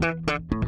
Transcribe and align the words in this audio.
Thank 0.00 0.52
you. 0.52 0.59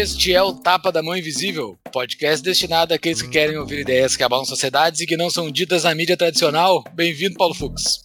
Este 0.00 0.32
é 0.32 0.42
o 0.42 0.54
Tapa 0.54 0.90
da 0.90 1.02
Mão 1.02 1.14
Invisível, 1.14 1.78
podcast 1.92 2.42
destinado 2.42 2.94
àqueles 2.94 3.20
que 3.20 3.28
querem 3.28 3.58
ouvir 3.58 3.80
ideias 3.80 4.16
que 4.16 4.22
abalam 4.22 4.46
sociedades 4.46 5.02
e 5.02 5.06
que 5.06 5.14
não 5.14 5.28
são 5.28 5.50
ditas 5.50 5.84
na 5.84 5.94
mídia 5.94 6.16
tradicional. 6.16 6.82
Bem-vindo, 6.94 7.36
Paulo 7.36 7.52
Fux. 7.52 8.02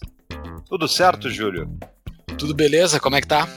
Tudo 0.68 0.86
certo, 0.86 1.30
Júlio? 1.30 1.66
Tudo 2.38 2.54
beleza? 2.54 3.00
Como 3.00 3.16
é 3.16 3.22
que 3.22 3.26
tá? 3.26 3.48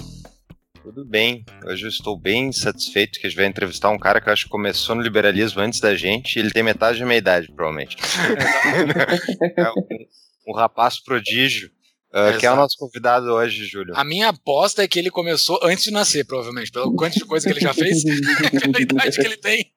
Tudo 0.81 1.03
bem. 1.03 1.43
Hoje 1.65 1.83
eu 1.83 1.89
estou 1.89 2.17
bem 2.17 2.49
satisfeito 2.53 3.19
que 3.19 3.27
a 3.27 3.29
gente 3.29 3.35
vai 3.35 3.45
entrevistar 3.45 3.89
um 3.89 3.99
cara 3.99 4.21
que 4.21 4.29
eu 4.29 4.33
acho 4.33 4.45
que 4.45 4.51
começou 4.51 4.95
no 4.95 5.01
liberalismo 5.01 5.59
antes 5.59 5.81
da 5.81 5.93
gente 5.93 6.37
e 6.37 6.39
ele 6.39 6.51
tem 6.51 6.63
metade 6.63 6.97
da 6.97 7.05
minha 7.05 7.17
idade, 7.17 7.51
provavelmente. 7.51 7.97
é 9.57 9.69
um, 9.69 10.53
um 10.53 10.55
rapaz 10.55 10.97
prodígio 10.97 11.69
Uh, 12.11 12.37
quem 12.39 12.49
é 12.49 12.51
o 12.51 12.55
nosso 12.55 12.75
convidado 12.77 13.27
hoje, 13.27 13.65
Júlio? 13.65 13.93
A 13.95 14.03
minha 14.03 14.29
aposta 14.29 14.83
é 14.83 14.87
que 14.87 14.97
ele 14.97 15.11
começou 15.11 15.59
antes 15.61 15.83
de 15.83 15.91
nascer, 15.91 16.25
provavelmente, 16.25 16.71
pelo 16.71 16.95
quanto 16.95 17.13
de 17.13 17.25
coisa 17.25 17.45
que 17.45 17.53
ele 17.53 17.61
já 17.61 17.73
fez, 17.73 18.03
pela 18.61 18.81
idade 18.81 19.17
que 19.17 19.25
ele 19.25 19.37
tem. 19.37 19.71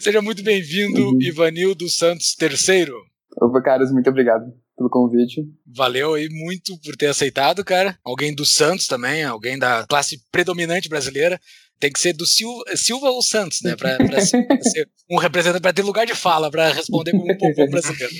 Seja 0.00 0.22
muito 0.22 0.44
bem-vindo, 0.44 1.08
uhum. 1.08 1.18
Ivanildo 1.20 1.88
Santos 1.88 2.36
III. 2.40 2.92
Opa, 3.40 3.60
caras, 3.60 3.90
muito 3.90 4.08
obrigado 4.08 4.44
pelo 4.76 4.90
convite. 4.90 5.42
Valeu 5.66 6.14
aí 6.14 6.28
muito 6.30 6.78
por 6.80 6.94
ter 6.96 7.06
aceitado, 7.06 7.64
cara. 7.64 7.98
Alguém 8.04 8.34
do 8.34 8.44
Santos 8.44 8.86
também, 8.86 9.24
alguém 9.24 9.58
da 9.58 9.86
classe 9.88 10.20
predominante 10.30 10.88
brasileira. 10.88 11.40
Tem 11.78 11.92
que 11.92 12.00
ser 12.00 12.14
do 12.14 12.26
Silva, 12.26 12.64
Silva 12.74 13.10
ou 13.10 13.22
Santos, 13.22 13.60
né? 13.62 13.76
Pra, 13.76 13.96
pra, 13.96 14.20
ser, 14.20 14.46
pra 14.46 14.60
ser, 14.62 14.88
um 15.10 15.18
representante, 15.18 15.60
pra 15.60 15.72
ter 15.72 15.82
lugar 15.82 16.06
de 16.06 16.14
fala, 16.14 16.50
pra 16.50 16.72
responder 16.72 17.12
como 17.12 17.30
um 17.30 17.38
povo 17.38 17.70
brasileiro. 17.70 18.14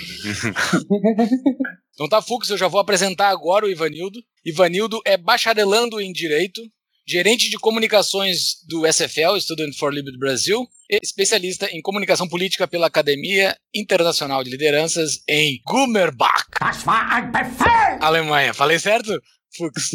então 1.94 2.08
tá, 2.08 2.20
Fux, 2.20 2.50
eu 2.50 2.58
já 2.58 2.68
vou 2.68 2.80
apresentar 2.80 3.28
agora 3.28 3.64
o 3.64 3.70
Ivanildo. 3.70 4.20
Ivanildo 4.44 5.00
é 5.06 5.16
bacharelando 5.16 6.00
em 6.00 6.12
Direito, 6.12 6.60
gerente 7.08 7.48
de 7.48 7.56
comunicações 7.56 8.56
do 8.68 8.86
SFL, 8.86 9.38
Student 9.40 9.74
for 9.78 9.92
Liberty 9.92 10.18
Brasil, 10.18 10.66
e 10.90 10.98
especialista 11.02 11.66
em 11.72 11.80
comunicação 11.80 12.28
política 12.28 12.68
pela 12.68 12.86
Academia 12.86 13.56
Internacional 13.74 14.44
de 14.44 14.50
Lideranças 14.50 15.20
em 15.28 15.60
Gummerbach, 15.66 16.44
Alemanha. 18.00 18.52
Falei 18.52 18.78
certo? 18.78 19.18
Fux. 19.56 19.92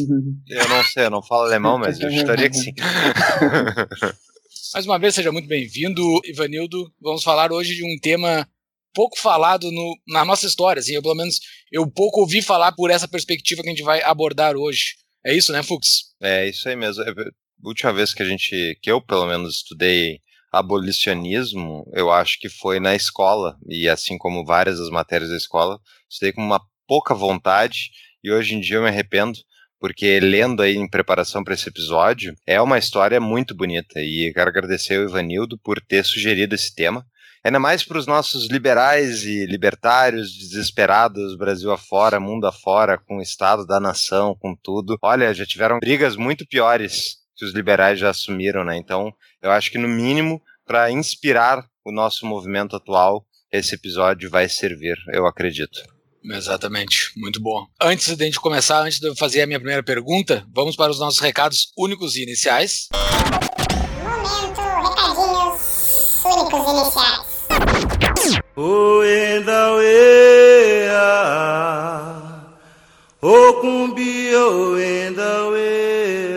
Eu 0.48 0.70
não 0.70 0.84
sei, 0.84 1.06
eu 1.06 1.10
não 1.10 1.22
falo 1.22 1.44
alemão, 1.44 1.78
mas 1.78 2.00
eu 2.00 2.10
estaria 2.10 2.50
que 2.50 2.58
sim. 2.58 2.74
Mais 4.74 4.86
uma 4.86 4.98
vez, 4.98 5.16
seja 5.16 5.32
muito 5.32 5.48
bem-vindo, 5.48 6.02
Ivanildo. 6.26 6.94
Vamos 7.02 7.24
falar 7.24 7.52
hoje 7.52 7.76
de 7.76 7.84
um 7.84 8.00
tema 8.02 8.48
pouco 8.94 9.20
falado 9.20 9.70
no, 9.72 9.96
na 10.08 10.24
nossa 10.24 10.46
história. 10.46 10.80
Assim, 10.80 10.94
eu, 10.94 11.02
pelo 11.02 11.16
menos, 11.16 11.40
eu 11.72 11.90
pouco 11.90 12.22
ouvi 12.22 12.42
falar 12.42 12.72
por 12.72 12.90
essa 12.90 13.08
perspectiva 13.08 13.62
que 13.62 13.68
a 13.68 13.72
gente 13.72 13.84
vai 13.84 14.02
abordar 14.02 14.56
hoje. 14.56 14.96
É 15.26 15.36
isso, 15.36 15.52
né, 15.52 15.62
Fux? 15.62 16.14
É 16.22 16.48
isso 16.48 16.68
aí 16.68 16.76
mesmo. 16.76 17.04
A 17.04 17.68
última 17.68 17.94
vez 17.94 18.14
que 18.14 18.24
a 18.24 18.26
gente, 18.26 18.78
que 18.82 18.92
eu 18.92 19.02
pelo 19.02 19.26
menos 19.26 19.58
estudei 19.58 20.20
abolicionismo, 20.52 21.90
eu 21.94 22.12
acho 22.12 22.38
que 22.40 22.50
foi 22.50 22.80
na 22.80 22.94
escola, 22.96 23.58
e 23.68 23.88
assim 23.88 24.18
como 24.18 24.46
várias 24.46 24.80
das 24.80 24.90
matérias 24.90 25.30
da 25.30 25.38
escola, 25.38 25.80
estudei 26.10 26.34
com 26.34 26.42
uma 26.42 26.62
pouca 26.88 27.14
vontade, 27.16 27.90
e 28.24 28.32
hoje 28.32 28.56
em 28.56 28.60
dia 28.60 28.78
eu 28.78 28.84
me 28.84 28.90
arrependo, 28.90 29.40
porque 29.82 30.20
lendo 30.20 30.62
aí 30.62 30.76
em 30.76 30.88
preparação 30.88 31.44
para 31.44 31.56
esse 31.56 31.68
episódio, 31.68 32.36
é 32.46 32.62
uma 32.62 32.78
história 32.78 33.20
muito 33.20 33.56
bonita 33.56 34.00
e 34.00 34.32
quero 34.32 34.52
agradecer 34.52 34.98
ao 34.98 35.06
Ivanildo 35.06 35.58
por 35.58 35.82
ter 35.82 36.06
sugerido 36.06 36.54
esse 36.54 36.74
tema. 36.74 37.04
Ainda 37.44 37.60
mais 37.60 37.84
para 37.84 37.98
os 37.98 38.06
nossos 38.06 38.48
liberais 38.48 39.24
e 39.24 39.48
libertários 39.48 40.38
desesperados, 40.38 41.36
Brasil 41.36 41.72
afora, 41.72 42.20
mundo 42.20 42.46
afora, 42.46 43.00
com 43.00 43.18
o 43.18 43.22
Estado 43.24 43.66
da 43.66 43.80
nação, 43.80 44.36
com 44.40 44.56
tudo. 44.56 44.96
Olha, 45.02 45.34
já 45.34 45.48
tiveram 45.48 45.80
brigas 45.80 46.16
muito 46.16 46.46
piores 46.46 47.16
que 47.36 47.44
os 47.44 47.52
liberais 47.52 47.98
já 47.98 48.12
assumiram, 48.12 48.64
né? 48.64 48.78
Então, 48.78 49.12
eu 49.42 49.50
acho 49.50 49.72
que 49.72 49.80
no 49.80 49.88
mínimo, 49.88 50.40
para 50.64 50.92
inspirar 50.92 51.66
o 51.84 51.92
nosso 51.92 52.28
movimento 52.28 52.76
atual, 52.76 53.26
esse 53.52 53.74
episódio 53.74 54.30
vai 54.30 54.48
servir, 54.48 54.96
eu 55.12 55.26
acredito. 55.26 55.82
Exatamente, 56.24 57.12
muito 57.18 57.42
bom. 57.42 57.66
Antes 57.82 58.16
de 58.16 58.24
a 58.24 58.26
gente 58.26 58.40
começar, 58.40 58.82
antes 58.82 59.00
de 59.00 59.08
eu 59.08 59.16
fazer 59.16 59.42
a 59.42 59.48
minha 59.48 59.60
primeira 59.60 59.84
pergunta, 59.84 60.46
vamos 60.54 60.76
para 60.76 60.92
os 60.92 61.00
nossos 61.00 61.20
recados 61.20 61.72
únicos 61.78 62.16
e 62.16 62.24
iniciais. 62.24 62.90
Momento, 64.04 64.62
recadinhos 64.62 66.24
únicos 66.24 66.68
e 66.68 66.72
iniciais. 66.72 67.32
Oenda 68.56 69.72
o 73.24 73.54
cumbi 73.62 74.36
oenda 74.36 75.44
oenda 75.44 76.31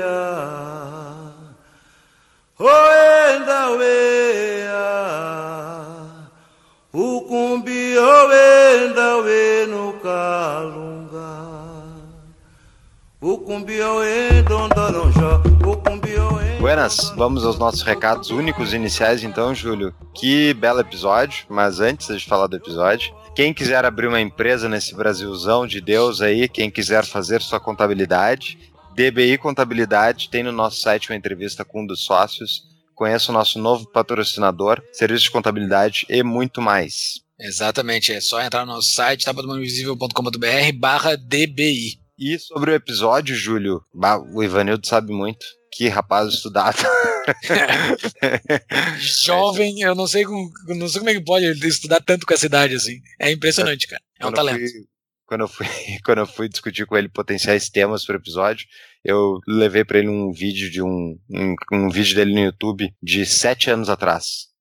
Buenas, 16.61 17.11
vamos 17.17 17.45
aos 17.45 17.59
nossos 17.59 17.83
recados 17.83 18.31
únicos 18.31 18.73
iniciais 18.73 19.23
então, 19.25 19.55
Júlio. 19.55 19.95
Que 20.15 20.55
belo 20.55 20.81
episódio, 20.81 21.47
mas 21.49 21.81
antes 21.81 22.07
de 22.07 22.27
falar 22.27 22.47
do 22.47 22.57
episódio, 22.57 23.15
quem 23.35 23.53
quiser 23.53 23.85
abrir 23.85 24.07
uma 24.07 24.21
empresa 24.21 24.69
nesse 24.69 24.95
Brasilzão 24.95 25.67
de 25.67 25.81
Deus 25.81 26.21
aí, 26.21 26.49
quem 26.49 26.71
quiser 26.71 27.05
fazer 27.05 27.41
sua 27.41 27.59
contabilidade, 27.59 28.59
DBI 28.95 29.39
Contabilidade 29.39 30.29
tem 30.29 30.45
no 30.45 30.53
nosso 30.53 30.81
site 30.81 31.11
uma 31.11 31.17
entrevista 31.17 31.65
com 31.65 31.83
um 31.83 31.87
dos 31.87 32.05
sócios. 32.05 32.63
Conheça 32.95 33.33
o 33.33 33.35
nosso 33.35 33.59
novo 33.59 33.89
patrocinador, 33.89 34.81
serviço 34.93 35.25
de 35.25 35.31
contabilidade 35.33 36.07
e 36.09 36.23
muito 36.23 36.63
mais. 36.63 37.24
Exatamente, 37.39 38.13
é 38.13 38.21
só 38.21 38.41
entrar 38.41 38.65
no 38.65 38.75
nosso 38.75 38.93
site 38.93 39.25
tapadomaninvisível.com.br 39.25 40.79
barra 40.79 41.17
DBI. 41.17 41.99
E 42.19 42.39
sobre 42.39 42.71
o 42.71 42.75
episódio, 42.75 43.35
Júlio, 43.35 43.83
o 44.33 44.43
Ivanildo 44.43 44.87
sabe 44.87 45.13
muito. 45.13 45.45
Que 45.73 45.89
rapaz 45.89 46.33
estudado. 46.33 46.77
Jovem, 49.01 49.81
eu 49.81 49.97
não 49.97 50.07
sei, 50.07 50.25
como, 50.25 50.49
não 50.69 50.89
sei 50.89 51.01
como 51.01 51.11
é 51.11 51.15
que 51.15 51.25
pode 51.25 51.47
estudar 51.67 52.01
tanto 52.01 52.25
com 52.25 52.33
essa 52.33 52.47
idade 52.47 52.77
assim. 52.77 53.01
É 53.21 53.33
impressionante, 53.33 53.89
cara. 53.89 54.01
É 54.21 54.25
um 54.25 54.29
quando 54.29 54.37
talento. 54.37 54.61
Eu 54.61 54.69
fui, 54.69 54.85
quando, 55.27 55.41
eu 55.41 55.49
fui, 55.49 55.67
quando 56.05 56.19
eu 56.19 56.27
fui 56.27 56.49
discutir 56.49 56.87
com 56.87 56.97
ele 56.97 57.09
potenciais 57.09 57.69
temas 57.69 58.05
para 58.05 58.15
o 58.15 58.21
episódio, 58.21 58.65
eu 59.05 59.41
levei 59.49 59.85
para 59.85 59.99
ele 59.99 60.09
um 60.09 60.31
vídeo 60.31 60.71
de 60.71 60.81
um, 60.81 61.19
um, 61.29 61.55
um 61.73 61.91
vídeo 61.91 62.15
dele 62.15 62.33
no 62.33 62.41
YouTube 62.41 62.95
de 63.03 63.27
sete 63.27 63.69
anos 63.69 63.89
atrás. 63.89 64.54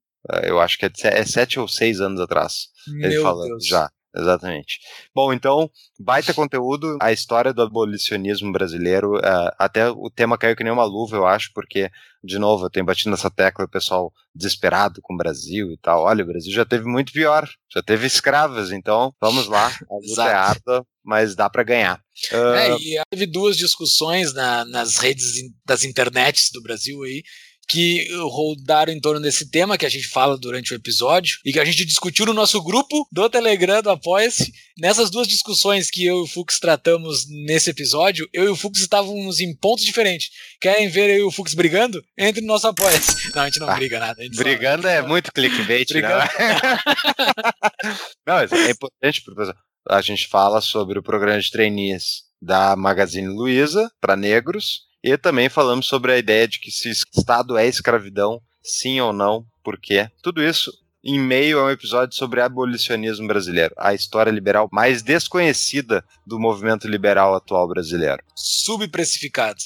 Eu 0.44 0.60
acho 0.60 0.78
que 0.78 0.86
é, 0.86 0.92
é 1.04 1.26
sete 1.26 1.60
ou 1.60 1.68
seis 1.68 2.00
anos 2.00 2.20
atrás. 2.20 2.70
Meu 2.88 3.12
ele 3.12 3.22
falando 3.22 3.50
Deus. 3.50 3.68
já. 3.68 3.90
Exatamente. 4.16 4.80
Bom, 5.14 5.34
então, 5.34 5.70
baita 6.00 6.36
conteúdo, 6.36 6.98
a 7.02 7.12
história 7.12 7.52
do 7.52 7.64
abolicionismo 7.64 8.52
brasileiro, 8.52 9.18
uh, 9.18 9.52
até 9.58 9.90
o 9.90 10.08
tema 10.08 10.38
caiu 10.38 10.56
que 10.56 10.64
nem 10.64 10.72
uma 10.72 10.84
luva, 10.84 11.16
eu 11.16 11.26
acho, 11.26 11.50
porque, 11.52 11.90
de 12.24 12.38
novo, 12.38 12.66
eu 12.66 12.70
tenho 12.70 12.86
batido 12.86 13.10
nessa 13.10 13.32
tecla, 13.32 13.66
o 13.66 13.70
pessoal 13.70 14.14
desesperado 14.36 15.02
com 15.02 15.16
o 15.16 15.18
Brasil 15.18 15.72
e 15.72 15.78
tal. 15.78 16.04
Olha, 16.04 16.24
o 16.24 16.28
Brasil 16.28 16.54
já 16.54 16.64
teve 16.64 16.86
muito 16.86 17.12
pior, 17.12 17.50
já 17.74 17.82
teve 17.82 18.06
escravas, 18.06 18.72
então, 18.72 19.12
vamos 19.20 19.48
lá, 19.48 19.66
a 19.90 19.96
luta 19.96 20.24
é 20.26 20.34
árdua, 20.34 20.86
mas 21.04 21.36
dá 21.36 21.50
para 21.50 21.64
ganhar. 21.64 22.00
Uh... 22.32 22.54
É, 22.54 22.78
e 22.78 23.02
teve 23.10 23.26
duas 23.26 23.58
discussões 23.58 24.32
na, 24.32 24.64
nas 24.66 24.98
redes 24.98 25.34
das 25.66 25.84
internets 25.84 26.52
do 26.54 26.62
Brasil 26.62 27.02
aí, 27.02 27.24
que 27.74 28.08
rodaram 28.30 28.94
em 28.94 29.00
torno 29.00 29.20
desse 29.20 29.50
tema 29.50 29.80
que 29.80 29.86
a 29.86 29.90
gente 29.90 30.08
fala 30.08 30.38
durante 30.38 30.72
o 30.72 30.76
episódio 30.76 31.40
e 31.44 31.52
que 31.52 31.60
a 31.60 31.66
gente 31.66 31.84
discutiu 31.84 32.24
no 32.28 32.32
nosso 32.34 32.62
grupo 32.62 33.08
do 33.12 33.28
Telegram 33.28 33.82
do 33.82 33.90
Apoia-se. 33.90 34.54
Nessas 34.78 35.10
duas 35.10 35.28
discussões 35.28 35.90
que 35.90 36.06
eu 36.06 36.20
e 36.20 36.22
o 36.22 36.28
Fux 36.28 36.60
tratamos 36.60 37.28
nesse 37.28 37.72
episódio, 37.72 38.30
eu 38.32 38.46
e 38.46 38.50
o 38.50 38.56
Fux 38.56 38.80
estávamos 38.80 39.40
em 39.40 39.56
pontos 39.56 39.84
diferentes. 39.84 40.30
Querem 40.62 40.88
ver 40.88 41.10
eu 41.10 41.18
e 41.18 41.24
o 41.24 41.32
Fux 41.32 41.56
brigando? 41.56 42.00
Entre 42.16 42.42
no 42.42 42.48
nosso 42.48 42.68
Apoia-se. 42.68 43.34
Não, 43.34 43.42
a 43.42 43.46
gente 43.46 43.60
não 43.60 43.68
ah, 43.68 43.76
briga 43.76 44.00
nada. 44.00 44.24
Brigando 44.36 44.84
só... 44.84 44.90
é 44.90 45.02
muito 45.02 45.34
clickbait, 45.34 45.90
né? 45.90 46.02
brigando. 46.02 46.30
não? 48.24 48.36
não, 48.36 48.38
é 48.38 48.70
importante, 48.70 49.24
professor. 49.24 49.56
A 49.90 50.00
gente 50.00 50.28
fala 50.28 50.62
sobre 50.62 51.00
o 51.00 51.04
programa 51.04 51.42
de 51.42 51.50
trainees 51.50 52.22
da 52.40 52.76
Magazine 52.76 53.30
Luiza 53.30 53.92
para 54.00 54.16
negros 54.16 54.93
e 55.04 55.18
também 55.18 55.50
falamos 55.50 55.86
sobre 55.86 56.14
a 56.14 56.18
ideia 56.18 56.48
de 56.48 56.60
que 56.60 56.72
se 56.72 56.90
Estado 56.90 57.58
é 57.58 57.68
escravidão, 57.68 58.42
sim 58.64 59.00
ou 59.02 59.12
não, 59.12 59.46
por 59.64 59.78
quê. 59.78 60.10
Tudo 60.22 60.42
isso 60.42 60.72
em 61.04 61.20
meio 61.20 61.60
a 61.60 61.66
um 61.66 61.70
episódio 61.70 62.16
sobre 62.16 62.40
abolicionismo 62.40 63.28
brasileiro, 63.28 63.76
a 63.78 63.94
história 63.94 64.32
liberal 64.32 64.70
mais 64.72 65.02
desconhecida 65.02 66.04
do 66.26 66.40
movimento 66.40 66.88
liberal 66.88 67.36
atual 67.36 67.68
brasileiro. 67.68 68.24
Subprecificado. 68.34 69.60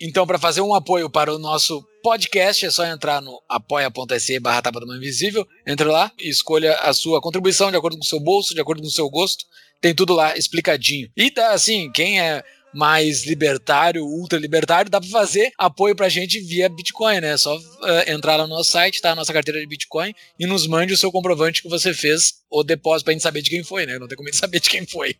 Então, 0.00 0.26
para 0.26 0.38
fazer 0.38 0.62
um 0.62 0.74
apoio 0.74 1.10
para 1.10 1.34
o 1.34 1.38
nosso 1.38 1.86
podcast, 2.02 2.64
é 2.64 2.70
só 2.70 2.86
entrar 2.86 3.20
no 3.20 3.38
apoia.se 3.46 4.40
barra 4.40 4.62
Tapa 4.62 4.80
da 4.80 4.86
Mão 4.86 4.96
Invisível. 4.96 5.46
Entre 5.66 5.86
lá 5.86 6.10
e 6.18 6.30
escolha 6.30 6.74
a 6.76 6.94
sua 6.94 7.20
contribuição 7.20 7.70
de 7.70 7.76
acordo 7.76 7.98
com 7.98 8.02
o 8.02 8.06
seu 8.06 8.18
bolso, 8.18 8.54
de 8.54 8.60
acordo 8.62 8.80
com 8.80 8.88
o 8.88 8.90
seu 8.90 9.10
gosto. 9.10 9.44
Tem 9.78 9.94
tudo 9.94 10.14
lá 10.14 10.34
explicadinho. 10.34 11.10
E 11.14 11.30
tá 11.30 11.52
assim, 11.52 11.92
quem 11.92 12.18
é 12.18 12.42
mais 12.72 13.26
libertário, 13.26 14.04
ultra 14.04 14.38
libertário, 14.38 14.90
dá 14.90 15.00
para 15.00 15.10
fazer 15.10 15.52
apoio 15.58 15.94
pra 15.94 16.08
gente 16.08 16.40
via 16.40 16.68
Bitcoin, 16.68 17.20
né? 17.20 17.32
É 17.32 17.36
só 17.36 17.56
uh, 17.56 17.60
entrar 18.06 18.36
lá 18.36 18.46
no 18.46 18.54
nosso 18.54 18.70
site, 18.70 19.00
tá 19.00 19.12
a 19.12 19.16
nossa 19.16 19.32
carteira 19.32 19.60
de 19.60 19.66
Bitcoin 19.66 20.14
e 20.38 20.46
nos 20.46 20.66
mande 20.66 20.92
o 20.92 20.96
seu 20.96 21.10
comprovante 21.10 21.62
que 21.62 21.68
você 21.68 21.92
fez 21.92 22.40
o 22.50 22.64
depósito 22.64 23.04
pra 23.04 23.12
gente 23.12 23.22
saber 23.22 23.42
de 23.42 23.50
quem 23.50 23.62
foi, 23.62 23.86
né? 23.86 23.98
Não 23.98 24.08
tem 24.08 24.16
como 24.16 24.28
a 24.28 24.30
gente 24.32 24.40
saber 24.40 24.60
de 24.60 24.68
quem 24.68 24.86
foi. 24.86 25.16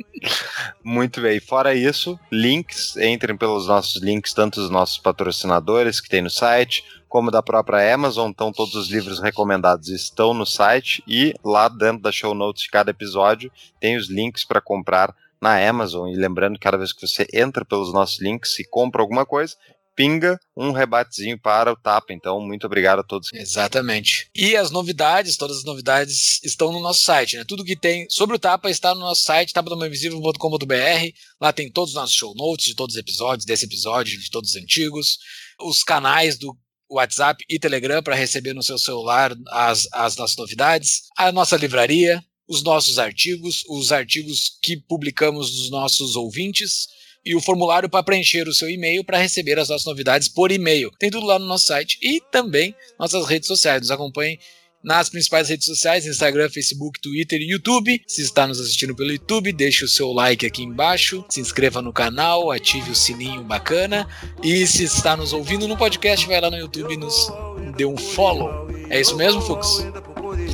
Muito 0.82 1.20
bem. 1.20 1.40
Fora 1.40 1.74
isso, 1.74 2.18
links, 2.32 2.96
entrem 2.96 3.36
pelos 3.36 3.66
nossos 3.66 4.02
links, 4.02 4.32
tanto 4.32 4.60
dos 4.60 4.70
nossos 4.70 4.98
patrocinadores 4.98 6.00
que 6.00 6.08
tem 6.08 6.22
no 6.22 6.30
site, 6.30 6.84
como 7.08 7.30
da 7.30 7.42
própria 7.42 7.92
Amazon. 7.92 8.30
Então, 8.30 8.52
todos 8.52 8.74
os 8.74 8.88
livros 8.88 9.20
recomendados 9.20 9.88
estão 9.88 10.32
no 10.32 10.46
site 10.46 11.02
e 11.06 11.34
lá 11.44 11.68
dentro 11.68 12.02
da 12.02 12.12
show 12.12 12.34
notes 12.34 12.62
de 12.62 12.70
cada 12.70 12.90
episódio 12.90 13.50
tem 13.80 13.96
os 13.96 14.08
links 14.08 14.44
para 14.44 14.60
comprar 14.60 15.14
na 15.40 15.56
Amazon. 15.68 16.08
E 16.08 16.16
lembrando, 16.16 16.58
cada 16.58 16.76
vez 16.76 16.92
que 16.92 17.06
você 17.06 17.26
entra 17.32 17.64
pelos 17.64 17.92
nossos 17.92 18.20
links 18.20 18.58
e 18.58 18.64
compra 18.64 19.02
alguma 19.02 19.24
coisa, 19.24 19.54
pinga 20.00 20.40
um 20.56 20.72
rebatezinho 20.72 21.38
para 21.38 21.72
o 21.72 21.76
Tapa. 21.76 22.12
Então, 22.12 22.40
muito 22.40 22.64
obrigado 22.66 23.00
a 23.00 23.04
todos. 23.04 23.28
Exatamente. 23.32 24.30
E 24.34 24.56
as 24.56 24.70
novidades, 24.70 25.36
todas 25.36 25.58
as 25.58 25.64
novidades 25.64 26.40
estão 26.42 26.72
no 26.72 26.80
nosso 26.80 27.02
site, 27.02 27.36
né? 27.36 27.44
Tudo 27.46 27.64
que 27.64 27.76
tem 27.76 28.06
sobre 28.08 28.36
o 28.36 28.38
Tapa 28.38 28.70
está 28.70 28.94
no 28.94 29.00
nosso 29.00 29.22
site, 29.22 29.52
tapadomainvisível.com.br. 29.52 31.12
Lá 31.40 31.52
tem 31.52 31.70
todos 31.70 31.90
os 31.90 31.96
nossos 31.96 32.14
show 32.14 32.34
notes 32.34 32.64
de 32.64 32.74
todos 32.74 32.94
os 32.94 33.00
episódios, 33.00 33.44
desse 33.44 33.66
episódio, 33.66 34.18
de 34.18 34.30
todos 34.30 34.50
os 34.50 34.56
antigos, 34.56 35.18
os 35.60 35.82
canais 35.82 36.38
do 36.38 36.56
WhatsApp 36.90 37.44
e 37.48 37.58
Telegram 37.58 38.02
para 38.02 38.16
receber 38.16 38.52
no 38.52 38.62
seu 38.62 38.78
celular 38.78 39.32
as, 39.48 39.86
as 39.92 40.16
nossas 40.16 40.36
novidades, 40.36 41.02
a 41.16 41.30
nossa 41.30 41.56
livraria, 41.56 42.22
os 42.50 42.64
nossos 42.64 42.98
artigos, 42.98 43.64
os 43.68 43.92
artigos 43.92 44.58
que 44.60 44.76
publicamos 44.76 45.52
dos 45.52 45.70
nossos 45.70 46.16
ouvintes 46.16 46.88
e 47.24 47.36
o 47.36 47.40
formulário 47.40 47.88
para 47.88 48.02
preencher 48.02 48.48
o 48.48 48.52
seu 48.52 48.68
e-mail 48.68 49.04
para 49.04 49.18
receber 49.18 49.56
as 49.56 49.68
nossas 49.68 49.86
novidades 49.86 50.28
por 50.28 50.50
e-mail. 50.50 50.90
Tem 50.98 51.10
tudo 51.10 51.26
lá 51.26 51.38
no 51.38 51.46
nosso 51.46 51.66
site 51.66 51.96
e 52.02 52.20
também 52.32 52.74
nossas 52.98 53.26
redes 53.26 53.46
sociais. 53.46 53.82
Nos 53.82 53.90
acompanhe 53.92 54.38
nas 54.82 55.08
principais 55.08 55.48
redes 55.48 55.66
sociais: 55.66 56.06
Instagram, 56.06 56.50
Facebook, 56.50 57.00
Twitter 57.00 57.40
e 57.40 57.52
YouTube. 57.52 58.02
Se 58.06 58.22
está 58.22 58.48
nos 58.48 58.58
assistindo 58.58 58.96
pelo 58.96 59.12
YouTube, 59.12 59.52
deixe 59.52 59.84
o 59.84 59.88
seu 59.88 60.10
like 60.12 60.44
aqui 60.44 60.64
embaixo, 60.64 61.24
se 61.28 61.40
inscreva 61.40 61.80
no 61.80 61.92
canal, 61.92 62.50
ative 62.50 62.90
o 62.90 62.96
sininho 62.96 63.44
bacana. 63.44 64.08
E 64.42 64.66
se 64.66 64.82
está 64.82 65.16
nos 65.16 65.32
ouvindo 65.32 65.68
no 65.68 65.76
podcast, 65.76 66.26
vai 66.26 66.40
lá 66.40 66.50
no 66.50 66.58
YouTube 66.58 66.94
e 66.94 66.96
nos 66.96 67.30
dê 67.76 67.84
um 67.84 67.96
follow. 67.96 68.68
É 68.88 69.00
isso 69.00 69.16
mesmo, 69.16 69.40
Fux? 69.40 69.84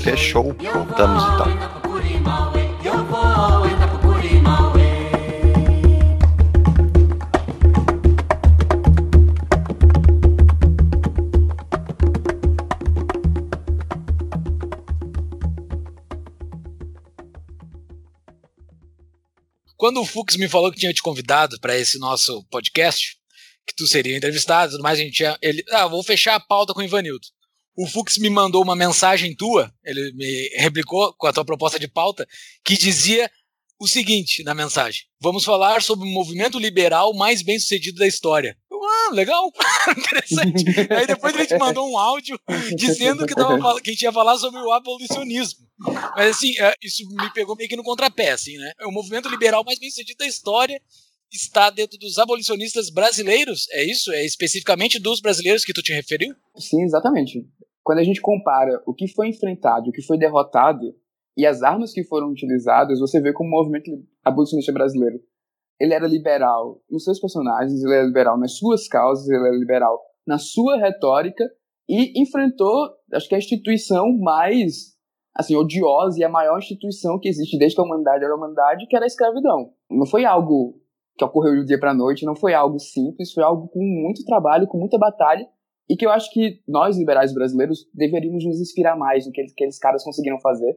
Fechou. 0.02 0.54
Voltamos 0.54 1.22
então. 1.22 1.85
Quando 19.76 20.00
o 20.00 20.04
Fux 20.04 20.36
me 20.36 20.48
falou 20.48 20.72
que 20.72 20.78
tinha 20.80 20.92
te 20.92 21.00
convidado 21.00 21.60
para 21.60 21.76
esse 21.78 21.98
nosso 21.98 22.44
podcast, 22.50 23.16
que 23.66 23.74
tu 23.74 23.86
seria 23.86 24.16
entrevistado, 24.16 24.72
tudo 24.72 24.82
mais, 24.82 24.98
a 24.98 25.02
gente 25.02 25.14
tinha, 25.14 25.38
ele, 25.40 25.62
ah, 25.70 25.86
vou 25.86 26.02
fechar 26.02 26.34
a 26.34 26.40
pauta 26.40 26.74
com 26.74 26.80
o 26.80 26.84
Ivanildo 26.84 27.26
o 27.76 27.86
Fux 27.86 28.16
me 28.16 28.30
mandou 28.30 28.62
uma 28.62 28.74
mensagem 28.74 29.36
tua, 29.36 29.72
ele 29.84 30.12
me 30.14 30.48
replicou 30.56 31.12
com 31.14 31.26
a 31.26 31.32
tua 31.32 31.44
proposta 31.44 31.78
de 31.78 31.86
pauta, 31.86 32.26
que 32.64 32.76
dizia 32.76 33.30
o 33.78 33.86
seguinte 33.86 34.42
na 34.42 34.54
mensagem: 34.54 35.02
Vamos 35.20 35.44
falar 35.44 35.82
sobre 35.82 36.08
o 36.08 36.10
movimento 36.10 36.58
liberal 36.58 37.12
mais 37.14 37.42
bem 37.42 37.58
sucedido 37.58 37.98
da 37.98 38.06
história. 38.06 38.56
Ah, 38.72 39.10
legal, 39.12 39.52
interessante. 39.96 40.64
Aí 40.90 41.06
depois 41.06 41.34
ele 41.34 41.46
te 41.46 41.58
mandou 41.58 41.90
um 41.90 41.98
áudio 41.98 42.38
dizendo 42.76 43.26
que, 43.26 43.34
tava, 43.34 43.80
que 43.80 43.90
a 43.90 43.92
gente 43.92 44.02
ia 44.02 44.12
falar 44.12 44.38
sobre 44.38 44.60
o 44.60 44.72
abolicionismo. 44.72 45.66
Mas 46.16 46.36
assim, 46.36 46.58
é, 46.58 46.74
isso 46.82 47.02
me 47.08 47.30
pegou 47.32 47.56
meio 47.56 47.68
que 47.68 47.76
no 47.76 47.82
contrapé, 47.82 48.30
assim, 48.30 48.56
né? 48.56 48.72
É 48.80 48.86
o 48.86 48.92
movimento 48.92 49.28
liberal 49.28 49.64
mais 49.64 49.78
bem 49.78 49.90
sucedido 49.90 50.18
da 50.18 50.26
história 50.26 50.80
está 51.32 51.68
dentro 51.68 51.98
dos 51.98 52.18
abolicionistas 52.18 52.88
brasileiros, 52.88 53.66
é 53.72 53.84
isso? 53.84 54.12
É 54.12 54.24
especificamente 54.24 54.98
dos 54.98 55.20
brasileiros 55.20 55.64
que 55.64 55.72
tu 55.72 55.82
te 55.82 55.92
referiu? 55.92 56.34
Sim, 56.56 56.82
exatamente 56.84 57.44
quando 57.86 58.00
a 58.00 58.02
gente 58.02 58.20
compara 58.20 58.82
o 58.84 58.92
que 58.92 59.06
foi 59.06 59.28
enfrentado, 59.28 59.90
o 59.90 59.92
que 59.92 60.02
foi 60.02 60.18
derrotado 60.18 60.92
e 61.36 61.46
as 61.46 61.62
armas 61.62 61.92
que 61.92 62.02
foram 62.02 62.30
utilizadas, 62.30 62.98
você 62.98 63.20
vê 63.20 63.32
como 63.32 63.48
o 63.48 63.52
movimento 63.52 63.92
abolicionista 64.24 64.72
brasileiro 64.72 65.20
ele 65.78 65.94
era 65.94 66.08
liberal 66.08 66.82
nos 66.90 67.04
seus 67.04 67.20
personagens, 67.20 67.84
ele 67.84 67.94
era 67.94 68.04
liberal 68.04 68.36
nas 68.36 68.56
suas 68.56 68.88
causas, 68.88 69.28
ele 69.28 69.46
era 69.46 69.56
liberal 69.56 70.00
na 70.26 70.36
sua 70.36 70.78
retórica 70.78 71.44
e 71.88 72.20
enfrentou, 72.20 72.88
acho 73.12 73.28
que 73.28 73.36
a 73.36 73.38
instituição 73.38 74.18
mais 74.18 74.96
assim 75.32 75.54
odiosa 75.54 76.18
e 76.18 76.24
a 76.24 76.28
maior 76.28 76.58
instituição 76.58 77.20
que 77.20 77.28
existe 77.28 77.56
desde 77.56 77.76
que 77.76 77.80
a 77.82 77.84
humanidade 77.84 78.24
era 78.24 78.32
a 78.32 78.36
humanidade, 78.36 78.88
que 78.88 78.96
era 78.96 79.04
a 79.04 79.06
escravidão. 79.06 79.70
Não 79.88 80.06
foi 80.06 80.24
algo 80.24 80.80
que 81.16 81.24
ocorreu 81.24 81.54
do 81.60 81.64
dia 81.64 81.78
para 81.78 81.94
noite, 81.94 82.26
não 82.26 82.34
foi 82.34 82.52
algo 82.52 82.80
simples, 82.80 83.32
foi 83.32 83.44
algo 83.44 83.68
com 83.68 83.78
muito 83.78 84.24
trabalho, 84.24 84.66
com 84.66 84.76
muita 84.76 84.98
batalha 84.98 85.46
e 85.88 85.96
que 85.96 86.04
eu 86.04 86.10
acho 86.10 86.30
que 86.32 86.60
nós, 86.66 86.98
liberais 86.98 87.32
brasileiros, 87.32 87.86
deveríamos 87.94 88.44
nos 88.44 88.60
inspirar 88.60 88.96
mais 88.96 89.26
no 89.26 89.32
que 89.32 89.40
aqueles 89.40 89.78
caras 89.78 90.02
conseguiram 90.02 90.40
fazer. 90.40 90.76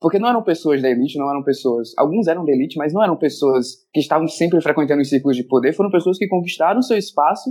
Porque 0.00 0.18
não 0.18 0.28
eram 0.28 0.42
pessoas 0.42 0.82
da 0.82 0.90
elite, 0.90 1.18
não 1.18 1.30
eram 1.30 1.42
pessoas. 1.42 1.92
Alguns 1.96 2.26
eram 2.26 2.44
da 2.44 2.52
elite, 2.52 2.76
mas 2.76 2.92
não 2.92 3.02
eram 3.02 3.16
pessoas 3.16 3.86
que 3.92 4.00
estavam 4.00 4.28
sempre 4.28 4.60
frequentando 4.60 5.00
os 5.00 5.08
círculos 5.08 5.36
de 5.36 5.44
poder. 5.44 5.72
Foram 5.72 5.90
pessoas 5.90 6.18
que 6.18 6.28
conquistaram 6.28 6.82
seu 6.82 6.98
espaço 6.98 7.50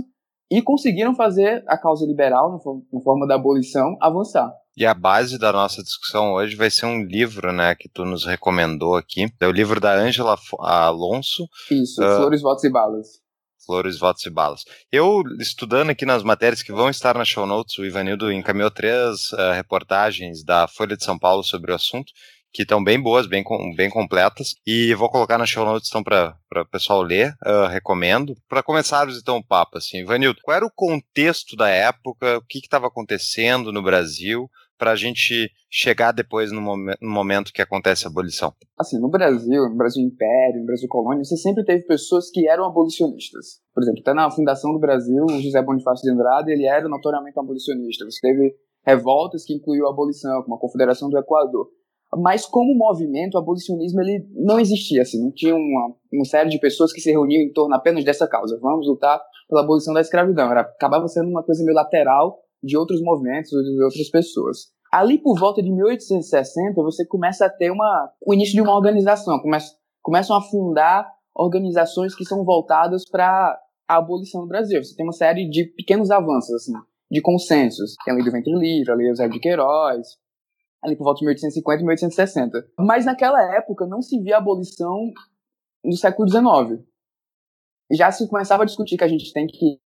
e 0.50 0.62
conseguiram 0.62 1.14
fazer 1.14 1.64
a 1.66 1.76
causa 1.76 2.06
liberal, 2.06 2.52
na 2.52 3.00
forma 3.00 3.26
da 3.26 3.34
abolição, 3.34 3.96
avançar. 4.00 4.52
E 4.76 4.84
a 4.84 4.94
base 4.94 5.38
da 5.38 5.52
nossa 5.52 5.82
discussão 5.82 6.34
hoje 6.34 6.56
vai 6.56 6.70
ser 6.70 6.86
um 6.86 7.04
livro, 7.04 7.52
né, 7.52 7.74
que 7.74 7.88
tu 7.88 8.04
nos 8.04 8.24
recomendou 8.24 8.96
aqui. 8.96 9.26
É 9.40 9.46
o 9.46 9.52
livro 9.52 9.80
da 9.80 9.94
Ângela 9.94 10.36
Alonso. 10.60 11.48
Isso, 11.70 12.02
uh, 12.02 12.16
Flores, 12.16 12.42
Votos 12.42 12.64
e 12.64 12.70
Balas. 12.70 13.23
Flores, 13.64 13.98
votos 13.98 14.24
e 14.26 14.30
balas. 14.30 14.62
Eu, 14.90 15.22
estudando 15.40 15.90
aqui 15.90 16.04
nas 16.04 16.22
matérias 16.22 16.62
que 16.62 16.72
vão 16.72 16.88
estar 16.90 17.16
na 17.16 17.24
show 17.24 17.46
notes, 17.46 17.78
o 17.78 17.84
Ivanildo 17.84 18.30
encaminhou 18.30 18.70
três 18.70 19.32
uh, 19.32 19.52
reportagens 19.54 20.44
da 20.44 20.68
Folha 20.68 20.96
de 20.96 21.04
São 21.04 21.18
Paulo 21.18 21.42
sobre 21.42 21.72
o 21.72 21.74
assunto, 21.74 22.12
que 22.52 22.62
estão 22.62 22.82
bem 22.82 23.00
boas, 23.00 23.26
bem, 23.26 23.44
bem 23.76 23.90
completas, 23.90 24.54
e 24.64 24.94
vou 24.94 25.10
colocar 25.10 25.36
na 25.36 25.44
show 25.44 25.64
notes 25.64 25.88
então 25.88 26.04
para 26.04 26.62
o 26.62 26.66
pessoal 26.66 27.02
ler, 27.02 27.34
uh, 27.44 27.66
recomendo. 27.66 28.34
Para 28.48 28.62
começarmos 28.62 29.18
então 29.18 29.38
o 29.38 29.44
papo, 29.44 29.78
assim, 29.78 29.98
Ivanildo, 29.98 30.38
qual 30.40 30.56
era 30.56 30.64
o 30.64 30.72
contexto 30.72 31.56
da 31.56 31.68
época, 31.68 32.38
o 32.38 32.42
que 32.42 32.58
estava 32.58 32.86
acontecendo 32.86 33.72
no 33.72 33.82
Brasil, 33.82 34.48
para 34.84 34.92
a 34.92 34.96
gente 34.96 35.50
chegar 35.70 36.12
depois 36.12 36.52
no, 36.52 36.60
momen 36.60 36.94
no, 37.00 37.08
momento 37.08 37.54
que 37.54 37.62
acontece 37.62 38.06
a 38.06 38.10
abolição? 38.10 38.52
Assim, 38.78 39.00
no 39.00 39.08
Brasil, 39.08 39.66
no 39.66 39.74
Brasil 39.74 40.04
Império, 40.04 40.60
no 40.60 40.66
Brasil 40.66 40.86
Colônia, 40.90 41.24
você 41.24 41.38
sempre 41.38 41.64
teve 41.64 41.86
pessoas 41.86 42.30
que 42.30 42.46
eram 42.46 42.66
abolicionistas. 42.66 43.62
Por 43.72 43.82
exemplo, 43.82 44.00
até 44.02 44.12
na 44.12 44.30
fundação 44.30 44.74
do 44.74 44.78
Brasil, 44.78 45.24
o 45.24 45.40
José 45.40 45.62
Bonifácio 45.62 46.02
de 46.02 46.10
Andrade, 46.12 46.52
ele 46.52 46.66
era 46.66 46.86
notoriamente 46.86 47.38
abolicionista. 47.38 48.04
Você 48.04 48.20
teve 48.20 48.54
revoltas 48.84 49.42
que 49.46 49.54
incluiu 49.54 49.86
a 49.86 49.90
abolição, 49.90 50.42
como 50.42 50.56
a 50.56 50.60
Confederação 50.60 51.08
do 51.08 51.16
Equador. 51.16 51.66
Mas 52.18 52.44
como 52.44 52.76
movimento, 52.76 53.36
o 53.36 53.38
abolicionismo 53.38 54.02
ele 54.02 54.28
não 54.34 54.60
existia, 54.60 55.00
assim, 55.00 55.18
não 55.18 55.32
tinha 55.32 55.54
uma, 55.54 55.94
uma 56.12 56.26
série 56.26 56.50
de 56.50 56.60
pessoas 56.60 56.92
que 56.92 57.00
se 57.00 57.10
reuniam 57.10 57.40
em 57.40 57.50
torno 57.50 57.74
apenas 57.74 58.04
dessa 58.04 58.28
causa. 58.28 58.58
Vamos 58.60 58.86
lutar 58.86 59.18
pela 59.48 59.62
abolição 59.62 59.94
da 59.94 60.02
escravidão. 60.02 60.50
Era, 60.50 60.60
acabava 60.60 61.08
sendo 61.08 61.30
uma 61.30 61.42
coisa 61.42 61.64
meio 61.64 61.74
lateral 61.74 62.44
de 62.62 62.76
outros 62.76 63.00
movimentos, 63.02 63.50
de 63.50 63.82
outras 63.82 64.10
pessoas. 64.10 64.73
Ali 64.94 65.18
por 65.18 65.36
volta 65.36 65.60
de 65.60 65.72
1860, 65.72 66.80
você 66.80 67.04
começa 67.04 67.44
a 67.44 67.50
ter 67.50 67.68
uma, 67.68 68.12
o 68.24 68.32
início 68.32 68.54
de 68.54 68.60
uma 68.60 68.76
organização, 68.76 69.40
começa, 69.40 69.74
começam 70.00 70.36
a 70.36 70.40
fundar 70.40 71.12
organizações 71.34 72.14
que 72.14 72.24
são 72.24 72.44
voltadas 72.44 73.02
para 73.10 73.60
a 73.88 73.96
abolição 73.96 74.42
do 74.42 74.46
Brasil. 74.46 74.80
Você 74.84 74.94
tem 74.94 75.04
uma 75.04 75.12
série 75.12 75.50
de 75.50 75.64
pequenos 75.64 76.12
avanços, 76.12 76.54
assim, 76.54 76.72
de 77.10 77.20
consensos. 77.20 77.96
Tem 78.04 78.14
a 78.14 78.16
Lei 78.16 78.24
do 78.24 78.30
Ventre 78.30 78.54
Livre, 78.54 78.92
a 78.92 78.94
Lei 78.94 79.08
Eusébio 79.08 79.32
de 79.32 79.40
Queiroz, 79.40 80.16
ali 80.80 80.94
por 80.94 81.02
volta 81.02 81.18
de 81.18 81.24
1850 81.24 81.82
e 81.82 81.86
1860. 81.86 82.64
Mas 82.78 83.04
naquela 83.04 83.42
época 83.56 83.88
não 83.88 84.00
se 84.00 84.22
via 84.22 84.36
abolição 84.36 85.10
no 85.84 85.96
século 85.96 86.28
XIX. 86.28 86.86
Já 87.90 88.12
se 88.12 88.28
começava 88.28 88.62
a 88.62 88.66
discutir 88.66 88.96
que 88.96 89.02
a 89.02 89.08
gente 89.08 89.32
tem 89.32 89.48
que 89.48 89.80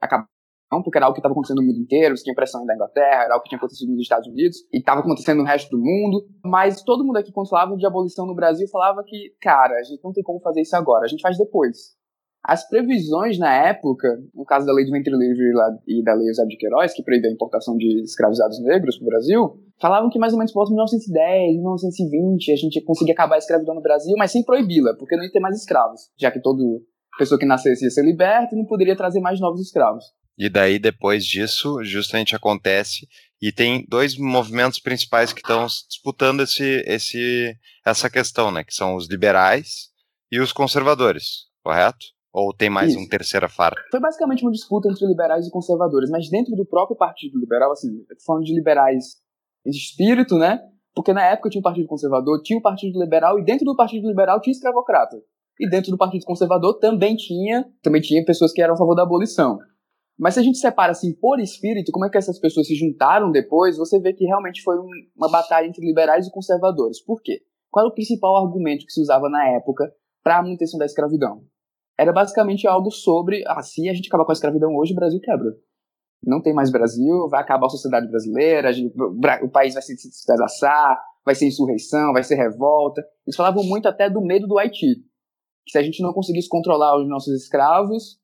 acabar 0.00 0.31
porque 0.80 0.96
era 0.96 1.06
algo 1.06 1.14
que 1.14 1.18
estava 1.18 1.32
acontecendo 1.32 1.60
no 1.60 1.66
mundo 1.66 1.80
inteiro, 1.80 2.16
você 2.16 2.22
tinha 2.22 2.34
pressão 2.34 2.64
da 2.64 2.74
Inglaterra, 2.74 3.24
era 3.24 3.34
algo 3.34 3.42
que 3.42 3.48
tinha 3.48 3.58
acontecido 3.58 3.90
nos 3.90 4.02
Estados 4.02 4.28
Unidos, 4.28 4.58
e 4.72 4.78
estava 4.78 5.00
acontecendo 5.00 5.38
no 5.38 5.44
resto 5.44 5.68
do 5.70 5.82
mundo, 5.82 6.24
mas 6.44 6.82
todo 6.82 7.04
mundo 7.04 7.16
aqui, 7.16 7.32
quando 7.32 7.48
falava 7.48 7.76
de 7.76 7.84
abolição 7.84 8.24
no 8.24 8.34
Brasil, 8.34 8.68
falava 8.68 9.02
que, 9.04 9.34
cara, 9.40 9.74
a 9.78 9.82
gente 9.82 10.02
não 10.04 10.12
tem 10.12 10.22
como 10.22 10.40
fazer 10.40 10.60
isso 10.62 10.76
agora, 10.76 11.04
a 11.04 11.08
gente 11.08 11.20
faz 11.20 11.36
depois. 11.36 12.00
As 12.44 12.68
previsões 12.68 13.38
na 13.38 13.54
época, 13.54 14.08
no 14.34 14.44
caso 14.44 14.66
da 14.66 14.72
lei 14.72 14.84
do 14.84 14.90
ventre 14.90 15.16
livre 15.16 15.52
e 15.86 16.02
da 16.02 16.12
lei 16.12 16.28
Eusébio 16.28 16.50
de 16.50 16.56
Queiroz, 16.56 16.92
que 16.92 17.02
proíbe 17.02 17.28
a 17.28 17.30
importação 17.30 17.76
de 17.76 18.02
escravizados 18.02 18.60
negros 18.64 18.98
para 18.98 19.04
o 19.04 19.08
Brasil, 19.08 19.60
falavam 19.80 20.10
que 20.10 20.18
mais 20.18 20.32
ou 20.32 20.38
menos 20.40 20.52
por 20.52 20.68
1910, 20.68 21.54
1920, 21.54 22.52
a 22.52 22.56
gente 22.56 22.82
conseguia 22.82 23.14
acabar 23.14 23.36
a 23.36 23.38
escravidão 23.38 23.76
no 23.76 23.80
Brasil, 23.80 24.14
mas 24.18 24.32
sem 24.32 24.42
proibi-la, 24.44 24.96
porque 24.98 25.16
não 25.16 25.22
ia 25.22 25.30
ter 25.30 25.38
mais 25.38 25.56
escravos, 25.56 26.10
já 26.18 26.32
que 26.32 26.40
toda 26.40 26.64
pessoa 27.16 27.38
que 27.38 27.46
nascesse 27.46 27.84
ia 27.84 27.90
ser 27.90 28.04
liberta 28.04 28.56
e 28.56 28.58
não 28.58 28.64
poderia 28.64 28.96
trazer 28.96 29.20
mais 29.20 29.38
novos 29.38 29.60
escravos. 29.60 30.04
E 30.38 30.48
daí, 30.48 30.78
depois 30.78 31.24
disso, 31.24 31.82
justamente 31.84 32.34
acontece, 32.34 33.06
e 33.40 33.52
tem 33.52 33.84
dois 33.88 34.16
movimentos 34.16 34.78
principais 34.78 35.32
que 35.32 35.40
estão 35.40 35.66
disputando 35.66 36.40
esse, 36.40 36.82
esse, 36.86 37.56
essa 37.84 38.08
questão, 38.08 38.50
né? 38.50 38.64
Que 38.64 38.74
são 38.74 38.94
os 38.94 39.08
liberais 39.08 39.90
e 40.30 40.40
os 40.40 40.52
conservadores, 40.52 41.48
correto? 41.62 42.06
Ou 42.32 42.54
tem 42.54 42.70
mais 42.70 42.92
Isso. 42.92 43.00
um 43.00 43.06
terceira 43.06 43.48
farpa? 43.48 43.80
Foi 43.90 44.00
basicamente 44.00 44.42
uma 44.42 44.52
disputa 44.52 44.88
entre 44.88 45.06
liberais 45.06 45.46
e 45.46 45.50
conservadores, 45.50 46.08
mas 46.08 46.30
dentro 46.30 46.56
do 46.56 46.64
próprio 46.64 46.96
Partido 46.96 47.38
Liberal, 47.38 47.72
assim, 47.72 47.90
falando 48.24 48.44
de 48.44 48.54
liberais 48.54 49.04
de 49.66 49.76
espírito, 49.76 50.38
né? 50.38 50.60
Porque 50.94 51.12
na 51.12 51.24
época 51.24 51.50
tinha 51.50 51.60
o 51.60 51.64
Partido 51.64 51.86
Conservador, 51.86 52.40
tinha 52.42 52.58
o 52.58 52.62
Partido 52.62 52.98
Liberal, 52.98 53.38
e 53.38 53.44
dentro 53.44 53.64
do 53.64 53.76
Partido 53.76 54.08
Liberal 54.08 54.40
tinha 54.40 54.52
escravocrata. 54.52 55.16
E 55.60 55.68
dentro 55.68 55.90
do 55.90 55.98
Partido 55.98 56.24
Conservador 56.24 56.78
também 56.78 57.16
tinha, 57.16 57.64
também 57.82 58.00
tinha 58.00 58.24
pessoas 58.24 58.52
que 58.52 58.62
eram 58.62 58.74
a 58.74 58.76
favor 58.76 58.94
da 58.94 59.02
abolição. 59.02 59.58
Mas 60.22 60.34
se 60.34 60.40
a 60.40 60.42
gente 60.44 60.58
separa 60.58 60.92
assim 60.92 61.12
por 61.12 61.40
espírito, 61.40 61.90
como 61.90 62.06
é 62.06 62.08
que 62.08 62.16
essas 62.16 62.38
pessoas 62.38 62.68
se 62.68 62.76
juntaram 62.76 63.32
depois, 63.32 63.76
você 63.76 63.98
vê 63.98 64.12
que 64.12 64.24
realmente 64.24 64.62
foi 64.62 64.78
um- 64.78 64.86
uma 65.16 65.28
batalha 65.28 65.66
entre 65.66 65.84
liberais 65.84 66.28
e 66.28 66.30
conservadores. 66.30 67.04
Por 67.04 67.20
quê? 67.20 67.40
Qual 67.68 67.84
era 67.84 67.90
o 67.90 67.94
principal 67.94 68.36
argumento 68.36 68.86
que 68.86 68.92
se 68.92 69.00
usava 69.00 69.28
na 69.28 69.48
época 69.48 69.92
para 70.22 70.38
a 70.38 70.42
manutenção 70.44 70.78
da 70.78 70.86
escravidão? 70.86 71.42
Era 71.98 72.12
basicamente 72.12 72.68
algo 72.68 72.88
sobre, 72.92 73.42
ah, 73.48 73.60
se 73.62 73.88
a 73.88 73.92
gente 73.92 74.06
acabar 74.06 74.24
com 74.24 74.30
a 74.30 74.32
escravidão 74.32 74.72
hoje, 74.76 74.92
o 74.92 74.96
Brasil 74.96 75.20
quebra. 75.20 75.56
Não 76.24 76.40
tem 76.40 76.54
mais 76.54 76.70
Brasil, 76.70 77.28
vai 77.28 77.40
acabar 77.40 77.66
a 77.66 77.70
sociedade 77.70 78.06
brasileira, 78.06 78.72
gente- 78.72 78.94
o 79.42 79.48
país 79.50 79.74
vai 79.74 79.82
se 79.82 79.96
despedaçar, 79.96 81.02
vai 81.26 81.34
ser 81.34 81.46
insurreição, 81.48 82.12
vai 82.12 82.22
ser 82.22 82.36
revolta. 82.36 83.04
Eles 83.26 83.34
falavam 83.34 83.64
muito 83.64 83.88
até 83.88 84.08
do 84.08 84.20
medo 84.20 84.46
do 84.46 84.56
Haiti. 84.56 85.02
Que 85.64 85.72
se 85.72 85.78
a 85.78 85.82
gente 85.82 86.00
não 86.00 86.12
conseguisse 86.12 86.48
controlar 86.48 86.96
os 86.96 87.08
nossos 87.08 87.34
escravos, 87.34 88.21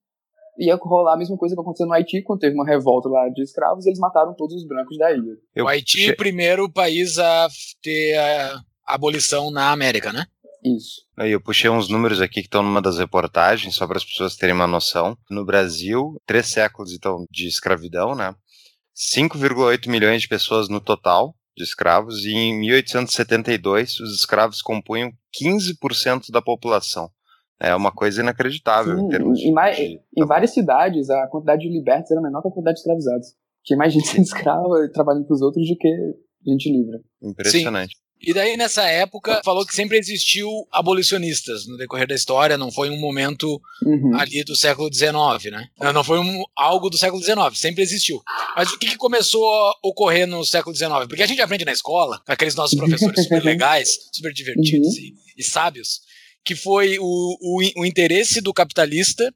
ia 0.58 0.76
rolar 0.76 1.14
a 1.14 1.16
mesma 1.16 1.36
coisa 1.36 1.54
que 1.54 1.60
aconteceu 1.60 1.86
no 1.86 1.92
Haiti, 1.92 2.22
quando 2.22 2.40
teve 2.40 2.54
uma 2.54 2.66
revolta 2.66 3.08
lá 3.08 3.28
de 3.28 3.42
escravos, 3.42 3.86
e 3.86 3.90
eles 3.90 3.98
mataram 3.98 4.34
todos 4.34 4.56
os 4.56 4.66
brancos 4.66 4.98
da 4.98 5.12
ilha. 5.12 5.36
Eu 5.54 5.64
o 5.64 5.68
Haiti, 5.68 6.14
primeiro 6.16 6.70
país 6.70 7.18
a 7.18 7.48
ter 7.82 8.16
a 8.18 8.60
abolição 8.86 9.50
na 9.50 9.70
América, 9.70 10.12
né? 10.12 10.26
Isso. 10.64 11.02
Aí 11.16 11.30
Eu 11.30 11.40
puxei 11.40 11.70
uns 11.70 11.88
números 11.88 12.20
aqui 12.20 12.40
que 12.40 12.48
estão 12.48 12.62
numa 12.62 12.82
das 12.82 12.98
reportagens, 12.98 13.74
só 13.74 13.86
para 13.86 13.98
as 13.98 14.04
pessoas 14.04 14.36
terem 14.36 14.54
uma 14.54 14.66
noção. 14.66 15.16
No 15.30 15.44
Brasil, 15.44 16.20
três 16.26 16.46
séculos 16.46 16.92
então 16.92 17.24
de 17.30 17.46
escravidão, 17.46 18.14
né? 18.14 18.34
5,8 18.96 19.88
milhões 19.88 20.22
de 20.22 20.28
pessoas 20.28 20.68
no 20.68 20.80
total 20.80 21.34
de 21.56 21.62
escravos, 21.62 22.24
e 22.24 22.32
em 22.32 22.58
1872 22.60 24.00
os 24.00 24.14
escravos 24.14 24.62
compunham 24.62 25.12
15% 25.40 26.30
da 26.30 26.42
população. 26.42 27.10
É 27.60 27.74
uma 27.74 27.90
coisa 27.92 28.20
inacreditável 28.22 28.96
Sim, 28.96 29.04
em 29.04 29.08
termos 29.08 29.38
em, 29.40 29.52
mai- 29.52 29.74
de. 29.74 30.00
em 30.16 30.26
várias 30.26 30.52
cidades, 30.52 31.10
a 31.10 31.26
quantidade 31.26 31.62
de 31.62 31.68
libertos 31.68 32.10
era 32.10 32.20
menor 32.20 32.40
que 32.42 32.48
a 32.48 32.50
quantidade 32.50 32.74
de 32.76 32.80
escravizados. 32.80 33.28
Tinha 33.64 33.76
mais 33.76 33.92
gente 33.92 34.06
sendo 34.08 34.22
escrava 34.22 34.84
e 34.84 34.92
trabalhando 34.92 35.26
para 35.26 35.34
os 35.34 35.42
outros 35.42 35.66
do 35.68 35.76
que 35.76 35.88
gente 36.46 36.70
livre. 36.70 36.98
Impressionante. 37.22 37.96
E 38.20 38.34
daí, 38.34 38.56
nessa 38.56 38.82
época, 38.82 39.40
falou 39.44 39.64
que 39.64 39.72
sempre 39.72 39.96
existiu 39.96 40.48
abolicionistas 40.72 41.68
no 41.68 41.76
decorrer 41.76 42.06
da 42.08 42.16
história, 42.16 42.58
não 42.58 42.70
foi 42.72 42.90
um 42.90 42.98
momento 42.98 43.60
Uhum. 43.84 44.16
ali 44.16 44.42
do 44.42 44.56
século 44.56 44.92
XIX, 44.92 45.52
né? 45.52 45.68
Não, 45.80 45.92
não 45.92 46.02
foi 46.02 46.18
um, 46.18 46.42
algo 46.56 46.90
do 46.90 46.96
século 46.98 47.22
XIX, 47.22 47.38
sempre 47.56 47.80
existiu. 47.82 48.20
Mas 48.56 48.72
o 48.72 48.78
que, 48.78 48.88
que 48.88 48.96
começou 48.96 49.48
a 49.48 49.72
ocorrer 49.84 50.26
no 50.26 50.44
século 50.44 50.74
XIX? 50.74 51.06
Porque 51.08 51.22
a 51.22 51.26
gente 51.26 51.40
aprende 51.40 51.64
na 51.64 51.70
escola, 51.72 52.20
com 52.26 52.32
aqueles 52.32 52.56
nossos 52.56 52.76
professores 52.76 53.22
super 53.22 53.44
legais, 53.44 53.96
super 54.12 54.32
divertidos 54.32 54.88
Uhum. 54.88 55.02
e, 55.04 55.14
e 55.38 55.42
sábios, 55.44 56.00
que 56.48 56.56
foi 56.56 56.98
o, 56.98 57.04
o, 57.04 57.82
o 57.82 57.84
interesse 57.84 58.40
do 58.40 58.54
capitalista 58.54 59.30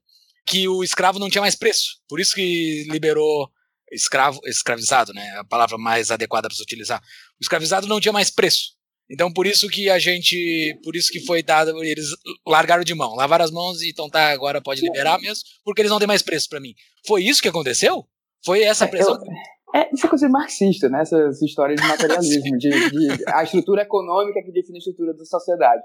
que 0.47 0.67
o 0.67 0.83
escravo 0.83 1.19
não 1.19 1.29
tinha 1.29 1.43
mais 1.43 1.55
preço. 1.55 2.01
Por 2.09 2.19
isso 2.19 2.35
que 2.35 2.87
liberou 2.91 3.51
escravo, 3.93 4.41
escravizado, 4.47 5.13
né? 5.13 5.23
A 5.37 5.45
palavra 5.45 5.77
mais 5.77 6.11
adequada 6.11 6.49
para 6.49 6.57
se 6.57 6.63
utilizar. 6.63 7.03
O 7.39 7.43
escravizado 7.43 7.87
não 7.87 8.01
tinha 8.01 8.15
mais 8.15 8.31
preço. 8.31 8.71
Então 9.11 9.31
por 9.31 9.47
isso 9.47 9.69
que 9.69 9.91
a 9.91 9.99
gente, 9.99 10.75
por 10.83 10.97
isso 10.97 11.13
que 11.13 11.21
foi 11.27 11.43
dado, 11.43 11.85
eles 11.85 12.07
largaram 12.47 12.83
de 12.83 12.95
mão, 12.95 13.15
lavaram 13.15 13.45
as 13.45 13.51
mãos 13.51 13.83
e 13.83 13.91
então 13.91 14.09
tá, 14.09 14.31
agora 14.31 14.63
pode 14.63 14.81
liberar 14.81 15.21
mesmo, 15.21 15.45
porque 15.63 15.83
eles 15.83 15.91
não 15.91 15.99
têm 15.99 16.09
mais 16.09 16.23
preço 16.23 16.49
para 16.49 16.61
mim. 16.61 16.75
Foi 17.07 17.23
isso 17.23 17.43
que 17.43 17.49
aconteceu? 17.49 18.07
Foi 18.43 18.63
essa 18.63 18.89
pressão? 18.89 19.19
É, 19.75 19.93
isso 19.93 20.07
é 20.07 20.09
coisa 20.09 20.31
marxista, 20.31 20.89
né? 20.89 21.03
Essa, 21.03 21.19
essa 21.29 21.45
história 21.45 21.77
de 21.77 21.87
materialismo, 21.87 22.57
de, 22.57 22.71
de 22.71 23.25
a 23.29 23.43
estrutura 23.43 23.83
econômica 23.83 24.43
que 24.43 24.51
define 24.51 24.79
a 24.79 24.81
estrutura 24.81 25.13
da 25.13 25.27
sociedade. 25.27 25.83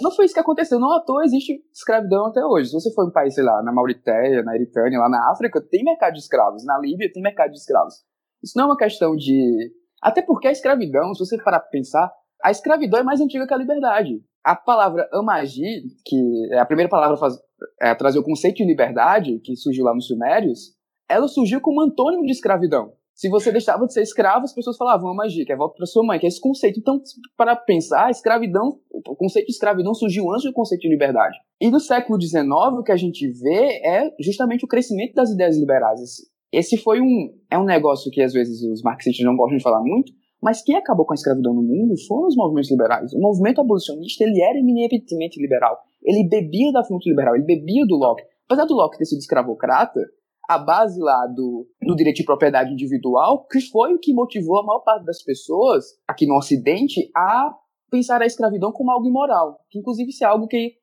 Não 0.00 0.10
foi 0.10 0.24
isso 0.24 0.34
que 0.34 0.40
aconteceu. 0.40 0.78
Não 0.78 0.92
à 0.92 1.00
toa 1.00 1.24
existe 1.24 1.62
escravidão 1.72 2.26
até 2.26 2.44
hoje. 2.44 2.70
Se 2.70 2.74
você 2.74 2.92
for 2.94 3.06
um 3.06 3.12
país, 3.12 3.34
sei 3.34 3.44
lá, 3.44 3.62
na 3.62 3.72
Mauritânia, 3.72 4.42
na 4.42 4.54
Eritânia, 4.54 4.98
lá 4.98 5.08
na 5.08 5.30
África, 5.30 5.60
tem 5.60 5.84
mercado 5.84 6.14
de 6.14 6.20
escravos. 6.20 6.64
Na 6.64 6.78
Líbia 6.78 7.10
tem 7.12 7.22
mercado 7.22 7.50
de 7.50 7.58
escravos. 7.58 7.94
Isso 8.42 8.54
não 8.56 8.64
é 8.64 8.66
uma 8.68 8.76
questão 8.76 9.14
de. 9.14 9.72
Até 10.02 10.22
porque 10.22 10.48
a 10.48 10.52
escravidão, 10.52 11.12
se 11.14 11.24
você 11.24 11.36
parar 11.42 11.60
pra 11.60 11.68
pensar, 11.68 12.10
a 12.42 12.50
escravidão 12.50 13.00
é 13.00 13.02
mais 13.02 13.20
antiga 13.20 13.46
que 13.46 13.52
a 13.52 13.56
liberdade. 13.58 14.22
A 14.44 14.54
palavra 14.54 15.08
amagi, 15.12 15.82
que 16.04 16.16
é 16.52 16.58
a 16.58 16.66
primeira 16.66 16.88
palavra 16.88 17.16
faz- 17.16 17.36
é, 17.80 17.90
a 17.90 17.96
trazer 17.96 18.18
o 18.18 18.22
conceito 18.24 18.56
de 18.56 18.64
liberdade, 18.64 19.40
que 19.40 19.56
surgiu 19.56 19.84
lá 19.84 19.92
nos 19.94 20.06
Sumérios, 20.06 20.74
ela 21.08 21.26
surgiu 21.28 21.60
como 21.60 21.82
antônimo 21.82 22.24
de 22.24 22.32
escravidão. 22.32 22.92
Se 23.16 23.30
você 23.30 23.50
deixava 23.50 23.86
de 23.86 23.94
ser 23.94 24.02
escravo, 24.02 24.44
as 24.44 24.52
pessoas 24.52 24.76
falavam 24.76 25.14
magia, 25.14 25.42
que 25.42 25.50
é 25.50 25.56
volta 25.56 25.74
para 25.74 25.86
sua 25.86 26.04
mãe, 26.04 26.18
que 26.18 26.26
é 26.26 26.28
esse 26.28 26.38
conceito. 26.38 26.78
Então, 26.78 27.00
para 27.34 27.56
pensar, 27.56 28.08
a 28.08 28.10
escravidão, 28.10 28.78
o 28.92 29.16
conceito 29.16 29.46
de 29.46 29.52
escravidão 29.52 29.94
surgiu 29.94 30.30
antes 30.30 30.44
do 30.44 30.52
conceito 30.52 30.82
de 30.82 30.90
liberdade. 30.90 31.34
E 31.58 31.70
no 31.70 31.80
século 31.80 32.20
XIX, 32.20 32.44
o 32.78 32.82
que 32.82 32.92
a 32.92 32.96
gente 32.96 33.26
vê 33.26 33.80
é 33.82 34.14
justamente 34.20 34.66
o 34.66 34.68
crescimento 34.68 35.14
das 35.14 35.30
ideias 35.30 35.56
liberais. 35.56 35.98
Esse 36.52 36.76
foi 36.76 37.00
um, 37.00 37.32
é 37.50 37.58
um 37.58 37.64
negócio 37.64 38.10
que 38.10 38.20
às 38.20 38.34
vezes 38.34 38.62
os 38.62 38.82
marxistas 38.82 39.24
não 39.24 39.34
gostam 39.34 39.56
de 39.56 39.62
falar 39.62 39.80
muito, 39.80 40.12
mas 40.42 40.62
quem 40.62 40.76
acabou 40.76 41.06
com 41.06 41.14
a 41.14 41.16
escravidão 41.16 41.54
no 41.54 41.62
mundo 41.62 41.94
foram 42.06 42.26
os 42.28 42.36
movimentos 42.36 42.70
liberais. 42.70 43.14
O 43.14 43.18
movimento 43.18 43.62
abolicionista, 43.62 44.24
ele 44.24 44.42
era 44.42 44.58
eminentemente 44.58 45.40
liberal. 45.40 45.78
Ele 46.04 46.28
bebia 46.28 46.70
da 46.70 46.84
fonte 46.84 47.08
liberal, 47.08 47.34
ele 47.34 47.46
bebia 47.46 47.86
do 47.86 47.96
Locke. 47.96 48.22
Apesar 48.44 48.66
do 48.66 48.74
Locke 48.74 48.98
ter 48.98 49.06
sido 49.06 49.20
escravocrata, 49.20 50.00
a 50.48 50.58
base 50.58 51.00
lá 51.00 51.26
do, 51.26 51.66
do 51.82 51.96
direito 51.96 52.16
de 52.16 52.24
propriedade 52.24 52.72
individual, 52.72 53.46
que 53.46 53.60
foi 53.60 53.94
o 53.94 53.98
que 53.98 54.12
motivou 54.12 54.60
a 54.60 54.64
maior 54.64 54.80
parte 54.80 55.04
das 55.04 55.22
pessoas 55.22 55.84
aqui 56.06 56.26
no 56.26 56.36
Ocidente 56.36 57.10
a 57.14 57.54
pensar 57.90 58.22
a 58.22 58.26
escravidão 58.26 58.72
como 58.72 58.90
algo 58.90 59.06
imoral. 59.06 59.58
Que 59.70 59.78
inclusive 59.78 60.10
isso 60.10 60.24
é 60.24 60.26
algo 60.26 60.46
que 60.46 60.74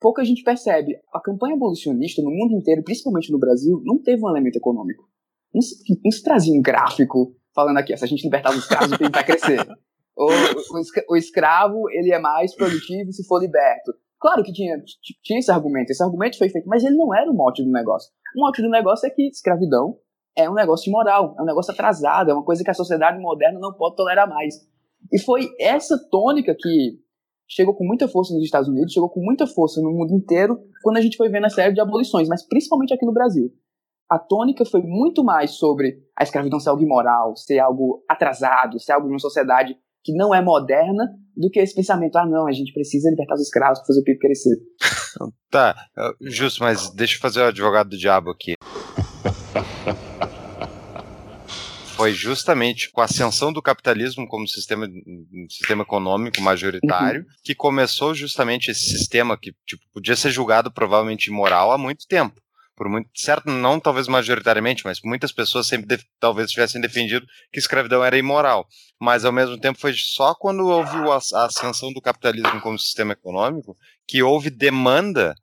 pouca 0.00 0.24
gente 0.24 0.42
percebe. 0.42 0.96
A 1.12 1.20
campanha 1.20 1.54
abolicionista 1.54 2.22
no 2.22 2.30
mundo 2.30 2.54
inteiro, 2.54 2.82
principalmente 2.82 3.30
no 3.30 3.38
Brasil, 3.38 3.80
não 3.84 4.02
teve 4.02 4.24
um 4.24 4.28
elemento 4.28 4.56
econômico. 4.56 5.08
Não 5.54 5.60
se, 5.60 5.76
não 6.04 6.10
se 6.10 6.22
trazia 6.22 6.58
um 6.58 6.62
gráfico 6.62 7.34
falando 7.54 7.78
aqui, 7.78 7.96
se 7.96 8.04
a 8.04 8.08
gente 8.08 8.24
libertar 8.24 8.50
os 8.50 8.58
escravos, 8.58 8.92
o 8.92 8.98
PIB 8.98 9.12
vai 9.12 9.24
crescer. 9.24 9.66
O, 10.14 10.26
o, 10.26 11.14
o 11.14 11.16
escravo, 11.16 11.88
ele 11.90 12.12
é 12.12 12.18
mais 12.18 12.54
produtivo 12.54 13.10
se 13.12 13.26
for 13.26 13.40
liberto. 13.40 13.94
Claro 14.22 14.44
que 14.44 14.52
tinha, 14.52 14.80
tinha 15.24 15.40
esse 15.40 15.50
argumento, 15.50 15.90
esse 15.90 16.00
argumento 16.00 16.38
foi 16.38 16.48
feito, 16.48 16.68
mas 16.68 16.84
ele 16.84 16.94
não 16.94 17.12
era 17.12 17.28
o 17.28 17.34
mote 17.34 17.60
do 17.60 17.72
negócio. 17.72 18.08
O 18.36 18.40
mote 18.40 18.62
do 18.62 18.70
negócio 18.70 19.04
é 19.04 19.10
que 19.10 19.26
escravidão 19.26 19.98
é 20.36 20.48
um 20.48 20.54
negócio 20.54 20.88
imoral, 20.88 21.34
é 21.36 21.42
um 21.42 21.44
negócio 21.44 21.72
atrasado, 21.72 22.30
é 22.30 22.32
uma 22.32 22.44
coisa 22.44 22.62
que 22.62 22.70
a 22.70 22.74
sociedade 22.74 23.20
moderna 23.20 23.58
não 23.58 23.72
pode 23.72 23.96
tolerar 23.96 24.28
mais. 24.28 24.54
E 25.12 25.20
foi 25.20 25.50
essa 25.58 25.98
tônica 26.08 26.54
que 26.56 27.00
chegou 27.48 27.74
com 27.74 27.84
muita 27.84 28.06
força 28.06 28.32
nos 28.32 28.44
Estados 28.44 28.68
Unidos, 28.68 28.92
chegou 28.92 29.10
com 29.10 29.20
muita 29.20 29.44
força 29.44 29.82
no 29.82 29.90
mundo 29.90 30.14
inteiro, 30.14 30.56
quando 30.84 30.98
a 30.98 31.00
gente 31.00 31.16
foi 31.16 31.28
vendo 31.28 31.46
a 31.46 31.50
série 31.50 31.74
de 31.74 31.80
abolições, 31.80 32.28
mas 32.28 32.46
principalmente 32.46 32.94
aqui 32.94 33.04
no 33.04 33.12
Brasil. 33.12 33.52
A 34.08 34.20
tônica 34.20 34.64
foi 34.64 34.82
muito 34.82 35.24
mais 35.24 35.56
sobre 35.56 36.00
a 36.16 36.22
escravidão 36.22 36.60
ser 36.60 36.70
algo 36.70 36.84
imoral, 36.84 37.34
ser 37.34 37.58
algo 37.58 38.04
atrasado, 38.08 38.78
ser 38.78 38.92
algo 38.92 39.08
de 39.08 39.14
uma 39.14 39.18
sociedade 39.18 39.76
que 40.02 40.12
não 40.12 40.34
é 40.34 40.42
moderna, 40.42 41.08
do 41.36 41.50
que 41.50 41.60
esse 41.60 41.74
pensamento, 41.74 42.16
ah 42.16 42.26
não, 42.26 42.46
a 42.46 42.52
gente 42.52 42.72
precisa 42.72 43.10
libertar 43.10 43.34
os 43.34 43.42
escravos 43.42 43.78
para 43.78 43.86
fazer 43.86 44.00
o 44.00 44.04
PIB 44.04 44.18
crescer. 44.18 44.56
Tá, 45.50 45.76
justo, 46.22 46.62
mas 46.62 46.88
deixa 46.94 47.16
eu 47.16 47.20
fazer 47.20 47.40
o 47.40 47.48
advogado 47.48 47.90
do 47.90 47.98
diabo 47.98 48.30
aqui. 48.30 48.54
Foi 51.94 52.14
justamente 52.14 52.90
com 52.90 53.02
a 53.02 53.04
ascensão 53.04 53.52
do 53.52 53.60
capitalismo 53.60 54.26
como 54.26 54.48
sistema, 54.48 54.88
sistema 55.50 55.82
econômico 55.82 56.40
majoritário 56.40 57.26
que 57.44 57.54
começou 57.54 58.14
justamente 58.14 58.70
esse 58.70 58.80
sistema 58.80 59.38
que 59.38 59.54
tipo, 59.66 59.82
podia 59.92 60.16
ser 60.16 60.30
julgado 60.30 60.72
provavelmente 60.72 61.26
imoral 61.26 61.70
há 61.70 61.76
muito 61.76 62.06
tempo. 62.08 62.40
Por 62.76 62.88
muito 62.88 63.08
certo, 63.14 63.50
não 63.50 63.78
talvez 63.78 64.08
majoritariamente, 64.08 64.84
mas 64.84 65.00
muitas 65.04 65.30
pessoas 65.30 65.66
sempre 65.66 66.00
talvez 66.18 66.50
tivessem 66.50 66.80
defendido 66.80 67.26
que 67.52 67.58
escravidão 67.58 68.04
era 68.04 68.16
imoral. 68.16 68.66
Mas 69.00 69.24
ao 69.24 69.32
mesmo 69.32 69.58
tempo 69.58 69.78
foi 69.78 69.92
só 69.94 70.34
quando 70.34 70.66
houve 70.66 70.96
a, 71.34 71.44
ascensão 71.44 71.92
do 71.92 72.00
capitalismo 72.00 72.60
como 72.60 72.78
sistema 72.78 73.12
econômico 73.12 73.76
que 74.06 74.22
houve 74.22 74.50
demanda 74.50 75.34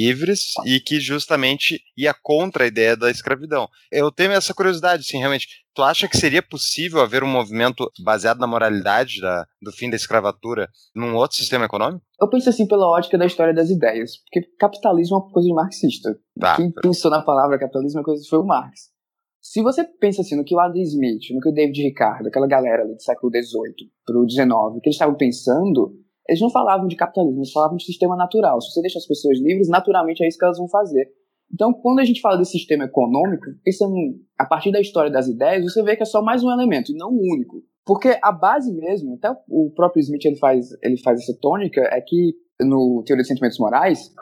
livres 0.00 0.52
e 0.64 0.78
que 0.78 1.00
justamente 1.00 1.82
ia 1.96 2.14
contra 2.14 2.64
a 2.64 2.66
ideia 2.66 2.96
da 2.96 3.10
escravidão. 3.10 3.68
Eu 3.90 4.12
tenho 4.12 4.32
essa 4.32 4.54
curiosidade, 4.54 5.04
sim, 5.04 5.18
realmente. 5.18 5.48
Tu 5.78 5.82
acha 5.84 6.08
que 6.08 6.16
seria 6.16 6.42
possível 6.42 7.00
haver 7.00 7.22
um 7.22 7.28
movimento 7.28 7.88
baseado 8.02 8.40
na 8.40 8.48
moralidade 8.48 9.20
da, 9.20 9.46
do 9.62 9.70
fim 9.70 9.88
da 9.88 9.94
escravatura 9.94 10.68
num 10.92 11.14
outro 11.14 11.36
sistema 11.36 11.66
econômico? 11.66 12.02
Eu 12.20 12.28
penso 12.28 12.48
assim 12.48 12.66
pela 12.66 12.84
ótica 12.84 13.16
da 13.16 13.24
história 13.24 13.54
das 13.54 13.70
ideias, 13.70 14.16
porque 14.16 14.50
capitalismo 14.58 15.14
é 15.14 15.20
uma 15.20 15.30
coisa 15.30 15.48
marxista. 15.54 16.18
Tá. 16.36 16.56
Quem 16.56 16.72
pensou 16.72 17.12
na 17.12 17.22
palavra 17.22 17.60
capitalismo 17.60 18.00
é 18.00 18.02
coisa 18.02 18.20
foi 18.28 18.40
o 18.40 18.44
Marx. 18.44 18.90
Se 19.40 19.62
você 19.62 19.84
pensa 19.84 20.22
assim 20.22 20.34
no 20.34 20.42
que 20.42 20.52
o 20.52 20.58
Adam 20.58 20.82
Smith, 20.82 21.30
no 21.30 21.40
que 21.40 21.48
o 21.48 21.54
David 21.54 21.80
Ricardo, 21.80 22.26
aquela 22.26 22.48
galera 22.48 22.84
do 22.84 23.00
século 23.00 23.30
XVIII 23.30 23.88
para 24.04 24.18
o 24.18 24.28
XIX, 24.28 24.50
o 24.50 24.80
que 24.80 24.88
eles 24.88 24.96
estavam 24.96 25.16
pensando, 25.16 25.94
eles 26.28 26.40
não 26.40 26.50
falavam 26.50 26.88
de 26.88 26.96
capitalismo, 26.96 27.38
eles 27.38 27.52
falavam 27.52 27.76
de 27.76 27.84
sistema 27.84 28.16
natural. 28.16 28.60
Se 28.60 28.72
você 28.72 28.80
deixa 28.80 28.98
as 28.98 29.06
pessoas 29.06 29.38
livres, 29.38 29.68
naturalmente 29.68 30.24
é 30.24 30.26
isso 30.26 30.38
que 30.38 30.44
elas 30.44 30.58
vão 30.58 30.68
fazer. 30.68 31.06
Então, 31.52 31.72
quando 31.72 32.00
a 32.00 32.04
gente 32.04 32.20
fala 32.20 32.36
desse 32.36 32.52
sistema 32.52 32.84
econômico, 32.84 33.46
pensando 33.64 33.94
a 34.38 34.44
partir 34.44 34.70
da 34.70 34.80
história 34.80 35.10
das 35.10 35.26
ideias, 35.26 35.64
você 35.64 35.82
vê 35.82 35.96
que 35.96 36.02
é 36.02 36.06
só 36.06 36.22
mais 36.22 36.44
um 36.44 36.50
elemento, 36.50 36.92
e 36.92 36.96
não 36.96 37.10
o 37.10 37.34
único. 37.34 37.62
Porque 37.84 38.18
a 38.22 38.30
base 38.30 38.72
mesmo, 38.74 39.14
até 39.14 39.30
o 39.48 39.70
próprio 39.74 40.00
Smith 40.00 40.24
ele 40.24 40.36
faz, 40.36 40.68
ele 40.82 40.98
faz 40.98 41.20
essa 41.20 41.36
tônica, 41.40 41.80
é 41.90 42.00
que 42.00 42.34
no 42.60 43.02
Teoria 43.06 43.22
dos 43.22 43.28
Sentimentos 43.28 43.58
Morais, 43.58 44.12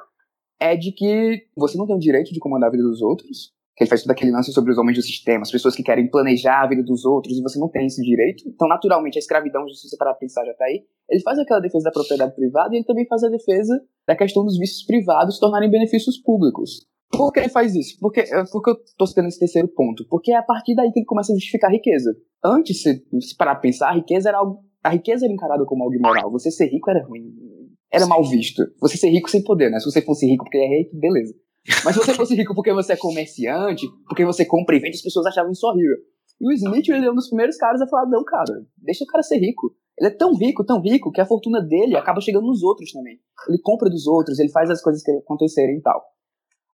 é 0.61 0.77
de 0.77 0.93
que 0.93 1.47
você 1.57 1.77
não 1.77 1.87
tem 1.87 1.97
o 1.97 1.99
direito 1.99 2.33
de 2.33 2.39
comandar 2.39 2.69
a 2.69 2.73
vida 2.73 2.85
dos 2.85 3.03
outros, 3.03 3.55
que 3.77 3.85
ele 3.85 3.91
faz 3.91 4.03
todo 4.03 4.13
aquele 4.13 4.31
lance 4.31 4.53
sobre 4.53 4.73
os 4.73 4.79
homens 4.79 4.97
do 4.97 5.03
sistema, 5.03 5.43
as 5.43 5.51
pessoas 5.51 5.75
que 5.75 5.83
querem 5.83 6.09
planejar 6.09 6.63
a 6.63 6.67
vida 6.69 6.83
dos 6.83 7.05
outros, 7.05 7.37
e 7.37 7.43
você 7.43 7.59
não 7.59 7.69
tem 7.69 7.87
esse 7.87 8.01
direito. 8.03 8.45
Então, 8.47 8.67
naturalmente, 8.69 9.19
a 9.19 9.21
escravidão, 9.21 9.69
se 9.69 9.89
você 9.89 9.97
parar 9.97 10.13
pra 10.13 10.21
pensar, 10.21 10.47
já 10.47 10.55
tá 10.55 10.65
aí. 10.65 10.85
Ele 11.11 11.23
faz 11.23 11.39
aquela 11.39 11.61
defesa 11.61 11.85
da 11.85 11.91
propriedade 11.91 12.35
privada 12.35 12.73
e 12.73 12.79
ele 12.79 12.87
também 12.87 13.07
faz 13.07 13.23
a 13.23 13.29
defesa 13.29 13.79
da 14.07 14.17
questão 14.17 14.45
dos 14.45 14.57
vícios 14.59 14.85
privados 14.87 15.35
se 15.35 15.41
tornarem 15.41 15.71
benefícios 15.71 16.17
públicos. 16.17 16.87
Por 17.11 17.33
que 17.33 17.41
ele 17.41 17.49
faz 17.49 17.75
isso? 17.75 17.97
Porque, 18.01 18.25
porque 18.53 18.71
eu 18.71 18.77
tô 18.97 19.07
citando 19.07 19.29
esse 19.29 19.39
terceiro 19.39 19.69
ponto. 19.69 20.07
Porque 20.09 20.33
é 20.33 20.37
a 20.37 20.43
partir 20.43 20.75
daí 20.75 20.91
que 20.93 21.01
ele 21.01 21.07
começa 21.07 21.33
a 21.33 21.37
justificar 21.37 21.71
a 21.71 21.73
riqueza. 21.73 22.15
Antes, 22.45 22.83
se, 22.83 23.05
se 23.21 23.37
parar 23.37 23.55
pra 23.55 23.63
pensar, 23.63 23.91
a 23.91 23.95
riqueza 23.95 24.29
era 24.29 24.39
algo. 24.39 24.65
A 24.83 24.91
riqueza 24.91 25.25
era 25.25 25.33
encarada 25.33 25.65
como 25.65 25.85
algo 25.85 25.95
imoral. 25.95 26.31
Você 26.31 26.51
ser 26.51 26.67
rico 26.67 26.91
era 26.91 27.05
ruim. 27.05 27.33
Era 27.93 28.07
mal 28.07 28.23
visto. 28.25 28.63
Você 28.81 28.97
ser 28.97 29.09
rico 29.09 29.31
sem 29.31 29.43
poder, 29.43 29.71
né? 29.71 29.79
Se 29.79 29.91
você 29.91 30.03
fosse 30.03 30.27
rico 30.27 30.45
porque 30.45 30.59
é 30.59 30.67
rei, 30.67 30.91
beleza. 30.93 31.35
Mas 31.85 31.95
se 31.95 32.01
você 32.01 32.13
fosse 32.15 32.35
rico 32.35 32.55
porque 32.55 32.73
você 32.73 32.93
é 32.93 32.97
comerciante, 32.97 33.87
porque 34.07 34.25
você 34.25 34.45
compra 34.45 34.77
e 34.77 34.81
vende, 34.81 34.97
as 34.97 35.03
pessoas 35.03 35.27
achavam 35.27 35.53
isso 35.53 35.67
horrível. 35.67 35.97
E 36.41 36.47
o 36.47 36.53
Smith, 36.53 36.89
ele 36.89 37.07
é 37.07 37.11
um 37.11 37.15
dos 37.15 37.29
primeiros 37.29 37.57
caras 37.57 37.81
a 37.81 37.87
falar, 37.87 38.07
não, 38.09 38.23
cara, 38.23 38.65
deixa 38.77 39.05
o 39.05 39.07
cara 39.07 39.23
ser 39.23 39.39
rico. 39.39 39.75
Ele 39.99 40.09
é 40.09 40.15
tão 40.15 40.35
rico, 40.35 40.65
tão 40.65 40.81
rico, 40.81 41.11
que 41.11 41.21
a 41.21 41.27
fortuna 41.27 41.63
dele 41.63 41.97
acaba 41.97 42.21
chegando 42.21 42.47
nos 42.47 42.63
outros 42.63 42.93
também. 42.93 43.19
Ele 43.49 43.59
compra 43.63 43.89
dos 43.89 44.07
outros, 44.07 44.39
ele 44.39 44.51
faz 44.51 44.69
as 44.69 44.83
coisas 44.83 45.03
que 45.03 45.11
acontecerem 45.11 45.79
e 45.79 45.81
tal. 45.81 46.03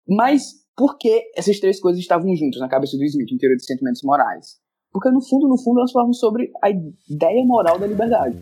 Mas 0.07 0.43
por 0.75 0.97
que 0.97 1.23
essas 1.35 1.59
três 1.59 1.79
coisas 1.79 2.01
estavam 2.01 2.35
juntas 2.35 2.59
na 2.59 2.69
cabeça 2.69 2.97
do 2.97 3.03
Smith, 3.03 3.29
teoria 3.39 3.57
de 3.57 3.65
sentimentos 3.65 4.01
morais? 4.03 4.59
Porque 4.91 5.09
no 5.09 5.21
fundo, 5.21 5.47
no 5.47 5.57
fundo, 5.57 5.79
elas 5.79 5.91
falam 5.91 6.11
sobre 6.11 6.51
a 6.61 6.69
ideia 6.69 7.45
moral 7.45 7.79
da 7.79 7.87
liberdade. 7.87 8.41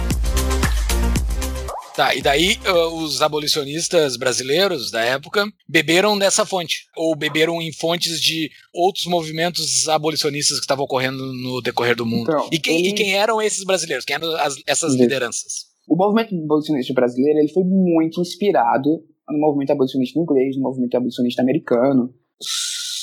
Tá, 1.95 2.15
e 2.15 2.21
daí 2.21 2.57
os 2.93 3.21
abolicionistas 3.21 4.15
brasileiros 4.15 4.89
da 4.91 5.01
época 5.03 5.45
beberam 5.67 6.17
dessa 6.17 6.45
fonte, 6.45 6.85
ou 6.95 7.15
beberam 7.15 7.61
em 7.61 7.73
fontes 7.73 8.19
de 8.21 8.49
outros 8.73 9.05
movimentos 9.05 9.89
abolicionistas 9.89 10.57
que 10.57 10.63
estavam 10.63 10.85
ocorrendo 10.85 11.17
no 11.33 11.61
decorrer 11.61 11.95
do 11.95 12.05
mundo. 12.05 12.29
Então, 12.31 12.49
e, 12.51 12.59
quem, 12.59 12.79
ele- 12.79 12.89
e 12.89 12.93
quem 12.93 13.13
eram 13.15 13.41
esses 13.41 13.65
brasileiros? 13.65 14.05
Quem 14.05 14.15
eram 14.15 14.31
as- 14.37 14.55
essas 14.65 14.93
Isso. 14.93 15.01
lideranças? 15.01 15.65
O 15.85 15.95
movimento 15.97 16.33
abolicionista 16.33 16.93
brasileiro 16.93 17.39
ele 17.39 17.51
foi 17.51 17.63
muito 17.65 18.21
inspirado 18.21 19.03
no 19.29 19.37
movimento 19.39 19.71
abolicionista 19.71 20.17
inglês, 20.17 20.55
no 20.55 20.61
movimento 20.63 20.95
abolicionista 20.95 21.41
americano. 21.41 22.13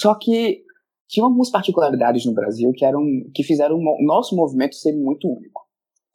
Só 0.01 0.14
que 0.14 0.62
tinha 1.09 1.24
algumas 1.24 1.51
particularidades 1.51 2.24
no 2.24 2.33
Brasil 2.33 2.72
que 2.74 2.85
eram 2.87 3.03
que 3.35 3.42
fizeram 3.42 3.77
o 3.77 4.07
nosso 4.07 4.35
movimento 4.35 4.74
ser 4.77 4.92
muito 4.92 5.29
único. 5.29 5.67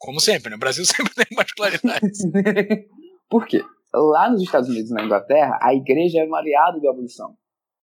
Como 0.04 0.20
sempre, 0.20 0.50
né? 0.50 0.56
O 0.56 0.58
Brasil 0.58 0.84
sempre 0.86 1.14
tem 1.14 1.26
particularidades. 1.34 2.18
Por 3.28 3.46
quê? 3.46 3.64
Lá 3.92 4.28
nos 4.28 4.42
Estados 4.42 4.68
Unidos 4.68 4.90
e 4.90 4.94
na 4.94 5.04
Inglaterra, 5.04 5.58
a 5.62 5.74
igreja 5.74 6.20
era 6.20 6.30
um 6.30 6.34
aliado 6.34 6.80
da 6.80 6.90
abolição. 6.90 7.34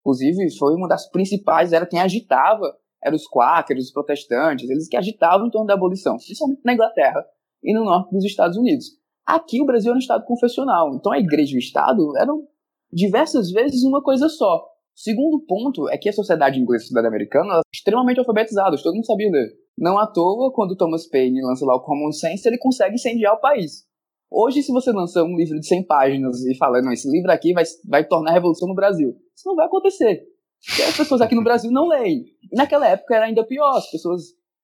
Inclusive, 0.00 0.58
foi 0.58 0.74
uma 0.74 0.88
das 0.88 1.08
principais, 1.08 1.72
era 1.72 1.86
quem 1.86 2.00
agitava, 2.00 2.76
eram 3.02 3.16
os 3.16 3.26
quáqueros, 3.26 3.86
os 3.86 3.92
protestantes, 3.92 4.68
eles 4.68 4.88
que 4.88 4.96
agitavam 4.96 5.46
em 5.46 5.50
torno 5.50 5.66
da 5.66 5.74
abolição, 5.74 6.16
principalmente 6.16 6.60
na 6.64 6.74
Inglaterra 6.74 7.24
e 7.62 7.72
no 7.72 7.84
norte 7.84 8.10
dos 8.12 8.24
Estados 8.24 8.58
Unidos. 8.58 8.86
Aqui 9.24 9.62
o 9.62 9.64
Brasil 9.64 9.90
era 9.90 9.96
um 9.96 10.00
estado 10.00 10.24
confessional, 10.24 10.94
então 10.94 11.12
a 11.12 11.18
igreja 11.18 11.54
e 11.54 11.56
o 11.56 11.60
estado 11.60 12.16
eram 12.18 12.46
diversas 12.92 13.50
vezes 13.50 13.84
uma 13.84 14.02
coisa 14.02 14.28
só. 14.28 14.71
Segundo 14.94 15.44
ponto 15.46 15.88
é 15.88 15.96
que 15.96 16.08
a 16.08 16.12
sociedade 16.12 16.60
inglesa 16.60 16.82
e 16.82 16.84
a 16.84 16.88
sociedade 16.88 17.08
americana 17.08 17.52
eram 17.54 17.62
extremamente 17.72 18.18
alfabetizadas, 18.18 18.82
todo 18.82 18.94
mundo 18.94 19.06
sabia 19.06 19.30
ler. 19.30 19.48
Não 19.76 19.98
à 19.98 20.06
toa, 20.06 20.52
quando 20.52 20.76
Thomas 20.76 21.08
Paine 21.08 21.42
lança 21.42 21.64
lá 21.64 21.74
o 21.74 21.82
Common 21.82 22.12
Sense, 22.12 22.46
ele 22.46 22.58
consegue 22.58 22.94
incendiar 22.94 23.34
o 23.34 23.40
país. 23.40 23.84
Hoje, 24.30 24.62
se 24.62 24.72
você 24.72 24.92
lançar 24.92 25.24
um 25.24 25.36
livro 25.36 25.58
de 25.58 25.66
100 25.66 25.86
páginas 25.86 26.44
e 26.44 26.56
falar, 26.56 26.82
não, 26.82 26.92
esse 26.92 27.10
livro 27.10 27.30
aqui 27.30 27.52
vai, 27.52 27.64
vai 27.88 28.06
tornar 28.06 28.30
a 28.30 28.34
revolução 28.34 28.68
no 28.68 28.74
Brasil, 28.74 29.14
isso 29.36 29.48
não 29.48 29.56
vai 29.56 29.66
acontecer. 29.66 30.22
Porque 30.66 30.82
as 30.82 30.96
pessoas 30.96 31.20
aqui 31.20 31.34
no 31.34 31.44
Brasil 31.44 31.70
não 31.70 31.88
leem. 31.88 32.24
E 32.50 32.56
naquela 32.56 32.88
época 32.88 33.14
era 33.14 33.26
ainda 33.26 33.44
pior, 33.44 33.76
as 33.76 33.90
pessoas... 33.90 34.22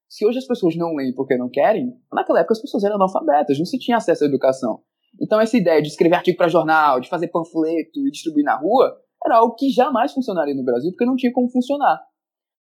Se 0.09 0.25
hoje 0.27 0.39
as 0.39 0.47
pessoas 0.47 0.75
não 0.75 0.95
leem 0.95 1.13
porque 1.15 1.37
não 1.37 1.51
querem, 1.51 1.93
naquela 2.11 2.41
época 2.41 2.55
as 2.55 2.63
pessoas 2.63 2.83
eram 2.83 2.97
analfabetas, 2.97 3.59
não 3.59 3.67
se 3.67 3.79
tinha 3.79 3.99
acesso 3.99 4.25
à 4.25 4.27
educação. 4.27 4.81
Então 5.21 5.39
essa 5.39 5.57
ideia 5.57 5.83
de 5.83 5.89
escrever 5.89 6.17
artigo 6.17 6.39
para 6.39 6.49
jornal, 6.49 6.99
de 6.99 7.11
fazer 7.11 7.29
panfleto 7.29 8.07
e 8.07 8.11
distribuir 8.11 8.45
na 8.45 8.57
rua, 8.57 8.97
era 9.25 9.37
algo 9.37 9.55
que 9.55 9.71
jamais 9.71 10.13
funcionaria 10.13 10.55
no 10.55 10.65
Brasil, 10.65 10.91
porque 10.91 11.05
não 11.05 11.17
tinha 11.17 11.33
como 11.33 11.51
funcionar. 11.51 12.01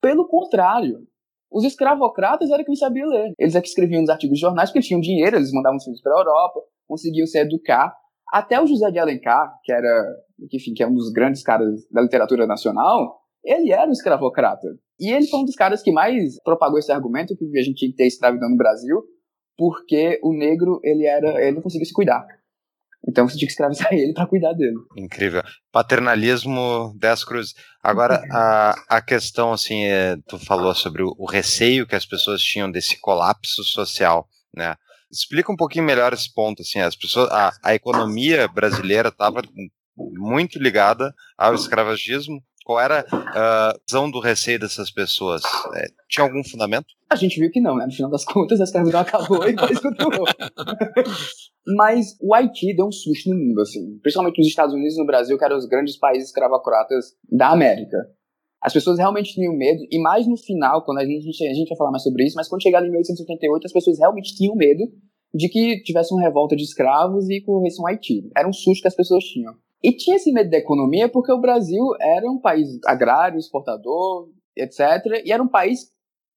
Pelo 0.01 0.27
contrário, 0.27 1.07
os 1.51 1.63
escravocratas 1.63 2.49
eram 2.49 2.63
quem 2.63 2.75
sabia 2.75 3.05
ler. 3.05 3.33
Eles 3.37 3.55
é 3.55 3.61
que 3.61 3.67
escreviam 3.67 4.03
os 4.03 4.09
artigos 4.09 4.35
de 4.35 4.41
jornais 4.41 4.69
porque 4.69 4.79
eles 4.79 4.87
tinham 4.87 5.01
dinheiro, 5.01 5.35
eles 5.35 5.51
mandavam 5.51 5.77
os 5.77 5.83
filhos 5.83 6.01
para 6.01 6.13
a 6.13 6.19
Europa, 6.19 6.61
conseguiam 6.87 7.27
se 7.27 7.37
educar. 7.39 7.93
Até 8.31 8.61
o 8.61 8.65
José 8.65 8.89
de 8.89 8.99
Alencar, 8.99 9.53
que 9.63 9.73
era, 9.73 10.05
enfim, 10.51 10.73
que 10.73 10.81
é 10.81 10.87
um 10.87 10.93
dos 10.93 11.11
grandes 11.11 11.43
caras 11.43 11.85
da 11.91 12.01
literatura 12.01 12.47
nacional, 12.47 13.19
ele 13.43 13.71
era 13.71 13.87
um 13.87 13.91
escravocrata. 13.91 14.67
E 14.99 15.11
ele 15.11 15.27
foi 15.27 15.41
um 15.41 15.45
dos 15.45 15.55
caras 15.55 15.81
que 15.81 15.91
mais 15.91 16.41
propagou 16.43 16.79
esse 16.79 16.91
argumento 16.91 17.35
que 17.35 17.59
a 17.59 17.63
gente 17.63 17.75
tinha 17.75 17.91
que 17.91 17.97
ter 17.97 18.07
escravidão 18.07 18.49
no 18.49 18.55
Brasil, 18.55 19.03
porque 19.57 20.19
o 20.23 20.33
negro, 20.33 20.79
ele 20.83 21.05
era, 21.05 21.43
ele 21.43 21.55
não 21.55 21.61
conseguia 21.61 21.85
se 21.85 21.93
cuidar. 21.93 22.25
Então 23.07 23.27
você 23.27 23.35
tinha 23.35 23.47
que 23.47 23.51
escravizar 23.51 23.91
ele 23.93 24.13
para 24.13 24.27
cuidar 24.27 24.53
dele. 24.53 24.75
Incrível. 24.97 25.41
Paternalismo 25.71 26.95
10 26.97 27.23
cruzes. 27.23 27.53
Agora, 27.81 28.21
a, 28.31 28.75
a 28.87 29.01
questão, 29.01 29.51
assim, 29.51 29.85
é, 29.85 30.17
tu 30.27 30.37
falou 30.37 30.73
sobre 30.75 31.03
o, 31.03 31.13
o 31.17 31.25
receio 31.25 31.87
que 31.87 31.95
as 31.95 32.05
pessoas 32.05 32.41
tinham 32.41 32.71
desse 32.71 32.99
colapso 32.99 33.63
social, 33.63 34.27
né? 34.55 34.75
Explica 35.11 35.51
um 35.51 35.57
pouquinho 35.57 35.83
melhor 35.83 36.13
esse 36.13 36.33
ponto, 36.33 36.61
assim, 36.61 36.79
as 36.79 36.95
pessoas, 36.95 37.29
a, 37.31 37.51
a 37.61 37.75
economia 37.75 38.47
brasileira 38.47 39.09
estava 39.09 39.41
muito 39.97 40.57
ligada 40.57 41.13
ao 41.37 41.53
escravagismo. 41.53 42.41
Qual 42.71 42.79
era 42.79 43.05
a 43.11 43.73
visão 43.85 44.09
do 44.09 44.21
receio 44.21 44.57
dessas 44.57 44.89
pessoas? 44.89 45.41
É, 45.75 45.87
tinha 46.09 46.23
algum 46.23 46.41
fundamento? 46.41 46.85
A 47.09 47.17
gente 47.17 47.37
viu 47.37 47.51
que 47.51 47.59
não, 47.59 47.75
né? 47.75 47.85
No 47.85 47.91
final 47.91 48.09
das 48.09 48.23
contas, 48.23 48.61
a 48.61 48.63
escravidão 48.63 49.01
acabou 49.01 49.43
e 49.45 49.53
depois 49.53 49.77
continuou. 49.77 50.25
Mas 51.75 52.15
o 52.21 52.33
Haiti 52.33 52.73
deu 52.73 52.87
um 52.87 52.91
susto 52.91 53.29
no 53.29 53.35
mundo, 53.35 53.59
assim. 53.59 53.99
Principalmente 54.01 54.37
nos 54.37 54.47
Estados 54.47 54.73
Unidos 54.73 54.95
e 54.95 54.99
no 54.99 55.05
Brasil, 55.05 55.37
que 55.37 55.43
eram 55.43 55.57
os 55.57 55.65
grandes 55.65 55.97
países 55.97 56.29
escravocratas 56.29 57.07
da 57.29 57.49
América. 57.49 57.97
As 58.61 58.71
pessoas 58.71 58.97
realmente 58.97 59.33
tinham 59.33 59.53
medo, 59.53 59.85
e 59.91 59.99
mais 59.99 60.25
no 60.25 60.37
final, 60.37 60.85
quando 60.85 60.99
a 60.99 61.05
gente, 61.05 61.27
a 61.45 61.53
gente 61.53 61.67
vai 61.67 61.77
falar 61.77 61.91
mais 61.91 62.03
sobre 62.03 62.23
isso, 62.23 62.37
mas 62.37 62.47
quando 62.47 62.63
chegaram 62.63 62.87
em 62.87 62.91
1888, 62.91 63.65
as 63.65 63.73
pessoas 63.73 63.99
realmente 63.99 64.33
tinham 64.33 64.55
medo 64.55 64.83
de 65.33 65.49
que 65.49 65.83
tivesse 65.83 66.13
uma 66.13 66.21
revolta 66.21 66.55
de 66.55 66.63
escravos 66.63 67.29
e 67.29 67.41
corresse 67.41 67.81
um 67.81 67.87
Haiti. 67.87 68.31
Era 68.33 68.47
um 68.47 68.53
susto 68.53 68.81
que 68.81 68.87
as 68.87 68.95
pessoas 68.95 69.25
tinham. 69.25 69.53
E 69.83 69.91
tinha 69.91 70.15
esse 70.15 70.31
medo 70.31 70.49
da 70.49 70.57
economia 70.57 71.09
porque 71.09 71.31
o 71.31 71.41
Brasil 71.41 71.83
era 71.99 72.29
um 72.29 72.39
país 72.39 72.67
agrário, 72.85 73.39
exportador, 73.39 74.29
etc. 74.55 74.79
E 75.25 75.31
era 75.31 75.41
um 75.41 75.47
país 75.47 75.89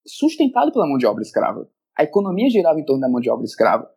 sustentado 0.07 0.73
pela 0.73 0.87
mão 0.87 0.97
de 0.97 1.07
obra 1.07 1.23
escrava. 1.23 1.69
A 1.97 2.03
economia 2.03 2.49
girava 2.49 2.81
em 2.81 2.85
torno 2.85 3.01
da 3.01 3.09
mão 3.09 3.21
de 3.21 3.31
obra 3.31 3.45
escrava. 3.45 3.89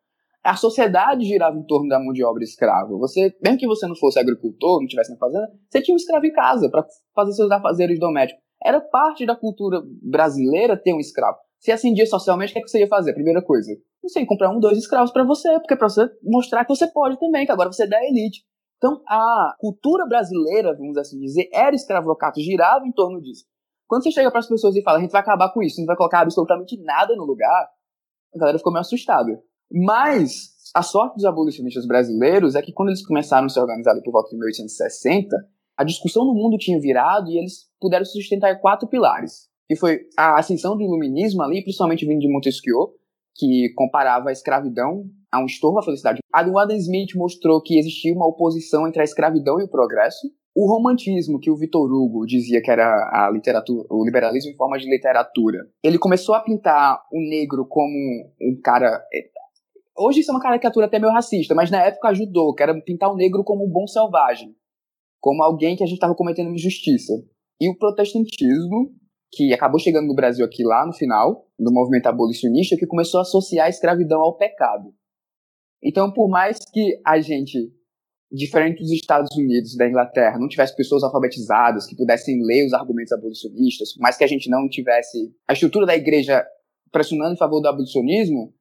A 0.43 0.55
sociedade 0.55 1.25
girava 1.25 1.57
em 1.57 1.63
torno 1.63 1.89
da 1.89 1.99
mão 1.99 2.13
de 2.13 2.23
obra 2.23 2.43
escrava. 2.43 2.95
Você, 2.97 3.35
mesmo 3.43 3.57
que 3.57 3.67
você 3.67 3.87
não 3.87 3.95
fosse 3.95 4.19
agricultor, 4.19 4.79
não 4.79 4.87
tivesse 4.87 5.11
na 5.11 5.17
fazenda, 5.17 5.49
você 5.69 5.81
tinha 5.81 5.93
um 5.93 5.97
escravo 5.97 6.25
em 6.25 6.31
casa 6.31 6.69
para 6.69 6.85
fazer 7.13 7.33
seus 7.33 7.51
afazeres 7.51 7.99
domésticos. 7.99 8.41
Era 8.63 8.79
parte 8.79 9.25
da 9.25 9.35
cultura 9.35 9.81
brasileira 10.01 10.77
ter 10.77 10.93
um 10.93 10.99
escravo. 10.99 11.37
Se 11.59 11.71
ascendia 11.71 12.05
socialmente, 12.05 12.51
o 12.51 12.53
que, 12.53 12.59
é 12.59 12.61
que 12.61 12.69
você 12.69 12.79
ia 12.79 12.87
fazer? 12.87 13.13
Primeira 13.13 13.41
coisa, 13.41 13.73
você 14.01 14.21
ia 14.21 14.25
comprar 14.25 14.49
um, 14.49 14.59
dois 14.59 14.77
escravos 14.77 15.11
para 15.11 15.23
você, 15.23 15.51
porque 15.59 15.73
é 15.73 15.77
para 15.77 15.89
você 15.89 16.07
mostrar 16.23 16.63
que 16.63 16.73
você 16.73 16.87
pode 16.87 17.19
também, 17.19 17.45
que 17.45 17.51
agora 17.51 17.71
você 17.71 17.83
é 17.83 17.87
da 17.87 18.03
elite. 18.05 18.43
Então, 18.77 19.01
a 19.07 19.55
cultura 19.59 20.05
brasileira, 20.07 20.75
vamos 20.75 20.97
assim 20.97 21.19
dizer, 21.19 21.49
era 21.51 21.75
escravocato, 21.75 22.39
girava 22.39 22.85
em 22.85 22.91
torno 22.91 23.19
disso. 23.21 23.45
Quando 23.87 24.03
você 24.03 24.11
chega 24.11 24.29
para 24.29 24.39
as 24.39 24.47
pessoas 24.47 24.75
e 24.75 24.83
fala, 24.83 24.99
a 24.99 25.01
gente 25.01 25.11
vai 25.11 25.21
acabar 25.21 25.51
com 25.51 25.63
isso, 25.63 25.79
não 25.79 25.87
vai 25.87 25.95
colocar 25.95 26.21
absolutamente 26.21 26.77
nada 26.83 27.15
no 27.15 27.23
lugar, 27.23 27.69
a 28.35 28.37
galera 28.37 28.57
ficou 28.57 28.71
meio 28.71 28.81
assustada. 28.81 29.41
Mas 29.71 30.55
a 30.75 30.81
sorte 30.81 31.15
dos 31.15 31.25
abolicionistas 31.25 31.87
brasileiros 31.87 32.55
é 32.55 32.61
que 32.61 32.73
quando 32.73 32.89
eles 32.89 33.05
começaram 33.05 33.45
a 33.45 33.49
se 33.49 33.59
organizar 33.59 33.93
por 34.03 34.11
volta 34.11 34.29
de 34.29 34.35
1860, 34.35 35.35
a 35.77 35.83
discussão 35.83 36.25
no 36.25 36.33
mundo 36.33 36.57
tinha 36.57 36.79
virado 36.79 37.29
e 37.29 37.37
eles 37.37 37.69
puderam 37.79 38.05
sustentar 38.05 38.59
quatro 38.59 38.87
pilares, 38.87 39.47
que 39.67 39.75
foi 39.75 40.01
a 40.17 40.37
ascensão 40.37 40.75
do 40.75 40.83
iluminismo 40.83 41.41
ali, 41.41 41.61
principalmente 41.61 42.05
vindo 42.05 42.19
de 42.19 42.31
Montesquieu, 42.31 42.93
que 43.35 43.71
comparava 43.75 44.29
a 44.29 44.31
escravidão 44.31 45.03
a 45.31 45.41
um 45.41 45.45
estorvo 45.45 45.79
à 45.79 45.83
felicidade. 45.83 46.19
Adam 46.33 46.75
Smith 46.77 47.15
mostrou 47.15 47.61
que 47.61 47.77
existia 47.77 48.13
uma 48.13 48.27
oposição 48.27 48.87
entre 48.87 49.01
a 49.01 49.03
escravidão 49.03 49.59
e 49.59 49.63
o 49.63 49.69
progresso. 49.69 50.27
O 50.55 50.67
romantismo, 50.67 51.39
que 51.39 51.51
o 51.51 51.55
Vitor 51.55 51.91
Hugo 51.91 52.25
dizia 52.25 52.61
que 52.61 52.71
era 52.71 52.87
a 52.87 53.29
literatura, 53.31 53.87
o 53.91 54.03
liberalismo 54.03 54.51
em 54.51 54.55
forma 54.55 54.77
de 54.79 54.89
literatura, 54.89 55.59
ele 55.83 55.99
começou 55.99 56.33
a 56.33 56.39
pintar 56.39 56.99
o 57.11 57.19
negro 57.29 57.65
como 57.67 57.93
um 58.41 58.59
cara. 58.63 59.05
Eh, 59.13 59.29
hoje 59.95 60.21
isso 60.21 60.31
é 60.31 60.33
uma 60.33 60.41
caricatura 60.41 60.87
até 60.87 60.97
meio 60.97 61.13
racista, 61.13 61.53
mas 61.53 61.69
na 61.69 61.83
época 61.83 62.07
ajudou, 62.09 62.55
que 62.55 62.63
era 62.63 62.73
pintar 62.81 63.11
o 63.11 63.15
negro 63.15 63.43
como 63.43 63.65
um 63.65 63.69
bom 63.69 63.85
selvagem, 63.85 64.55
como 65.19 65.43
alguém 65.43 65.75
que 65.75 65.83
a 65.83 65.85
gente 65.85 65.97
estava 65.97 66.15
cometendo 66.15 66.49
injustiça. 66.49 67.13
E 67.61 67.69
o 67.69 67.77
protestantismo, 67.77 68.91
que 69.31 69.53
acabou 69.53 69.79
chegando 69.79 70.07
no 70.07 70.15
Brasil 70.15 70.43
aqui 70.43 70.63
lá 70.63 70.85
no 70.87 70.93
final, 70.93 71.45
do 71.59 71.71
movimento 71.71 72.07
abolicionista, 72.07 72.77
que 72.77 72.87
começou 72.87 73.19
a 73.19 73.21
associar 73.21 73.67
a 73.67 73.69
escravidão 73.69 74.21
ao 74.21 74.37
pecado. 74.37 74.91
Então, 75.83 76.11
por 76.11 76.27
mais 76.27 76.57
que 76.73 76.99
a 77.05 77.19
gente, 77.19 77.71
diferente 78.31 78.79
dos 78.79 78.91
Estados 78.91 79.35
Unidos 79.37 79.73
e 79.73 79.77
da 79.77 79.87
Inglaterra, 79.87 80.39
não 80.39 80.47
tivesse 80.47 80.75
pessoas 80.75 81.03
alfabetizadas 81.03 81.85
que 81.85 81.95
pudessem 81.95 82.41
ler 82.43 82.65
os 82.65 82.73
argumentos 82.73 83.11
abolicionistas, 83.11 83.93
por 83.93 84.01
mais 84.01 84.17
que 84.17 84.23
a 84.23 84.27
gente 84.27 84.49
não 84.49 84.67
tivesse 84.67 85.33
a 85.47 85.53
estrutura 85.53 85.85
da 85.85 85.95
igreja 85.95 86.45
pressionando 86.91 87.33
em 87.33 87.37
favor 87.37 87.61
do 87.61 87.67
abolicionismo, 87.67 88.53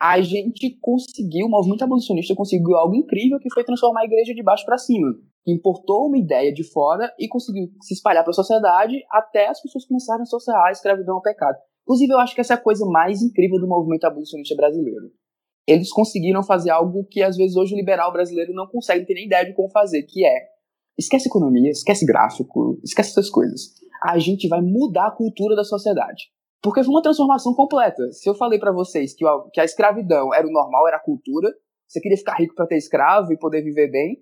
a 0.00 0.20
gente 0.20 0.78
conseguiu, 0.80 1.46
o 1.46 1.50
movimento 1.50 1.82
abolicionista 1.82 2.32
conseguiu 2.34 2.76
algo 2.76 2.94
incrível 2.94 3.40
que 3.40 3.52
foi 3.52 3.64
transformar 3.64 4.02
a 4.02 4.04
igreja 4.04 4.32
de 4.32 4.44
baixo 4.44 4.64
para 4.64 4.78
cima. 4.78 5.08
Importou 5.44 6.06
uma 6.06 6.18
ideia 6.18 6.52
de 6.52 6.62
fora 6.62 7.12
e 7.18 7.26
conseguiu 7.26 7.68
se 7.82 7.94
espalhar 7.94 8.22
para 8.22 8.30
a 8.30 8.34
sociedade 8.34 8.94
até 9.10 9.48
as 9.48 9.60
pessoas 9.60 9.84
começarem 9.86 10.20
a 10.20 10.22
associar 10.22 10.66
a 10.66 10.70
escravidão 10.70 11.16
ao 11.16 11.22
pecado. 11.22 11.56
Inclusive, 11.82 12.12
eu 12.12 12.18
acho 12.18 12.34
que 12.34 12.40
essa 12.40 12.54
é 12.54 12.56
a 12.56 12.60
coisa 12.60 12.86
mais 12.86 13.22
incrível 13.22 13.58
do 13.58 13.66
movimento 13.66 14.04
abolicionista 14.04 14.54
brasileiro 14.54 15.10
eles 15.68 15.92
conseguiram 15.92 16.42
fazer 16.42 16.70
algo 16.70 17.04
que 17.10 17.22
às 17.22 17.36
vezes 17.36 17.54
hoje 17.54 17.74
o 17.74 17.76
liberal 17.76 18.10
brasileiro 18.10 18.54
não 18.54 18.66
consegue 18.66 19.04
ter 19.04 19.14
nem 19.14 19.26
ideia 19.26 19.44
de 19.44 19.54
como 19.54 19.70
fazer, 19.70 20.02
que 20.04 20.26
é 20.26 20.48
esquece 20.98 21.28
economia, 21.28 21.70
esquece 21.70 22.06
gráfico, 22.06 22.80
esquece 22.82 23.10
essas 23.10 23.30
coisas. 23.30 23.74
A 24.02 24.18
gente 24.18 24.48
vai 24.48 24.60
mudar 24.60 25.08
a 25.08 25.10
cultura 25.10 25.54
da 25.54 25.62
sociedade. 25.62 26.24
Porque 26.62 26.82
foi 26.82 26.92
uma 26.92 27.02
transformação 27.02 27.54
completa. 27.54 28.10
Se 28.10 28.28
eu 28.28 28.34
falei 28.34 28.58
para 28.58 28.72
vocês 28.72 29.14
que, 29.14 29.24
que 29.52 29.60
a 29.60 29.64
escravidão 29.64 30.34
era 30.34 30.46
o 30.46 30.50
normal, 30.50 30.88
era 30.88 30.96
a 30.96 31.02
cultura, 31.02 31.52
você 31.86 32.00
queria 32.00 32.16
ficar 32.16 32.34
rico 32.36 32.54
para 32.54 32.66
ter 32.66 32.76
escravo 32.76 33.32
e 33.32 33.38
poder 33.38 33.62
viver 33.62 33.90
bem, 33.90 34.16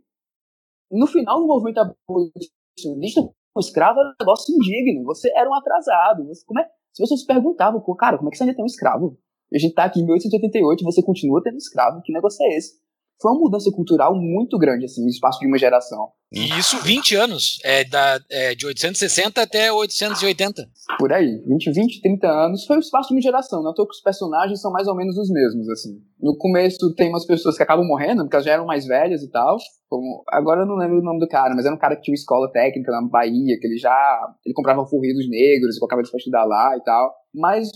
no 0.90 1.06
final 1.06 1.40
do 1.40 1.46
movimento 1.46 1.78
abolicionista, 1.78 3.22
o 3.54 3.60
escravo 3.60 4.00
era 4.00 4.10
um 4.10 4.14
negócio 4.20 4.54
indigno, 4.54 5.04
você 5.04 5.30
era 5.34 5.48
um 5.48 5.54
atrasado. 5.54 6.26
Você, 6.26 6.44
como 6.44 6.60
é, 6.60 6.68
se 6.92 7.04
você 7.04 7.16
se 7.16 7.26
perguntava, 7.26 7.82
cara, 7.98 8.18
como 8.18 8.28
é 8.28 8.30
que 8.30 8.36
você 8.36 8.44
ainda 8.44 8.54
tem 8.54 8.62
um 8.62 8.66
escravo? 8.66 9.18
A 9.52 9.58
gente 9.58 9.74
tá 9.74 9.84
aqui 9.84 10.00
em 10.00 10.04
1888 10.04 10.80
e 10.80 10.84
você 10.84 11.02
continua 11.02 11.42
tendo 11.42 11.56
escravo. 11.56 12.02
Que 12.02 12.12
negócio 12.12 12.44
é 12.44 12.56
esse? 12.56 12.85
Foi 13.20 13.32
uma 13.32 13.40
mudança 13.40 13.70
cultural 13.70 14.14
muito 14.14 14.58
grande, 14.58 14.84
assim, 14.84 15.02
no 15.02 15.08
espaço 15.08 15.38
de 15.40 15.46
uma 15.46 15.58
geração. 15.58 16.08
E 16.32 16.44
isso 16.58 16.82
20 16.82 17.14
anos, 17.14 17.58
é, 17.64 17.84
da, 17.84 18.20
é 18.30 18.54
de 18.54 18.66
860 18.66 19.40
até 19.40 19.72
880. 19.72 20.68
Por 20.98 21.12
aí, 21.12 21.40
20, 21.46 21.70
20, 21.72 22.02
30 22.02 22.28
anos, 22.28 22.66
foi 22.66 22.76
o 22.76 22.80
espaço 22.80 23.08
de 23.08 23.14
uma 23.14 23.22
geração. 23.22 23.62
Notou 23.62 23.86
que 23.86 23.94
os 23.94 24.02
personagens 24.02 24.60
são 24.60 24.72
mais 24.72 24.88
ou 24.88 24.96
menos 24.96 25.16
os 25.16 25.30
mesmos, 25.30 25.68
assim. 25.68 26.00
No 26.20 26.36
começo 26.36 26.94
tem 26.94 27.08
umas 27.08 27.24
pessoas 27.24 27.56
que 27.56 27.62
acabam 27.62 27.86
morrendo, 27.86 28.22
porque 28.24 28.36
elas 28.36 28.44
já 28.44 28.52
eram 28.52 28.66
mais 28.66 28.86
velhas 28.86 29.22
e 29.22 29.30
tal. 29.30 29.56
Como, 29.88 30.24
agora 30.28 30.62
eu 30.62 30.66
não 30.66 30.74
lembro 30.74 30.98
o 30.98 31.02
nome 31.02 31.20
do 31.20 31.28
cara, 31.28 31.54
mas 31.54 31.64
era 31.64 31.74
um 31.74 31.78
cara 31.78 31.94
que 31.94 32.02
tinha 32.02 32.12
uma 32.12 32.20
escola 32.20 32.50
técnica 32.50 32.90
na 32.90 33.02
Bahia, 33.02 33.56
que 33.60 33.66
ele 33.66 33.78
já. 33.78 34.34
Ele 34.44 34.54
comprava 34.54 34.84
furridos 34.84 35.30
negros 35.30 35.76
e 35.76 35.78
colocava 35.78 36.00
eles 36.00 36.10
pra 36.10 36.18
estudar 36.18 36.44
lá 36.44 36.76
e 36.76 36.82
tal. 36.82 37.14
Mas, 37.32 37.70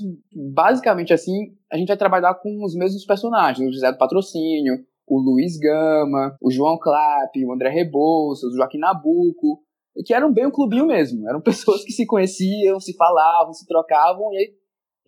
basicamente 0.53 1.12
assim, 1.12 1.55
a 1.70 1.76
gente 1.76 1.88
vai 1.88 1.96
trabalhar 1.96 2.35
com 2.35 2.64
os 2.64 2.74
mesmos 2.74 3.05
personagens. 3.05 3.68
O 3.68 3.72
José 3.72 3.92
do 3.92 3.98
Patrocínio, 3.98 4.85
o 5.11 5.18
Luiz 5.18 5.59
Gama, 5.59 6.37
o 6.40 6.53
João 6.53 6.79
Clapp, 6.79 7.44
o 7.44 7.53
André 7.53 7.68
Rebouças, 7.68 8.53
o 8.53 8.57
Joaquim 8.57 8.79
Nabuco, 8.79 9.61
que 10.07 10.14
eram 10.14 10.33
bem 10.33 10.46
o 10.46 10.53
clubinho 10.53 10.87
mesmo. 10.87 11.29
Eram 11.29 11.40
pessoas 11.42 11.83
que 11.83 11.90
se 11.92 12.07
conheciam, 12.07 12.79
se 12.79 12.94
falavam, 12.96 13.53
se 13.53 13.66
trocavam 13.66 14.33
e, 14.33 14.55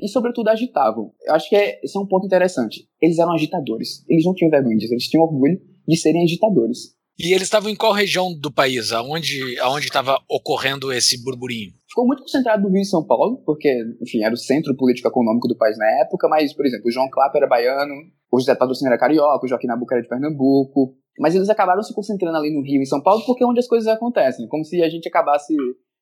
e 0.00 0.08
sobretudo, 0.08 0.48
agitavam. 0.48 1.12
Eu 1.24 1.34
acho 1.34 1.48
que 1.48 1.54
é, 1.54 1.80
esse 1.84 1.96
é 1.96 2.00
um 2.00 2.06
ponto 2.06 2.26
interessante. 2.26 2.88
Eles 3.00 3.18
eram 3.20 3.32
agitadores. 3.32 4.04
Eles 4.08 4.24
não 4.24 4.34
tinham 4.34 4.50
vergonha 4.50 4.76
disso, 4.76 4.92
eles 4.92 5.06
tinham 5.06 5.24
orgulho 5.24 5.60
de 5.86 5.96
serem 5.96 6.24
agitadores. 6.24 6.96
E 7.18 7.32
eles 7.32 7.44
estavam 7.44 7.70
em 7.70 7.76
qual 7.76 7.92
região 7.92 8.36
do 8.36 8.50
país? 8.50 8.90
Aonde 8.90 9.56
aonde 9.60 9.86
estava 9.86 10.18
ocorrendo 10.28 10.92
esse 10.92 11.22
burburinho? 11.22 11.72
Ficou 11.88 12.06
muito 12.06 12.22
concentrado 12.22 12.62
no 12.62 12.70
Rio 12.70 12.80
e 12.80 12.86
São 12.86 13.06
Paulo, 13.06 13.40
porque, 13.44 13.68
enfim, 14.00 14.24
era 14.24 14.34
o 14.34 14.36
centro 14.36 14.74
político 14.74 15.06
econômico 15.06 15.46
do 15.46 15.56
país 15.56 15.76
na 15.78 15.86
época, 16.00 16.26
mas, 16.26 16.52
por 16.54 16.66
exemplo, 16.66 16.88
o 16.88 16.90
João 16.90 17.10
Clapp 17.10 17.36
era 17.36 17.46
baiano, 17.46 17.94
o 18.32 18.40
José 18.40 18.54
Patrocínio 18.54 18.90
era 18.90 18.98
carioca, 18.98 19.44
o 19.44 19.48
Joaquim 19.48 19.66
Nabuco 19.66 19.92
era 19.92 20.02
de 20.02 20.08
Pernambuco, 20.08 20.96
mas 21.18 21.34
eles 21.34 21.50
acabaram 21.50 21.82
se 21.82 21.94
concentrando 21.94 22.38
ali 22.38 22.50
no 22.50 22.62
Rio 22.62 22.80
e 22.80 22.82
em 22.82 22.86
São 22.86 23.02
Paulo 23.02 23.22
porque 23.26 23.44
é 23.44 23.46
onde 23.46 23.60
as 23.60 23.68
coisas 23.68 23.86
acontecem, 23.86 24.48
como 24.48 24.64
se 24.64 24.82
a 24.82 24.88
gente 24.88 25.06
acabasse, 25.06 25.54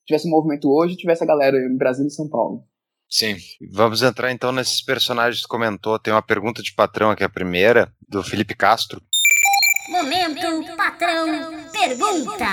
tivesse 0.07 0.29
um 0.29 0.31
movimento 0.31 0.71
hoje 0.71 0.95
e 0.95 0.97
tivesse 0.97 1.25
a 1.25 1.27
galera 1.27 1.59
em 1.59 1.77
Brasília 1.77 2.07
e 2.07 2.13
São 2.13 2.29
Paulo. 2.29 2.65
Sim. 3.09 3.35
Vamos 3.73 4.03
entrar 4.03 4.31
então 4.31 4.53
nesses 4.53 4.81
personagens 4.81 5.43
que 5.43 5.49
comentou. 5.49 5.99
Tem 5.99 6.15
uma 6.15 6.23
pergunta 6.23 6.63
de 6.63 6.73
patrão 6.73 7.11
aqui, 7.11 7.25
a 7.25 7.29
primeira, 7.29 7.93
do 8.09 8.23
Felipe 8.23 8.55
Castro. 8.55 9.03
Momento 9.91 10.77
Patrão 10.77 11.27
Pergunta. 11.73 12.47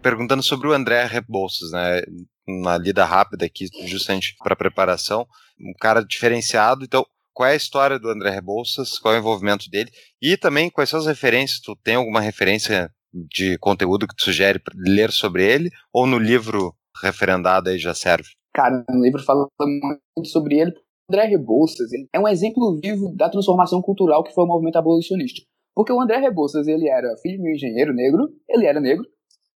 Perguntando 0.00 0.44
sobre 0.44 0.68
o 0.68 0.72
André 0.72 1.04
Rebouças, 1.06 1.72
né? 1.72 2.02
Uma 2.46 2.78
lida 2.78 3.04
rápida 3.04 3.44
aqui, 3.44 3.68
justamente 3.86 4.36
para 4.38 4.54
preparação. 4.54 5.26
Um 5.58 5.72
cara 5.76 6.04
diferenciado. 6.04 6.84
Então, 6.84 7.04
qual 7.36 7.50
é 7.50 7.52
a 7.52 7.56
história 7.56 7.98
do 7.98 8.08
André 8.08 8.30
Rebouças? 8.30 8.98
Qual 8.98 9.12
é 9.12 9.18
o 9.18 9.20
envolvimento 9.20 9.68
dele? 9.68 9.90
E 10.22 10.38
também, 10.38 10.70
quais 10.70 10.88
são 10.88 10.98
as 10.98 11.04
referências? 11.04 11.60
Tu 11.60 11.76
tem 11.84 11.96
alguma 11.96 12.18
referência 12.18 12.90
de 13.12 13.58
conteúdo 13.58 14.08
que 14.08 14.16
tu 14.16 14.24
sugere 14.24 14.58
ler 14.74 15.10
sobre 15.12 15.44
ele? 15.44 15.68
Ou 15.92 16.06
no 16.06 16.18
livro 16.18 16.72
referendado 17.02 17.68
aí 17.68 17.76
já 17.76 17.92
serve? 17.92 18.30
Cara, 18.54 18.82
no 18.88 19.04
livro 19.04 19.22
fala 19.22 19.46
muito 19.60 20.30
sobre 20.30 20.58
ele, 20.58 20.72
André 21.10 21.26
Rebouças 21.26 21.90
é 22.10 22.18
um 22.18 22.26
exemplo 22.26 22.80
vivo 22.82 23.14
da 23.14 23.28
transformação 23.28 23.82
cultural 23.82 24.24
que 24.24 24.32
foi 24.32 24.44
o 24.44 24.46
movimento 24.46 24.76
abolicionista. 24.76 25.42
Porque 25.74 25.92
o 25.92 26.00
André 26.00 26.16
Rebouças, 26.16 26.66
ele 26.66 26.88
era 26.88 27.18
filho 27.18 27.36
de 27.36 27.42
um 27.42 27.52
engenheiro 27.52 27.92
negro, 27.92 28.30
ele 28.48 28.64
era 28.64 28.80
negro, 28.80 29.04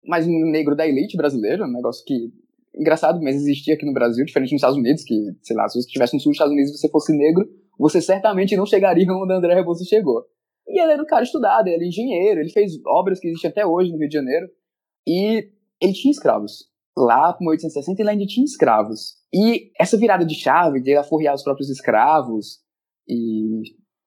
mas 0.02 0.26
um 0.26 0.50
negro 0.50 0.74
da 0.74 0.88
elite 0.88 1.14
brasileira, 1.14 1.66
um 1.66 1.72
negócio 1.72 2.02
que, 2.06 2.32
engraçado, 2.74 3.20
mas 3.22 3.36
existia 3.36 3.74
aqui 3.74 3.84
no 3.84 3.92
Brasil, 3.92 4.24
diferente 4.24 4.48
dos 4.48 4.56
Estados 4.56 4.78
Unidos, 4.78 5.04
que, 5.04 5.14
sei 5.42 5.54
lá, 5.54 5.68
se 5.68 5.74
você 5.74 5.86
estivesse 5.86 6.14
no 6.14 6.20
sul 6.20 6.30
dos 6.30 6.36
Estados 6.36 6.54
Unidos 6.54 6.70
e 6.72 6.78
você 6.78 6.88
fosse 6.88 7.14
negro, 7.14 7.46
você 7.78 8.00
certamente 8.00 8.56
não 8.56 8.66
chegaria 8.66 9.06
onde 9.10 9.32
André 9.32 9.54
Rebouças 9.54 9.86
chegou. 9.86 10.24
E 10.68 10.80
ele 10.80 10.92
era 10.92 11.02
um 11.02 11.06
cara 11.06 11.22
estudado, 11.22 11.68
ele 11.68 11.76
era 11.76 11.86
engenheiro, 11.86 12.40
ele 12.40 12.50
fez 12.50 12.72
obras 12.86 13.20
que 13.20 13.28
existem 13.28 13.50
até 13.50 13.64
hoje 13.64 13.92
no 13.92 13.98
Rio 13.98 14.08
de 14.08 14.14
Janeiro, 14.14 14.48
e 15.06 15.48
ele 15.80 15.92
tinha 15.92 16.10
escravos 16.10 16.68
lá 16.96 17.32
por 17.32 17.40
1860 17.40 18.00
ele 18.00 18.10
ainda 18.10 18.26
tinha 18.26 18.44
escravos. 18.44 19.16
E 19.32 19.70
essa 19.78 19.98
virada 19.98 20.24
de 20.24 20.34
chave, 20.34 20.80
de 20.80 20.94
aforrear 20.96 21.34
os 21.34 21.42
próprios 21.42 21.68
escravos 21.68 22.60
e, 23.06 23.60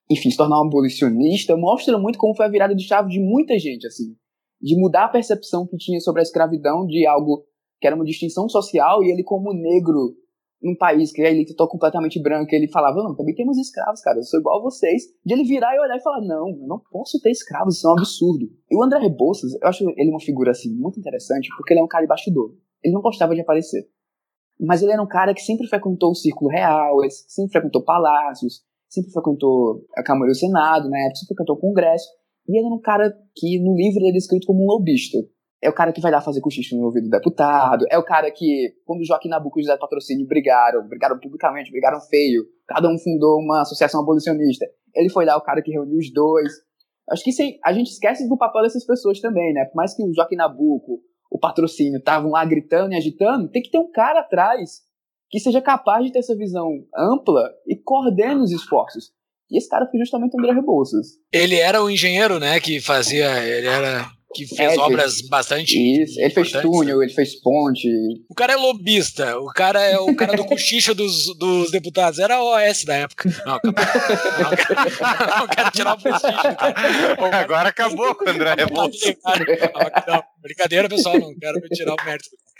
enfim, 0.10 0.32
se 0.32 0.38
tornar 0.38 0.60
um 0.60 0.68
abolicionista, 0.68 1.56
mostra 1.56 1.98
muito 2.00 2.18
como 2.18 2.36
foi 2.36 2.48
a 2.48 2.50
virada 2.50 2.76
de 2.76 2.84
chave 2.84 3.10
de 3.10 3.20
muita 3.20 3.58
gente, 3.60 3.86
assim. 3.86 4.16
De 4.60 4.76
mudar 4.78 5.06
a 5.06 5.10
percepção 5.10 5.68
que 5.68 5.78
tinha 5.78 6.00
sobre 6.00 6.22
a 6.22 6.24
escravidão 6.24 6.86
de 6.86 7.06
algo 7.06 7.46
que 7.80 7.88
era 7.88 7.96
uma 7.96 8.06
distinção 8.06 8.50
social 8.50 9.04
e 9.04 9.12
ele 9.12 9.24
como 9.24 9.54
negro 9.54 10.16
num 10.62 10.76
país 10.76 11.12
que 11.12 11.22
a 11.22 11.30
elite 11.32 11.52
está 11.52 11.66
completamente 11.68 12.22
branca, 12.22 12.56
ele 12.56 12.68
falava, 12.68 13.02
não, 13.02 13.16
também 13.16 13.34
temos 13.34 13.58
escravos, 13.58 14.02
cara, 14.02 14.18
eu 14.18 14.24
sou 14.24 14.40
igual 14.40 14.60
a 14.60 14.64
vocês. 14.64 15.04
De 15.26 15.34
ele 15.34 15.44
virar 15.44 15.76
e 15.76 15.80
olhar 15.80 15.98
e 15.98 16.04
falar, 16.04 16.22
não, 16.22 16.50
eu 16.50 16.68
não 16.68 16.82
posso 16.92 17.20
ter 17.22 17.32
escravos, 17.32 17.78
isso 17.78 17.88
é 17.88 17.92
um 17.92 17.94
absurdo. 17.94 18.46
E 18.70 18.76
o 18.76 18.84
André 18.84 19.00
Rebouças, 19.00 19.54
eu 19.54 19.68
acho 19.68 19.90
ele 19.98 20.10
uma 20.10 20.20
figura, 20.20 20.52
assim, 20.52 20.74
muito 20.76 21.00
interessante, 21.00 21.48
porque 21.58 21.74
ele 21.74 21.80
é 21.80 21.84
um 21.84 21.88
cara 21.88 22.04
de 22.04 22.10
bastidor 22.10 22.52
ele 22.84 22.94
não 22.94 23.02
gostava 23.02 23.36
de 23.36 23.42
aparecer. 23.42 23.88
Mas 24.60 24.82
ele 24.82 24.92
era 24.92 25.02
um 25.02 25.08
cara 25.08 25.34
que 25.34 25.42
sempre 25.42 25.68
frequentou 25.68 26.12
o 26.12 26.16
círculo 26.16 26.50
real, 26.50 27.02
ele 27.02 27.12
sempre 27.12 27.52
frequentou 27.52 27.84
palácios, 27.84 28.62
sempre 28.90 29.12
frequentou 29.12 29.86
a 29.96 30.04
Câmara 30.04 30.32
do 30.32 30.36
Senado, 30.36 30.90
né? 30.90 31.12
sempre 31.16 31.28
frequentou 31.28 31.56
o 31.56 31.60
Congresso. 31.60 32.08
E 32.48 32.58
ele 32.58 32.66
era 32.66 32.76
um 32.76 32.82
cara 32.82 33.16
que 33.36 33.60
no 33.60 33.76
livro 33.76 34.00
ele 34.00 34.10
é 34.10 34.14
descrito 34.14 34.48
como 34.48 34.64
um 34.64 34.68
lobista. 34.68 35.18
É 35.62 35.70
o 35.70 35.74
cara 35.74 35.92
que 35.92 36.00
vai 36.00 36.12
lá 36.12 36.22
fazer 36.22 36.40
cochicho 36.40 36.76
no 36.76 36.86
ouvido 36.86 37.06
do 37.06 37.10
deputado. 37.10 37.86
É 37.90 37.98
o 37.98 38.04
cara 38.04 38.32
que, 38.32 38.74
quando 38.86 39.06
Joaquim 39.06 39.28
Nabuco 39.28 39.60
e 39.60 39.64
José 39.64 39.76
Patrocínio 39.78 40.26
brigaram, 40.26 40.88
brigaram 40.88 41.20
publicamente, 41.20 41.72
brigaram 41.72 42.00
feio, 42.00 42.46
cada 42.68 42.88
um 42.88 42.98
fundou 42.98 43.40
uma 43.40 43.62
associação 43.62 44.02
abolicionista. 44.02 44.66
Ele 44.96 45.10
foi 45.10 45.26
lá 45.26 45.38
o 45.38 45.42
cara 45.42 45.62
que 45.62 45.72
reuniu 45.72 45.98
os 45.98 46.12
dois. 46.14 46.54
Acho 47.10 47.24
que 47.24 47.32
isso, 47.32 47.42
a 47.66 47.74
gente 47.74 47.92
esquece 47.92 48.28
do 48.30 48.38
papel 48.38 48.62
dessas 48.62 48.86
pessoas 48.86 49.20
também, 49.20 49.54
né? 49.54 49.66
Por 49.66 49.76
mais 49.76 49.94
que 49.94 50.04
o 50.04 50.14
Joaquim 50.14 50.36
Nabuco, 50.36 51.02
o 51.30 51.38
patrocínio, 51.38 51.98
estavam 52.00 52.32
lá 52.32 52.46
gritando 52.46 52.94
e 52.94 52.98
agitando, 52.98 53.50
tem 53.50 53.62
que 53.62 53.70
ter 53.70 53.80
um 53.80 53.92
cara 53.92 54.22
atrás 54.22 54.82
que 55.30 55.40
seja 55.40 55.62
capaz 55.62 56.06
de 56.06 56.12
ter 56.12 56.20
essa 56.20 56.36
visão 56.36 56.72
ampla 56.96 57.52
e 57.68 57.76
coordene 57.76 58.42
os 58.42 58.52
esforços. 58.52 59.12
E 59.52 59.58
esse 59.58 59.68
cara 59.68 59.88
foi 59.88 60.00
justamente 60.00 60.36
o 60.36 60.40
André 60.40 60.54
Rebouças. 60.54 61.18
Ele 61.32 61.56
era 61.56 61.84
o 61.84 61.90
engenheiro, 61.90 62.40
né, 62.40 62.60
que 62.60 62.80
fazia, 62.80 63.44
ele 63.44 63.68
era 63.68 64.06
que 64.34 64.46
fez 64.46 64.60
É, 64.74 64.78
obras 64.78 65.16
fez- 65.16 65.28
bastante 65.30 65.76
Isso, 66.04 66.20
ele 66.22 66.30
fez 66.30 66.52
né? 66.54 66.62
túnel, 66.62 67.02
ele 67.02 67.12
fez 67.12 67.40
ponte. 67.42 67.88
O 68.30 68.36
cara 68.36 68.54
é 68.54 68.56
lobista, 68.56 69.38
o 69.40 69.48
cara 69.48 69.82
é 69.84 69.98
o 69.98 70.16
cara 70.16 70.36
do 70.38 70.46
cochicho 70.48 70.94
dos, 70.94 71.36
dos 71.38 71.72
deputados. 71.72 72.20
Era 72.20 72.36
a 72.36 72.44
OS 72.44 72.84
da 72.86 72.96
época. 72.96 73.28
Não, 73.46 73.60
calma. 73.60 73.74
não, 74.40 74.56
quero- 74.56 75.40
não 75.40 75.48
quero 75.48 75.72
tirar 75.72 75.94
o 75.96 76.02
prestígio. 76.02 76.38
cara. 76.56 77.14
O 77.14 77.18
cara- 77.18 77.38
Agora 77.40 77.70
acabou 77.70 78.14
com 78.16 78.26
o 78.26 78.30
André 78.30 78.54
Rebouças. 78.56 79.16
Brincadeira, 80.42 80.88
pessoal, 80.88 81.20
não 81.20 81.34
quero 81.36 81.60
tirar 81.74 81.94
o 81.94 82.06
mérito. 82.06 82.30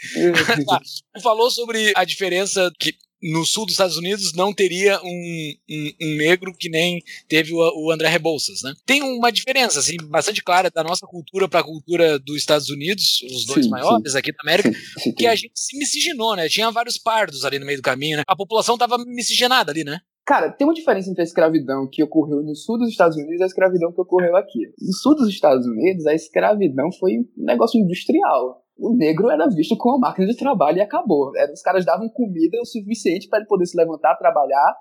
Você 1.14 1.22
falou 1.22 1.50
sobre 1.50 1.92
a 1.94 2.04
diferença 2.04 2.70
que 2.78 2.94
no 3.22 3.44
sul 3.44 3.66
dos 3.66 3.74
Estados 3.74 3.96
Unidos 3.96 4.32
não 4.34 4.52
teria 4.52 5.00
um, 5.02 5.54
um, 5.70 5.92
um 6.02 6.16
negro 6.16 6.54
que 6.56 6.68
nem 6.68 7.02
teve 7.28 7.52
o, 7.52 7.58
o 7.58 7.90
André 7.90 8.08
Rebouças, 8.08 8.62
né? 8.62 8.72
Tem 8.86 9.02
uma 9.02 9.30
diferença, 9.30 9.78
assim, 9.78 9.96
bastante 10.04 10.42
clara 10.42 10.70
da 10.70 10.82
nossa 10.82 11.06
cultura 11.06 11.48
para 11.48 11.60
a 11.60 11.64
cultura 11.64 12.18
dos 12.18 12.36
Estados 12.36 12.70
Unidos, 12.70 13.22
os 13.22 13.44
dois 13.44 13.64
Sim, 13.64 13.70
maiores 13.70 14.14
aqui 14.14 14.32
da 14.32 14.38
América, 14.42 14.72
Sim, 14.98 15.12
que 15.12 15.26
a 15.26 15.34
gente 15.34 15.52
se 15.54 15.76
miscigenou, 15.78 16.34
né? 16.36 16.48
Tinha 16.48 16.70
vários 16.70 16.98
pardos 16.98 17.44
ali 17.44 17.58
no 17.58 17.66
meio 17.66 17.78
do 17.78 17.82
caminho, 17.82 18.16
né? 18.16 18.22
A 18.26 18.36
população 18.36 18.78
tava 18.78 18.98
miscigenada 18.98 19.70
ali, 19.70 19.84
né? 19.84 20.00
Cara, 20.30 20.50
tem 20.50 20.66
uma 20.66 20.74
diferença 20.74 21.10
entre 21.10 21.22
a 21.22 21.24
escravidão 21.24 21.88
que 21.90 22.02
ocorreu 22.04 22.42
no 22.42 22.54
sul 22.54 22.78
dos 22.78 22.90
Estados 22.90 23.16
Unidos 23.16 23.40
e 23.40 23.42
a 23.42 23.46
escravidão 23.46 23.92
que 23.92 24.00
ocorreu 24.00 24.36
aqui. 24.36 24.60
No 24.80 24.92
sul 24.92 25.16
dos 25.16 25.28
Estados 25.28 25.66
Unidos, 25.66 26.06
a 26.06 26.14
escravidão 26.14 26.88
foi 26.92 27.18
um 27.18 27.44
negócio 27.44 27.80
industrial. 27.80 28.62
O 28.80 28.96
negro 28.96 29.30
era 29.30 29.46
visto 29.48 29.76
como 29.76 29.96
uma 29.96 30.08
máquina 30.08 30.26
de 30.26 30.36
trabalho 30.36 30.78
e 30.78 30.80
acabou. 30.80 31.30
Os 31.52 31.60
caras 31.62 31.84
davam 31.84 32.08
comida 32.08 32.56
o 32.60 32.64
suficiente 32.64 33.28
para 33.28 33.40
ele 33.40 33.48
poder 33.48 33.66
se 33.66 33.76
levantar, 33.76 34.16
trabalhar 34.16 34.74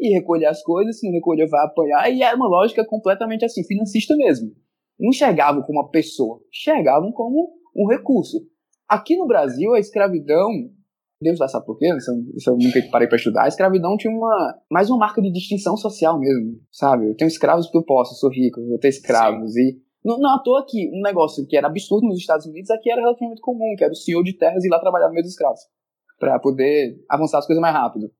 e 0.00 0.14
recolher 0.14 0.46
as 0.46 0.62
coisas. 0.62 0.98
Se 0.98 1.06
não 1.06 1.12
recolher, 1.14 1.46
vai 1.48 1.64
apanhar. 1.66 2.10
E 2.10 2.22
era 2.22 2.34
uma 2.34 2.48
lógica 2.48 2.84
completamente 2.86 3.44
assim, 3.44 3.62
financista 3.64 4.16
mesmo. 4.16 4.50
Não 4.98 5.10
enxergavam 5.10 5.62
como 5.62 5.80
uma 5.80 5.90
pessoa, 5.90 6.40
enxergavam 6.50 7.12
como 7.12 7.50
um 7.76 7.86
recurso. 7.88 8.38
Aqui 8.88 9.16
no 9.16 9.26
Brasil, 9.26 9.74
a 9.74 9.78
escravidão 9.80 10.48
Deus 11.22 11.38
lá 11.38 11.46
sabe 11.46 11.64
por 11.66 11.78
quê, 11.78 11.86
isso, 11.96 12.10
eu- 12.10 12.36
isso 12.36 12.50
eu 12.50 12.56
nunca 12.56 12.80
parei 12.90 13.06
pra 13.06 13.16
estudar. 13.16 13.44
A 13.44 13.48
escravidão 13.48 13.96
tinha 13.96 14.12
uma 14.12 14.58
mais 14.68 14.90
uma 14.90 14.98
marca 14.98 15.22
de 15.22 15.30
distinção 15.30 15.76
social 15.76 16.18
mesmo, 16.18 16.58
sabe? 16.70 17.08
Eu 17.08 17.14
tenho 17.16 17.28
escravos 17.28 17.66
porque 17.66 17.78
eu 17.78 17.84
posso, 17.84 18.12
eu 18.12 18.16
sou 18.16 18.28
rico, 18.30 18.60
eu 18.60 18.66
vou 18.70 18.78
ter 18.78 18.88
escravos. 18.88 19.56
E 19.56 19.78
não, 20.04 20.18
não 20.18 20.30
à 20.34 20.38
toa 20.38 20.64
que 20.68 20.90
um 20.92 21.00
negócio 21.02 21.46
que 21.46 21.56
era 21.56 21.66
absurdo 21.68 22.06
nos 22.06 22.18
Estados 22.18 22.46
Unidos 22.46 22.70
aqui 22.70 22.90
era 22.90 23.00
relativamente 23.00 23.40
comum, 23.40 23.74
que 23.76 23.84
era 23.84 23.92
o 23.92 23.96
senhor 23.96 24.22
de 24.22 24.32
terras 24.32 24.64
ir 24.64 24.68
lá 24.68 24.78
trabalhar 24.80 25.06
no 25.08 25.12
meio 25.12 25.22
dos 25.24 25.32
escravos, 25.32 25.60
pra 26.18 26.38
poder 26.38 26.96
avançar 27.08 27.38
as 27.38 27.46
coisas 27.46 27.60
mais 27.60 27.74
rápido. 27.74 28.10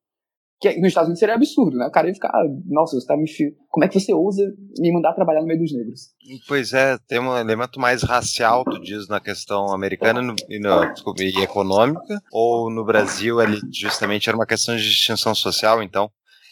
Que 0.60 0.76
nos 0.78 0.88
Estados 0.88 1.08
Unidos 1.08 1.18
seria 1.18 1.34
absurdo, 1.34 1.76
né? 1.76 1.88
O 1.88 1.90
cara 1.90 2.06
ia 2.06 2.14
ficar, 2.14 2.30
nossa, 2.66 2.94
você 2.94 3.04
tá 3.04 3.16
me. 3.16 3.24
Como 3.68 3.84
é 3.84 3.88
que 3.88 3.98
você 3.98 4.14
ousa 4.14 4.42
me 4.78 4.92
mandar 4.92 5.12
trabalhar 5.12 5.40
no 5.40 5.46
meio 5.48 5.58
dos 5.58 5.72
negros? 5.72 6.02
Pois 6.46 6.72
é, 6.72 6.96
tem 7.08 7.18
um 7.18 7.36
elemento 7.36 7.80
mais 7.80 8.04
racial, 8.04 8.62
tu 8.64 8.80
diz, 8.80 9.08
na 9.08 9.18
questão 9.18 9.72
americana 9.74 10.22
no, 10.22 10.36
no- 10.38 10.92
desculpa, 10.92 11.20
e 11.24 11.36
econômica, 11.42 12.22
ou 12.32 12.70
no 12.70 12.84
Brasil 12.84 13.40
ele 13.40 13.58
justamente 13.72 14.28
era 14.28 14.38
uma 14.38 14.46
questão 14.46 14.76
de 14.76 14.84
distinção 14.88 15.34
social, 15.34 15.82
então 15.82 16.08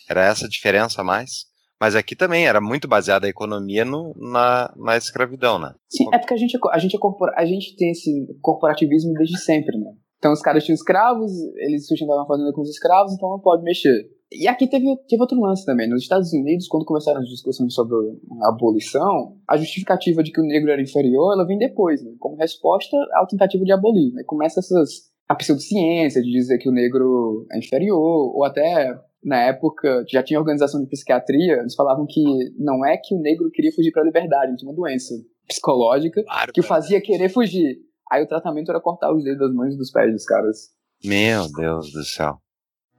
era 0.08 0.24
essa 0.24 0.46
a 0.46 0.48
diferença 0.48 1.04
mais. 1.04 1.44
Mas 1.80 1.96
aqui 1.96 2.14
também 2.14 2.46
era 2.46 2.60
muito 2.60 2.86
baseada 2.86 3.26
a 3.26 3.30
economia 3.30 3.84
no, 3.84 4.14
na, 4.16 4.72
na 4.76 4.96
escravidão, 4.98 5.58
né? 5.58 5.74
Sim, 5.88 6.04
é 6.12 6.18
porque 6.18 6.34
a 6.34 6.36
gente, 6.36 6.54
é 6.54 6.60
a 6.72 6.78
gente, 6.78 6.94
é 6.94 6.98
corpora, 6.98 7.32
a 7.36 7.44
gente 7.46 7.74
tem 7.74 7.90
esse 7.90 8.26
corporativismo 8.42 9.14
desde 9.14 9.38
sempre, 9.38 9.78
né? 9.78 9.90
Então 10.18 10.32
os 10.32 10.42
caras 10.42 10.62
tinham 10.62 10.74
escravos, 10.74 11.32
eles 11.56 11.86
sustentavam 11.86 12.24
a 12.24 12.26
fazenda 12.26 12.52
com 12.52 12.60
os 12.60 12.68
escravos, 12.68 13.14
então 13.14 13.30
não 13.30 13.40
pode 13.40 13.62
mexer. 13.62 14.10
E 14.30 14.46
aqui 14.46 14.68
teve, 14.68 14.84
teve 15.08 15.22
outro 15.22 15.40
lance 15.40 15.64
também. 15.64 15.88
Nos 15.88 16.02
Estados 16.02 16.32
Unidos, 16.32 16.68
quando 16.68 16.84
começaram 16.84 17.20
as 17.20 17.28
discussões 17.28 17.74
sobre 17.74 17.96
a 18.42 18.48
abolição, 18.50 19.36
a 19.48 19.56
justificativa 19.56 20.22
de 20.22 20.30
que 20.30 20.40
o 20.40 20.44
negro 20.44 20.70
era 20.70 20.82
inferior, 20.82 21.32
ela 21.32 21.46
vem 21.46 21.58
depois, 21.58 22.04
né? 22.04 22.12
Como 22.20 22.36
resposta 22.36 22.96
à 23.14 23.26
tentativa 23.26 23.64
de 23.64 23.72
abolir. 23.72 24.12
Né? 24.12 24.22
Começa 24.26 24.60
essas, 24.60 25.10
a 25.26 25.34
pseudociência 25.34 26.22
de 26.22 26.30
dizer 26.30 26.58
que 26.58 26.68
o 26.68 26.72
negro 26.72 27.46
é 27.50 27.58
inferior, 27.58 28.36
ou 28.36 28.44
até 28.44 28.94
na 29.24 29.36
época 29.48 30.04
já 30.10 30.22
tinha 30.22 30.38
organização 30.40 30.80
de 30.80 30.88
psiquiatria, 30.88 31.58
eles 31.60 31.74
falavam 31.74 32.06
que 32.08 32.22
não 32.58 32.84
é 32.86 32.96
que 32.96 33.14
o 33.14 33.20
negro 33.20 33.50
queria 33.52 33.72
fugir 33.72 33.92
para 33.92 34.02
a 34.02 34.06
liberdade, 34.06 34.56
tinha 34.56 34.70
uma 34.70 34.74
doença 34.76 35.14
psicológica 35.46 36.22
Claro. 36.24 36.52
que 36.52 36.60
o 36.60 36.64
fazia 36.64 37.00
querer 37.00 37.28
fugir. 37.28 37.78
Aí 38.10 38.22
o 38.22 38.26
tratamento 38.28 38.70
era 38.70 38.80
cortar 38.80 39.12
os 39.14 39.22
dedos 39.22 39.38
das 39.40 39.54
mãos 39.54 39.74
e 39.74 39.78
dos 39.78 39.90
pés 39.90 40.12
dos 40.12 40.24
caras. 40.24 40.70
Meu 41.04 41.50
Deus 41.52 41.92
do 41.92 42.04
céu. 42.04 42.38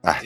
Ah, 0.02 0.20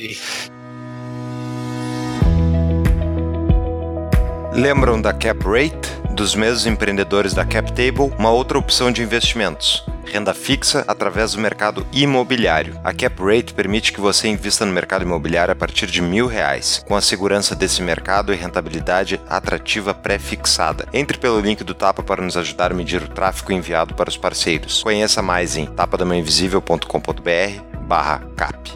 Lembram 4.55 5.01
da 5.03 5.13
Cap 5.13 5.39
Rate? 5.45 6.06
Dos 6.17 6.35
mesmos 6.35 6.67
empreendedores 6.67 7.35
da 7.35 7.45
Cap 7.45 7.71
Table, 7.73 8.11
uma 8.19 8.31
outra 8.31 8.59
opção 8.59 8.91
de 8.91 9.03
investimentos. 9.03 9.85
Renda 10.07 10.33
fixa 10.33 10.83
através 10.89 11.33
do 11.33 11.41
mercado 11.43 11.87
imobiliário. 11.93 12.81
A 12.83 12.95
Cap 12.95 13.23
Rate 13.23 13.53
permite 13.53 13.93
que 13.93 14.01
você 14.01 14.27
invista 14.27 14.65
no 14.65 14.73
mercado 14.73 15.03
imobiliário 15.03 15.53
a 15.53 15.55
partir 15.55 15.89
de 15.89 16.01
mil 16.01 16.27
reais, 16.27 16.83
com 16.89 16.97
a 16.97 17.03
segurança 17.03 17.55
desse 17.55 17.83
mercado 17.83 18.33
e 18.33 18.37
rentabilidade 18.37 19.21
atrativa 19.29 19.93
pré-fixada. 19.93 20.89
Entre 20.91 21.19
pelo 21.19 21.39
link 21.39 21.63
do 21.63 21.75
Tapa 21.75 22.03
para 22.03 22.23
nos 22.23 22.39
ajudar 22.39 22.73
a 22.73 22.75
medir 22.75 23.03
o 23.03 23.09
tráfego 23.09 23.53
enviado 23.53 23.95
para 23.95 24.09
os 24.09 24.17
parceiros. 24.17 24.83
Conheça 24.83 25.21
mais 25.21 25.55
em 25.55 25.67
tapadamainvisível.com.br 25.67 27.83
barra 27.83 28.21
cap. 28.35 28.73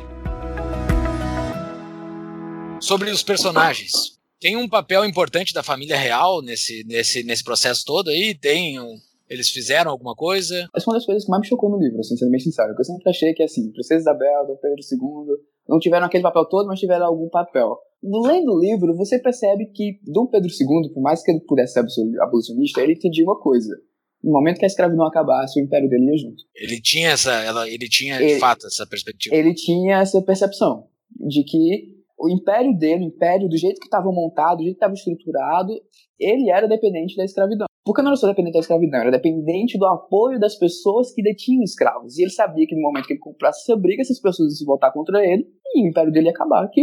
Sobre 2.80 3.10
os 3.10 3.22
personagens. 3.22 4.19
Tem 4.40 4.56
um 4.56 4.68
papel 4.68 5.04
importante 5.04 5.52
da 5.52 5.62
família 5.62 5.96
real 5.96 6.40
nesse, 6.42 6.82
nesse, 6.86 7.22
nesse 7.22 7.44
processo 7.44 7.84
todo 7.84 8.08
aí? 8.08 8.34
Tem 8.34 8.80
um- 8.80 8.96
eles 9.28 9.50
fizeram 9.50 9.90
alguma 9.90 10.14
coisa? 10.14 10.66
Essa 10.74 10.84
foi 10.84 10.92
uma 10.92 10.98
das 10.98 11.06
coisas 11.06 11.24
que 11.24 11.30
mais 11.30 11.42
me 11.42 11.46
chocou 11.48 11.70
no 11.70 11.78
livro, 11.78 12.00
assim, 12.00 12.16
sendo 12.16 12.30
bem 12.30 12.40
sincero. 12.40 12.74
Eu 12.76 12.84
sempre 12.84 13.08
achei 13.10 13.32
que, 13.34 13.42
assim, 13.42 13.70
Princesa 13.70 14.00
Isabel, 14.00 14.46
Dom 14.46 14.56
Pedro 14.56 14.78
II, 14.80 15.36
não 15.68 15.78
tiveram 15.78 16.06
aquele 16.06 16.22
papel 16.22 16.44
todo, 16.46 16.66
mas 16.66 16.80
tiveram 16.80 17.06
algum 17.06 17.28
papel. 17.28 17.78
Lendo 18.02 18.52
o 18.54 18.58
livro, 18.60 18.96
você 18.96 19.18
percebe 19.20 19.66
que 19.66 20.00
Dom 20.04 20.26
Pedro 20.26 20.48
II, 20.48 20.92
por 20.94 21.02
mais 21.02 21.22
que 21.22 21.30
ele 21.30 21.40
pudesse 21.40 21.74
ser 21.74 21.82
abolicionista, 22.22 22.80
ele 22.80 22.94
entendia 22.94 23.22
uma 23.24 23.38
coisa. 23.38 23.76
No 24.24 24.32
momento 24.32 24.58
que 24.58 24.64
a 24.64 24.68
escravidão 24.68 25.06
acabasse, 25.06 25.60
o 25.60 25.62
império 25.62 25.88
dele 25.88 26.06
ia 26.06 26.16
junto. 26.16 26.42
Ele 26.56 26.80
tinha 26.80 27.10
essa, 27.10 27.32
ela, 27.42 27.68
ele 27.68 27.88
tinha 27.88 28.16
de 28.18 28.24
Ele- 28.24 28.40
fato 28.40 28.66
essa 28.66 28.86
perspectiva. 28.86 29.34
ele 29.36 29.54
tinha 29.54 29.98
essa 29.98 30.20
percepção 30.22 30.88
de 31.28 31.44
que 31.44 31.99
o 32.20 32.28
império 32.28 32.76
dele, 32.76 33.04
o 33.04 33.08
império 33.08 33.48
do 33.48 33.56
jeito 33.56 33.80
que 33.80 33.86
estava 33.86 34.12
montado, 34.12 34.58
do 34.58 34.62
jeito 34.64 34.74
que 34.74 34.84
estava 34.84 34.92
estruturado, 34.92 35.72
ele 36.18 36.50
era 36.50 36.68
dependente 36.68 37.16
da 37.16 37.24
escravidão. 37.24 37.66
Porque 37.84 38.02
não 38.02 38.08
era 38.08 38.16
só 38.16 38.28
dependente 38.28 38.52
da 38.52 38.60
escravidão, 38.60 39.00
era 39.00 39.10
dependente 39.10 39.78
do 39.78 39.86
apoio 39.86 40.38
das 40.38 40.54
pessoas 40.54 41.14
que 41.14 41.22
detinham 41.22 41.62
escravos. 41.62 42.18
E 42.18 42.22
ele 42.22 42.30
sabia 42.30 42.66
que 42.66 42.74
no 42.74 42.82
momento 42.82 43.06
que 43.06 43.14
ele 43.14 43.20
comprasse 43.20 43.62
essa 43.62 43.80
briga, 43.80 44.02
essas 44.02 44.20
pessoas 44.20 44.50
iam 44.50 44.56
se 44.56 44.64
voltar 44.66 44.92
contra 44.92 45.24
ele 45.24 45.46
e 45.74 45.86
o 45.86 45.88
império 45.88 46.12
dele 46.12 46.26
ia 46.26 46.32
acabar, 46.32 46.68
que 46.68 46.82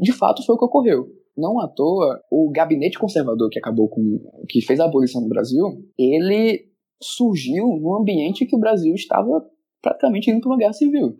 de 0.00 0.12
fato 0.12 0.44
foi 0.44 0.54
o 0.54 0.58
que 0.58 0.64
ocorreu. 0.64 1.06
Não 1.36 1.60
à 1.60 1.68
toa, 1.68 2.20
o 2.32 2.50
gabinete 2.50 2.98
conservador 2.98 3.48
que 3.50 3.58
acabou 3.58 3.88
com. 3.88 4.02
que 4.48 4.60
fez 4.62 4.80
a 4.80 4.86
abolição 4.86 5.20
no 5.20 5.28
Brasil, 5.28 5.64
ele 5.96 6.66
surgiu 7.00 7.66
num 7.66 7.94
ambiente 7.94 8.46
que 8.46 8.56
o 8.56 8.58
Brasil 8.58 8.94
estava 8.94 9.44
praticamente 9.80 10.30
indo 10.30 10.40
para 10.40 10.50
uma 10.50 10.58
guerra 10.58 10.72
civil. 10.72 11.14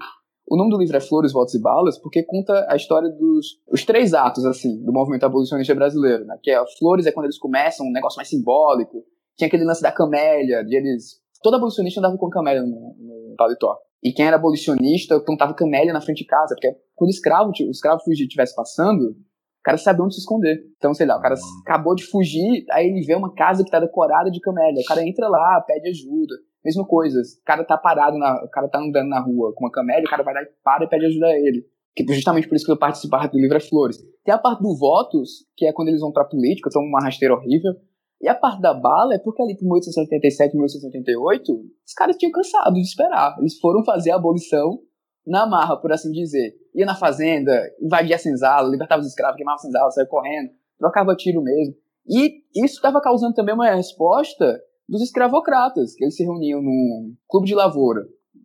O 0.50 0.56
nome 0.56 0.70
do 0.70 0.78
livro 0.78 0.96
é 0.96 1.00
Flores, 1.00 1.32
Votos 1.32 1.54
e 1.54 1.60
Balas, 1.60 1.98
porque 1.98 2.22
conta 2.22 2.66
a 2.70 2.76
história 2.76 3.10
dos 3.10 3.60
os 3.70 3.84
três 3.84 4.14
atos, 4.14 4.46
assim, 4.46 4.82
do 4.82 4.92
movimento 4.92 5.24
abolicionista 5.24 5.74
brasileiro, 5.74 6.24
né? 6.24 6.38
Que 6.42 6.50
é, 6.50 6.64
Flores 6.78 7.04
é 7.04 7.12
quando 7.12 7.26
eles 7.26 7.38
começam, 7.38 7.86
um 7.86 7.92
negócio 7.92 8.16
mais 8.16 8.28
simbólico. 8.28 9.04
Tinha 9.36 9.46
aquele 9.46 9.64
lance 9.64 9.82
da 9.82 9.92
camélia, 9.92 10.64
de 10.64 10.74
eles... 10.74 11.20
Todo 11.42 11.56
abolicionista 11.56 12.00
andava 12.00 12.16
com 12.16 12.30
camélia 12.30 12.62
no, 12.62 12.96
no 12.98 13.34
paletó. 13.36 13.76
E 14.02 14.12
quem 14.12 14.26
era 14.26 14.36
abolicionista 14.36 15.20
plantava 15.20 15.54
camélia 15.54 15.92
na 15.92 16.00
frente 16.00 16.18
de 16.18 16.26
casa, 16.26 16.54
porque 16.54 16.74
quando 16.94 17.08
o 17.08 17.12
escravo, 17.12 17.50
o 17.50 17.70
escravo 17.70 18.02
fugido 18.02 18.26
estivesse 18.26 18.54
passando, 18.54 19.10
o 19.10 19.62
cara 19.62 19.76
sabia 19.76 20.02
onde 20.02 20.14
se 20.14 20.20
esconder. 20.20 20.56
Então, 20.76 20.94
sei 20.94 21.06
lá, 21.06 21.18
o 21.18 21.20
cara 21.20 21.34
acabou 21.66 21.94
de 21.94 22.04
fugir, 22.04 22.64
aí 22.70 22.86
ele 22.86 23.04
vê 23.04 23.14
uma 23.14 23.34
casa 23.34 23.62
que 23.62 23.70
tá 23.70 23.78
decorada 23.78 24.30
de 24.30 24.40
camélia. 24.40 24.80
O 24.80 24.86
cara 24.86 25.06
entra 25.06 25.28
lá, 25.28 25.62
pede 25.66 25.90
ajuda. 25.90 26.34
Mesma 26.64 26.86
coisa, 26.86 27.20
o 27.20 27.44
cara 27.44 27.64
tá 27.64 27.78
parado, 27.78 28.18
na, 28.18 28.44
o 28.44 28.48
cara 28.50 28.68
tá 28.68 28.78
andando 28.78 29.08
na 29.08 29.20
rua 29.20 29.52
com 29.54 29.64
uma 29.64 29.70
camélia, 29.70 30.04
o 30.04 30.10
cara 30.10 30.22
vai 30.22 30.34
lá 30.34 30.42
e 30.42 30.46
para 30.62 30.84
e 30.84 30.88
pede 30.88 31.06
ajuda 31.06 31.26
a 31.26 31.38
ele. 31.38 31.64
Que 31.94 32.04
justamente 32.12 32.48
por 32.48 32.54
isso 32.54 32.64
que 32.64 32.72
eu 32.72 32.78
participava 32.78 33.28
do 33.28 33.38
livro 33.38 33.56
é 33.56 33.60
Flores. 33.60 33.98
Tem 34.24 34.34
a 34.34 34.38
parte 34.38 34.62
do 34.62 34.76
votos, 34.76 35.46
que 35.56 35.66
é 35.66 35.72
quando 35.72 35.88
eles 35.88 36.00
vão 36.00 36.12
pra 36.12 36.24
política, 36.24 36.70
são 36.70 36.82
uma 36.82 37.00
rasteira 37.00 37.34
horrível. 37.34 37.72
E 38.20 38.28
a 38.28 38.34
parte 38.34 38.60
da 38.60 38.74
bala 38.74 39.14
é 39.14 39.18
porque 39.18 39.42
ali 39.42 39.56
por 39.56 39.64
1887, 39.64 40.54
1888, 40.54 41.52
os 41.86 41.92
caras 41.94 42.16
tinham 42.16 42.32
cansado 42.32 42.74
de 42.74 42.80
esperar. 42.80 43.36
Eles 43.38 43.58
foram 43.58 43.84
fazer 43.84 44.10
a 44.10 44.16
abolição 44.16 44.80
na 45.26 45.46
marra, 45.46 45.76
por 45.76 45.92
assim 45.92 46.10
dizer. 46.10 46.54
Ia 46.74 46.86
na 46.86 46.96
fazenda, 46.96 47.52
invadia 47.80 48.18
senzala, 48.18 48.68
libertava 48.68 49.00
os 49.00 49.08
escravos, 49.08 49.36
queimava 49.36 49.58
senzala, 49.58 49.90
saia 49.90 50.06
correndo, 50.06 50.50
trocava 50.78 51.14
tiro 51.14 51.42
mesmo. 51.42 51.74
E 52.08 52.42
isso 52.56 52.76
estava 52.76 53.00
causando 53.00 53.34
também 53.34 53.54
uma 53.54 53.70
resposta 53.70 54.60
dos 54.88 55.02
escravocratas, 55.02 55.94
que 55.94 56.04
eles 56.04 56.16
se 56.16 56.24
reuniam 56.24 56.62
num 56.62 57.14
clube 57.28 57.46
de 57.46 57.54
lavoura, 57.54 58.02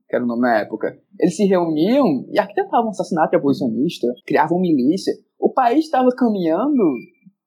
que 0.09 0.15
era 0.15 0.23
o 0.23 0.27
nome 0.27 0.41
na 0.41 0.59
época. 0.59 0.99
Eles 1.19 1.35
se 1.35 1.45
reuniam 1.45 2.25
e 2.31 2.39
arquitetavam 2.39 2.89
assassinato 2.89 3.35
abolicionista, 3.35 4.07
criavam 4.25 4.59
milícia. 4.59 5.13
O 5.39 5.51
país 5.53 5.85
estava 5.85 6.09
caminhando 6.09 6.83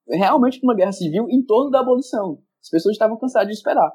realmente 0.09 0.59
para 0.61 0.69
uma 0.69 0.75
guerra 0.77 0.93
civil 0.93 1.27
em 1.29 1.45
torno 1.45 1.71
da 1.71 1.81
abolição. 1.81 2.39
As 2.63 2.71
pessoas 2.71 2.95
estavam 2.95 3.19
cansadas 3.19 3.49
de 3.49 3.55
esperar. 3.55 3.93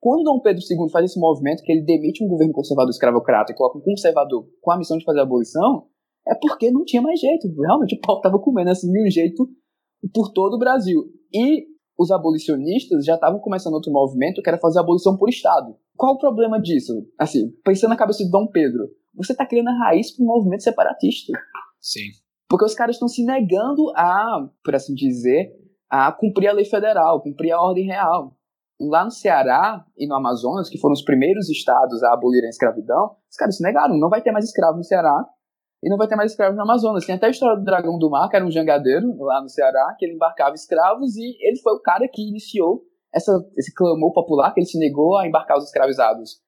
Quando 0.00 0.24
Dom 0.24 0.40
Pedro 0.40 0.62
II 0.62 0.90
faz 0.90 1.04
esse 1.04 1.18
movimento, 1.18 1.62
que 1.62 1.72
ele 1.72 1.82
demite 1.82 2.24
um 2.24 2.28
governo 2.28 2.52
conservador 2.52 2.90
escravocrata 2.90 3.52
e 3.52 3.54
coloca 3.54 3.78
um 3.78 3.82
conservador 3.82 4.46
com 4.60 4.70
a 4.70 4.78
missão 4.78 4.96
de 4.96 5.04
fazer 5.04 5.20
a 5.20 5.24
abolição, 5.24 5.86
é 6.26 6.34
porque 6.34 6.70
não 6.70 6.84
tinha 6.84 7.02
mais 7.02 7.18
jeito. 7.18 7.48
Realmente 7.60 7.96
o 7.96 8.00
pau 8.00 8.16
estava 8.16 8.38
comendo 8.38 8.70
assim 8.70 8.90
de 8.90 9.06
um 9.06 9.10
jeito 9.10 9.48
por 10.14 10.32
todo 10.32 10.54
o 10.54 10.58
Brasil. 10.58 11.02
E 11.32 11.66
os 11.98 12.12
abolicionistas 12.12 13.04
já 13.04 13.16
estavam 13.16 13.40
começando 13.40 13.74
outro 13.74 13.90
movimento 13.90 14.40
que 14.40 14.48
era 14.48 14.56
fazer 14.56 14.78
a 14.78 14.82
abolição 14.82 15.16
por 15.16 15.28
Estado. 15.28 15.76
Qual 15.96 16.14
o 16.14 16.18
problema 16.18 16.60
disso? 16.60 16.92
Assim, 17.18 17.50
pensando 17.64 17.90
na 17.90 17.96
cabeça 17.96 18.24
de 18.24 18.30
Dom 18.30 18.46
Pedro, 18.46 18.88
você 19.12 19.32
está 19.32 19.44
criando 19.44 19.70
a 19.70 19.78
raiz 19.78 20.14
para 20.14 20.22
um 20.22 20.28
movimento 20.28 20.62
separatista. 20.62 21.32
Sim. 21.80 22.10
Porque 22.48 22.64
os 22.64 22.74
caras 22.74 22.94
estão 22.94 23.08
se 23.08 23.24
negando 23.24 23.90
a, 23.96 24.48
por 24.62 24.76
assim 24.76 24.94
dizer, 24.94 25.52
a 25.90 26.12
cumprir 26.12 26.46
a 26.46 26.52
lei 26.52 26.64
federal, 26.64 27.20
cumprir 27.20 27.50
a 27.50 27.60
ordem 27.60 27.84
real. 27.84 28.36
Lá 28.80 29.04
no 29.04 29.10
Ceará 29.10 29.84
e 29.96 30.06
no 30.06 30.14
Amazonas, 30.14 30.70
que 30.70 30.78
foram 30.78 30.92
os 30.92 31.02
primeiros 31.02 31.50
estados 31.50 32.00
a 32.04 32.14
abolir 32.14 32.44
a 32.44 32.48
escravidão, 32.48 33.16
os 33.28 33.36
caras 33.36 33.56
se 33.56 33.62
negaram, 33.62 33.98
não 33.98 34.08
vai 34.08 34.22
ter 34.22 34.30
mais 34.30 34.44
escravo 34.44 34.78
no 34.78 34.84
Ceará 34.84 35.26
e 35.82 35.88
não 35.88 35.96
vai 35.96 36.08
ter 36.08 36.16
mais 36.16 36.32
escravos 36.32 36.56
no 36.56 36.62
Amazonas. 36.62 37.06
Tem 37.06 37.14
até 37.14 37.26
a 37.26 37.30
história 37.30 37.56
do 37.56 37.64
Dragão 37.64 37.98
do 37.98 38.10
Mar, 38.10 38.28
que 38.28 38.36
era 38.36 38.44
um 38.44 38.50
jangadeiro 38.50 39.16
lá 39.18 39.40
no 39.40 39.48
Ceará, 39.48 39.94
que 39.98 40.04
ele 40.04 40.14
embarcava 40.14 40.54
escravos 40.54 41.16
e 41.16 41.36
ele 41.40 41.58
foi 41.60 41.74
o 41.74 41.80
cara 41.80 42.08
que 42.12 42.28
iniciou 42.28 42.82
essa, 43.14 43.32
esse 43.56 43.72
clamor 43.74 44.12
popular, 44.12 44.52
que 44.52 44.60
ele 44.60 44.66
se 44.66 44.78
negou 44.78 45.16
a 45.16 45.26
embarcar 45.26 45.56
os 45.56 45.64
escravizados 45.64 46.40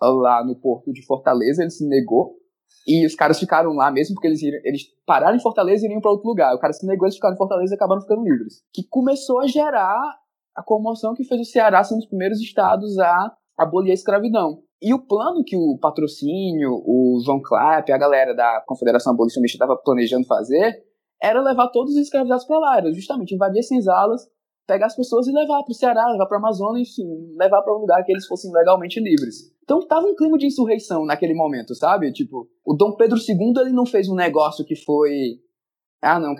lá 0.00 0.44
no 0.44 0.54
porto 0.56 0.92
de 0.92 1.04
Fortaleza, 1.04 1.62
ele 1.62 1.70
se 1.70 1.86
negou. 1.88 2.36
E 2.86 3.06
os 3.06 3.14
caras 3.14 3.38
ficaram 3.38 3.72
lá 3.72 3.90
mesmo, 3.90 4.14
porque 4.14 4.28
eles, 4.28 4.42
eles 4.42 4.82
pararam 5.06 5.36
em 5.36 5.40
Fortaleza 5.40 5.84
e 5.84 5.86
iriam 5.86 6.00
para 6.00 6.10
outro 6.10 6.28
lugar. 6.28 6.54
O 6.54 6.58
cara 6.58 6.72
se 6.72 6.86
negou, 6.86 7.06
eles 7.06 7.14
ficaram 7.14 7.34
em 7.34 7.38
Fortaleza 7.38 7.74
e 7.74 7.76
acabaram 7.76 8.02
ficando 8.02 8.22
livres. 8.22 8.62
Que 8.72 8.86
começou 8.88 9.40
a 9.40 9.46
gerar 9.46 9.98
a 10.54 10.62
comoção 10.62 11.14
que 11.14 11.24
fez 11.24 11.40
o 11.40 11.44
Ceará 11.44 11.82
ser 11.82 11.94
um 11.94 11.98
dos 11.98 12.06
primeiros 12.06 12.40
estados 12.40 12.98
a 12.98 13.34
abolir 13.58 13.90
a 13.90 13.94
escravidão. 13.94 14.62
E 14.84 14.92
o 14.92 14.98
plano 14.98 15.42
que 15.42 15.56
o 15.56 15.78
patrocínio, 15.78 16.70
o 16.84 17.18
João 17.24 17.40
Clapp, 17.40 17.90
a 17.90 17.96
galera 17.96 18.34
da 18.34 18.62
Confederação 18.66 19.14
Abolicionista 19.14 19.56
estava 19.56 19.74
planejando 19.78 20.26
fazer 20.26 20.84
era 21.22 21.40
levar 21.40 21.68
todos 21.68 21.94
os 21.94 22.02
escravizados 22.02 22.44
para 22.44 22.58
lá, 22.58 22.76
era 22.76 22.92
justamente 22.92 23.34
invadir 23.34 23.60
as 23.60 23.68
senzalas, 23.68 24.28
pegar 24.66 24.84
as 24.84 24.94
pessoas 24.94 25.26
e 25.26 25.32
levar 25.32 25.62
para 25.62 25.72
o 25.72 25.74
Ceará, 25.74 26.06
levar 26.08 26.26
para 26.26 26.36
a 26.36 26.40
Amazônia, 26.40 26.82
enfim, 26.82 27.34
levar 27.34 27.62
para 27.62 27.74
um 27.74 27.80
lugar 27.80 28.04
que 28.04 28.12
eles 28.12 28.26
fossem 28.26 28.52
legalmente 28.52 29.00
livres. 29.00 29.50
Então 29.62 29.80
tava 29.86 30.06
um 30.06 30.14
clima 30.14 30.36
de 30.36 30.48
insurreição 30.48 31.06
naquele 31.06 31.32
momento, 31.32 31.74
sabe? 31.74 32.12
Tipo, 32.12 32.46
o 32.62 32.74
Dom 32.74 32.94
Pedro 32.94 33.16
II 33.16 33.54
ele 33.62 33.72
não 33.72 33.86
fez 33.86 34.06
um 34.10 34.14
negócio 34.14 34.66
que 34.66 34.76
foi 34.76 35.40
ah, 36.04 36.20
não, 36.20 36.34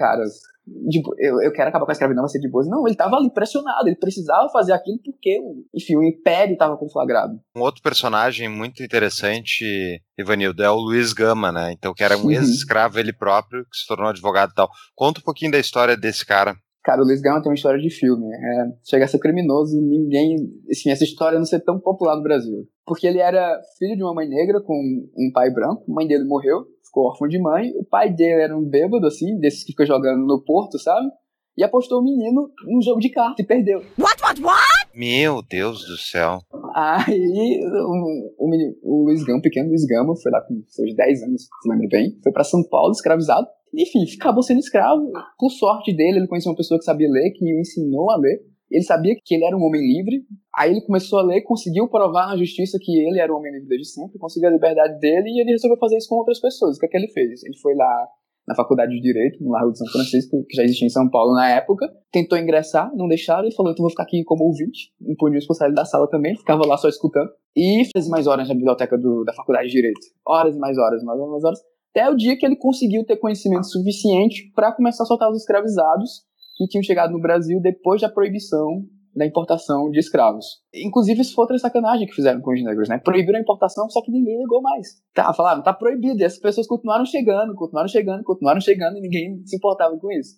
tipo, 0.90 1.14
eu, 1.18 1.42
eu 1.42 1.52
quero 1.52 1.68
acabar 1.68 1.84
com 1.84 1.90
a 1.90 1.92
escravidão, 1.92 2.22
vai 2.22 2.30
ser 2.30 2.40
de 2.40 2.48
boas. 2.48 2.66
Não, 2.68 2.86
ele 2.86 2.96
tava 2.96 3.16
ali 3.16 3.30
pressionado, 3.30 3.86
ele 3.86 3.96
precisava 3.96 4.48
fazer 4.50 4.72
aquilo 4.72 4.98
porque, 5.04 5.38
enfim, 5.74 5.96
o 5.96 6.02
império 6.02 6.54
estava 6.54 6.76
conflagrado. 6.76 7.38
Um 7.56 7.60
outro 7.60 7.82
personagem 7.82 8.48
muito 8.48 8.82
interessante, 8.82 10.00
Ivanildo, 10.18 10.62
é 10.62 10.70
o 10.70 10.76
Luiz 10.76 11.12
Gama, 11.12 11.52
né? 11.52 11.72
Então, 11.72 11.92
que 11.92 12.02
era 12.02 12.16
um 12.16 12.24
uhum. 12.24 12.30
ex-escravo 12.32 12.98
ele 12.98 13.12
próprio, 13.12 13.64
que 13.64 13.76
se 13.76 13.86
tornou 13.86 14.08
advogado 14.08 14.50
e 14.50 14.54
tal. 14.54 14.68
Conta 14.94 15.20
um 15.20 15.24
pouquinho 15.24 15.52
da 15.52 15.58
história 15.58 15.96
desse 15.96 16.24
cara. 16.24 16.54
Cara, 16.84 17.00
o 17.00 17.04
Luiz 17.04 17.22
Gama 17.22 17.40
tem 17.40 17.50
uma 17.50 17.54
história 17.54 17.80
de 17.80 17.88
filme. 17.88 18.26
É, 18.26 18.64
chega 18.84 19.06
a 19.06 19.08
ser 19.08 19.18
criminoso, 19.18 19.80
ninguém. 19.80 20.36
Assim, 20.70 20.90
essa 20.90 21.02
história 21.02 21.38
não 21.38 21.46
ser 21.46 21.60
tão 21.60 21.80
popular 21.80 22.14
no 22.14 22.22
Brasil. 22.22 22.68
Porque 22.84 23.06
ele 23.06 23.20
era 23.20 23.58
filho 23.78 23.96
de 23.96 24.02
uma 24.02 24.12
mãe 24.12 24.28
negra 24.28 24.60
com 24.60 24.74
um 25.16 25.32
pai 25.32 25.50
branco, 25.50 25.82
a 25.88 25.94
mãe 25.94 26.06
dele 26.06 26.24
morreu, 26.24 26.66
ficou 26.84 27.06
órfão 27.06 27.26
de 27.26 27.38
mãe. 27.38 27.72
O 27.78 27.84
pai 27.84 28.12
dele 28.12 28.42
era 28.42 28.56
um 28.56 28.62
bêbado, 28.62 29.06
assim, 29.06 29.38
desses 29.38 29.64
que 29.64 29.72
fica 29.72 29.86
jogando 29.86 30.26
no 30.26 30.44
porto, 30.44 30.78
sabe? 30.78 31.08
E 31.56 31.64
apostou 31.64 32.00
o 32.00 32.04
menino 32.04 32.50
num 32.66 32.82
jogo 32.82 33.00
de 33.00 33.08
carta 33.08 33.40
e 33.40 33.46
perdeu. 33.46 33.78
What, 33.98 34.22
what, 34.22 34.42
what? 34.42 34.88
Meu 34.94 35.40
Deus 35.40 35.86
do 35.86 35.96
céu. 35.96 36.40
Aí 36.74 37.60
o, 37.64 38.44
o, 38.44 38.50
menino, 38.50 38.74
o 38.82 39.04
Luiz 39.04 39.24
Gama, 39.24 39.38
o 39.38 39.42
pequeno 39.42 39.68
Luiz 39.68 39.86
Gama, 39.86 40.14
foi 40.20 40.30
lá 40.30 40.42
com 40.42 40.62
seus 40.66 40.94
10 40.94 41.22
anos, 41.22 41.42
se 41.42 41.68
lembra 41.70 41.88
bem, 41.88 42.18
foi 42.22 42.32
para 42.32 42.44
São 42.44 42.62
Paulo 42.68 42.92
escravizado. 42.92 43.46
Enfim, 43.76 44.04
acabou 44.20 44.42
sendo 44.42 44.60
escravo. 44.60 45.10
Por 45.38 45.50
sorte 45.50 45.94
dele, 45.94 46.18
ele 46.18 46.28
conheceu 46.28 46.50
uma 46.50 46.56
pessoa 46.56 46.78
que 46.78 46.84
sabia 46.84 47.10
ler, 47.10 47.32
que 47.32 47.44
o 47.44 47.60
ensinou 47.60 48.10
a 48.10 48.16
ler. 48.16 48.40
Ele 48.70 48.82
sabia 48.82 49.14
que 49.22 49.34
ele 49.34 49.44
era 49.44 49.56
um 49.56 49.62
homem 49.62 49.80
livre, 49.80 50.24
aí 50.56 50.72
ele 50.72 50.80
começou 50.80 51.18
a 51.18 51.22
ler, 51.22 51.42
conseguiu 51.42 51.88
provar 51.88 52.28
na 52.28 52.36
justiça 52.36 52.78
que 52.80 52.90
ele 52.90 53.20
era 53.20 53.32
um 53.32 53.36
homem 53.36 53.52
livre 53.52 53.68
desde 53.68 53.88
sempre, 53.88 54.18
conseguiu 54.18 54.48
a 54.48 54.52
liberdade 54.52 54.98
dele 54.98 55.28
e 55.28 55.40
ele 55.40 55.52
resolveu 55.52 55.78
fazer 55.78 55.96
isso 55.96 56.08
com 56.08 56.16
outras 56.16 56.40
pessoas. 56.40 56.76
O 56.76 56.80
que 56.80 56.86
é 56.86 56.88
que 56.88 56.96
ele 56.96 57.08
fez? 57.08 57.44
Ele 57.44 57.56
foi 57.58 57.74
lá 57.76 58.08
na 58.46 58.54
faculdade 58.54 58.92
de 58.92 59.00
Direito, 59.00 59.42
no 59.42 59.50
Largo 59.50 59.72
de 59.72 59.78
São 59.78 59.86
Francisco, 59.88 60.44
que 60.48 60.56
já 60.56 60.62
existia 60.62 60.86
em 60.86 60.90
São 60.90 61.08
Paulo 61.08 61.34
na 61.34 61.48
época, 61.50 61.90
tentou 62.12 62.38
ingressar, 62.38 62.90
não 62.94 63.08
deixaram, 63.08 63.48
e 63.48 63.54
falou, 63.54 63.72
então 63.72 63.82
vou 63.82 63.90
ficar 63.90 64.02
aqui 64.02 64.22
como 64.24 64.44
ouvinte, 64.44 64.92
impunha 65.00 65.38
o 65.38 65.54
sair 65.54 65.72
da 65.72 65.84
sala 65.84 66.08
também, 66.08 66.36
ficava 66.36 66.66
lá 66.66 66.76
só 66.76 66.88
escutando, 66.88 67.30
e 67.56 67.84
fez 67.92 68.08
mais 68.08 68.26
horas 68.26 68.48
na 68.48 68.54
biblioteca 68.54 68.98
do, 68.98 69.24
da 69.24 69.32
faculdade 69.32 69.68
de 69.68 69.74
Direito. 69.74 70.00
Horas 70.26 70.56
e 70.56 70.58
mais 70.58 70.76
horas, 70.76 71.02
mais 71.02 71.18
horas, 71.18 71.30
mais 71.30 71.44
horas, 71.44 71.60
até 71.94 72.10
o 72.10 72.16
dia 72.16 72.36
que 72.36 72.44
ele 72.44 72.56
conseguiu 72.56 73.06
ter 73.06 73.16
conhecimento 73.16 73.70
suficiente 73.70 74.50
para 74.52 74.72
começar 74.72 75.04
a 75.04 75.06
soltar 75.06 75.30
os 75.30 75.38
escravizados 75.38 76.24
que 76.56 76.66
tinham 76.66 76.82
chegado 76.82 77.12
no 77.12 77.20
Brasil 77.20 77.60
depois 77.60 78.02
da 78.02 78.08
proibição 78.08 78.84
da 79.14 79.24
importação 79.24 79.88
de 79.92 80.00
escravos. 80.00 80.44
Inclusive, 80.74 81.20
isso 81.20 81.36
foi 81.36 81.44
outra 81.44 81.56
sacanagem 81.56 82.04
que 82.04 82.12
fizeram 82.12 82.40
com 82.40 82.52
os 82.52 82.64
negros, 82.64 82.88
né? 82.88 82.98
Proibiram 82.98 83.38
a 83.38 83.42
importação, 83.42 83.88
só 83.88 84.02
que 84.02 84.10
ninguém 84.10 84.36
ligou 84.40 84.60
mais. 84.60 84.88
Tá, 85.14 85.32
falaram, 85.32 85.62
tá 85.62 85.72
proibido. 85.72 86.20
E 86.20 86.24
essas 86.24 86.40
pessoas 86.40 86.66
continuaram 86.66 87.04
chegando, 87.04 87.54
continuaram 87.54 87.86
chegando, 87.86 88.24
continuaram 88.24 88.60
chegando 88.60 88.96
e 88.98 89.00
ninguém 89.00 89.46
se 89.46 89.56
importava 89.56 89.96
com 89.96 90.10
isso. 90.10 90.34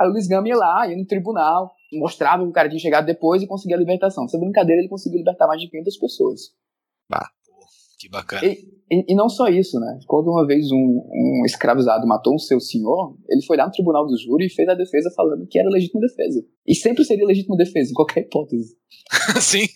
Aí 0.00 0.08
o 0.08 0.12
Luiz 0.12 0.26
Gama 0.26 0.48
ia 0.48 0.56
lá, 0.56 0.88
ia 0.88 0.96
no 0.96 1.04
tribunal, 1.04 1.70
mostrava 1.92 2.42
que 2.44 2.48
o 2.48 2.52
cara 2.52 2.70
tinha 2.70 2.80
chegado 2.80 3.04
depois 3.04 3.42
e 3.42 3.46
conseguia 3.46 3.76
a 3.76 3.80
libertação. 3.80 4.24
Essa 4.24 4.38
brincadeira 4.38 4.80
ele 4.80 4.88
conseguiu 4.88 5.18
libertar 5.18 5.46
mais 5.46 5.60
de 5.60 5.68
500 5.68 5.98
pessoas. 5.98 6.40
Bah. 7.10 7.28
Que 7.98 8.08
bacana. 8.08 8.46
E, 8.46 8.78
e, 8.90 9.12
e, 9.12 9.14
não 9.14 9.28
só 9.28 9.48
isso, 9.48 9.78
né? 9.80 9.98
Quando 10.06 10.28
uma 10.28 10.46
vez 10.46 10.70
um, 10.70 10.76
um, 10.76 11.42
escravizado 11.44 12.06
matou 12.06 12.36
o 12.36 12.38
seu 12.38 12.60
senhor, 12.60 13.16
ele 13.28 13.42
foi 13.44 13.56
lá 13.56 13.66
no 13.66 13.72
tribunal 13.72 14.06
do 14.06 14.16
júri 14.16 14.46
e 14.46 14.50
fez 14.50 14.68
a 14.68 14.74
defesa 14.74 15.10
falando 15.16 15.46
que 15.48 15.58
era 15.58 15.68
legítima 15.68 16.00
defesa. 16.00 16.40
E 16.66 16.74
sempre 16.74 17.04
seria 17.04 17.26
legítima 17.26 17.56
defesa, 17.56 17.90
em 17.90 17.94
qualquer 17.94 18.20
hipótese. 18.20 18.76
Sim. 19.40 19.66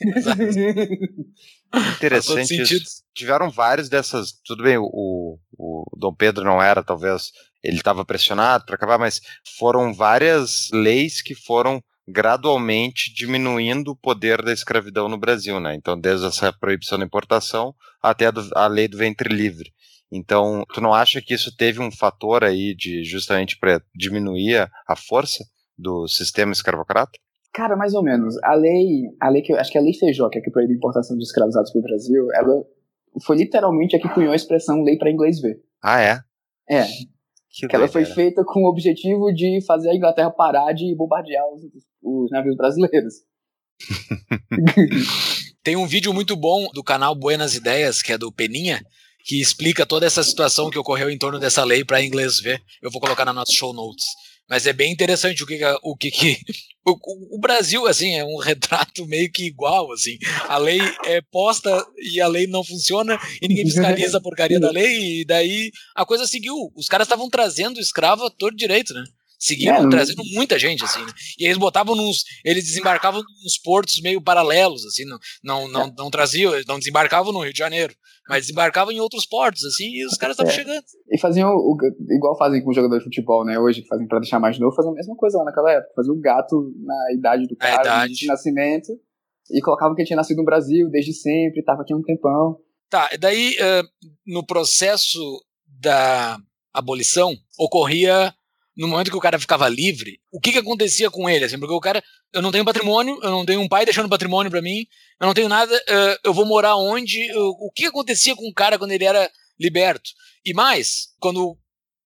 Interessante 1.97 2.63
isso. 2.63 3.03
Tiveram 3.13 3.51
vários 3.51 3.89
dessas. 3.89 4.33
Tudo 4.45 4.63
bem, 4.63 4.79
o, 4.79 4.89
o, 4.93 5.39
o 5.59 5.99
Dom 5.99 6.15
Pedro 6.15 6.45
não 6.45 6.63
era, 6.63 6.83
talvez. 6.85 7.33
Ele 7.63 7.77
estava 7.77 8.05
pressionado 8.05 8.65
para 8.65 8.77
acabar, 8.77 8.99
mas 8.99 9.21
foram 9.59 9.93
várias 9.93 10.69
leis 10.73 11.21
que 11.21 11.35
foram 11.35 11.83
gradualmente 12.07 13.12
diminuindo 13.15 13.93
o 13.93 13.97
poder 13.97 14.43
da 14.43 14.53
escravidão 14.53 15.09
no 15.09 15.19
Brasil, 15.19 15.61
né? 15.61 15.75
Então, 15.75 15.99
desde 15.99 16.27
essa 16.27 16.53
proibição 16.53 16.99
da 16.99 17.05
importação 17.05 17.75
até 18.03 18.27
a, 18.27 18.31
do, 18.31 18.49
a 18.55 18.67
lei 18.67 18.88
do 18.88 18.97
ventre 18.97 19.33
livre. 19.33 19.71
Então, 20.11 20.65
tu 20.75 20.81
não 20.81 20.93
acha 20.93 21.23
que 21.23 21.33
isso 21.33 21.57
teve 21.57 21.81
um 21.81 21.91
fator 21.91 22.45
aí 22.45 22.75
de 22.75 23.03
justamente 23.03 23.59
para 23.59 23.81
diminuir 23.95 24.69
a 24.87 24.95
força 24.95 25.45
do 25.79 26.07
sistema 26.07 26.53
escravocrata? 26.53 27.18
Cara, 27.53 27.76
mais 27.76 27.95
ou 27.95 28.03
menos. 28.03 28.37
A 28.43 28.55
lei, 28.55 29.05
a 29.20 29.29
lei 29.29 29.43
que 29.43 29.53
acho 29.53 29.70
que 29.70 29.79
é 29.79 29.81
a 29.81 29.85
lei 29.85 29.95
Feijó, 29.95 30.29
que 30.29 30.39
é 30.39 30.43
que 30.43 30.51
proíbe 30.51 30.74
a 30.74 30.76
importação 30.76 31.16
de 31.16 31.22
escravizados 31.22 31.70
para 31.70 31.79
o 31.79 31.83
Brasil, 31.83 32.29
ela 32.35 32.62
foi 33.24 33.37
literalmente 33.37 33.97
a 33.97 34.01
que 34.01 34.09
cunhou 34.09 34.33
a 34.33 34.37
expressão 34.37 34.83
lei 34.83 34.97
para 34.99 35.11
inglês 35.11 35.41
ver. 35.41 35.62
Ah, 35.83 36.01
é? 36.01 36.20
É. 36.68 36.85
Que, 37.53 37.68
que 37.68 37.76
ela 37.76 37.86
foi 37.86 38.07
feita 38.07 38.42
com 38.44 38.64
o 38.64 38.68
objetivo 38.68 39.32
de 39.32 39.61
fazer 39.66 39.90
a 39.90 39.94
Inglaterra 39.94 40.30
parar 40.30 40.72
de 40.72 40.94
bombardear 40.96 41.44
os, 41.53 41.62
os 42.03 42.30
navios 42.30 42.57
brasileiros. 42.57 43.14
Tem 45.62 45.76
um 45.76 45.86
vídeo 45.86 46.12
muito 46.14 46.34
bom 46.34 46.66
do 46.72 46.82
canal 46.82 47.14
Buenas 47.14 47.55
Ideias, 47.55 48.00
que 48.03 48.12
é 48.12 48.18
do 48.18 48.32
Peninha, 48.32 48.82
que 49.24 49.40
explica 49.40 49.86
toda 49.86 50.07
essa 50.07 50.24
situação 50.24 50.70
que 50.70 50.78
ocorreu 50.78 51.11
em 51.11 51.18
torno 51.18 51.38
dessa 51.38 51.62
lei 51.62 51.84
para 51.84 52.03
inglês 52.03 52.40
ver. 52.40 52.61
Eu 52.80 52.90
vou 52.90 53.00
colocar 53.00 53.24
na 53.24 53.32
nossa 53.32 53.53
show 53.53 53.72
notes. 53.72 54.07
Mas 54.53 54.66
é 54.66 54.72
bem 54.74 54.92
interessante 54.92 55.42
o 55.42 55.46
que 55.46 55.59
o 55.82 55.96
que, 55.96 56.11
que 56.11 56.38
o, 56.84 57.36
o 57.36 57.38
Brasil 57.40 57.86
assim 57.86 58.16
é 58.16 58.22
um 58.22 58.36
retrato 58.36 59.07
meio 59.07 59.32
que 59.32 59.46
igual 59.46 59.90
assim. 59.90 60.18
A 60.46 60.59
lei 60.59 60.78
é 61.07 61.22
posta 61.22 61.70
e 61.96 62.20
a 62.20 62.28
lei 62.28 62.46
não 62.46 62.62
funciona 62.62 63.18
e 63.40 63.48
ninguém 63.48 63.64
fiscaliza 63.64 64.18
a 64.18 64.20
porcaria 64.20 64.61
da 64.61 64.70
lei 64.70 65.20
e 65.20 65.24
daí 65.24 65.72
a 65.94 66.05
coisa 66.05 66.26
seguiu. 66.26 66.70
Os 66.76 66.86
caras 66.86 67.07
estavam 67.07 67.30
trazendo 67.30 67.80
escravo 67.80 68.26
a 68.26 68.30
todo 68.30 68.55
direito, 68.55 68.92
né? 68.92 69.03
Seguiram 69.45 69.86
É, 69.86 69.90
trazendo 69.90 70.22
muita 70.34 70.57
gente 70.57 70.84
assim. 70.84 71.01
Né? 71.05 71.12
E 71.36 71.45
eles 71.47 71.59
botavam 71.59 71.97
nos 71.97 72.22
eles 72.45 72.62
desembarcavam 72.64 73.20
nos 73.43 73.59
portos 73.59 74.01
meio 74.01 74.22
paralelos 74.22 74.86
assim, 74.86 75.05
não 75.05 75.18
não 75.43 75.68
não, 75.68 75.93
não 75.99 76.11
traziam, 76.11 76.55
eles 76.55 76.64
não 76.64 76.78
desembarcavam 76.78 77.32
no 77.32 77.40
Rio 77.43 77.53
de 77.53 77.59
Janeiro, 77.59 77.93
mas 78.28 78.43
desembarcavam 78.43 78.93
em 78.93 79.01
outros 79.01 79.26
portos 79.26 79.64
assim 79.64 79.86
e 79.97 80.07
os 80.07 80.16
caras 80.16 80.34
estavam 80.34 80.53
É. 80.53 80.55
chegando. 80.55 80.84
E 81.11 81.18
faziam 81.18 81.49
o, 81.51 81.72
o- 81.74 82.14
igual 82.16 82.38
fazem 82.38 82.62
com 82.62 82.70
o 82.70 82.72
jogador 82.72 82.99
de 82.99 83.05
futebol, 83.05 83.45
né? 83.45 83.59
Hoje, 83.59 83.82
que 83.82 83.88
fazem 83.88 84.07
pra 84.07 84.20
deixar 84.20 84.38
mais 84.38 84.61
novo, 84.61 84.76
faziam 84.76 84.93
a 84.93 84.95
mesma 84.95 85.16
coisa 85.16 85.38
lá 85.38 85.45
naquela 85.45 85.72
época. 85.72 85.93
Faziam 85.97 86.14
o 86.14 86.20
gato 86.20 86.72
na 86.84 87.12
idade 87.18 87.49
do 87.49 87.57
cara, 87.57 87.80
idade. 87.82 88.14
de 88.14 88.26
nascimento, 88.28 88.93
e 89.51 89.61
colocavam 89.61 89.97
que 89.97 90.05
tinha 90.05 90.16
nascido 90.16 90.36
no 90.38 90.45
Brasil 90.45 90.88
desde 90.88 91.12
sempre, 91.12 91.64
tava 91.64 91.82
aqui 91.82 91.93
há 91.93 91.97
um 91.97 92.03
tempão. 92.03 92.59
Tá, 92.88 93.11
e 93.12 93.18
daí 93.18 93.57
eh, 93.59 93.82
no 94.24 94.47
processo 94.47 95.18
da 95.66 96.38
abolição 96.72 97.34
ocorria 97.59 98.32
no 98.77 98.89
momento 98.89 99.11
que 99.11 99.16
o 99.16 99.20
cara 99.20 99.39
ficava 99.39 99.68
livre, 99.68 100.18
o 100.33 100.41
que 100.41 100.53
que 100.53 100.59
acontecia 100.59 101.11
com 101.11 101.29
ele? 101.29 101.45
Assim, 101.45 101.59
porque 101.59 101.75
o 101.75 101.81
cara, 101.81 102.03
eu 102.33 102.41
não 102.41 102.51
tenho 102.51 102.64
patrimônio, 102.64 103.18
eu 103.23 103.31
não 103.31 103.45
tenho 103.45 103.61
um 103.61 103.68
pai 103.68 103.85
deixando 103.85 104.09
patrimônio 104.09 104.51
pra 104.51 104.62
mim, 104.62 104.87
eu 105.20 105.27
não 105.27 105.35
tenho 105.35 105.49
nada, 105.49 105.75
eh, 105.89 106.18
eu 106.25 106.33
vou 106.33 106.47
morar 106.47 106.77
onde? 106.77 107.18
Eu- 107.29 107.51
o 107.61 107.70
que 107.75 107.85
acontecia 107.87 108.35
com 108.35 108.49
o 108.49 108.53
cara 108.55 108.79
quando 108.79 108.93
ele 108.93 109.05
era 109.05 109.31
liberto? 109.61 110.11
E 110.45 110.55
mais, 110.55 111.09
quando 111.20 111.57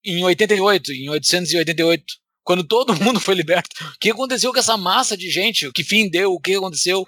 em 0.05 0.23
88, 0.23 0.91
em 0.93 1.09
888, 1.09 2.03
quando 2.43 2.63
todo 2.63 2.93
mundo 3.17 3.19
foi 3.19 3.33
liberto, 3.35 3.69
o 3.95 3.99
que 3.99 4.11
aconteceu 4.11 4.51
com 4.53 4.59
essa 4.59 4.77
massa 4.77 5.17
de 5.17 5.29
gente? 5.31 5.71
Que 5.71 5.83
fim 5.83 6.09
deu? 6.09 6.33
O 6.33 6.39
que 6.39 6.55
aconteceu? 6.55 7.03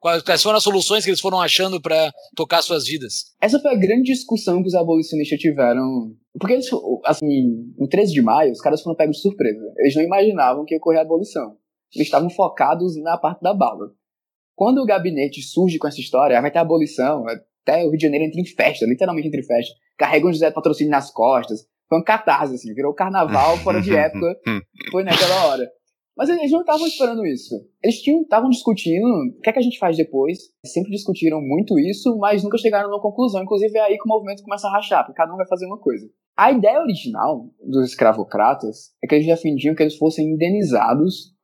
Quais, 0.00 0.42
foram 0.42 0.56
as 0.56 0.62
soluções 0.62 1.04
que 1.04 1.10
eles 1.10 1.20
foram 1.20 1.40
achando 1.40 1.80
pra 1.80 2.10
tocar 2.34 2.62
suas 2.62 2.86
vidas? 2.86 3.34
Essa 3.40 3.60
foi 3.60 3.70
a 3.70 3.76
grande 3.76 4.04
discussão 4.04 4.62
que 4.62 4.68
os 4.68 4.74
abolicionistas 4.74 5.38
tiveram. 5.38 6.16
Porque 6.38 6.54
eles, 6.54 6.66
assim, 7.04 7.72
no 7.78 7.86
13 7.86 8.12
de 8.12 8.22
maio, 8.22 8.50
os 8.50 8.60
caras 8.62 8.82
foram 8.82 8.96
pegos 8.96 9.16
de 9.16 9.22
surpresa. 9.22 9.60
Eles 9.76 9.94
não 9.94 10.02
imaginavam 10.02 10.64
que 10.64 10.74
ia 10.74 10.78
ocorrer 10.78 11.00
a 11.00 11.02
abolição. 11.02 11.54
Eles 11.94 12.06
estavam 12.06 12.30
focados 12.30 12.96
na 12.96 13.18
parte 13.18 13.42
da 13.42 13.52
bala. 13.52 13.92
Quando 14.56 14.78
o 14.78 14.86
gabinete 14.86 15.42
surge 15.42 15.78
com 15.78 15.86
essa 15.86 16.00
história, 16.00 16.38
ah, 16.38 16.40
vai 16.40 16.50
ter 16.50 16.58
abolição, 16.60 17.24
até 17.28 17.84
o 17.84 17.90
Rio 17.90 17.98
de 17.98 18.04
Janeiro 18.04 18.24
entra 18.24 18.40
em 18.40 18.46
festa, 18.46 18.86
literalmente 18.86 19.28
entra 19.28 19.40
em 19.40 19.44
festa. 19.44 19.74
Carregam 19.98 20.30
o 20.30 20.32
José 20.32 20.50
Patrocínio 20.50 20.90
nas 20.90 21.10
costas. 21.10 21.66
Foi 21.88 21.98
um 21.98 22.04
catarse, 22.04 22.54
assim, 22.54 22.72
virou 22.72 22.94
carnaval 22.94 23.58
fora 23.58 23.82
de 23.82 23.92
época. 23.96 24.38
Foi 24.90 25.02
naquela 25.02 25.46
hora. 25.46 25.70
Mas 26.20 26.28
eles 26.28 26.50
não 26.50 26.60
estavam 26.60 26.86
esperando 26.86 27.24
isso. 27.24 27.54
Eles 27.82 28.06
estavam 28.06 28.50
discutindo 28.50 29.06
o 29.06 29.40
que 29.40 29.48
é 29.48 29.52
que 29.54 29.58
a 29.58 29.62
gente 29.62 29.78
faz 29.78 29.96
depois. 29.96 30.38
Sempre 30.66 30.90
discutiram 30.90 31.40
muito 31.40 31.78
isso, 31.78 32.14
mas 32.18 32.44
nunca 32.44 32.58
chegaram 32.58 32.90
numa 32.90 33.00
conclusão. 33.00 33.42
Inclusive 33.42 33.74
é 33.78 33.80
aí 33.80 33.96
que 33.96 34.04
o 34.04 34.08
movimento 34.08 34.42
começa 34.42 34.68
a 34.68 34.70
rachar, 34.70 35.02
porque 35.02 35.16
cada 35.16 35.32
um 35.32 35.38
vai 35.38 35.48
fazer 35.48 35.64
uma 35.64 35.78
coisa. 35.78 36.06
A 36.36 36.52
ideia 36.52 36.78
original 36.82 37.48
dos 37.66 37.88
escravocratas 37.88 38.90
é 39.02 39.06
que 39.06 39.14
eles 39.14 39.26
defendiam 39.26 39.74
que 39.74 39.82
eles 39.82 39.96
fossem 39.96 40.26
indenizados 40.26 41.34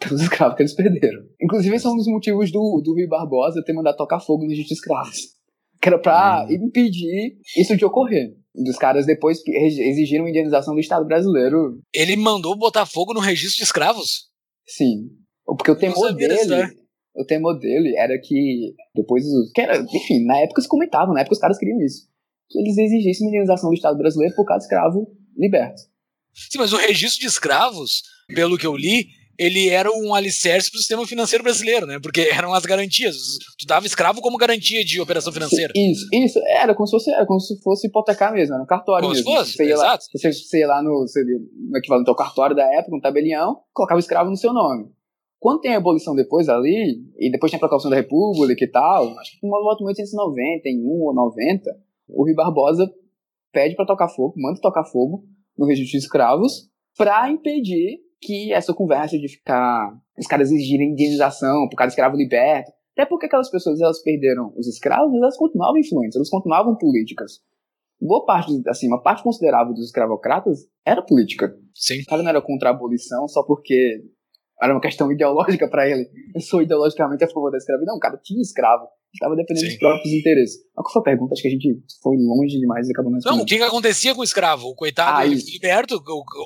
pelos 0.00 0.20
escravos 0.22 0.56
que 0.56 0.62
eles 0.62 0.74
perderam. 0.74 1.22
Inclusive, 1.40 1.76
esse 1.76 1.86
é 1.86 1.90
um 1.90 1.96
dos 1.96 2.08
motivos 2.08 2.50
do, 2.50 2.82
do 2.84 2.94
Rui 2.94 3.06
Barbosa 3.06 3.62
ter 3.64 3.72
mandado 3.72 3.96
tocar 3.96 4.18
fogo 4.18 4.42
no 4.42 4.48
registro 4.48 4.74
de 4.74 4.80
escravos. 4.80 5.16
Que 5.80 5.90
era 5.90 5.98
pra 6.00 6.44
impedir 6.50 7.38
isso 7.56 7.76
de 7.76 7.84
ocorrer. 7.84 8.34
Dos 8.64 8.76
caras 8.76 9.06
depois 9.06 9.40
exigiram 9.46 10.28
indenização 10.28 10.74
do 10.74 10.80
Estado 10.80 11.06
brasileiro 11.06 11.80
Ele 11.94 12.16
mandou 12.16 12.56
botar 12.56 12.86
fogo 12.86 13.14
no 13.14 13.20
registro 13.20 13.58
de 13.58 13.62
escravos? 13.62 14.28
Sim. 14.66 15.10
Porque 15.44 15.70
o 15.70 15.76
temor 15.76 16.12
dele. 16.12 16.76
O 17.14 17.24
temor 17.24 17.58
dele 17.58 17.96
era 17.96 18.18
que 18.22 18.74
depois 18.94 19.24
os. 19.24 19.52
Que 19.52 19.62
era, 19.62 19.78
enfim, 19.78 20.24
na 20.24 20.38
época 20.40 20.62
se 20.62 20.68
comentavam, 20.68 21.14
na 21.14 21.20
época 21.20 21.34
os 21.34 21.40
caras 21.40 21.58
queriam 21.58 21.80
isso. 21.80 22.06
Que 22.48 22.58
eles 22.60 22.76
exigissem 22.76 23.28
indenização 23.28 23.70
do 23.70 23.74
Estado 23.74 23.96
brasileiro 23.96 24.34
por 24.34 24.44
cada 24.44 24.58
escravo 24.58 25.06
liberto. 25.36 25.80
Sim, 26.34 26.58
mas 26.58 26.72
o 26.72 26.76
registro 26.76 27.20
de 27.20 27.26
escravos, 27.26 28.02
pelo 28.28 28.56
que 28.56 28.66
eu 28.66 28.76
li, 28.76 29.08
ele 29.38 29.68
era 29.68 29.90
um 29.90 30.14
alicerce 30.14 30.70
pro 30.70 30.80
sistema 30.80 31.06
financeiro 31.06 31.44
brasileiro, 31.44 31.86
né? 31.86 31.98
Porque 32.02 32.22
eram 32.32 32.52
as 32.52 32.66
garantias. 32.66 33.16
Tu 33.58 33.66
dava 33.66 33.86
escravo 33.86 34.20
como 34.20 34.36
garantia 34.36 34.84
de 34.84 35.00
operação 35.00 35.32
financeira. 35.32 35.72
Isso, 35.76 36.06
isso. 36.12 36.40
Era 36.48 36.74
como 36.74 36.86
se 36.86 36.90
fosse, 36.90 37.10
era 37.10 37.26
como 37.26 37.40
se 37.40 37.60
fosse 37.62 37.86
hipotecar 37.86 38.32
mesmo, 38.32 38.54
era 38.54 38.62
um 38.62 38.66
cartório 38.66 39.02
Como 39.04 39.14
se 39.14 39.22
mesmo. 39.22 39.36
fosse, 39.36 39.52
você 39.52 39.68
ia 39.68 39.76
lá, 39.76 39.84
exato. 39.84 40.04
você, 40.12 40.32
você 40.32 40.58
ia 40.58 40.66
lá 40.66 40.82
no, 40.82 41.06
você 41.06 41.22
no 41.22 41.78
equivalente 41.78 42.08
ao 42.10 42.16
cartório 42.16 42.56
da 42.56 42.64
época, 42.74 42.96
um 42.96 43.00
tabelião, 43.00 43.60
colocava 43.72 43.96
o 43.98 44.00
escravo 44.00 44.30
no 44.30 44.36
seu 44.36 44.52
nome. 44.52 44.86
Quando 45.38 45.60
tem 45.60 45.74
a 45.74 45.78
abolição 45.78 46.16
depois 46.16 46.48
ali, 46.48 47.00
e 47.16 47.30
depois 47.30 47.50
tem 47.50 47.58
a 47.58 47.60
proclamação 47.60 47.90
da 47.90 47.96
República 47.96 48.64
e 48.64 48.68
tal, 48.68 49.16
acho 49.20 49.38
que 49.38 49.46
uma 49.46 49.60
volta 49.60 49.82
em 49.82 49.86
1890, 49.86 50.68
em 50.68 50.84
1 50.84 50.88
ou 50.88 51.14
90, 51.14 51.70
o 52.08 52.24
Rui 52.24 52.34
Barbosa 52.34 52.90
pede 53.52 53.76
para 53.76 53.86
tocar 53.86 54.08
fogo, 54.08 54.34
manda 54.36 54.60
tocar 54.60 54.84
fogo 54.84 55.24
no 55.56 55.66
registro 55.66 55.92
de 55.92 56.04
escravos, 56.04 56.68
para 56.96 57.30
impedir 57.30 58.00
que 58.20 58.52
essa 58.52 58.74
conversa 58.74 59.18
de 59.18 59.28
ficar 59.28 59.92
os 60.18 60.26
caras 60.26 60.50
exigirem 60.50 60.90
indenização 60.90 61.68
por 61.68 61.76
cada 61.76 61.88
escravo 61.88 62.16
liberto, 62.16 62.72
até 62.92 63.06
porque 63.06 63.26
aquelas 63.26 63.50
pessoas 63.50 63.80
elas 63.80 64.02
perderam 64.02 64.52
os 64.56 64.66
escravos, 64.66 65.14
elas 65.14 65.36
continuavam 65.36 65.78
influentes, 65.78 66.16
elas 66.16 66.30
continuavam 66.30 66.76
políticas. 66.76 67.40
Boa 68.00 68.24
parte, 68.24 68.52
assim, 68.68 68.86
uma 68.86 69.02
parte 69.02 69.22
considerável 69.22 69.72
dos 69.74 69.86
escravocratas 69.86 70.68
era 70.84 71.02
política. 71.02 71.52
Sim. 71.74 72.00
O 72.02 72.06
cara 72.06 72.22
não 72.22 72.30
era 72.30 72.42
contra 72.42 72.70
a 72.70 72.72
abolição 72.72 73.26
só 73.28 73.42
porque 73.44 74.02
era 74.60 74.72
uma 74.72 74.80
questão 74.80 75.10
ideológica 75.12 75.68
para 75.68 75.88
ele. 75.88 76.08
Eu 76.34 76.40
sou 76.40 76.62
ideologicamente 76.62 77.24
a 77.24 77.28
favor 77.28 77.50
da 77.50 77.58
escravidão. 77.58 77.96
O 77.96 78.00
cara 78.00 78.16
tinha 78.22 78.40
escravo. 78.40 78.88
Estava 79.14 79.34
defendendo 79.34 79.64
Sim. 79.64 79.72
os 79.72 79.78
próprios 79.78 80.14
interesses. 80.14 80.58
Qual 80.74 80.86
que 80.86 80.92
foi 80.92 81.00
a 81.00 81.04
pergunta? 81.04 81.32
Acho 81.32 81.42
que 81.42 81.48
a 81.48 81.50
gente 81.50 81.82
foi 82.02 82.16
longe 82.16 82.58
demais 82.58 82.88
e 82.88 82.92
acabou 82.92 83.10
não 83.10 83.18
Não, 83.24 83.42
o 83.42 83.46
que, 83.46 83.56
que 83.56 83.62
acontecia 83.62 84.14
com 84.14 84.20
o 84.20 84.24
escravo? 84.24 84.68
O 84.68 84.74
coitado, 84.74 85.18
Ah, 85.18 85.26
ele 85.26 85.40
foi 85.40 85.52
liberto, 85.52 86.02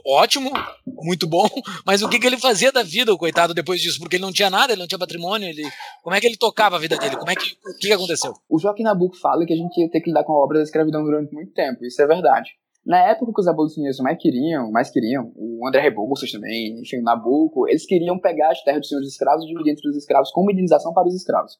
ótimo, 0.06 0.50
muito 0.86 1.26
bom, 1.26 1.48
mas 1.84 2.02
o 2.02 2.08
que, 2.08 2.18
que 2.18 2.26
ele 2.26 2.38
fazia 2.38 2.70
da 2.70 2.82
vida, 2.82 3.12
o 3.12 3.18
coitado, 3.18 3.52
depois 3.52 3.80
disso? 3.80 3.98
Porque 3.98 4.16
ele 4.16 4.24
não 4.24 4.32
tinha 4.32 4.48
nada, 4.48 4.72
ele 4.72 4.80
não 4.80 4.86
tinha 4.86 4.98
patrimônio, 4.98 5.48
ele... 5.48 5.64
como 6.02 6.14
é 6.14 6.20
que 6.20 6.26
ele 6.26 6.36
tocava 6.36 6.76
a 6.76 6.78
vida 6.78 6.96
dele? 6.96 7.16
Como 7.16 7.30
é 7.30 7.34
que, 7.34 7.52
o 7.52 7.78
que, 7.78 7.88
que 7.88 7.92
aconteceu? 7.92 8.32
O 8.48 8.58
Joaquim 8.58 8.84
Nabuco 8.84 9.16
fala 9.16 9.44
que 9.44 9.52
a 9.52 9.56
gente 9.56 9.78
ia 9.80 9.90
ter 9.90 10.00
que 10.00 10.10
lidar 10.10 10.24
com 10.24 10.32
a 10.32 10.44
obra 10.44 10.58
da 10.58 10.64
escravidão 10.64 11.02
durante 11.02 11.32
muito 11.34 11.52
tempo. 11.52 11.84
Isso 11.84 12.00
é 12.00 12.06
verdade. 12.06 12.50
Na 12.84 12.98
época 13.10 13.32
que 13.32 13.40
os 13.40 13.46
abolicionistas 13.46 14.02
mais 14.02 14.18
queriam, 14.20 14.70
mais 14.72 14.90
queriam, 14.90 15.32
o 15.36 15.66
André 15.68 15.82
Rebouças 15.82 16.32
também, 16.32 16.80
enfim, 16.80 16.98
o 16.98 17.02
Nabuco, 17.02 17.68
eles 17.68 17.86
queriam 17.86 18.18
pegar 18.18 18.50
as 18.50 18.62
terras 18.62 18.80
dos 18.80 18.88
senhores 18.88 19.08
escravos 19.08 19.44
e 19.44 19.48
dividir 19.48 19.72
entre 19.72 19.88
os 19.88 19.96
escravos 19.96 20.32
como 20.32 20.50
indenização 20.50 20.92
para 20.92 21.06
os 21.06 21.14
escravos, 21.14 21.58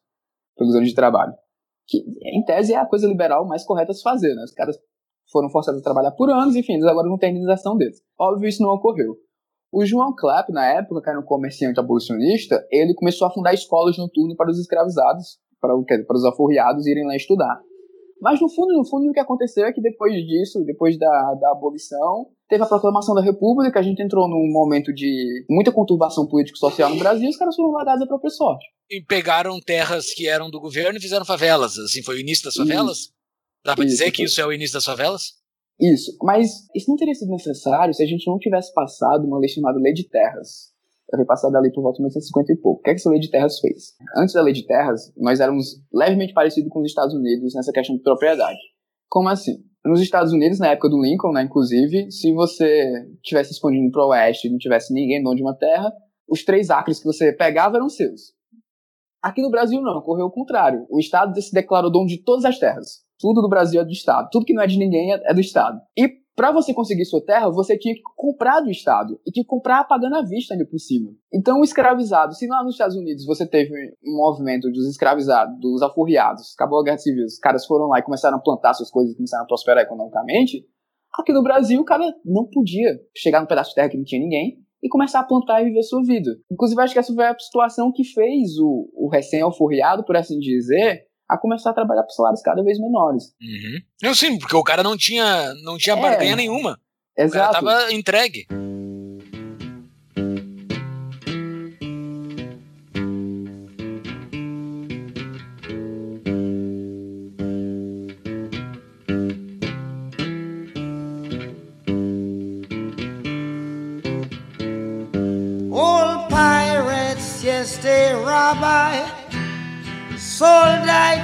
pelos 0.57 0.75
anos 0.75 0.89
de 0.89 0.95
trabalho. 0.95 1.33
Que, 1.87 2.03
em 2.21 2.43
tese, 2.43 2.73
é 2.73 2.77
a 2.77 2.85
coisa 2.85 3.07
liberal 3.07 3.45
mais 3.45 3.65
correta 3.65 3.91
a 3.91 3.95
se 3.95 4.01
fazer, 4.01 4.33
né? 4.35 4.43
Os 4.43 4.53
caras 4.53 4.77
foram 5.31 5.49
forçados 5.49 5.81
a 5.81 5.83
trabalhar 5.83 6.11
por 6.11 6.29
anos, 6.29 6.55
enfim, 6.55 6.73
eles 6.73 6.85
agora 6.85 7.07
não 7.07 7.17
têm 7.17 7.31
indenização 7.31 7.77
deles. 7.77 8.01
Óbvio, 8.19 8.47
isso 8.47 8.61
não 8.61 8.69
ocorreu. 8.69 9.15
O 9.71 9.83
João 9.85 10.13
Clapp, 10.15 10.51
na 10.51 10.65
época, 10.65 11.01
que 11.01 11.09
era 11.09 11.19
um 11.19 11.23
comerciante 11.23 11.79
abolicionista, 11.79 12.63
ele 12.71 12.93
começou 12.93 13.27
a 13.27 13.31
fundar 13.31 13.53
escolas 13.53 13.97
noturnas 13.97 14.37
para 14.37 14.51
os 14.51 14.59
escravizados, 14.59 15.39
para, 15.59 15.73
para 16.05 16.15
os 16.15 16.23
alforriados 16.23 16.85
irem 16.85 17.05
lá 17.05 17.15
estudar. 17.15 17.59
Mas 18.21 18.39
no 18.39 18.47
fundo, 18.47 18.71
no 18.77 18.85
fundo, 18.85 19.09
o 19.09 19.11
que 19.11 19.19
aconteceu 19.19 19.65
é 19.65 19.73
que 19.73 19.81
depois 19.81 20.13
disso, 20.13 20.63
depois 20.63 20.97
da, 20.97 21.33
da 21.33 21.51
abolição, 21.51 22.27
teve 22.53 22.63
a 22.63 22.67
proclamação 22.67 23.15
da 23.15 23.21
República, 23.21 23.79
a 23.79 23.83
gente 23.83 24.03
entrou 24.03 24.29
num 24.29 24.51
momento 24.51 24.93
de 24.93 25.43
muita 25.49 25.71
conturbação 25.71 26.27
político-social 26.27 26.91
no 26.91 26.99
Brasil, 26.99 27.25
e 27.25 27.29
os 27.29 27.35
caras 27.35 27.55
foram 27.55 27.71
largados 27.71 28.03
à 28.03 28.07
própria 28.07 28.29
sorte. 28.29 28.63
E 28.91 29.01
pegaram 29.01 29.59
terras 29.59 30.13
que 30.13 30.27
eram 30.27 30.51
do 30.51 30.59
governo 30.59 30.99
e 30.99 31.01
fizeram 31.01 31.25
favelas, 31.25 31.79
assim, 31.79 32.03
foi 32.03 32.17
o 32.17 32.19
início 32.19 32.45
das 32.45 32.53
favelas? 32.53 33.09
Dá 33.65 33.75
pra 33.75 33.83
Isso, 33.85 33.95
dizer 33.95 34.11
que 34.11 34.23
isso 34.23 34.39
é 34.39 34.45
o 34.45 34.53
início 34.53 34.75
das 34.75 34.85
favelas? 34.85 35.33
Isso, 35.79 36.15
mas 36.21 36.67
isso 36.75 36.89
não 36.89 36.95
teria 36.95 37.15
sido 37.15 37.31
necessário 37.31 37.93
se 37.93 38.03
a 38.03 38.05
gente 38.05 38.27
não 38.27 38.37
tivesse 38.37 38.71
passado 38.71 39.25
uma 39.25 39.39
lei 39.39 39.49
chamada 39.49 39.79
Lei 39.79 39.93
de 39.93 40.07
Terras. 40.07 40.71
Foi 41.09 41.25
passada 41.25 41.57
ali 41.57 41.71
por 41.71 41.81
volta 41.81 41.97
de 41.97 42.03
1950 42.03 42.53
e 42.53 42.57
pouco. 42.57 42.81
O 42.81 42.83
que, 42.83 42.89
é 42.91 42.93
que 42.93 42.99
essa 42.99 43.09
Lei 43.09 43.19
de 43.19 43.29
Terras 43.29 43.59
fez? 43.59 43.93
Antes 44.17 44.33
da 44.33 44.41
Lei 44.41 44.53
de 44.53 44.65
Terras, 44.65 45.11
nós 45.15 45.39
éramos 45.39 45.81
levemente 45.93 46.33
parecidos 46.33 46.71
com 46.71 46.81
os 46.81 46.87
Estados 46.87 47.13
Unidos 47.13 47.53
nessa 47.53 47.71
questão 47.71 47.95
de 47.95 48.01
propriedade. 48.01 48.59
Como 49.09 49.29
assim? 49.29 49.63
Nos 49.85 50.01
Estados 50.01 50.31
Unidos, 50.31 50.59
na 50.59 50.67
época 50.67 50.89
do 50.89 51.01
Lincoln, 51.01 51.33
né, 51.33 51.43
inclusive, 51.43 52.09
se 52.09 52.31
você 52.31 53.05
tivesse 53.21 53.51
expandindo 53.51 53.91
para 53.91 54.05
o 54.05 54.09
oeste 54.09 54.47
e 54.47 54.51
não 54.51 54.57
tivesse 54.57 54.93
ninguém 54.93 55.21
dono 55.21 55.35
de 55.35 55.41
uma 55.41 55.53
terra, 55.53 55.91
os 56.27 56.43
três 56.43 56.69
acres 56.69 56.99
que 56.99 57.05
você 57.05 57.33
pegava 57.33 57.75
eram 57.75 57.89
seus. 57.89 58.33
Aqui 59.21 59.41
no 59.41 59.51
Brasil 59.51 59.81
não, 59.81 59.97
ocorreu 59.97 60.25
o 60.25 60.31
contrário. 60.31 60.85
O 60.89 60.99
Estado 60.99 61.39
se 61.41 61.53
declarou 61.53 61.91
dono 61.91 62.07
de 62.07 62.23
todas 62.23 62.45
as 62.45 62.57
terras. 62.57 63.03
Tudo 63.19 63.41
do 63.41 63.49
Brasil 63.49 63.79
é 63.81 63.85
do 63.85 63.91
Estado. 63.91 64.29
Tudo 64.31 64.45
que 64.45 64.53
não 64.53 64.61
é 64.61 64.67
de 64.67 64.77
ninguém 64.77 65.13
é 65.13 65.21
é 65.23 65.33
do 65.33 65.41
Estado. 65.41 65.79
E 65.97 66.22
para 66.35 66.51
você 66.51 66.73
conseguir 66.73 67.05
sua 67.05 67.23
terra, 67.23 67.49
você 67.49 67.77
tinha 67.77 67.93
que 67.93 68.01
comprar 68.15 68.59
do 68.59 68.69
Estado. 68.69 69.19
E 69.25 69.31
tinha 69.31 69.43
que 69.43 69.49
comprar 69.49 69.83
pagando 69.85 70.15
à 70.15 70.21
vista 70.21 70.53
ainda 70.53 70.65
por 70.65 70.79
cima. 70.79 71.11
Então, 71.31 71.59
o 71.59 71.63
escravizado, 71.63 72.33
se 72.33 72.47
lá 72.47 72.63
nos 72.63 72.73
Estados 72.73 72.95
Unidos 72.95 73.25
você 73.25 73.47
teve 73.47 73.71
um 74.03 74.17
movimento 74.17 74.69
dos 74.71 74.87
escravizados, 74.87 75.59
dos 75.59 75.81
alforriados, 75.81 76.53
acabou 76.55 76.79
a 76.79 76.83
guerra 76.83 76.97
civil, 76.97 77.25
os 77.25 77.37
caras 77.37 77.65
foram 77.65 77.87
lá 77.87 77.99
e 77.99 78.03
começaram 78.03 78.37
a 78.37 78.41
plantar 78.41 78.73
suas 78.73 78.89
coisas 78.89 79.15
começaram 79.15 79.43
a 79.43 79.47
prosperar 79.47 79.83
economicamente, 79.83 80.65
Aqui 81.19 81.31
no 81.31 81.43
Brasil, 81.43 81.79
o 81.79 81.85
cara 81.85 82.03
não 82.25 82.45
podia 82.49 82.99
chegar 83.15 83.39
num 83.39 83.45
pedaço 83.45 83.69
de 83.69 83.75
terra 83.75 83.89
que 83.89 83.97
não 83.97 84.03
tinha 84.03 84.19
ninguém 84.19 84.57
e 84.81 84.89
começar 84.89 85.19
a 85.19 85.23
plantar 85.23 85.61
e 85.61 85.65
viver 85.65 85.83
sua 85.83 86.01
vida. 86.03 86.31
Inclusive, 86.51 86.81
acho 86.81 86.93
que 86.93 86.99
essa 86.99 87.13
foi 87.13 87.25
a 87.25 87.37
situação 87.37 87.91
que 87.91 88.03
fez 88.03 88.57
o, 88.57 88.89
o 88.95 89.09
recém-alforriado, 89.09 90.03
por 90.03 90.17
assim 90.17 90.39
dizer, 90.39 91.05
a 91.33 91.37
começar 91.37 91.71
a 91.71 91.73
trabalhar 91.73 92.03
por 92.03 92.11
salários 92.11 92.41
cada 92.41 92.63
vez 92.63 92.79
menores. 92.79 93.25
Uhum. 93.41 93.79
Eu 94.09 94.15
sim, 94.15 94.37
porque 94.37 94.55
o 94.55 94.63
cara 94.63 94.83
não 94.83 94.95
tinha, 94.97 95.53
não 95.63 95.77
tinha 95.77 95.95
É. 95.95 95.99
barganha 96.01 96.35
nenhuma. 96.35 96.79
O 97.17 97.29
cara 97.29 97.49
Exato. 97.49 97.53
tava 97.53 97.91
entregue. 97.93 98.47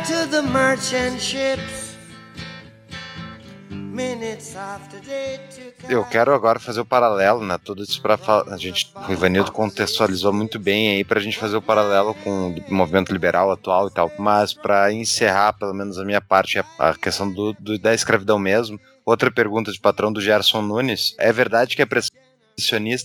To 0.09 0.27
the 0.31 0.41
merchant 0.41 1.19
ships. 1.19 1.89
Eu 5.87 6.03
quero 6.05 6.33
agora 6.33 6.57
fazer 6.59 6.79
o 6.79 6.85
paralelo, 6.85 7.45
né? 7.45 7.59
Tudo 7.63 7.83
isso 7.83 8.01
para 8.01 8.17
a 8.47 8.57
gente, 8.57 8.91
o 9.07 9.11
Ivanildo 9.11 9.51
contextualizou 9.51 10.33
muito 10.33 10.57
bem 10.57 10.89
aí 10.95 11.03
pra 11.03 11.19
gente 11.19 11.37
fazer 11.37 11.57
o 11.57 11.61
paralelo 11.61 12.15
com 12.15 12.55
o 12.55 12.73
movimento 12.73 13.11
liberal 13.13 13.51
atual 13.51 13.87
e 13.87 13.91
tal. 13.91 14.11
Mas 14.17 14.51
para 14.51 14.91
encerrar, 14.91 15.53
pelo 15.53 15.75
menos 15.75 15.99
a 15.99 16.05
minha 16.05 16.21
parte, 16.21 16.57
a- 16.57 16.65
a 16.79 16.95
questão 16.95 17.31
do, 17.31 17.53
do- 17.59 17.77
da 17.77 17.93
escravidão 17.93 18.39
mesmo. 18.39 18.79
Outra 19.05 19.29
pergunta 19.29 19.71
de 19.71 19.79
patrão 19.79 20.11
do 20.11 20.21
Gerson 20.21 20.61
Nunes: 20.63 21.13
é 21.19 21.31
verdade 21.31 21.75
que 21.75 21.81
a 21.83 21.87
pressão 21.87 22.15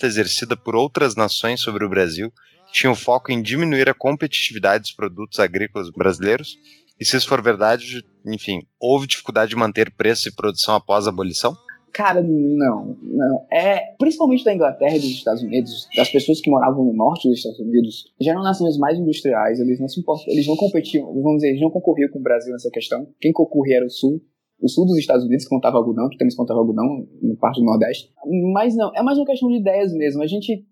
exercida 0.03 0.57
por 0.57 0.75
outras 0.75 1.15
nações 1.15 1.61
sobre 1.61 1.85
o 1.85 1.89
Brasil 1.89 2.33
tinha 2.73 2.91
o 2.91 2.97
foco 2.97 3.31
em 3.31 3.43
diminuir 3.43 3.89
a 3.91 3.95
competitividade 3.95 4.83
dos 4.83 4.93
produtos 4.93 5.39
agrícolas 5.39 5.91
brasileiros? 5.91 6.57
E 6.99 7.05
se 7.05 7.17
isso 7.17 7.29
for 7.29 7.43
verdade, 7.43 8.05
enfim, 8.25 8.61
houve 8.81 9.07
dificuldade 9.07 9.51
de 9.51 9.57
manter 9.57 9.93
preço 9.95 10.29
e 10.29 10.35
produção 10.35 10.75
após 10.75 11.07
a 11.07 11.11
abolição? 11.11 11.57
Cara, 11.93 12.21
não, 12.23 12.97
não. 13.03 13.47
É, 13.53 13.95
principalmente 13.97 14.45
da 14.45 14.53
Inglaterra 14.53 14.97
e 14.97 15.01
dos 15.01 15.11
Estados 15.11 15.43
Unidos, 15.43 15.89
das 15.97 16.11
pessoas 16.11 16.41
que 16.41 16.51
moravam 16.51 16.85
no 16.85 16.93
norte 16.93 17.29
dos 17.29 17.39
Estados 17.39 17.61
Unidos, 17.61 18.13
já 18.21 18.33
eram 18.33 18.43
nações 18.43 18.77
mais 18.77 18.99
industriais, 18.99 19.61
eles 19.61 19.79
não 19.79 19.87
se 19.87 20.01
importam, 20.01 20.33
eles 20.33 20.45
não 20.45 20.57
competiam, 20.57 21.07
vamos 21.07 21.37
dizer, 21.37 21.51
eles 21.51 21.61
não 21.61 21.71
concorriam 21.71 22.11
com 22.11 22.19
o 22.19 22.23
Brasil 22.23 22.53
nessa 22.53 22.69
questão. 22.69 23.07
Quem 23.21 23.33
concorria 23.33 23.77
era 23.77 23.87
o 23.87 23.91
sul, 23.91 24.21
o 24.61 24.69
sul 24.69 24.87
dos 24.87 24.99
Estados 24.99 25.25
Unidos, 25.25 25.45
que 25.45 25.51
contava 25.51 25.77
algodão, 25.77 26.09
que 26.09 26.19
também 26.19 26.31
se 26.31 26.37
contava 26.37 26.59
algodão 26.59 27.07
no 27.23 27.37
parte 27.37 27.61
do 27.61 27.65
Nordeste. 27.65 28.11
Mas 28.53 28.75
não, 28.75 28.91
é 28.97 29.03
mais 29.03 29.17
uma 29.17 29.27
questão 29.27 29.49
de 29.49 29.59
ideias 29.59 29.93
mesmo. 29.93 30.21
A 30.21 30.27
gente 30.27 30.67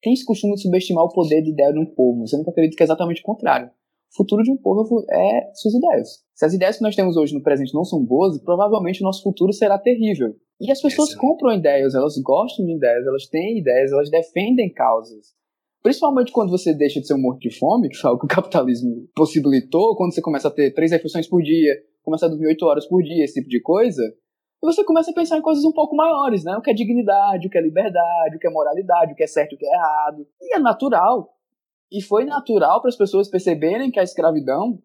tem 0.00 0.12
esse 0.12 0.24
costume 0.24 0.54
de 0.54 0.62
subestimar 0.62 1.02
o 1.04 1.12
poder 1.12 1.42
de 1.42 1.50
ideia 1.50 1.72
de 1.72 1.78
um 1.80 1.86
povo, 1.86 2.24
que 2.24 2.36
eu 2.36 2.40
acredito 2.40 2.76
que 2.76 2.82
é 2.84 2.86
exatamente 2.86 3.20
o 3.20 3.24
contrário. 3.24 3.68
O 4.12 4.16
futuro 4.16 4.42
de 4.42 4.50
um 4.50 4.56
povo 4.56 5.04
é 5.10 5.50
suas 5.54 5.74
ideias. 5.74 6.08
Se 6.34 6.44
as 6.46 6.54
ideias 6.54 6.78
que 6.78 6.82
nós 6.82 6.96
temos 6.96 7.16
hoje 7.16 7.34
no 7.34 7.42
presente 7.42 7.74
não 7.74 7.84
são 7.84 8.04
boas, 8.04 8.40
provavelmente 8.42 9.02
o 9.02 9.04
nosso 9.04 9.22
futuro 9.22 9.52
será 9.52 9.78
terrível. 9.78 10.34
E 10.60 10.70
as 10.72 10.80
pessoas 10.80 11.10
Excelente. 11.10 11.20
compram 11.20 11.54
ideias, 11.54 11.94
elas 11.94 12.14
gostam 12.18 12.64
de 12.64 12.74
ideias, 12.74 13.06
elas 13.06 13.26
têm 13.26 13.58
ideias, 13.58 13.92
elas 13.92 14.10
defendem 14.10 14.72
causas. 14.72 15.36
Principalmente 15.82 16.32
quando 16.32 16.50
você 16.50 16.74
deixa 16.74 17.00
de 17.00 17.06
ser 17.06 17.14
um 17.14 17.20
morto 17.20 17.40
de 17.40 17.56
fome, 17.56 17.88
que 17.88 17.96
foi 17.96 18.10
algo 18.10 18.20
que 18.20 18.26
o 18.26 18.36
capitalismo 18.36 19.08
possibilitou, 19.14 19.94
quando 19.96 20.12
você 20.12 20.20
começa 20.20 20.48
a 20.48 20.50
ter 20.50 20.72
três 20.72 20.90
refeições 20.90 21.28
por 21.28 21.40
dia, 21.42 21.74
começa 22.02 22.26
a 22.26 22.28
dormir 22.28 22.48
oito 22.48 22.64
horas 22.64 22.86
por 22.88 23.02
dia, 23.02 23.24
esse 23.24 23.34
tipo 23.34 23.48
de 23.48 23.60
coisa, 23.60 24.02
e 24.62 24.66
você 24.66 24.82
começa 24.84 25.12
a 25.12 25.14
pensar 25.14 25.38
em 25.38 25.42
coisas 25.42 25.64
um 25.64 25.72
pouco 25.72 25.94
maiores, 25.94 26.42
né? 26.42 26.56
O 26.56 26.60
que 26.60 26.70
é 26.70 26.74
dignidade, 26.74 27.46
o 27.46 27.50
que 27.50 27.56
é 27.56 27.60
liberdade, 27.60 28.36
o 28.36 28.38
que 28.40 28.46
é 28.46 28.50
moralidade, 28.50 29.12
o 29.12 29.14
que 29.14 29.22
é 29.22 29.26
certo 29.26 29.52
e 29.52 29.54
o 29.54 29.58
que 29.58 29.66
é 29.66 29.72
errado. 29.72 30.26
E 30.40 30.56
é 30.56 30.58
natural. 30.58 31.32
E 31.90 32.02
foi 32.02 32.24
natural 32.24 32.80
para 32.80 32.88
as 32.88 32.96
pessoas 32.96 33.28
perceberem 33.28 33.90
que 33.90 33.98
a 33.98 34.02
escravidão, 34.02 34.78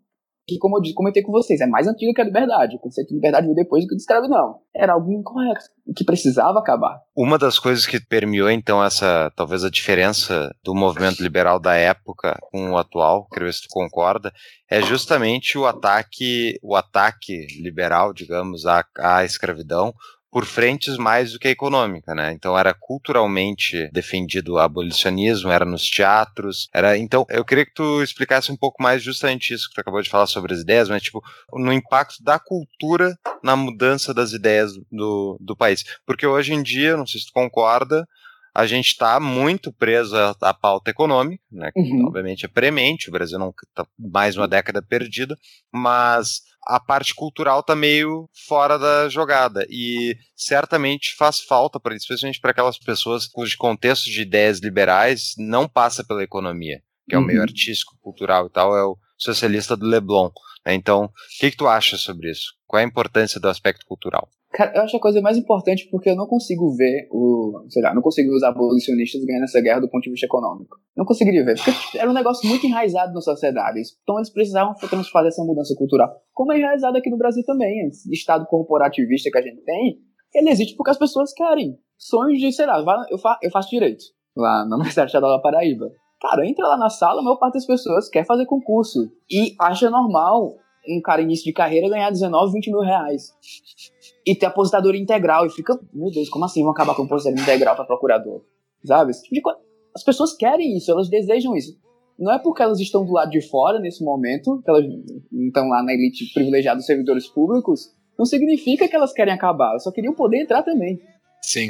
que 0.47 0.58
como 0.58 0.78
eu 0.78 0.93
comentei 0.93 1.22
com 1.22 1.32
vocês, 1.32 1.60
é 1.60 1.68
mais 1.68 1.88
antiga 1.88 2.14
que 2.14 2.22
a 2.22 2.26
liberdade. 2.26 2.76
O 2.78 2.80
conceito 2.80 3.10
de 3.10 3.16
liberdade 3.16 3.45
veio 3.45 3.56
depois 3.56 3.84
do 3.84 3.89
que 3.89 3.95
de 3.95 4.01
escravidão. 4.01 4.60
Era 4.74 4.93
algo 4.93 5.12
incorreto, 5.12 5.66
e 5.86 5.93
que 5.93 6.06
precisava 6.06 6.60
acabar. 6.60 7.01
Uma 7.16 7.38
das 7.38 7.60
coisas 7.60 7.86
que 7.86 7.99
permeou, 7.99 8.49
então, 8.49 8.84
essa, 8.84 9.32
talvez 9.36 9.64
a 9.64 9.70
diferença 9.70 10.49
do 10.64 10.74
movimento 10.74 11.22
liberal 11.22 11.60
da 11.60 11.76
época 11.76 12.38
com 12.51 12.72
o 12.72 12.78
atual, 12.78 13.28
ver 13.38 13.54
se 13.54 13.64
tu 13.64 13.68
concorda, 13.70 14.32
é 14.70 14.82
justamente 14.82 15.58
o 15.58 15.66
ataque, 15.66 16.58
o 16.64 16.76
ataque 16.76 17.47
liberal, 17.62 18.14
digamos, 18.14 18.66
à, 18.66 18.86
à 18.97 19.26
escravidão 19.26 19.93
por 20.34 20.45
frentes 20.47 20.97
mais 20.97 21.31
do 21.31 21.38
que 21.38 21.47
a 21.47 21.51
econômica, 21.51 22.15
né? 22.15 22.34
Então 22.34 22.57
era 22.57 22.73
culturalmente 22.73 23.88
defendido 23.93 24.53
o 24.53 24.57
abolicionismo, 24.57 25.51
era 25.51 25.63
nos 25.63 25.88
teatros, 25.88 26.67
era. 26.73 26.97
Então 26.97 27.23
eu 27.29 27.45
queria 27.45 27.63
que 27.63 27.73
tu 27.75 28.01
explicasse 28.01 28.51
um 28.51 28.57
pouco 28.57 28.81
mais 28.81 29.03
justamente 29.03 29.53
isso 29.53 29.69
que 29.69 29.75
tu 29.75 29.81
acabou 29.81 30.01
de 30.01 30.09
falar 30.09 30.25
sobre 30.25 30.51
as 30.51 30.61
ideias, 30.61 30.89
mas 30.89 31.03
tipo 31.03 31.23
no 31.53 31.71
impacto 31.71 32.23
da 32.23 32.39
cultura 32.39 33.15
na 33.43 33.55
mudança 33.55 34.11
das 34.11 34.34
ideias 34.34 34.73
do, 34.91 35.38
do 35.39 35.55
país. 35.55 35.84
Porque 36.03 36.25
hoje 36.25 36.51
em 36.51 36.63
dia, 36.63 36.97
não 36.97 37.05
sei 37.05 37.19
se 37.19 37.27
tu 37.27 37.34
concorda, 37.34 38.07
a 38.56 38.66
gente 38.68 38.88
está 38.89 39.20
muito 39.20 39.72
preso 39.74 40.16
à, 40.16 40.36
à 40.41 40.54
pauta 40.54 40.91
econômica, 40.91 41.43
né? 41.51 41.72
Que 41.74 41.80
Uhum. 41.80 42.06
obviamente 42.08 42.45
é 42.45 42.47
premente, 42.47 43.10
o 43.10 43.12
Brasil 43.12 43.39
não 43.39 43.49
está 43.68 43.86
mais 43.97 44.38
uma 44.38 44.47
década 44.47 44.82
perdida, 44.82 45.36
mas 45.72 46.41
a 46.68 46.80
parte 46.80 47.14
cultural 47.14 47.60
está 47.60 47.76
meio 47.76 48.30
fora 48.47 48.78
da 48.80 49.10
jogada 49.10 49.66
e 49.70 50.16
certamente 50.36 51.16
faz 51.18 51.41
falta, 51.41 51.80
pra, 51.80 51.95
especialmente 51.95 52.39
para 52.39 52.51
aquelas 52.51 52.78
pessoas 52.78 53.28
cujo 53.28 53.58
contexto 53.58 54.06
de 54.06 54.22
ideias 54.22 54.60
liberais 54.60 55.34
não 55.38 55.68
passa 55.68 56.04
pela 56.06 56.24
economia, 56.24 56.82
que 57.10 57.16
é 57.16 57.18
o 57.18 57.22
meio 57.22 57.39
Uhum. 57.39 57.43
artístico, 57.45 57.97
cultural 58.01 58.45
e 58.47 58.49
tal, 58.49 58.78
é 58.78 58.84
o 58.84 58.97
socialista 59.18 59.76
do 59.76 59.86
Leblon. 59.86 60.30
né? 60.66 60.74
Então, 60.74 61.06
o 61.06 61.10
que, 61.39 61.51
que 61.51 61.58
tu 61.58 61.68
acha 61.68 61.97
sobre 61.97 62.30
isso? 62.32 62.54
Qual 62.68 62.80
é 62.80 62.84
a 62.84 62.88
importância 62.88 63.39
do 63.39 63.49
aspecto 63.49 63.86
cultural? 63.86 64.30
Cara, 64.54 64.72
eu 64.76 64.84
acho 64.84 64.95
a 64.95 64.99
coisa 64.99 65.20
mais 65.20 65.36
importante 65.38 65.88
porque 65.89 66.10
eu 66.12 66.16
não 66.16 66.28
consigo 66.28 66.70
ver 66.76 67.08
o. 67.12 67.66
Sei 67.70 67.82
lá, 67.82 67.93
não 67.93 68.01
consigo 68.04 68.30
ver 68.30 68.36
os 68.38 68.43
abolicionistas 68.43 69.24
ganhando 69.26 69.45
essa 69.45 69.60
guerra 69.60 69.80
do 69.82 69.89
ponto 69.89 70.04
de 70.04 70.12
vista 70.12 70.28
econômico. 70.28 70.78
Não 70.95 71.06
conseguiria 71.06 71.43
ver. 71.43 71.56
Porque 71.56 71.97
era 71.97 72.10
um 72.10 72.14
negócio 72.14 72.47
muito 72.47 72.66
enraizado 72.68 73.14
na 73.14 73.22
sociedade. 73.22 73.80
Então 74.04 74.18
eles 74.18 74.30
precisavam 74.32 74.76
fazer 75.12 75.28
essa 75.30 75.43
mudança 75.43 75.74
cultural. 75.76 76.10
Como 76.34 76.54
é 76.54 76.60
enraizado 76.60 76.95
aqui 76.97 77.10
no 77.10 77.18
Brasil 77.18 77.43
também. 77.45 77.88
Esse 77.88 78.12
estado 78.14 78.45
corporativista 78.45 79.32
que 79.32 79.38
a 79.39 79.41
gente 79.41 79.62
tem, 79.64 79.97
ele 80.36 80.49
existe 80.51 80.76
porque 80.76 80.91
as 80.91 80.99
pessoas 80.99 81.34
querem. 81.34 81.76
Sonhos 81.97 82.39
de, 82.39 82.51
sei 82.51 82.66
lá, 82.66 82.84
eu, 83.10 83.18
fa- 83.18 83.39
eu 83.41 83.49
faço 83.49 83.70
direito 83.70 84.04
lá 84.38 84.66
na 84.68 84.76
Universidade 84.78 85.12
da 85.14 85.39
Paraíba. 85.39 85.89
Cara, 86.22 86.47
entra 86.47 86.68
lá 86.68 86.78
na 86.78 86.89
sala, 86.89 87.22
a 87.22 87.24
maior 87.24 87.38
parte 87.38 87.56
das 87.56 87.66
pessoas 87.66 88.08
quer 88.10 88.26
fazer 88.26 88.45
concurso. 88.45 89.10
E 89.32 89.56
acha 89.60 89.89
normal 89.89 90.54
um 90.88 91.01
cara 91.01 91.21
início 91.21 91.45
de 91.45 91.53
carreira 91.53 91.89
ganhar 91.89 92.09
19, 92.09 92.53
20 92.53 92.67
mil 92.71 92.81
reais 92.81 93.34
e 94.25 94.36
ter 94.36 94.45
aposentadoria 94.45 95.01
integral. 95.01 95.45
E 95.45 95.49
fica, 95.49 95.79
meu 95.93 96.11
Deus, 96.11 96.29
como 96.29 96.45
assim 96.45 96.61
vão 96.61 96.71
acabar 96.71 96.95
com 96.95 97.03
a 97.03 97.05
aposentadoria 97.05 97.43
integral 97.43 97.75
para 97.75 97.86
procurador? 97.86 98.41
Sabe? 98.84 99.11
Esse 99.11 99.23
tipo 99.23 99.36
de 99.36 99.41
coisa. 99.41 99.59
As 99.95 100.03
pessoas 100.03 100.36
querem 100.36 100.75
isso, 100.75 100.91
elas 100.91 101.09
desejam 101.09 101.55
isso. 101.55 101.77
Não 102.17 102.31
é 102.31 102.39
porque 102.39 102.61
elas 102.61 102.79
estão 102.79 103.05
do 103.05 103.13
lado 103.13 103.31
de 103.31 103.41
fora 103.41 103.79
nesse 103.79 104.03
momento, 104.03 104.61
que 104.63 104.69
elas 104.69 104.86
estão 105.31 105.67
lá 105.67 105.84
na 105.84 105.93
elite 105.93 106.31
privilegiada 106.34 106.77
dos 106.77 106.86
servidores 106.86 107.27
públicos, 107.27 107.93
não 108.17 108.25
significa 108.25 108.88
que 108.88 108.95
elas 108.95 109.13
querem 109.13 109.34
acabar, 109.34 109.71
elas 109.71 109.84
só 109.84 109.91
queriam 109.91 110.13
poder 110.13 110.41
entrar 110.41 110.63
também. 110.63 110.99
Sim. 111.41 111.69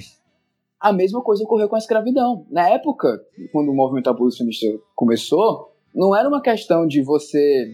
A 0.80 0.91
mesma 0.91 1.22
coisa 1.22 1.43
ocorreu 1.43 1.70
com 1.70 1.76
a 1.76 1.80
escravidão. 1.80 2.45
Na 2.51 2.70
época, 2.70 3.22
quando 3.51 3.70
o 3.70 3.74
movimento 3.74 4.09
abolicionista 4.09 4.68
começou, 4.93 5.74
não 5.95 6.16
era 6.16 6.28
uma 6.28 6.41
questão 6.41 6.86
de 6.86 7.01
você 7.01 7.74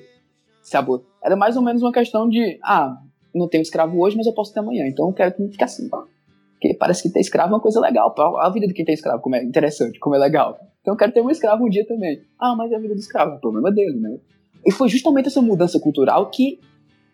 se 0.62 0.78
abo... 0.78 1.04
Era 1.24 1.36
mais 1.36 1.56
ou 1.56 1.62
menos 1.62 1.82
uma 1.82 1.92
questão 1.92 2.28
de, 2.30 2.60
ah, 2.64 2.98
não 3.34 3.48
tenho 3.48 3.62
escravo 3.62 4.00
hoje, 4.00 4.16
mas 4.16 4.26
eu 4.26 4.34
posso 4.34 4.54
ter 4.54 4.60
amanhã, 4.60 4.88
então 4.88 5.08
eu 5.08 5.14
quero 5.14 5.34
que 5.34 5.48
fique 5.50 5.64
assim. 5.64 5.90
Porque 5.90 6.74
parece 6.74 7.04
que 7.04 7.10
ter 7.10 7.20
escravo 7.20 7.54
é 7.54 7.56
uma 7.56 7.62
coisa 7.62 7.80
legal. 7.80 8.14
A 8.40 8.50
vida 8.50 8.68
de 8.68 8.74
quem 8.74 8.84
tem 8.84 8.94
escravo 8.94 9.22
como 9.22 9.36
é 9.36 9.44
interessante, 9.44 10.00
como 10.00 10.16
é 10.16 10.20
legal. 10.20 10.60
Então 10.82 10.94
eu 10.94 10.98
quero 10.98 11.12
ter 11.12 11.22
um 11.22 11.30
escravo 11.30 11.66
um 11.66 11.70
dia 11.70 11.86
também. 11.86 12.22
Ah, 12.40 12.56
mas 12.56 12.72
é 12.72 12.76
a 12.76 12.80
vida 12.80 12.94
do 12.94 13.00
escravo, 13.00 13.32
é 13.32 13.36
o 13.36 13.40
problema 13.40 13.72
dele, 13.72 14.00
né? 14.00 14.18
E 14.66 14.72
foi 14.72 14.90
justamente 14.90 15.28
essa 15.28 15.42
mudança 15.42 15.80
cultural 15.80 16.30
que 16.30 16.60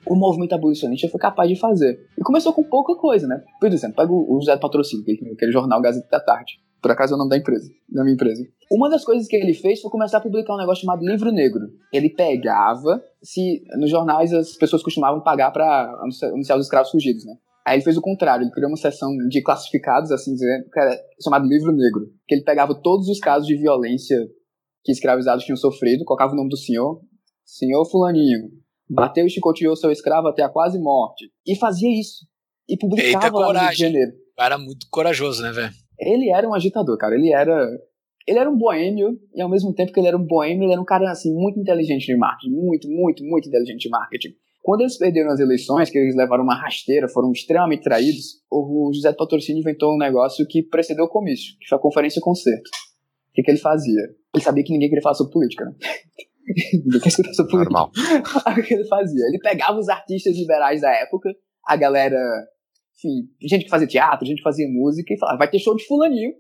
o 0.06 0.16
movimento 0.16 0.54
abolicionista 0.54 1.08
foi 1.10 1.20
capaz 1.20 1.50
de 1.50 1.56
fazer. 1.56 2.00
E 2.18 2.22
começou 2.22 2.54
com 2.54 2.64
pouca 2.64 2.96
coisa, 2.96 3.28
né? 3.28 3.44
Por 3.60 3.72
exemplo, 3.72 3.96
pega 3.96 4.12
o 4.12 4.40
José 4.40 4.56
do 4.56 4.60
Patrocínio, 4.60 5.04
aquele 5.04 5.34
aquele 5.34 5.52
jornal 5.52 5.82
Gazeta 5.82 6.08
da 6.10 6.20
Tarde. 6.20 6.60
Por 6.86 6.92
acaso 6.92 7.14
é 7.14 7.16
o 7.16 7.18
nome 7.18 7.32
da 7.32 7.38
empresa, 7.38 7.68
da 7.90 8.04
minha 8.04 8.14
empresa. 8.14 8.48
Uma 8.72 8.88
das 8.88 9.04
coisas 9.04 9.28
que 9.28 9.36
ele 9.36 9.56
fez 9.56 9.82
foi 9.82 9.90
começar 9.90 10.20
a 10.20 10.22
publicar 10.22 10.54
um 10.54 10.60
negócio 10.60 10.82
chamado 10.82 11.04
Livro 11.04 11.32
Negro. 11.32 11.64
Ele 11.92 12.12
pegava, 12.12 13.04
se 13.24 13.64
nos 13.80 13.90
jornais 13.90 14.32
as 14.32 14.56
pessoas 14.56 14.84
costumavam 14.84 15.20
pagar 15.20 15.50
para 15.50 15.92
anunciar 16.32 16.60
os 16.60 16.66
escravos 16.68 16.92
fugidos, 16.92 17.26
né? 17.26 17.34
Aí 17.66 17.78
ele 17.78 17.84
fez 17.84 17.98
o 17.98 18.02
contrário, 18.02 18.44
ele 18.44 18.52
criou 18.52 18.70
uma 18.70 18.78
seção 18.78 19.10
de 19.28 19.42
classificados, 19.42 20.12
assim 20.12 20.34
dizendo, 20.34 20.70
que 20.72 20.80
era 20.80 20.96
chamado 21.24 21.48
Livro 21.48 21.72
Negro, 21.72 22.06
que 22.28 22.36
ele 22.36 22.44
pegava 22.44 22.80
todos 22.80 23.10
os 23.10 23.20
casos 23.20 23.48
de 23.48 23.56
violência 23.58 24.20
que 24.84 24.92
escravizados 24.92 25.44
tinham 25.44 25.58
sofrido, 25.58 26.06
colocava 26.06 26.34
o 26.34 26.36
nome 26.36 26.50
do 26.50 26.58
senhor, 26.58 27.02
senhor 27.44 27.84
fulaninho, 27.90 28.50
bateu 28.88 29.26
e 29.26 29.30
chicoteou 29.32 29.76
seu 29.76 29.90
escravo 29.90 30.28
até 30.28 30.44
a 30.44 30.50
quase 30.50 30.78
morte, 30.78 31.32
e 31.48 31.56
fazia 31.56 31.90
isso. 32.00 32.28
e 32.70 32.78
publicava 32.78 33.26
Eita, 33.26 33.26
lá 33.26 33.32
no 33.32 33.38
Rio 33.38 33.48
de 33.48 33.60
coragem. 33.60 33.88
Janeiro. 33.88 34.12
Cara 34.38 34.58
muito 34.60 34.86
corajoso, 34.92 35.42
né, 35.42 35.52
velho? 35.52 35.85
Ele 36.00 36.30
era 36.30 36.48
um 36.48 36.54
agitador, 36.54 36.98
cara. 36.98 37.16
Ele 37.16 37.32
era. 37.32 37.68
Ele 38.28 38.40
era 38.40 38.50
um 38.50 38.58
boêmio, 38.58 39.20
e 39.36 39.42
ao 39.42 39.50
mesmo 39.50 39.72
tempo 39.72 39.92
que 39.92 40.00
ele 40.00 40.08
era 40.08 40.18
um 40.18 40.26
boêmio, 40.26 40.64
ele 40.64 40.72
era 40.72 40.82
um 40.82 40.86
cara 40.86 41.12
assim, 41.12 41.32
muito 41.32 41.60
inteligente 41.60 42.08
de 42.08 42.18
marketing. 42.18 42.56
Muito, 42.56 42.90
muito, 42.90 43.24
muito 43.24 43.48
inteligente 43.48 43.84
de 43.84 43.90
marketing. 43.90 44.30
Quando 44.66 44.82
eles 44.82 44.98
perderam 44.98 45.30
as 45.30 45.40
eleições, 45.40 45.92
que 45.92 45.98
eles 46.00 46.16
levaram 46.16 46.44
uma 46.44 46.56
rasteira, 46.56 47.08
foram 47.08 47.32
extremamente 47.32 47.84
traídos, 47.84 48.42
o 48.50 48.90
José 48.92 49.14
Patrocínio 49.14 49.60
inventou 49.60 49.94
um 49.94 49.98
negócio 49.98 50.44
que 50.48 50.64
precedeu 50.64 51.06
o 51.06 51.08
comício, 51.08 51.56
que 51.62 51.68
foi 51.70 51.78
a 51.78 51.82
conferência 51.82 52.20
concerto. 52.20 52.68
O 53.30 53.34
que, 53.36 53.44
que 53.44 53.52
ele 53.52 53.60
fazia? 53.60 54.02
Ele 54.34 54.44
sabia 54.44 54.64
que 54.64 54.74
ninguém 54.74 54.90
queria 54.90 55.04
falar 55.04 55.14
sobre 55.14 55.34
política, 55.34 55.66
né? 55.66 55.72
ninguém 56.84 57.00
quer 57.00 57.10
escutar 57.10 57.32
sobre 57.36 57.52
política. 57.52 57.74
Normal. 57.74 57.92
O 58.58 58.64
que 58.64 58.74
ele 58.74 58.86
fazia? 58.86 59.24
Ele 59.28 59.38
pegava 59.38 59.78
os 59.78 59.88
artistas 59.88 60.36
liberais 60.36 60.82
da 60.82 60.92
época, 60.96 61.30
a 61.64 61.76
galera, 61.76 62.20
enfim, 62.98 63.30
gente 63.42 63.66
que 63.66 63.70
fazia 63.70 63.88
teatro, 63.88 64.26
gente 64.26 64.38
que 64.38 64.44
fazia 64.44 64.68
música, 64.68 65.14
e 65.14 65.20
falava, 65.20 65.40
vai 65.40 65.50
ter 65.50 65.60
show 65.60 65.76
de 65.76 65.86
fulaninho, 65.86 66.34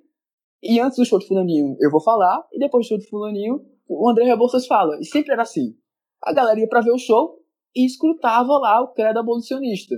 e 0.64 0.80
antes 0.80 0.98
do 0.98 1.06
show 1.06 1.20
de 1.20 1.28
fulaninho 1.28 1.76
eu 1.80 1.92
vou 1.92 2.02
falar, 2.02 2.44
e 2.54 2.60
depois 2.60 2.86
do 2.86 2.90
show 2.90 2.98
de 2.98 3.08
fulaninho 3.08 3.60
o 3.88 4.10
André 4.10 4.26
Rebouças 4.26 4.66
fala. 4.66 4.98
E 5.00 5.06
sempre 5.06 5.34
era 5.34 5.44
assim. 5.44 5.76
A 6.24 6.34
galera 6.34 6.60
ia 6.60 6.68
pra 6.68 6.82
ver 6.82 6.92
o 6.92 6.98
show 6.98 7.38
e 7.76 7.86
escrutava 7.86 8.58
lá 8.58 8.82
o 8.82 8.94
credo 8.94 9.20
abolicionista. 9.20 9.96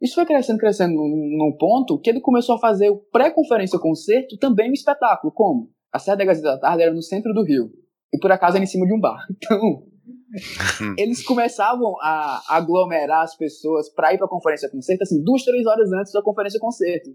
Isso 0.00 0.14
foi 0.14 0.24
crescendo, 0.24 0.58
crescendo 0.58 0.94
num, 0.94 1.54
ponto 1.58 2.00
que 2.00 2.08
ele 2.08 2.20
começou 2.20 2.54
a 2.54 2.58
fazer 2.58 2.88
o 2.88 2.96
pré-conferência 3.12 3.78
concerto 3.78 4.38
também 4.38 4.70
um 4.70 4.72
espetáculo. 4.72 5.32
Como? 5.32 5.70
A 5.92 5.98
sede 5.98 6.18
da 6.18 6.24
Gazeta 6.24 6.52
da 6.52 6.58
Tarde 6.58 6.84
era 6.84 6.94
no 6.94 7.02
centro 7.02 7.34
do 7.34 7.44
Rio. 7.44 7.70
E 8.12 8.18
por 8.18 8.32
acaso 8.32 8.56
era 8.56 8.64
em 8.64 8.66
cima 8.66 8.86
de 8.86 8.94
um 8.94 9.00
bar. 9.00 9.26
Então, 9.36 9.82
eles 10.96 11.24
começavam 11.24 11.94
a 12.00 12.56
aglomerar 12.56 13.22
as 13.22 13.36
pessoas 13.36 13.88
pra 13.92 14.14
ir 14.14 14.18
pra 14.18 14.28
conferência 14.28 14.70
concerto, 14.70 15.02
assim, 15.02 15.22
duas, 15.22 15.42
três 15.44 15.66
horas 15.66 15.90
antes 15.92 16.12
da 16.12 16.22
conferência 16.22 16.60
concerto. 16.60 17.10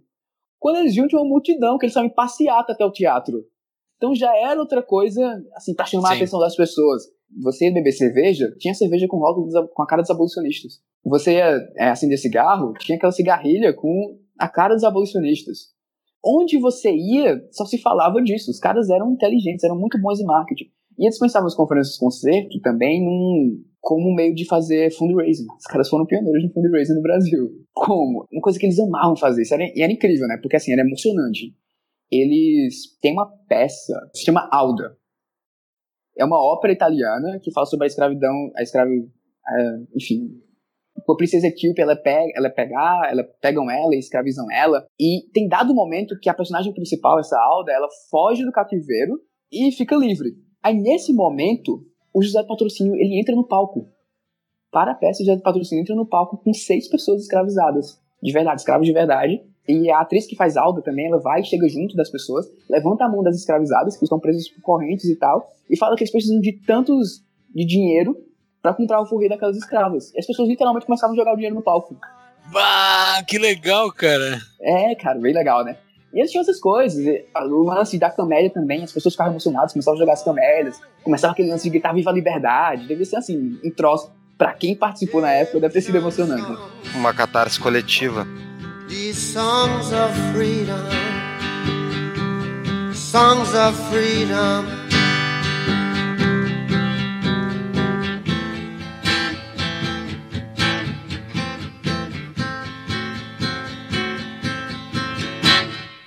Quando 0.59 0.78
eles 0.78 0.95
viam, 0.95 1.07
tinha 1.07 1.22
uma 1.22 1.30
multidão, 1.30 1.78
que 1.78 1.86
eles 1.86 1.91
estavam 1.91 2.09
em 2.09 2.13
passeata 2.13 2.74
até 2.74 2.86
o 2.86 2.91
teatro. 2.91 3.45
Então 3.97 4.13
já 4.13 4.36
era 4.36 4.59
outra 4.59 4.84
coisa, 4.84 5.41
assim, 5.55 5.74
pra 5.74 5.86
chamar 5.86 6.09
a 6.09 6.11
Sim. 6.11 6.18
atenção 6.18 6.39
das 6.39 6.55
pessoas. 6.55 7.03
Você 7.41 7.66
ia 7.66 7.74
beber 7.74 7.91
cerveja, 7.91 8.53
tinha 8.59 8.74
cerveja 8.74 9.07
com 9.07 9.18
rótulo 9.18 9.49
com 9.74 9.84
a 9.84 9.88
cara 9.88 10.01
dos 10.01 10.11
abolicionistas. 10.11 10.82
Você 11.05 11.34
ia 11.34 11.59
é, 11.78 11.89
acender 11.89 12.18
cigarro, 12.18 12.74
tinha 12.80 12.97
aquela 12.97 13.11
cigarrilha 13.11 13.74
com 13.74 14.18
a 14.39 14.49
cara 14.49 14.74
dos 14.74 14.84
abolicionistas. 14.84 15.74
Onde 16.24 16.57
você 16.57 16.91
ia, 16.91 17.39
só 17.51 17.66
se 17.66 17.78
falava 17.78 18.22
disso. 18.22 18.49
Os 18.49 18.59
caras 18.59 18.89
eram 18.89 19.11
inteligentes, 19.11 19.63
eram 19.63 19.78
muito 19.78 19.99
bons 20.01 20.20
em 20.20 20.26
marketing. 20.26 20.72
E 20.98 21.06
eles 21.06 21.20
pensavam 21.20 21.48
as 21.48 21.56
conferências 21.56 21.98
concerto 21.98 22.60
também 22.62 23.04
num, 23.04 23.64
como 23.82 24.16
meio 24.16 24.34
de 24.34 24.46
fazer 24.46 24.91
fundraising. 24.91 25.46
Os 25.58 25.66
caras 25.66 25.89
foram 25.89 26.06
pioneiros 26.06 26.43
no 26.43 26.54
fundraising 26.54 26.96
no 26.96 27.02
Brasil. 27.02 27.50
Como? 27.74 28.26
Uma 28.32 28.41
coisa 28.41 28.58
que 28.58 28.66
eles 28.66 28.80
amavam 28.80 29.16
fazer. 29.16 29.41
Isso 29.41 29.54
era, 29.54 29.64
e 29.64 29.82
era 29.82 29.91
incrível, 29.91 30.28
né? 30.28 30.38
Porque 30.41 30.56
assim, 30.56 30.72
era 30.72 30.82
emocionante. 30.82 31.54
Eles 32.12 32.98
têm 33.02 33.14
uma 33.14 33.30
peça, 33.48 33.93
se 34.14 34.24
chama 34.24 34.48
Alda. 34.52 34.98
É 36.18 36.24
uma 36.24 36.39
ópera 36.39 36.74
italiana 36.74 37.39
que 37.41 37.52
fala 37.52 37.66
sobre 37.66 37.86
a 37.86 37.88
escravidão, 37.88 38.34
a 38.56 38.64
escravi, 38.64 39.10
é, 39.48 39.80
enfim, 39.96 40.30
a 40.98 41.16
princesa 41.16 41.48
etíope, 41.48 41.82
ela 41.82 41.96
pega, 41.96 42.32
ela 42.36 42.48
é 42.48 42.50
pegar, 42.50 43.10
ela 43.12 43.24
pegam 43.41 43.70
ela 43.70 43.93
e 43.93 44.00
escravizam 44.00 44.50
ela. 44.50 44.88
E 45.00 45.30
tem 45.34 45.48
dado 45.48 45.76
momento 45.76 46.18
que 46.20 46.30
a 46.30 46.34
personagem 46.34 46.74
principal, 46.74 47.20
essa 47.20 47.38
Alda, 47.38 47.72
ela 47.72 47.88
foge 48.10 48.46
do 48.46 48.52
cativeiro 48.52 49.20
e 49.52 49.72
fica 49.72 49.96
livre. 49.96 50.45
Aí 50.66 50.74
nesse 50.74 51.13
momento, 51.13 51.86
o 52.11 52.24
José 52.24 52.41
do 52.41 52.47
Patrocínio, 52.47 52.95
ele 52.95 53.20
entra 53.20 53.36
no 53.36 53.43
palco. 53.43 53.88
Para 54.72 54.93
a 54.93 54.95
peça, 54.95 55.22
o 55.22 55.26
José 55.28 55.38
do 55.38 55.43
Patrocínio 55.43 55.84
entra 55.84 55.93
no 55.93 56.07
palco 56.07 56.38
com 56.38 56.51
seis 56.55 56.88
pessoas 56.88 57.22
escravizadas. 57.22 58.01
De 58.20 58.32
verdade, 58.32 58.61
escravos 58.61 58.88
de 58.88 58.91
verdade. 58.91 59.43
E 59.68 59.91
a 59.91 59.99
atriz 59.99 60.26
que 60.26 60.36
faz 60.36 60.57
Alda 60.57 60.82
também, 60.82 61.05
ela 61.05 61.20
vai, 61.20 61.43
chega 61.43 61.70
junto 61.70 61.95
das 61.95 62.09
pessoas, 62.09 62.47
levanta 62.68 63.05
a 63.05 63.07
mão 63.07 63.22
das 63.22 63.36
escravizadas, 63.36 63.95
que 63.95 64.05
estão 64.05 64.20
presas 64.20 64.49
por 64.49 64.61
correntes 64.63 65.05
e 65.05 65.16
tal, 65.16 65.47
e 65.70 65.78
fala 65.78 65.95
que 65.95 66.01
eles 66.01 66.11
precisam 66.11 66.41
de 66.41 66.53
tantos 66.66 67.24
de 67.53 67.63
dinheiro 67.63 68.18
para 68.59 68.74
comprar 68.74 68.99
o 69.01 69.05
forrei 69.05 69.30
daquelas 69.30 69.57
escravas. 69.57 70.11
E 70.16 70.20
as 70.20 70.26
pessoas 70.26 70.49
literalmente 70.49 70.88
começavam 70.88 71.13
a 71.13 71.18
jogar 71.18 71.34
o 71.34 71.36
dinheiro 71.36 71.53
no 71.53 71.61
palco. 71.61 71.95
Bah, 72.51 73.22
que 73.28 73.38
legal, 73.38 73.91
cara. 73.91 74.39
É, 74.59 74.95
cara, 74.95 75.20
bem 75.20 75.32
legal, 75.32 75.63
né? 75.63 75.78
E 76.16 76.20
eles 76.20 76.32
tinham 76.32 76.41
essas 76.41 76.61
coisas. 76.61 77.05
e 77.05 77.26
O 77.36 77.63
lance 77.63 77.99
da 77.99 78.09
camélia 78.09 78.49
também, 78.49 78.84
as 78.84 78.91
pessoas 78.93 79.13
ficavam 79.13 79.34
emocionadas, 79.34 79.74
começavam 79.74 79.97
a 79.97 79.99
jogar 79.99 80.13
as 80.13 80.24
camélias, 80.24 80.80
começava 81.03 81.34
aquele 81.34 81.49
lance 81.49 81.66
de 81.66 81.70
gritar 81.70 81.93
Viva 81.93 82.09
a 82.09 82.13
Liberdade. 82.13 82.88
Devia 82.88 83.05
ser 83.05 83.18
assim, 83.18 83.59
um 83.61 83.70
troço. 83.70 84.09
Pra 84.38 84.53
quem 84.53 84.76
participou 84.76 85.22
na 85.22 85.32
época, 85.32 85.59
deve 85.59 85.74
ter 85.74 85.82
sido 85.82 85.97
emocionante. 85.97 86.57
Uma 86.95 87.13
catarse 87.13 87.59
coletiva. 87.59 88.26
These 88.88 89.34
songs 89.34 89.91
of 89.91 90.13
freedom, 90.34 90.78
songs 92.93 93.53
of 93.53 93.78
freedom. 93.89 94.85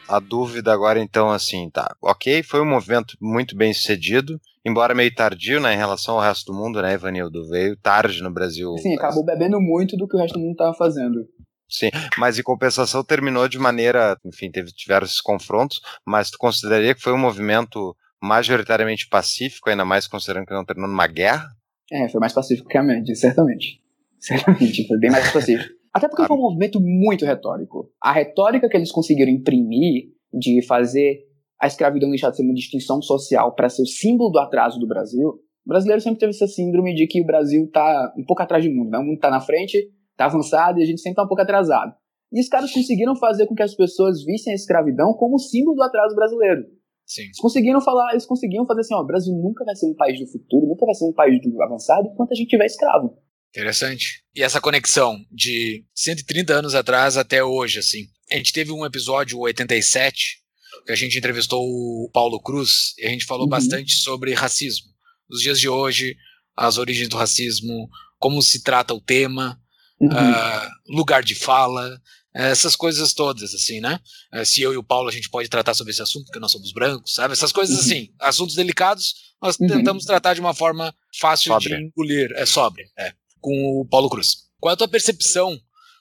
A 0.09 0.19
dúvida 0.19 0.73
agora, 0.73 0.99
então, 0.99 1.31
assim, 1.31 1.69
tá. 1.71 1.95
Ok, 2.03 2.43
foi 2.43 2.63
um 2.63 2.65
movimento 2.65 3.15
muito 3.21 3.55
bem 3.55 3.75
sucedido, 3.75 4.41
embora 4.65 4.95
meio 4.95 5.15
tardio, 5.15 5.61
né, 5.61 5.75
em 5.75 5.77
relação 5.77 6.15
ao 6.15 6.23
resto 6.23 6.51
do 6.51 6.59
mundo, 6.59 6.81
né, 6.81 6.95
Ivanildo? 6.95 7.47
Veio 7.49 7.77
tarde 7.77 8.23
no 8.23 8.33
Brasil. 8.33 8.75
Assim, 8.75 8.95
acabou 8.95 9.25
bebendo 9.25 9.61
muito 9.61 9.97
do 9.97 10.09
que 10.09 10.17
o 10.17 10.21
resto 10.21 10.39
do 10.39 10.41
mundo 10.41 10.57
tava 10.57 10.75
fazendo. 10.75 11.27
Sim, 11.69 11.91
mas 12.17 12.39
em 12.39 12.43
compensação 12.43 13.05
terminou 13.05 13.47
de 13.47 13.59
maneira, 13.59 14.17
enfim, 14.25 14.51
teve, 14.51 14.73
tiveram 14.73 15.05
esses 15.05 15.21
confrontos, 15.21 15.83
mas 16.07 16.31
tu 16.31 16.39
consideraria 16.39 16.95
que 16.95 17.03
foi 17.03 17.13
um 17.13 17.19
movimento 17.19 17.95
majoritariamente 18.23 19.07
pacífico, 19.07 19.69
ainda 19.69 19.85
mais 19.85 20.09
considerando 20.09 20.47
que 20.47 20.55
não 20.55 20.65
terminou 20.65 20.91
numa 20.91 21.07
guerra? 21.07 21.47
É, 21.93 22.09
foi 22.09 22.19
mais 22.19 22.33
pacífico 22.33 22.69
que 22.69 22.79
a 22.79 22.83
média, 22.83 23.15
certamente. 23.15 23.81
Certamente, 24.19 24.87
foi 24.89 24.99
bem 24.99 25.11
mais 25.11 25.31
pacífico. 25.31 25.78
Até 25.99 26.09
porque 26.09 26.27
foi 26.27 26.37
um 26.37 26.41
movimento 26.41 26.81
muito 26.81 27.25
retórico. 27.25 27.91
A 28.03 28.13
retórica 28.13 28.69
que 28.69 28.77
eles 28.77 28.93
conseguiram 28.93 29.31
imprimir 29.31 30.11
de 30.33 30.65
fazer 30.67 31.27
a 31.61 31.67
escravidão 31.67 32.09
deixar 32.09 32.31
de 32.31 32.37
ser 32.37 32.43
uma 32.45 32.55
distinção 32.55 33.03
social 33.03 33.55
para 33.55 33.69
ser 33.69 33.83
o 33.83 33.87
símbolo 33.87 34.31
do 34.31 34.39
atraso 34.39 34.79
do 34.79 34.87
Brasil, 34.87 35.29
o 35.29 35.69
brasileiro 35.69 36.01
sempre 36.01 36.21
teve 36.21 36.31
essa 36.31 36.47
síndrome 36.47 36.95
de 36.95 37.07
que 37.07 37.21
o 37.21 37.27
Brasil 37.27 37.69
tá 37.73 38.15
um 38.17 38.25
pouco 38.25 38.43
atrás 38.43 38.65
do 38.65 38.71
mundo, 38.71 38.91
né? 38.91 38.99
O 38.99 39.05
mundo 39.05 39.19
tá 39.19 39.31
na 39.31 39.41
frente, 39.41 39.91
tá 40.17 40.27
avançado 40.27 40.79
e 40.79 40.83
a 40.83 40.87
gente 40.87 41.01
sempre 41.01 41.17
tá 41.17 41.25
um 41.25 41.29
pouco 41.29 41.43
atrasado. 41.43 41.93
E 42.33 42.41
os 42.41 42.49
caras 42.49 42.73
conseguiram 42.73 43.17
fazer 43.17 43.47
com 43.47 43.55
que 43.55 43.63
as 43.63 43.75
pessoas 43.75 44.25
vissem 44.25 44.53
a 44.53 44.57
escravidão 44.57 45.13
como 45.15 45.39
símbolo 45.39 45.77
do 45.77 45.83
atraso 45.83 46.15
brasileiro. 46.15 46.63
Sim. 47.07 47.23
Eles 47.23 47.41
conseguiram 47.41 47.81
falar, 47.81 48.13
eles 48.13 48.27
conseguiam 48.27 48.67
fazer 48.67 48.81
assim, 48.81 48.95
ó, 48.95 49.01
o 49.01 49.07
Brasil 49.07 49.35
nunca 49.35 49.65
vai 49.65 49.75
ser 49.75 49.87
um 49.87 49.95
país 49.95 50.21
do 50.21 50.27
futuro, 50.27 50.67
nunca 50.67 50.85
vai 50.85 50.95
ser 50.95 51.07
um 51.07 51.13
país 51.13 51.41
do 51.41 51.63
avançado 51.63 52.09
enquanto 52.09 52.33
a 52.33 52.35
gente 52.35 52.49
tiver 52.49 52.67
escravo. 52.67 53.17
Interessante. 53.51 54.23
E 54.35 54.43
essa 54.43 54.61
conexão 54.61 55.19
de 55.31 55.85
130 55.95 56.53
anos 56.55 56.75
atrás 56.75 57.17
até 57.17 57.43
hoje, 57.43 57.79
assim. 57.79 58.07
A 58.31 58.37
gente 58.37 58.53
teve 58.53 58.71
um 58.73 58.85
episódio 58.85 59.39
87 59.39 60.39
que 60.87 60.93
a 60.93 60.97
gente 60.97 61.17
entrevistou 61.19 61.63
o 61.65 62.11
Paulo 62.13 62.41
Cruz 62.41 62.95
e 62.99 63.07
a 63.07 63.11
gente 63.11 63.25
falou 63.25 63.45
Uhum. 63.45 63.51
bastante 63.51 63.93
sobre 63.97 64.35
racismo. 64.35 64.87
Nos 65.29 65.43
dias 65.43 65.59
de 65.59 65.69
hoje, 65.69 66.15
as 66.57 66.79
origens 66.79 67.09
do 67.09 67.17
racismo, 67.17 67.89
como 68.19 68.41
se 68.43 68.63
trata 68.63 68.95
o 68.95 69.01
tema, 69.01 69.59
Uhum. 70.01 70.11
ah, 70.13 70.71
lugar 70.89 71.23
de 71.25 71.35
fala, 71.35 72.01
essas 72.35 72.77
coisas 72.77 73.13
todas, 73.15 73.53
assim, 73.55 73.81
né? 73.81 73.99
Eh, 74.33 74.45
se 74.45 74.61
eu 74.63 74.73
e 74.73 74.77
o 74.77 74.85
Paulo 74.85 75.09
a 75.09 75.13
gente 75.13 75.29
pode 75.29 75.49
tratar 75.49 75.75
sobre 75.75 75.91
esse 75.93 76.03
assunto, 76.03 76.27
porque 76.27 76.39
nós 76.39 76.53
somos 76.53 76.71
brancos, 76.73 77.15
sabe? 77.15 77.33
Essas 77.33 77.51
coisas 77.51 77.75
Uhum. 77.77 77.83
assim, 77.83 78.15
assuntos 78.21 78.55
delicados, 78.55 79.15
nós 79.43 79.59
Uhum. 79.59 79.67
tentamos 79.67 80.05
tratar 80.05 80.35
de 80.35 80.41
uma 80.41 80.55
forma 80.55 80.95
fácil 81.19 81.49
Sóbria. 81.53 81.77
de 81.79 81.85
engolir, 81.85 82.31
é 82.37 82.47
sóbria, 82.47 82.87
é, 82.97 83.13
com 83.41 83.81
o 83.81 83.87
Paulo 83.87 84.09
Cruz. 84.09 84.49
Qual 84.61 84.71
é 84.71 84.75
a 84.75 84.77
tua 84.77 84.89
percepção 84.89 85.57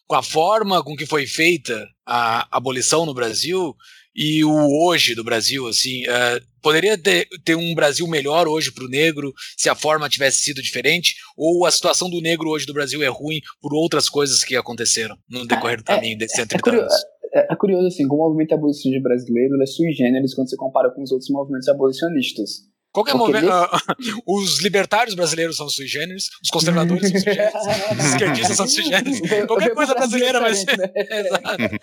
com 0.08 0.16
a 0.16 0.24
forma 0.24 0.84
com 0.84 0.96
que 0.96 1.06
foi 1.06 1.28
feita 1.28 1.86
a 2.06 2.48
abolição 2.56 3.06
no 3.06 3.14
Brasil 3.14 3.76
e 4.16 4.44
o 4.44 4.86
hoje 4.86 5.14
do 5.14 5.24
Brasil, 5.24 5.68
assim, 5.68 6.08
eh, 6.08 6.40
poderia 6.62 6.98
ter, 6.98 7.28
ter 7.46 7.56
um 7.56 7.76
Brasil 7.76 8.08
melhor 8.08 8.48
hoje 8.48 8.72
para 8.72 8.86
o 8.86 8.90
negro 8.90 9.32
se 9.56 9.70
a 9.70 9.76
forma 9.76 10.10
tivesse 10.10 10.40
sido 10.40 10.62
diferente, 10.62 11.16
ou 11.38 11.66
a 11.66 11.72
situação 11.72 12.10
do 12.10 12.20
negro 12.20 12.50
hoje 12.50 12.66
do 12.66 12.74
Brasil 12.74 13.04
é 13.04 13.08
ruim 13.08 13.40
por 13.62 13.76
outras 13.76 14.10
coisas 14.10 14.44
que 14.44 14.56
aconteceram 14.56 15.16
no 15.30 15.46
decorrer 15.46 15.78
do 15.78 15.84
caminho 15.84 16.18
desses 16.18 16.36
130 16.36 16.64
curio- 16.64 16.82
anos? 16.82 16.94
É, 17.34 17.54
é 17.54 17.56
curioso, 17.56 17.88
assim, 17.88 18.08
como 18.08 18.24
o 18.24 18.28
movimento 18.30 18.54
abolicionista 18.56 19.04
brasileiro 19.04 19.62
é 19.62 19.66
sui 19.68 19.92
generis 19.92 20.34
quando 20.34 20.50
você 20.50 20.56
compara 20.56 20.90
com 20.90 21.04
os 21.04 21.12
outros 21.12 21.30
movimentos 21.30 21.68
abolicionistas. 21.68 22.62
Qualquer 22.98 23.12
porque 23.12 23.32
momento, 23.32 23.46
nesse- 23.46 23.52
ah, 23.54 23.96
os 24.28 24.60
libertários 24.64 25.14
brasileiros 25.14 25.56
são 25.58 25.70
sui 25.70 25.86
generis, 25.86 26.30
os 26.44 26.50
conservadores 26.50 27.04
são 27.12 27.20
sui 27.22 27.32
generis, 27.34 27.54
os 28.00 28.06
esquerdistas 28.10 28.58
são 28.58 28.68
sui 28.68 28.84
generis, 28.86 29.20
qualquer 29.46 29.76
coisa 29.76 29.94
Brasil 29.94 30.18
brasileira 30.20 30.40
vai 30.40 30.54
ser. 30.56 30.66
diferente, 30.66 31.04
né? 31.04 31.20
Exato. 31.22 31.78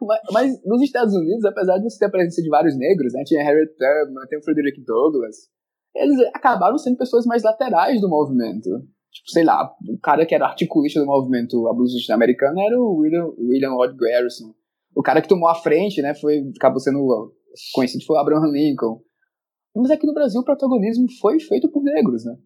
Mas, 0.00 0.20
mas 0.32 0.64
nos 0.64 0.82
Estados 0.82 1.14
Unidos, 1.14 1.44
apesar 1.44 1.78
de 1.78 1.84
você 1.84 1.98
ter 1.98 2.06
a 2.06 2.10
presença 2.10 2.42
de 2.42 2.48
vários 2.48 2.76
negros, 2.76 3.12
né, 3.12 3.22
tinha 3.24 3.42
Harriet 3.44 3.70
Tubman, 3.76 4.26
tem 4.28 4.38
o 4.38 4.42
Frederick 4.42 4.80
Douglass, 4.84 5.36
eles 5.94 6.18
acabaram 6.34 6.78
sendo 6.78 6.96
pessoas 6.96 7.24
mais 7.26 7.42
laterais 7.44 8.00
do 8.00 8.08
movimento. 8.08 8.68
Tipo, 9.10 9.30
sei 9.30 9.44
lá, 9.44 9.70
o 9.88 9.98
cara 10.00 10.26
que 10.26 10.34
era 10.34 10.46
articulista 10.46 11.00
do 11.00 11.06
movimento 11.06 11.66
abolicionista 11.68 12.14
americano 12.14 12.60
era 12.60 12.78
o 12.78 12.96
William, 12.98 13.26
William 13.38 13.70
Lloyd 13.70 13.96
Garrison. 13.96 14.52
O 14.94 15.02
cara 15.02 15.20
que 15.22 15.28
tomou 15.28 15.48
a 15.48 15.54
frente, 15.54 16.02
né, 16.02 16.12
foi, 16.14 16.42
acabou 16.56 16.80
sendo 16.80 17.32
conhecido 17.74 18.04
foi 18.04 18.16
o 18.16 18.20
Abraham 18.20 18.50
Lincoln. 18.52 19.00
Mas 19.80 19.90
aqui 19.90 20.06
no 20.06 20.14
Brasil 20.14 20.40
o 20.40 20.44
protagonismo 20.44 21.06
foi 21.20 21.38
feito 21.40 21.68
por 21.70 21.82
negros, 21.82 22.24
né? 22.24 22.36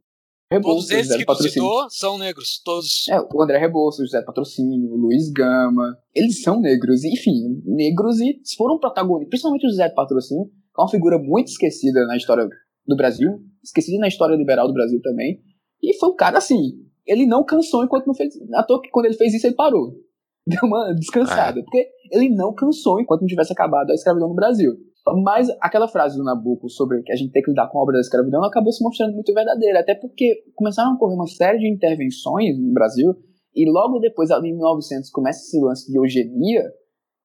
Rebouças, 0.52 0.88
todos 0.88 0.90
esses 0.90 1.16
que 1.16 1.24
tu 1.24 1.42
citou 1.44 1.86
são 1.88 2.18
negros, 2.18 2.60
todos. 2.62 3.08
É, 3.08 3.18
o 3.18 3.42
André 3.42 3.56
Rebouças, 3.56 4.04
José 4.06 4.22
Patrocínio, 4.22 4.92
o 4.92 4.96
Luiz 4.96 5.30
Gama, 5.30 5.96
eles 6.14 6.42
são 6.42 6.60
negros, 6.60 7.04
enfim, 7.04 7.62
negros 7.64 8.20
e 8.20 8.38
foram 8.58 8.78
protagonistas, 8.78 9.30
principalmente 9.30 9.66
o 9.66 9.70
José 9.70 9.88
Patrocínio, 9.88 10.44
que 10.44 10.80
é 10.80 10.82
uma 10.82 10.90
figura 10.90 11.18
muito 11.18 11.48
esquecida 11.48 12.06
na 12.06 12.18
história 12.18 12.46
do 12.86 12.96
Brasil, 12.96 13.40
esquecida 13.64 13.98
na 13.98 14.08
história 14.08 14.36
liberal 14.36 14.66
do 14.66 14.74
Brasil 14.74 15.00
também, 15.00 15.40
e 15.82 15.96
foi 15.98 16.10
um 16.10 16.16
cara 16.16 16.36
assim, 16.36 16.72
ele 17.06 17.24
não 17.24 17.44
cansou 17.44 17.82
enquanto 17.82 18.06
não 18.06 18.14
fez, 18.14 18.34
à 18.54 18.62
toa 18.62 18.82
que 18.82 18.90
quando 18.90 19.06
ele 19.06 19.16
fez 19.16 19.32
isso 19.32 19.46
ele 19.46 19.56
parou, 19.56 19.94
deu 20.46 20.60
uma 20.64 20.92
descansada, 20.92 21.60
é. 21.60 21.62
porque 21.62 21.88
ele 22.10 22.28
não 22.28 22.52
cansou 22.52 23.00
enquanto 23.00 23.22
não 23.22 23.28
tivesse 23.28 23.52
acabado 23.52 23.90
a 23.90 23.94
escravidão 23.94 24.28
no 24.28 24.34
Brasil. 24.34 24.76
Mas 25.22 25.48
aquela 25.61 25.88
frase 25.88 26.16
do 26.16 26.22
Nabucco 26.22 26.68
sobre 26.68 27.03
que 27.03 27.12
a 27.12 27.16
gente 27.16 27.32
tem 27.32 27.42
que 27.42 27.50
lidar 27.50 27.68
com 27.68 27.78
a 27.78 27.82
obra 27.82 27.94
da 27.94 28.00
escravidão 28.00 28.44
acabou 28.44 28.72
se 28.72 28.84
mostrando 28.84 29.14
muito 29.14 29.34
verdadeira, 29.34 29.80
até 29.80 29.94
porque 29.94 30.44
começaram 30.55 30.92
a 30.92 30.94
ocorrer 30.94 31.16
uma 31.16 31.26
série 31.26 31.59
de 31.59 31.68
intervenções 31.68 32.57
no 32.59 32.72
Brasil, 32.72 33.14
e 33.55 33.70
logo 33.70 33.98
depois, 33.98 34.30
ali 34.30 34.50
em 34.50 34.57
1900, 34.57 35.11
começa 35.11 35.40
esse 35.40 35.61
lance 35.61 35.90
de 35.90 35.98
eugenia, 35.98 36.70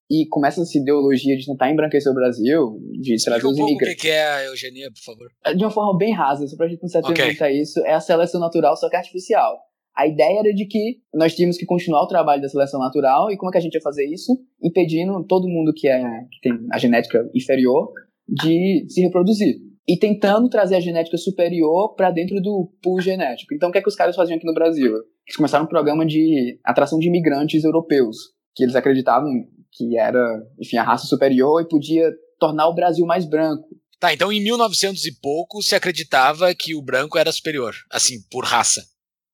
e 0.09 0.25
começa 0.27 0.61
essa 0.61 0.77
ideologia 0.77 1.35
de 1.37 1.45
tentar 1.45 1.69
embranquecer 1.69 2.11
o 2.11 2.15
Brasil, 2.15 2.79
de 2.93 3.15
trazer 3.23 3.45
os 3.45 3.57
imigrantes. 3.57 3.97
O 3.97 4.01
que 4.01 4.09
é 4.09 4.27
a 4.27 4.45
eugenia, 4.45 4.89
por 4.89 5.03
favor? 5.03 5.27
De 5.55 5.63
uma 5.63 5.71
forma 5.71 5.97
bem 5.97 6.13
rasa, 6.13 6.47
só 6.47 6.55
pra 6.55 6.67
gente 6.67 6.81
não 6.81 6.87
se 6.87 6.97
atentar 6.97 7.29
okay. 7.29 7.47
a 7.47 7.51
isso, 7.51 7.79
é 7.81 7.93
a 7.93 7.99
seleção 7.99 8.39
natural, 8.39 8.75
só 8.77 8.89
que 8.89 8.95
artificial. 8.95 9.57
A 9.97 10.05
ideia 10.05 10.39
era 10.41 10.53
de 10.53 10.67
que 10.67 10.99
nós 11.11 11.33
tínhamos 11.33 11.57
que 11.57 11.65
continuar 11.65 12.03
o 12.03 12.07
trabalho 12.07 12.39
da 12.39 12.47
seleção 12.47 12.79
natural, 12.79 13.31
e 13.31 13.37
como 13.37 13.49
é 13.49 13.51
que 13.51 13.57
a 13.57 13.61
gente 13.61 13.73
ia 13.73 13.81
fazer 13.81 14.05
isso? 14.05 14.31
Impedindo 14.61 15.25
todo 15.25 15.47
mundo 15.47 15.73
que, 15.75 15.87
é, 15.87 15.99
que 16.31 16.39
tem 16.41 16.53
a 16.71 16.77
genética 16.77 17.27
inferior 17.33 17.91
de 18.27 18.85
se 18.87 19.01
reproduzir. 19.01 19.55
E 19.87 19.97
tentando 19.97 20.49
trazer 20.49 20.75
a 20.75 20.79
genética 20.79 21.17
superior 21.17 21.95
para 21.95 22.11
dentro 22.11 22.39
do 22.39 22.71
pool 22.83 23.01
genético. 23.01 23.55
Então, 23.55 23.69
o 23.69 23.71
que 23.71 23.79
é 23.79 23.81
que 23.81 23.89
os 23.89 23.95
caras 23.95 24.15
faziam 24.15 24.37
aqui 24.37 24.45
no 24.45 24.53
Brasil? 24.53 24.91
Eles 24.93 25.35
começaram 25.35 25.65
um 25.65 25.69
programa 25.69 26.05
de 26.05 26.59
atração 26.63 26.99
de 26.99 27.07
imigrantes 27.07 27.63
europeus, 27.63 28.17
que 28.53 28.63
eles 28.63 28.75
acreditavam 28.75 29.31
que 29.71 29.97
era, 29.97 30.43
enfim, 30.59 30.77
a 30.77 30.83
raça 30.83 31.07
superior 31.07 31.61
e 31.61 31.67
podia 31.67 32.11
tornar 32.39 32.67
o 32.67 32.75
Brasil 32.75 33.05
mais 33.05 33.25
branco. 33.25 33.67
Tá, 33.99 34.13
então 34.13 34.31
em 34.31 34.43
1900 34.43 35.05
e 35.05 35.19
pouco 35.19 35.61
se 35.63 35.73
acreditava 35.73 36.53
que 36.53 36.75
o 36.75 36.83
branco 36.83 37.17
era 37.17 37.31
superior, 37.31 37.73
assim, 37.91 38.17
por 38.29 38.43
raça. 38.43 38.83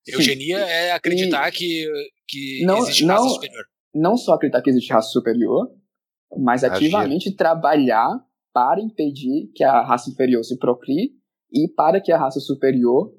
Eugenia 0.08 0.58
é 0.58 0.91
acreditar 0.91 1.49
e 1.49 1.51
que, 1.51 1.88
que 2.28 2.66
não, 2.66 2.80
existe 2.80 3.06
raça 3.06 3.24
não, 3.24 3.30
superior. 3.30 3.66
Não 3.93 4.18
só 4.18 4.34
acreditar 4.34 4.62
que 4.62 4.70
existe 4.70 4.91
raça 4.91 5.10
superior, 5.10 5.70
mas 6.38 6.64
ativamente 6.64 7.30
Agir. 7.30 7.38
trabalhar 7.38 8.10
para 8.54 8.82
impedir 8.82 9.51
que 9.56 9.64
a 9.64 9.82
raça 9.82 10.10
inferior 10.10 10.43
se 10.43 10.58
procrie 10.58 11.12
e 11.51 11.68
para 11.68 12.01
que 12.01 12.12
a 12.12 12.18
raça 12.18 12.39
superior 12.39 13.12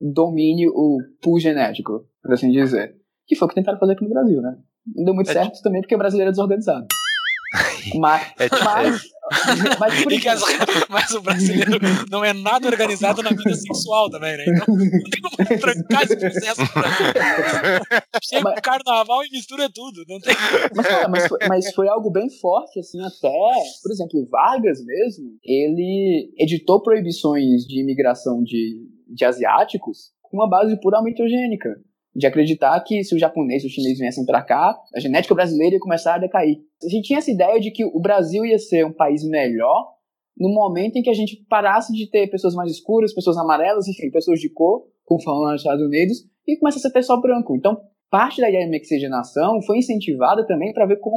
domine 0.00 0.68
o 0.68 0.98
pool 1.20 1.38
genético, 1.38 2.06
por 2.22 2.32
assim 2.32 2.50
dizer. 2.50 2.96
Que 3.26 3.36
foi 3.36 3.46
o 3.46 3.48
que 3.48 3.54
tentaram 3.54 3.78
fazer 3.78 3.92
aqui 3.92 4.04
no 4.04 4.10
Brasil, 4.10 4.40
né? 4.40 4.56
Não 4.94 5.04
deu 5.04 5.14
muito 5.14 5.30
é 5.30 5.32
certo 5.32 5.60
também 5.62 5.80
porque 5.82 5.94
o 5.94 5.98
brasileiro 5.98 6.30
é 6.30 6.32
desorganizado. 6.32 6.86
Mas, 7.98 8.32
é, 8.38 8.48
mas, 8.64 9.02
mas, 9.78 10.02
por 10.04 10.12
as, 10.12 10.42
mas, 10.88 11.10
o 11.10 11.20
brasileiro 11.20 11.78
não 12.08 12.24
é 12.24 12.32
nada 12.32 12.68
organizado 12.68 13.22
na 13.22 13.30
vida 13.30 13.54
sexual 13.54 14.08
também, 14.08 14.36
né? 14.36 14.44
Então 14.46 14.76
não 14.76 14.88
tem 14.88 15.20
como 15.20 15.60
trancar 15.60 16.02
esse 16.04 16.16
processo. 16.16 16.60
Chega 18.22 18.44
mas, 18.44 18.58
o 18.58 18.62
carnaval 18.62 19.24
e 19.24 19.30
mistura 19.30 19.68
tudo. 19.68 20.04
Não 20.08 20.20
tem... 20.20 20.34
mas, 20.74 20.86
cara, 20.86 21.08
mas, 21.08 21.26
foi, 21.26 21.38
mas 21.48 21.74
foi 21.74 21.88
algo 21.88 22.10
bem 22.10 22.30
forte, 22.30 22.78
assim, 22.78 23.00
até, 23.00 23.36
por 23.82 23.90
exemplo, 23.90 24.28
Vargas 24.30 24.84
mesmo, 24.84 25.36
ele 25.44 26.32
editou 26.38 26.80
proibições 26.82 27.62
de 27.66 27.80
imigração 27.80 28.44
de, 28.44 28.86
de 29.08 29.24
asiáticos 29.24 30.12
com 30.22 30.36
uma 30.36 30.48
base 30.48 30.78
puramente 30.80 31.20
eugênica 31.20 31.70
de 32.14 32.26
acreditar 32.26 32.78
que 32.80 33.04
se 33.04 33.14
o 33.14 33.18
japonês 33.18 33.62
e 33.62 33.66
o 33.66 33.70
chinês 33.70 33.98
viessem 33.98 34.24
para 34.24 34.42
cá, 34.42 34.76
a 34.94 35.00
genética 35.00 35.34
brasileira 35.34 35.76
ia 35.76 35.80
começar 35.80 36.14
a 36.14 36.18
decair. 36.18 36.58
A 36.84 36.88
gente 36.88 37.06
tinha 37.06 37.18
essa 37.18 37.30
ideia 37.30 37.60
de 37.60 37.70
que 37.70 37.84
o 37.84 38.00
Brasil 38.00 38.44
ia 38.44 38.58
ser 38.58 38.84
um 38.84 38.92
país 38.92 39.22
melhor 39.24 39.94
no 40.38 40.48
momento 40.48 40.96
em 40.96 41.02
que 41.02 41.10
a 41.10 41.14
gente 41.14 41.44
parasse 41.48 41.92
de 41.92 42.08
ter 42.08 42.28
pessoas 42.28 42.54
mais 42.54 42.70
escuras, 42.70 43.14
pessoas 43.14 43.36
amarelas, 43.36 43.86
enfim, 43.86 44.10
pessoas 44.10 44.40
de 44.40 44.50
cor, 44.50 44.86
como 45.04 45.22
falam 45.22 45.52
nos 45.52 45.60
Estados 45.60 45.84
Unidos, 45.84 46.18
e 46.48 46.58
começasse 46.58 46.86
a 46.86 46.90
ter 46.90 47.02
só 47.02 47.20
branco. 47.20 47.54
Então, 47.54 47.78
parte 48.10 48.40
da 48.40 48.48
ideia 48.48 48.66
de 48.66 49.66
foi 49.66 49.78
incentivada 49.78 50.46
também 50.46 50.72
para 50.72 50.86
ver 50.86 50.98
como, 50.98 51.16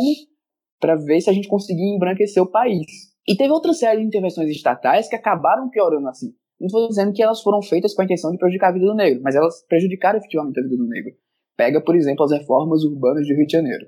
para 0.80 0.96
ver 0.96 1.22
se 1.22 1.30
a 1.30 1.34
gente 1.34 1.48
conseguia 1.48 1.96
embranquecer 1.96 2.44
o 2.44 2.52
país. 2.52 2.86
E 3.26 3.38
teve 3.38 3.52
outra 3.52 3.74
série 3.74 4.02
de 4.02 4.08
intervenções 4.08 4.50
estatais 4.50 5.08
que 5.08 5.16
acabaram 5.16 5.70
piorando 5.70 6.10
assim. 6.10 6.34
Não 6.60 6.68
estou 6.68 6.88
dizendo 6.88 7.14
que 7.14 7.22
elas 7.22 7.41
foram 7.41 7.62
feitas 7.62 7.93
com 7.93 8.01
a 8.01 8.06
intenção 8.06 8.32
de 8.32 8.38
prejudicar 8.38 8.70
a 8.70 8.74
vida 8.74 8.86
do 8.86 8.95
negro, 8.95 9.22
mas 9.24 9.36
elas 9.36 9.66
prejudicaram 9.68 10.20
efetivamente 10.20 10.60
a 10.60 10.64
vida 10.64 10.78
do 10.78 10.88
negro. 10.88 11.14
Pega, 11.58 11.82
por 11.82 11.95
exemplo, 11.95 12.24
as 12.24 12.32
reformas 12.32 12.84
urbanas 12.84 13.28
do 13.28 13.34
Rio 13.34 13.45
de 13.45 13.51
Janeiro. 13.51 13.88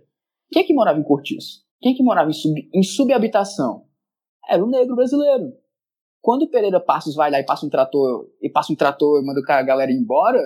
Quem 0.52 0.64
é 0.64 0.66
que 0.66 0.74
morava 0.74 1.00
em 1.00 1.04
cortiço? 1.04 1.64
Quem 1.82 1.94
é 1.94 1.96
que 1.96 2.04
morava 2.04 2.30
em, 2.30 2.34
sub, 2.34 2.70
em 2.74 2.84
subhabitação? 2.84 3.86
Era 4.50 4.64
o 4.64 4.70
negro 4.70 4.96
brasileiro. 4.96 5.54
Quando 6.22 6.44
o 6.44 6.50
Pereira 6.50 6.80
Passos 6.80 7.16
vai 7.16 7.30
lá 7.30 7.40
e 7.40 7.46
passa 7.46 7.66
um 7.66 7.70
trator 7.70 8.28
e 8.42 8.50
passa 8.50 8.74
um 8.74 8.76
trator 8.76 9.22
e 9.22 9.26
manda 9.26 9.42
a 9.48 9.62
galera 9.62 9.92
embora, 9.92 10.42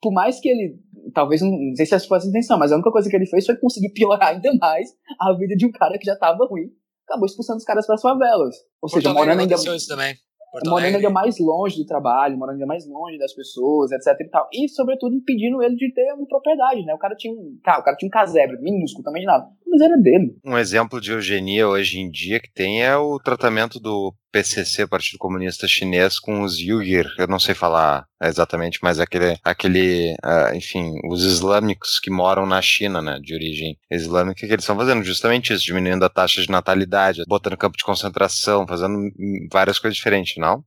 por 0.00 0.12
mais 0.12 0.38
que 0.38 0.48
ele, 0.48 0.78
talvez, 1.14 1.40
não, 1.40 1.50
não 1.50 1.74
sei 1.74 1.86
se 1.86 1.94
essa 1.94 2.06
foi 2.06 2.18
a 2.18 2.24
intenção, 2.24 2.58
mas 2.58 2.70
a 2.70 2.74
única 2.74 2.90
coisa 2.90 3.08
que 3.08 3.16
ele 3.16 3.26
fez 3.26 3.46
foi 3.46 3.56
conseguir 3.56 3.90
piorar 3.90 4.28
ainda 4.28 4.52
mais 4.60 4.90
a 5.18 5.32
vida 5.32 5.56
de 5.56 5.64
um 5.64 5.72
cara 5.72 5.98
que 5.98 6.04
já 6.04 6.12
estava 6.12 6.46
ruim. 6.46 6.70
Acabou 7.08 7.26
expulsando 7.26 7.58
os 7.58 7.64
caras 7.64 7.86
para 7.86 7.94
as 7.94 8.02
favelas. 8.02 8.54
Ou 8.82 8.88
seja, 8.88 9.12
morando 9.14 9.40
ainda. 9.40 9.54
Isso 9.54 9.88
também. 9.88 10.14
Porto 10.54 10.70
morando 10.70 10.94
ainda 10.94 11.10
mais 11.10 11.36
longe 11.40 11.76
do 11.76 11.84
trabalho, 11.84 12.38
morando 12.38 12.54
ainda 12.54 12.66
mais 12.66 12.86
longe 12.86 13.18
das 13.18 13.34
pessoas, 13.34 13.90
etc 13.90 14.06
e 14.20 14.30
tal. 14.30 14.48
E, 14.52 14.68
sobretudo, 14.68 15.16
impedindo 15.16 15.60
ele 15.60 15.74
de 15.74 15.92
ter 15.92 16.12
uma 16.12 16.28
propriedade, 16.28 16.84
né? 16.84 16.94
O 16.94 16.98
cara 16.98 17.16
tinha 17.16 17.34
um, 17.34 17.58
cara, 17.60 17.80
o 17.80 17.82
cara 17.82 17.96
tinha 17.96 18.06
um 18.06 18.10
casebre 18.10 18.56
minúsculo, 18.60 19.02
também 19.02 19.22
de 19.22 19.26
nada. 19.26 19.48
Mas 19.66 19.80
era 19.80 19.96
dele. 19.96 20.36
Um 20.44 20.56
exemplo 20.56 21.00
de 21.00 21.10
eugenia 21.10 21.66
hoje 21.66 21.98
em 21.98 22.08
dia 22.08 22.38
que 22.38 22.52
tem 22.52 22.84
é 22.84 22.96
o 22.96 23.18
tratamento 23.18 23.80
do 23.80 24.14
PCC, 24.34 24.84
Partido 24.84 25.16
Comunista 25.16 25.68
Chinês, 25.68 26.18
com 26.18 26.42
os 26.42 26.58
Uyghur, 26.58 27.06
eu 27.16 27.28
não 27.28 27.38
sei 27.38 27.54
falar 27.54 28.04
exatamente, 28.20 28.80
mas 28.82 28.98
aquele, 28.98 29.38
aquele 29.44 30.16
uh, 30.24 30.52
enfim, 30.56 30.98
os 31.08 31.22
islâmicos 31.22 32.00
que 32.00 32.10
moram 32.10 32.44
na 32.44 32.60
China, 32.60 33.00
né, 33.00 33.20
de 33.22 33.32
origem 33.32 33.78
islâmica, 33.88 34.40
que 34.40 34.52
eles 34.52 34.64
estão 34.64 34.76
fazendo 34.76 35.04
justamente 35.04 35.52
isso, 35.52 35.64
diminuindo 35.64 36.04
a 36.04 36.08
taxa 36.08 36.42
de 36.42 36.50
natalidade, 36.50 37.22
botando 37.28 37.56
campo 37.56 37.76
de 37.76 37.84
concentração, 37.84 38.66
fazendo 38.66 39.08
várias 39.52 39.78
coisas 39.78 39.96
diferentes, 39.96 40.36
não? 40.36 40.64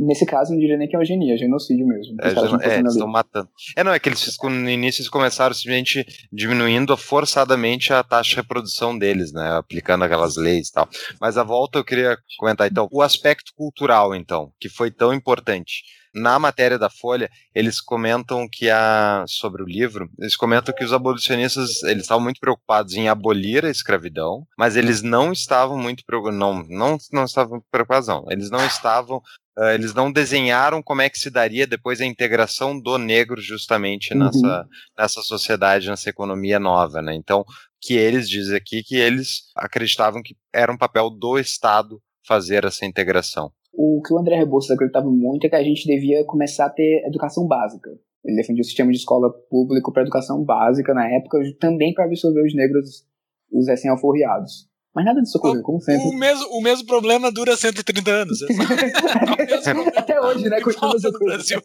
Nesse 0.00 0.24
caso, 0.24 0.52
não 0.52 0.58
diria 0.58 0.78
nem 0.78 0.88
que 0.88 0.96
é 0.96 0.98
eugenia, 0.98 1.34
é 1.34 1.36
genocídio 1.36 1.86
mesmo. 1.86 2.16
É, 2.22 2.28
é 2.68 2.78
eles 2.78 2.92
estão 2.92 3.06
matando. 3.06 3.50
É, 3.76 3.84
não, 3.84 3.92
é 3.92 3.98
que 3.98 4.08
eles, 4.08 4.38
no 4.42 4.70
início, 4.70 5.02
eles 5.02 5.10
começaram 5.10 5.54
simplesmente 5.54 6.06
diminuindo 6.32 6.96
forçadamente 6.96 7.92
a 7.92 8.02
taxa 8.02 8.30
de 8.30 8.36
reprodução 8.36 8.96
deles, 8.96 9.30
né, 9.30 9.56
aplicando 9.58 10.02
aquelas 10.04 10.36
leis 10.36 10.68
e 10.68 10.72
tal. 10.72 10.88
Mas 11.20 11.36
a 11.36 11.44
volta 11.44 11.78
eu 11.78 11.84
queria 11.84 12.16
comentar, 12.38 12.70
então, 12.70 12.88
o 12.90 13.02
aspecto 13.02 13.52
cultural, 13.54 14.14
então, 14.14 14.50
que 14.58 14.70
foi 14.70 14.90
tão 14.90 15.12
importante. 15.12 15.82
Na 16.12 16.40
matéria 16.40 16.76
da 16.76 16.90
Folha, 16.90 17.30
eles 17.54 17.80
comentam 17.80 18.48
que 18.50 18.68
a 18.68 19.24
sobre 19.28 19.62
o 19.62 19.66
livro, 19.66 20.10
eles 20.18 20.34
comentam 20.34 20.74
que 20.74 20.82
os 20.82 20.92
abolicionistas 20.92 21.84
eles 21.84 22.02
estavam 22.02 22.24
muito 22.24 22.40
preocupados 22.40 22.94
em 22.94 23.08
abolir 23.08 23.64
a 23.64 23.70
escravidão, 23.70 24.44
mas 24.58 24.76
eles 24.76 25.02
não 25.02 25.30
estavam 25.30 25.78
muito 25.78 26.02
não 26.32 26.64
não 26.68 26.98
não 27.12 27.24
estavam 27.24 27.62
preocupados 27.70 28.08
não. 28.08 28.24
Eles 28.28 28.50
não 28.50 28.64
estavam 28.66 29.22
Uh, 29.60 29.74
eles 29.74 29.92
não 29.92 30.10
desenharam 30.10 30.82
como 30.82 31.02
é 31.02 31.10
que 31.10 31.18
se 31.18 31.28
daria 31.28 31.66
depois 31.66 32.00
a 32.00 32.06
integração 32.06 32.80
do 32.80 32.96
negro 32.96 33.42
justamente 33.42 34.14
uhum. 34.14 34.20
nessa, 34.20 34.68
nessa 34.98 35.20
sociedade, 35.20 35.90
nessa 35.90 36.08
economia 36.08 36.58
nova, 36.58 37.02
né? 37.02 37.14
Então, 37.14 37.44
que 37.78 37.92
eles 37.92 38.26
dizem 38.26 38.56
aqui 38.56 38.82
que 38.82 38.96
eles 38.96 39.50
acreditavam 39.54 40.22
que 40.22 40.34
era 40.50 40.72
um 40.72 40.78
papel 40.78 41.10
do 41.10 41.38
Estado 41.38 42.00
fazer 42.26 42.64
essa 42.64 42.86
integração. 42.86 43.52
O 43.70 44.00
que 44.00 44.14
o 44.14 44.18
André 44.18 44.36
Rebouças 44.36 44.70
acreditava 44.70 45.10
muito 45.10 45.44
é 45.44 45.50
que 45.50 45.56
a 45.56 45.62
gente 45.62 45.86
devia 45.86 46.24
começar 46.24 46.64
a 46.64 46.70
ter 46.70 47.04
educação 47.06 47.46
básica. 47.46 47.90
Ele 48.24 48.36
defendia 48.36 48.62
o 48.62 48.64
sistema 48.64 48.90
de 48.90 48.96
escola 48.96 49.30
público 49.50 49.92
para 49.92 50.02
educação 50.02 50.42
básica 50.42 50.94
na 50.94 51.06
época, 51.06 51.38
também 51.58 51.92
para 51.92 52.06
absorver 52.06 52.46
os 52.46 52.54
negros, 52.54 53.06
os 53.52 53.68
recém-alforriados. 53.68 54.69
Mas 54.94 55.04
nada 55.04 55.20
disso 55.20 55.38
ocorreu, 55.38 55.62
como 55.62 55.80
sempre. 55.80 56.08
O 56.08 56.12
mesmo, 56.12 56.46
o 56.50 56.60
mesmo 56.60 56.84
problema 56.84 57.30
dura 57.30 57.56
130 57.56 58.10
anos. 58.10 58.38
Até 59.96 60.20
hoje, 60.20 60.48
né? 60.48 60.60
Continua 60.60 60.94
no 60.94 61.18
Brasil. 61.20 61.62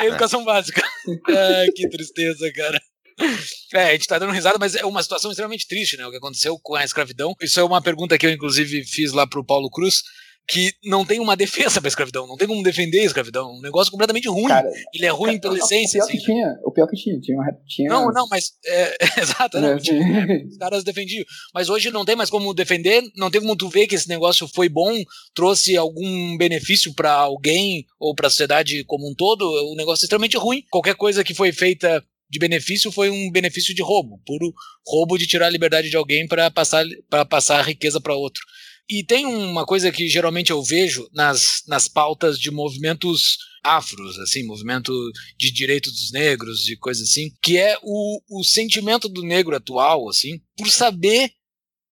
Educação 0.00 0.44
básica. 0.44 0.80
Ai, 1.28 1.68
que 1.74 1.88
tristeza, 1.88 2.52
cara. 2.52 2.80
É, 3.72 3.88
a 3.88 3.92
gente 3.92 4.06
tá 4.06 4.18
dando 4.18 4.32
risada, 4.32 4.58
mas 4.58 4.74
é 4.74 4.84
uma 4.84 5.02
situação 5.02 5.30
extremamente 5.30 5.66
triste, 5.66 5.96
né? 5.96 6.06
O 6.06 6.10
que 6.10 6.16
aconteceu 6.16 6.58
com 6.62 6.74
a 6.74 6.84
escravidão. 6.84 7.34
Isso 7.40 7.58
é 7.58 7.64
uma 7.64 7.82
pergunta 7.82 8.16
que 8.16 8.26
eu, 8.26 8.30
inclusive, 8.30 8.84
fiz 8.84 9.12
lá 9.12 9.26
pro 9.26 9.44
Paulo 9.44 9.70
Cruz. 9.70 10.02
Que 10.46 10.72
não 10.84 11.04
tem 11.04 11.20
uma 11.20 11.36
defesa 11.36 11.80
pra 11.80 11.88
escravidão, 11.88 12.26
não 12.26 12.36
tem 12.36 12.46
como 12.46 12.62
defender 12.62 13.00
a 13.00 13.04
escravidão. 13.04 13.50
Um 13.50 13.62
negócio 13.62 13.90
completamente 13.90 14.28
ruim. 14.28 14.48
Cara, 14.48 14.70
Ele 14.94 15.06
é 15.06 15.10
ruim 15.10 15.40
pela 15.40 15.54
o 15.54 15.56
essência, 15.56 15.98
pior 15.98 16.04
assim. 16.04 16.18
que 16.18 16.24
tinha, 16.24 16.58
o 16.64 16.70
pior 16.70 16.86
que 16.86 16.96
tinha, 16.96 17.18
tinha, 17.20 17.38
uma, 17.38 17.52
tinha 17.66 17.88
Não, 17.88 18.12
não, 18.12 18.26
mas. 18.28 18.52
É, 18.66 18.96
exato, 19.20 19.60
não, 19.60 19.68
É, 19.68 19.76
os 20.46 20.56
caras 20.58 20.84
defendiam. 20.84 21.24
Mas 21.54 21.68
hoje 21.68 21.90
não 21.90 22.04
tem 22.04 22.14
mais 22.14 22.28
como 22.28 22.52
defender, 22.52 23.02
não 23.16 23.30
tem 23.30 23.40
como 23.40 23.56
tu 23.56 23.68
ver 23.68 23.86
que 23.86 23.94
esse 23.94 24.08
negócio 24.08 24.46
foi 24.54 24.68
bom, 24.68 25.02
trouxe 25.34 25.76
algum 25.76 26.36
benefício 26.36 26.92
pra 26.94 27.12
alguém 27.12 27.86
ou 27.98 28.14
pra 28.14 28.28
sociedade 28.28 28.84
como 28.84 29.10
um 29.10 29.14
todo. 29.14 29.44
O 29.72 29.74
negócio 29.76 30.04
é 30.04 30.06
extremamente 30.06 30.36
ruim. 30.36 30.62
Qualquer 30.70 30.94
coisa 30.94 31.24
que 31.24 31.32
foi 31.34 31.52
feita 31.52 32.04
de 32.28 32.38
benefício 32.38 32.90
foi 32.90 33.10
um 33.10 33.30
benefício 33.30 33.74
de 33.74 33.82
roubo, 33.82 34.20
puro 34.26 34.52
roubo 34.86 35.16
de 35.16 35.26
tirar 35.26 35.46
a 35.46 35.50
liberdade 35.50 35.88
de 35.88 35.96
alguém 35.96 36.26
para 36.26 36.50
passar 36.50 36.84
para 37.08 37.24
passar 37.24 37.60
a 37.60 37.62
riqueza 37.62 38.00
para 38.00 38.14
outro. 38.14 38.42
E 38.88 39.02
tem 39.02 39.24
uma 39.24 39.64
coisa 39.64 39.90
que 39.90 40.08
geralmente 40.08 40.50
eu 40.50 40.62
vejo 40.62 41.08
nas, 41.12 41.62
nas 41.66 41.88
pautas 41.88 42.38
de 42.38 42.50
movimentos 42.50 43.38
afros, 43.62 44.18
assim, 44.18 44.44
movimento 44.44 44.92
de 45.38 45.50
direitos 45.50 45.90
dos 45.92 46.12
negros, 46.12 46.60
de 46.60 46.76
coisas 46.76 47.08
assim, 47.08 47.30
que 47.42 47.56
é 47.56 47.78
o, 47.82 48.20
o 48.28 48.44
sentimento 48.44 49.08
do 49.08 49.22
negro 49.22 49.56
atual, 49.56 50.06
assim, 50.08 50.38
por 50.56 50.70
saber 50.70 51.30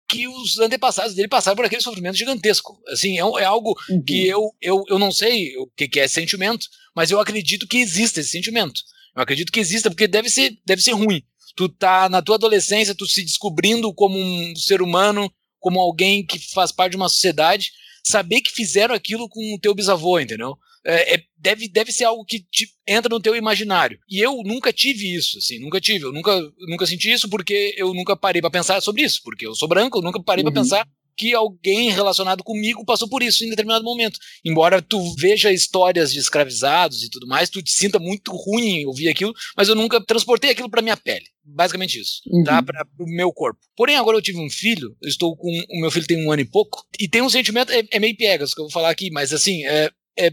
que 0.10 0.28
os 0.28 0.58
antepassados 0.58 1.14
dele 1.14 1.28
passaram 1.28 1.56
por 1.56 1.66
aquele 1.66 1.84
sofrimento 1.84 2.18
gigantesco. 2.18 2.82
Assim, 2.88 3.20
é, 3.20 3.22
é 3.42 3.46
algo 3.46 3.76
Uhum. 3.92 4.04
que 4.04 4.26
eu, 4.26 4.50
eu, 4.60 4.84
eu 4.88 4.98
não 4.98 5.12
sei 5.12 5.56
o 5.58 5.68
que, 5.78 5.88
que 5.88 6.00
é 6.00 6.08
sentimento, 6.08 6.66
mas 6.96 7.12
eu 7.12 7.20
acredito 7.20 7.68
que 7.68 7.78
exista 7.78 8.20
esse 8.20 8.32
sentimento. 8.32 8.82
Eu 9.16 9.22
acredito 9.22 9.52
que 9.52 9.60
exista, 9.60 9.92
porque 9.92 10.08
deve 10.08 10.28
ser, 10.30 10.58
deve 10.66 10.82
ser 10.82 10.94
ruim. 10.94 11.22
Tu 11.56 11.70
tá 11.70 12.10
na 12.10 12.24
tua 12.24 12.36
adolescência, 12.36 12.96
tu 12.96 13.06
se 13.06 13.24
descobrindo 13.24 13.94
como 13.94 14.18
um 14.18 14.56
ser 14.56 14.82
humano, 14.82 15.32
como 15.60 15.80
alguém 15.80 16.26
que 16.26 16.40
faz 16.54 16.72
parte 16.72 16.92
de 16.92 16.98
uma 16.98 17.10
sociedade, 17.10 17.72
saber 18.04 18.42
que 18.42 18.52
fizeram 18.52 18.96
aquilo 18.96 19.28
com 19.30 19.54
o 19.54 19.60
teu 19.60 19.74
bisavô, 19.76 20.20
entendeu? 20.20 20.56
É, 20.86 21.16
é- 21.16 21.24
deve, 21.38 21.68
deve 21.68 21.92
ser 21.92 22.06
algo 22.06 22.24
que 22.24 22.40
te 22.40 22.68
entra 22.88 23.10
no 23.14 23.20
teu 23.22 23.36
imaginário. 23.36 24.00
E 24.10 24.20
eu 24.20 24.42
nunca 24.46 24.72
tive 24.72 25.14
isso, 25.14 25.38
assim, 25.38 25.60
nunca 25.60 25.80
tive. 25.82 26.06
Eu 26.06 26.14
nunca, 26.14 26.40
nunca 26.68 26.86
senti 26.88 27.12
isso 27.12 27.30
porque 27.30 27.74
eu 27.78 27.94
nunca 27.94 28.16
parei 28.16 28.42
pra 28.42 28.50
pensar 28.50 28.82
sobre 28.82 29.04
isso, 29.04 29.20
porque 29.24 29.46
eu 29.46 29.54
sou 29.54 29.68
branco, 29.68 29.98
eu 29.98 30.02
nunca 30.02 30.22
parei 30.24 30.44
pra 30.44 30.50
Uhum. 30.52 30.56
pensar 30.64 30.88
que 31.18 31.34
alguém 31.34 31.92
relacionado 31.92 32.46
comigo 32.46 32.86
passou 32.86 33.10
por 33.10 33.22
isso 33.22 33.44
em 33.44 33.50
determinado 33.50 33.84
momento. 33.84 34.18
Embora 34.46 34.82
tu 34.82 35.14
veja 35.18 35.52
histórias 35.52 36.14
de 36.14 36.20
escravizados 36.20 37.04
e 37.04 37.10
tudo 37.10 37.28
mais, 37.28 37.50
tu 37.50 37.62
te 37.62 37.72
sinta 37.72 38.00
muito 38.00 38.32
ruim 38.32 38.78
em 38.80 38.86
ouvir 38.86 39.10
aquilo, 39.10 39.34
mas 39.58 39.68
eu 39.68 39.76
nunca 39.76 40.00
transportei 40.00 40.52
aquilo 40.52 40.70
pra 40.70 40.82
minha 40.82 40.96
pele. 40.96 41.26
Basicamente 41.56 42.00
isso. 42.00 42.22
Uhum. 42.28 42.44
Tá? 42.44 42.62
Para 42.62 42.86
o 43.00 43.06
meu 43.06 43.32
corpo. 43.32 43.60
Porém, 43.76 43.96
agora 43.96 44.18
eu 44.18 44.22
tive 44.22 44.40
um 44.40 44.50
filho, 44.50 44.96
eu 45.02 45.10
estou 45.10 45.36
com. 45.36 45.50
O 45.72 45.82
meu 45.82 45.92
filho 45.92 46.08
tem 46.08 46.26
um 46.26 46.32
ano 46.32 46.42
e 46.42 46.46
pouco, 46.50 46.84
e 47.00 47.08
tem 47.08 47.22
um 47.22 47.30
sentimento, 47.30 47.72
é, 47.72 47.84
é 47.92 48.00
meio 48.00 48.16
piegas 48.16 48.54
que 48.54 48.62
eu 48.62 48.66
vou 48.66 48.72
falar 48.72 48.90
aqui, 48.90 49.10
mas 49.12 49.34
assim, 49.34 49.66
é. 49.66 49.90
é 50.18 50.32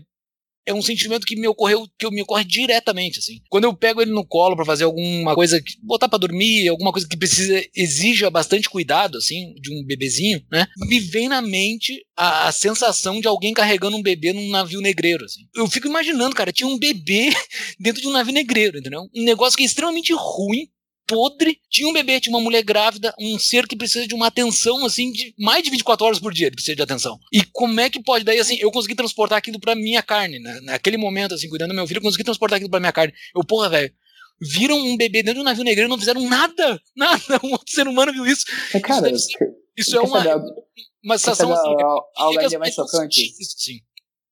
é 0.69 0.75
um 0.75 0.83
sentimento 0.83 1.25
que 1.25 1.37
me 1.37 1.47
ocorreu, 1.47 1.87
que 1.97 2.11
me 2.11 2.23
ocorre 2.23 2.43
diretamente, 2.45 3.21
assim. 3.21 3.41
Quando 3.49 3.64
eu 3.64 3.73
pego 3.73 4.03
ele 4.03 4.11
no 4.11 4.27
colo 4.27 4.57
pra 4.57 4.64
fazer 4.64 4.83
alguma 4.83 5.33
coisa, 5.33 5.62
que- 5.62 5.75
botar 5.81 6.09
pra 6.09 6.19
dormir, 6.19 6.67
alguma 6.69 6.91
coisa 6.91 7.07
que 7.09 7.17
precisa, 7.17 7.64
exija 7.73 8.29
bastante 8.29 8.69
cuidado, 8.69 9.17
assim, 9.17 9.55
de 9.61 9.73
um 9.73 9.85
bebezinho, 9.87 10.43
né? 10.51 10.67
Me 10.89 10.99
vem 10.99 11.29
na 11.29 11.41
mente 11.41 11.95
a, 12.17 12.49
a 12.49 12.53
sensação 12.53 13.21
de 13.21 13.29
alguém 13.29 13.55
carregando 13.55 13.97
um 13.97 14.03
bebê 14.03 14.33
num 14.33 14.49
navio 14.51 14.81
negreiro, 14.81 15.25
assim. 15.25 15.43
Eu 15.55 15.69
fico 15.69 15.87
imaginando, 15.87 16.35
cara, 16.35 16.53
tinha 16.53 16.69
um 16.69 16.77
bebê 16.77 17.31
dentro 17.79 18.03
de 18.03 18.09
um 18.09 18.12
navio 18.12 18.35
negreiro, 18.35 18.77
entendeu? 18.79 19.03
Um 19.14 19.23
negócio 19.23 19.57
que 19.57 19.62
é 19.62 19.67
extremamente 19.67 20.12
ruim, 20.12 20.67
podre, 21.07 21.59
tinha 21.70 21.88
um 21.88 21.92
bebê, 21.92 22.20
tinha 22.20 22.34
uma 22.36 22.42
mulher 22.42 22.62
grávida, 22.62 23.14
um 23.20 23.38
ser 23.38 23.66
que 23.66 23.76
precisa 23.76 24.07
de 24.07 24.14
uma 24.14 24.26
atenção, 24.26 24.84
assim, 24.84 25.11
de 25.12 25.34
mais 25.38 25.62
de 25.62 25.70
24 25.70 26.04
horas 26.07 26.18
por 26.18 26.32
dia, 26.32 26.46
ele 26.46 26.57
precisa 26.57 26.74
de 26.76 26.82
atenção. 26.82 27.18
E 27.32 27.42
como 27.52 27.78
é 27.80 27.88
que 27.88 28.02
pode, 28.02 28.24
daí, 28.24 28.38
assim, 28.38 28.57
eu 28.61 28.70
consegui 28.70 28.94
transportar 28.94 29.38
aquilo 29.38 29.61
pra 29.61 29.74
minha 29.74 30.02
carne, 30.02 30.38
né? 30.38 30.61
naquele 30.62 30.96
momento, 30.96 31.34
assim, 31.34 31.48
cuidando 31.48 31.70
do 31.70 31.74
meu 31.76 31.86
filho, 31.86 31.98
eu 31.98 32.02
consegui 32.02 32.24
transportar 32.24 32.57
aquilo 32.57 32.70
pra 32.70 32.80
minha 32.80 32.92
carne. 32.92 33.12
Eu, 33.34 33.44
porra, 33.44 33.68
velho, 33.68 33.92
viram 34.40 34.76
um 34.76 34.96
bebê 34.96 35.22
dentro 35.22 35.34
de 35.36 35.40
um 35.40 35.44
navio 35.44 35.64
negreiro 35.64 35.88
e 35.88 35.90
não 35.90 35.98
fizeram 35.98 36.20
nada, 36.28 36.80
nada, 36.96 37.40
um 37.44 37.52
outro 37.52 37.70
ser 37.72 37.86
humano 37.86 38.12
viu 38.12 38.26
isso. 38.26 38.44
Mas, 38.74 38.82
cara, 38.82 39.00
deve 39.02 39.18
ser- 39.18 39.54
Isso 39.76 39.96
é 39.96 40.00
uma, 40.00 40.22
saber 40.22 40.44
uma 41.04 41.18
sensação, 41.18 41.52
assim, 41.52 41.68
algo- 42.16 42.38
ainda 42.40 42.59
mais 42.59 42.74
chocante? 42.74 43.20
Isso, 43.40 43.54
sim. 43.59 43.78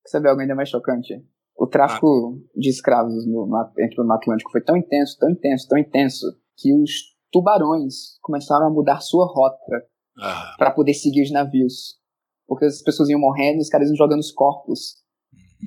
Quer 0.04 0.10
saber 0.10 0.28
algo 0.28 0.40
ainda 0.42 0.54
mais 0.54 0.68
chocante? 0.68 1.14
O 1.56 1.66
tráfico 1.68 2.42
de 2.56 2.68
escravos 2.68 3.24
no, 3.26 3.46
no, 3.46 3.72
entre 3.78 3.96
no 4.02 4.12
Atlântico 4.12 4.50
foi 4.50 4.60
tão 4.60 4.76
intenso, 4.76 5.16
tão 5.20 5.30
intenso, 5.30 5.68
tão 5.68 5.78
intenso, 5.78 6.26
que 6.57 6.72
os 6.74 6.90
tubarões 7.32 8.18
começaram 8.22 8.66
a 8.66 8.70
mudar 8.70 9.00
sua 9.00 9.26
rota 9.26 9.86
Ah, 10.18 10.55
para 10.59 10.70
poder 10.70 10.94
seguir 10.94 11.22
os 11.22 11.30
navios. 11.30 11.96
Porque 12.46 12.64
as 12.66 12.82
pessoas 12.82 13.09
iam 13.09 13.20
morrendo 13.20 13.59
e 13.59 13.62
os 13.62 13.68
caras 13.68 13.88
iam 13.88 13.96
jogando 13.96 14.20
os 14.20 14.30
corpos. 14.32 15.02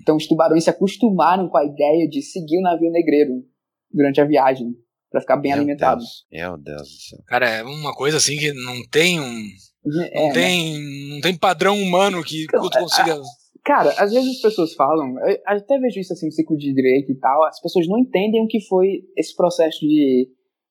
Então 0.02 0.16
os 0.16 0.28
tubarões 0.28 0.64
se 0.64 0.70
acostumaram 0.70 1.50
com 1.50 1.58
a 1.58 1.66
ideia 1.66 2.08
de 2.08 2.22
seguir 2.22 2.60
o 2.60 2.62
navio 2.62 2.92
negreiro 2.92 3.44
durante 3.92 4.22
a 4.22 4.26
viagem, 4.26 4.74
para 5.10 5.22
ficar 5.22 5.38
bem 5.38 5.52
Meu 5.52 5.60
alimentados. 5.60 6.26
Deus. 6.30 6.44
Meu 6.44 6.58
Deus 6.58 6.82
do 6.82 6.88
céu. 7.10 7.20
cara, 7.26 7.50
é 7.50 7.64
uma 7.64 7.94
coisa 7.96 8.18
assim 8.18 8.38
que 8.38 8.54
não 8.54 8.86
tem 8.90 9.20
um. 9.20 9.44
É, 10.12 10.20
Não 10.20 10.28
né? 10.28 10.34
tem, 10.34 11.10
não 11.10 11.22
tem 11.22 11.36
padrão 11.38 11.82
humano 11.82 12.24
que 12.24 12.44
Então, 12.44 12.62
tu 12.70 12.80
consiga. 12.80 13.20
Cara, 13.66 13.90
às 13.98 14.12
vezes 14.14 14.36
as 14.36 14.42
pessoas 14.42 14.74
falam, 14.76 15.16
eu 15.28 15.38
até 15.46 15.78
vejo 15.80 16.00
isso 16.00 16.14
assim 16.14 16.28
no 16.28 16.32
ciclo 16.32 16.56
de 16.58 16.74
direito 16.74 17.12
e 17.12 17.16
tal, 17.20 17.44
as 17.46 17.60
pessoas 17.60 17.86
não 17.88 17.98
entendem 18.00 18.42
o 18.44 18.48
que 18.48 18.62
foi 18.68 19.02
esse 19.18 19.36
processo 19.36 19.80
de 19.80 20.30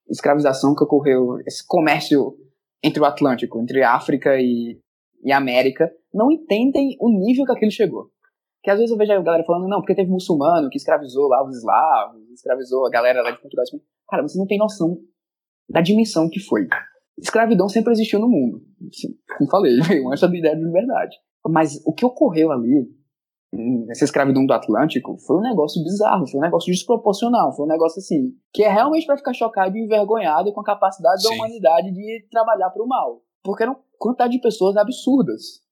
escravização 0.09 0.75
que 0.75 0.85
ocorreu, 0.85 1.39
esse 1.47 1.67
comércio 1.67 2.37
entre 2.83 3.01
o 3.01 3.05
Atlântico, 3.05 3.61
entre 3.61 3.83
África 3.83 4.37
e, 4.39 4.79
e 5.25 5.33
América, 5.33 5.91
não 6.13 6.31
entendem 6.31 6.97
o 7.01 7.11
nível 7.11 7.45
que 7.45 7.53
aquilo 7.53 7.71
chegou. 7.71 8.11
Que 8.63 8.71
às 8.71 8.79
vezes 8.79 8.91
eu 8.91 8.99
vejo 8.99 9.13
a 9.13 9.23
galera 9.23 9.45
falando, 9.45 9.69
não, 9.69 9.79
porque 9.79 9.95
teve 9.95 10.11
muçulmano 10.11 10.69
que 10.69 10.77
escravizou 10.77 11.29
lá 11.29 11.45
os 11.45 11.57
eslavos, 11.57 12.29
escravizou 12.31 12.87
a 12.87 12.91
galera 12.91 13.23
lá 13.23 13.31
de 13.31 13.41
Portugal. 13.41 13.65
Cara, 14.09 14.23
você 14.23 14.39
não 14.39 14.47
tem 14.47 14.59
noção 14.59 14.99
da 15.69 15.81
dimensão 15.81 16.29
que 16.29 16.41
foi. 16.41 16.67
Escravidão 17.19 17.69
sempre 17.69 17.93
existiu 17.93 18.19
no 18.19 18.29
mundo. 18.29 18.61
Como 19.37 19.51
falei, 19.51 19.81
veio 19.81 20.09
antes 20.09 20.21
da 20.21 20.37
ideia 20.37 20.57
de 20.57 20.65
liberdade. 20.65 21.17
Mas 21.49 21.81
o 21.87 21.93
que 21.93 22.05
ocorreu 22.05 22.51
ali, 22.51 22.89
nessa 23.57 24.05
escravidão 24.05 24.45
do 24.45 24.53
Atlântico, 24.53 25.17
foi 25.19 25.37
um 25.37 25.43
negócio 25.43 25.83
bizarro, 25.83 26.27
foi 26.27 26.39
um 26.39 26.43
negócio 26.43 26.73
desproporcional, 26.73 27.55
foi 27.55 27.65
um 27.65 27.69
negócio 27.69 28.01
assim, 28.01 28.33
que 28.53 28.63
é 28.63 28.69
realmente 28.69 29.07
para 29.07 29.17
ficar 29.17 29.33
chocado 29.33 29.77
e 29.77 29.85
envergonhado 29.85 30.53
com 30.53 30.61
a 30.61 30.65
capacidade 30.65 31.23
da 31.23 31.29
Sim. 31.29 31.35
humanidade 31.37 31.93
de 31.93 32.27
trabalhar 32.31 32.71
para 32.71 32.83
o 32.83 32.89
mal. 32.89 33.23
Porque 33.43 33.63
eram 33.63 33.77
quantidade 33.99 34.33
de 34.33 34.41
pessoas 34.41 34.77
absurdas 34.77 35.66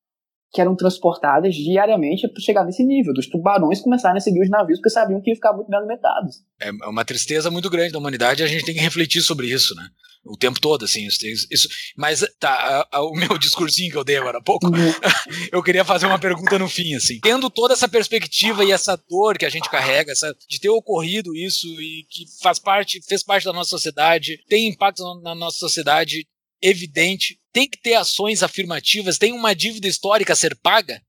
que 0.54 0.60
eram 0.60 0.76
transportadas 0.76 1.52
diariamente 1.54 2.28
para 2.28 2.40
chegar 2.40 2.64
nesse 2.64 2.84
nível, 2.84 3.12
dos 3.12 3.28
tubarões 3.28 3.80
começarem 3.80 4.16
a 4.18 4.20
seguir 4.20 4.40
os 4.40 4.48
navios 4.48 4.78
porque 4.78 4.90
sabiam 4.90 5.20
que 5.20 5.30
iam 5.30 5.34
ficar 5.34 5.52
muito 5.52 5.68
bem 5.68 5.78
alimentados. 5.78 6.36
É 6.60 6.70
uma 6.88 7.04
tristeza 7.04 7.50
muito 7.50 7.68
grande 7.68 7.92
da 7.92 7.98
humanidade 7.98 8.40
e 8.40 8.44
a 8.44 8.48
gente 8.48 8.64
tem 8.64 8.74
que 8.74 8.80
refletir 8.80 9.20
sobre 9.20 9.48
isso, 9.52 9.74
né? 9.74 9.88
O 10.26 10.38
tempo 10.38 10.58
todo, 10.58 10.84
assim. 10.86 11.04
Isso, 11.06 11.18
isso- 11.50 11.68
mas, 11.98 12.24
tá, 12.40 12.50
a- 12.50 12.88
a- 12.98 13.02
o 13.04 13.12
meu 13.12 13.36
discursinho 13.36 13.90
que 13.90 13.98
eu 13.98 14.04
dei 14.04 14.16
agora 14.16 14.38
há 14.38 14.42
pouco, 14.42 14.66
eu 15.52 15.62
queria 15.62 15.84
fazer 15.84 16.06
uma 16.06 16.18
pergunta 16.18 16.58
no 16.58 16.68
fim, 16.68 16.94
assim. 16.94 17.18
Tendo 17.20 17.50
toda 17.50 17.74
essa 17.74 17.88
perspectiva 17.88 18.64
e 18.64 18.72
essa 18.72 18.96
dor 19.10 19.36
que 19.36 19.44
a 19.44 19.50
gente 19.50 19.68
carrega, 19.68 20.12
essa, 20.12 20.34
de 20.48 20.58
ter 20.60 20.70
ocorrido 20.70 21.34
isso 21.36 21.66
e 21.80 22.06
que 22.08 22.24
faz 22.42 22.58
parte, 22.58 23.02
fez 23.06 23.22
parte 23.22 23.44
da 23.44 23.52
nossa 23.52 23.70
sociedade, 23.70 24.38
tem 24.48 24.68
impacto 24.68 25.02
na- 25.02 25.20
na 25.20 25.34
nossa 25.34 25.58
sociedade 25.58 26.26
evidente, 26.68 27.38
tem 27.52 27.68
que 27.68 27.80
ter 27.80 27.94
ações 27.94 28.42
afirmativas, 28.42 29.18
tem 29.18 29.32
uma 29.32 29.54
dívida 29.54 29.86
histórica 29.86 30.32
a 30.32 30.36
ser 30.36 30.56
paga? 30.56 31.00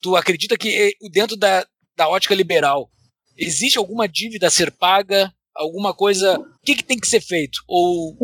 Tu 0.00 0.14
acredita 0.16 0.56
que 0.58 0.68
eh, 0.68 1.08
dentro 1.10 1.36
da, 1.36 1.66
da 1.96 2.08
ótica 2.08 2.34
liberal 2.34 2.90
existe 3.36 3.78
alguma 3.78 4.06
dívida 4.08 4.46
a 4.48 4.50
ser 4.50 4.70
paga? 4.70 5.32
Alguma 5.54 5.94
coisa. 5.94 6.36
O 6.38 6.44
que, 6.64 6.74
que 6.74 6.82
tem 6.84 6.98
que 6.98 7.06
ser 7.06 7.20
feito? 7.20 7.60
Ou. 7.68 8.16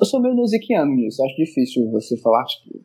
Eu 0.00 0.06
sou 0.06 0.20
meio 0.22 0.34
nusiquiano 0.34 0.90
nisso, 0.94 1.22
acho 1.22 1.36
difícil 1.36 1.90
você 1.90 2.16
falar, 2.18 2.44
tipo, 2.46 2.82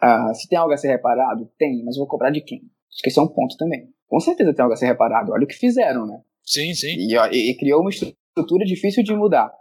ah, 0.00 0.34
se 0.34 0.48
tem 0.48 0.58
algo 0.58 0.72
a 0.72 0.76
ser 0.76 0.88
reparado, 0.88 1.48
tem, 1.56 1.82
mas 1.84 1.94
eu 1.96 2.00
vou 2.00 2.08
cobrar 2.08 2.30
de 2.30 2.40
quem? 2.40 2.58
Acho 2.92 3.02
que 3.02 3.08
esse 3.10 3.18
é 3.18 3.22
um 3.22 3.28
ponto 3.28 3.56
também. 3.56 3.88
Com 4.08 4.18
certeza 4.20 4.52
tem 4.52 4.62
algo 4.62 4.74
a 4.74 4.76
ser 4.76 4.86
reparado, 4.86 5.32
olha 5.32 5.44
o 5.44 5.46
que 5.46 5.54
fizeram, 5.54 6.04
né? 6.06 6.20
Sim, 6.44 6.74
sim. 6.74 6.88
E, 6.96 7.14
e- 7.14 7.50
e 7.52 7.56
criou 7.56 7.80
uma 7.80 7.90
estrutura 7.90 8.64
difícil 8.64 9.04
de 9.04 9.14
mudar. 9.14 9.52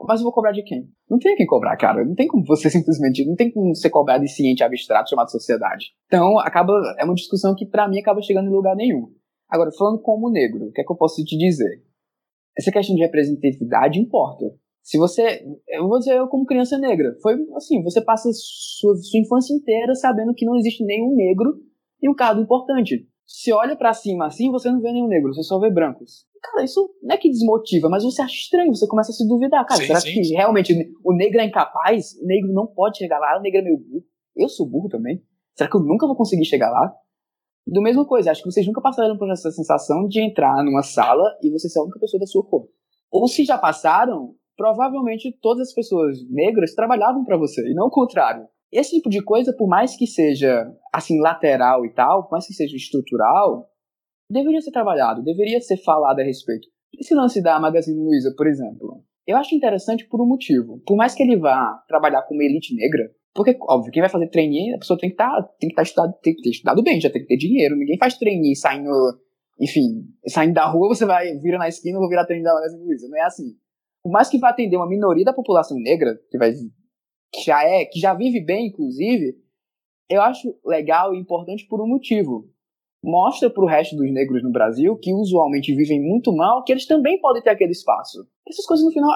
Mas 0.00 0.20
eu 0.20 0.24
vou 0.24 0.32
cobrar 0.32 0.52
de 0.52 0.62
quem? 0.62 0.88
Não 1.08 1.18
tem 1.18 1.34
quem 1.36 1.46
cobrar, 1.46 1.76
cara. 1.76 2.04
Não 2.04 2.14
tem 2.14 2.26
como 2.26 2.44
você 2.44 2.68
simplesmente. 2.70 3.26
Não 3.26 3.34
tem 3.34 3.50
como 3.50 3.74
ser 3.74 3.90
cobrado 3.90 4.24
em 4.24 4.28
ciente 4.28 4.62
abstrato 4.62 5.10
chamado 5.10 5.30
sociedade. 5.30 5.86
Então, 6.06 6.38
acaba. 6.40 6.72
É 6.98 7.04
uma 7.04 7.14
discussão 7.14 7.54
que, 7.54 7.66
pra 7.66 7.88
mim, 7.88 7.98
acaba 7.98 8.20
chegando 8.20 8.48
em 8.48 8.52
lugar 8.54 8.76
nenhum. 8.76 9.08
Agora, 9.48 9.70
falando 9.76 10.00
como 10.00 10.30
negro, 10.30 10.66
o 10.66 10.72
que 10.72 10.80
é 10.80 10.84
que 10.84 10.92
eu 10.92 10.96
posso 10.96 11.22
te 11.24 11.36
dizer? 11.36 11.82
Essa 12.58 12.72
questão 12.72 12.94
de 12.94 13.02
representatividade 13.02 14.00
importa. 14.00 14.44
Se 14.82 14.98
você. 14.98 15.44
Eu 15.68 15.88
vou 15.88 15.98
dizer, 15.98 16.16
eu 16.16 16.28
como 16.28 16.46
criança 16.46 16.78
negra. 16.78 17.16
Foi 17.22 17.34
assim: 17.56 17.82
você 17.82 18.00
passa 18.00 18.28
sua, 18.32 18.94
sua 18.96 19.20
infância 19.20 19.54
inteira 19.54 19.94
sabendo 19.94 20.34
que 20.34 20.44
não 20.44 20.56
existe 20.56 20.84
nenhum 20.84 21.14
negro 21.14 21.54
em 22.02 22.10
um 22.10 22.14
cargo 22.14 22.40
importante. 22.40 23.08
Se 23.26 23.52
olha 23.52 23.76
pra 23.76 23.92
cima 23.92 24.26
assim, 24.26 24.50
você 24.50 24.70
não 24.70 24.80
vê 24.80 24.92
nenhum 24.92 25.08
negro, 25.08 25.34
você 25.34 25.42
só 25.42 25.58
vê 25.58 25.68
brancos. 25.68 26.24
Cara, 26.42 26.64
isso 26.64 26.88
não 27.02 27.14
é 27.14 27.18
que 27.18 27.28
desmotiva, 27.28 27.88
mas 27.88 28.04
você 28.04 28.22
acha 28.22 28.34
estranho, 28.34 28.74
você 28.74 28.86
começa 28.86 29.10
a 29.10 29.14
se 29.14 29.26
duvidar. 29.26 29.66
Cara, 29.66 29.80
Sim, 29.80 29.86
será 29.88 30.00
sim. 30.00 30.12
que 30.12 30.34
realmente 30.34 30.72
o 31.04 31.12
negro 31.12 31.40
é 31.40 31.44
incapaz? 31.44 32.14
O 32.22 32.26
negro 32.26 32.52
não 32.52 32.66
pode 32.66 32.98
chegar 32.98 33.18
lá? 33.18 33.38
O 33.38 33.42
negro 33.42 33.60
é 33.60 33.64
meio 33.64 33.78
burro? 33.78 34.04
Eu 34.36 34.48
sou 34.48 34.68
burro 34.68 34.88
também? 34.88 35.20
Será 35.56 35.68
que 35.68 35.76
eu 35.76 35.80
nunca 35.80 36.06
vou 36.06 36.14
conseguir 36.14 36.44
chegar 36.44 36.70
lá? 36.70 36.94
Do 37.66 37.82
mesma 37.82 38.06
coisa, 38.06 38.30
acho 38.30 38.44
que 38.44 38.50
vocês 38.50 38.64
nunca 38.64 38.80
passaram 38.80 39.18
por 39.18 39.28
essa 39.28 39.50
sensação 39.50 40.06
de 40.06 40.20
entrar 40.20 40.62
numa 40.62 40.82
sala 40.82 41.24
e 41.42 41.50
você 41.50 41.68
ser 41.68 41.80
a 41.80 41.82
única 41.82 41.98
pessoa 41.98 42.20
da 42.20 42.26
sua 42.26 42.44
cor. 42.44 42.68
Ou 43.10 43.26
se 43.26 43.44
já 43.44 43.58
passaram, 43.58 44.34
provavelmente 44.56 45.36
todas 45.42 45.68
as 45.68 45.74
pessoas 45.74 46.18
negras 46.30 46.74
trabalhavam 46.74 47.24
para 47.24 47.36
você, 47.36 47.60
e 47.68 47.74
não 47.74 47.86
o 47.86 47.90
contrário. 47.90 48.46
Esse 48.72 48.96
tipo 48.96 49.08
de 49.08 49.22
coisa, 49.22 49.54
por 49.56 49.68
mais 49.68 49.96
que 49.96 50.06
seja 50.06 50.66
assim 50.92 51.20
lateral 51.20 51.84
e 51.84 51.92
tal, 51.92 52.24
por 52.24 52.32
mais 52.32 52.46
que 52.46 52.52
seja 52.54 52.76
estrutural, 52.76 53.70
deveria 54.30 54.60
ser 54.60 54.72
trabalhado, 54.72 55.22
deveria 55.22 55.60
ser 55.60 55.76
falado 55.78 56.20
a 56.20 56.24
respeito. 56.24 56.68
Esse 56.98 57.14
lance 57.14 57.42
da 57.42 57.60
Magazine 57.60 57.98
Luiza, 57.98 58.34
por 58.36 58.46
exemplo, 58.46 59.04
eu 59.26 59.36
acho 59.36 59.54
interessante 59.54 60.06
por 60.08 60.20
um 60.20 60.26
motivo. 60.26 60.80
Por 60.86 60.96
mais 60.96 61.14
que 61.14 61.22
ele 61.22 61.36
vá 61.36 61.82
trabalhar 61.88 62.22
como 62.22 62.42
elite 62.42 62.74
negra, 62.74 63.10
porque, 63.36 63.56
óbvio, 63.68 63.92
quem 63.92 64.00
vai 64.00 64.08
fazer 64.08 64.28
trainee, 64.28 64.74
a 64.74 64.78
pessoa 64.78 64.98
tem 64.98 65.10
que 65.10 65.16
tá, 65.16 65.46
que 65.60 65.74
tá 65.74 65.82
estudado, 65.82 66.14
tem 66.22 66.34
que 66.34 66.42
ter 66.42 66.50
estudado 66.50 66.82
bem, 66.82 67.00
já 67.00 67.10
tem 67.10 67.20
que 67.20 67.28
ter 67.28 67.36
dinheiro. 67.36 67.76
Ninguém 67.76 67.98
faz 67.98 68.16
trainee 68.16 68.56
saindo, 68.56 68.90
enfim, 69.60 70.06
saindo 70.26 70.54
da 70.54 70.66
rua, 70.66 70.88
você 70.88 71.04
vai, 71.04 71.36
vira 71.38 71.58
na 71.58 71.68
esquina, 71.68 71.96
eu 71.96 72.00
vou 72.00 72.08
virar 72.08 72.24
trainee 72.24 72.44
da 72.44 72.54
Magazine 72.54 72.82
Luiza. 72.82 73.06
Não 73.08 73.18
é 73.18 73.22
assim. 73.22 73.54
Por 74.02 74.10
mais 74.10 74.30
que 74.30 74.38
vá 74.38 74.48
atender 74.48 74.76
uma 74.76 74.88
minoria 74.88 75.24
da 75.24 75.34
população 75.34 75.78
negra, 75.78 76.18
que 76.30 76.38
vai 76.38 76.50
que 77.36 77.44
já 77.44 77.62
é, 77.62 77.84
que 77.84 78.00
já 78.00 78.14
vive 78.14 78.40
bem, 78.40 78.68
inclusive, 78.68 79.36
eu 80.08 80.22
acho 80.22 80.54
legal 80.64 81.14
e 81.14 81.18
importante 81.18 81.66
por 81.68 81.82
um 81.82 81.86
motivo. 81.86 82.48
Mostra 83.04 83.50
para 83.50 83.62
o 83.62 83.68
resto 83.68 83.94
dos 83.94 84.10
negros 84.12 84.42
no 84.42 84.50
Brasil, 84.50 84.96
que 84.96 85.12
usualmente 85.12 85.74
vivem 85.74 86.00
muito 86.00 86.34
mal, 86.34 86.64
que 86.64 86.72
eles 86.72 86.86
também 86.86 87.20
podem 87.20 87.42
ter 87.42 87.50
aquele 87.50 87.70
espaço. 87.70 88.26
Essas 88.48 88.64
coisas, 88.66 88.84
no 88.84 88.92
final, 88.92 89.10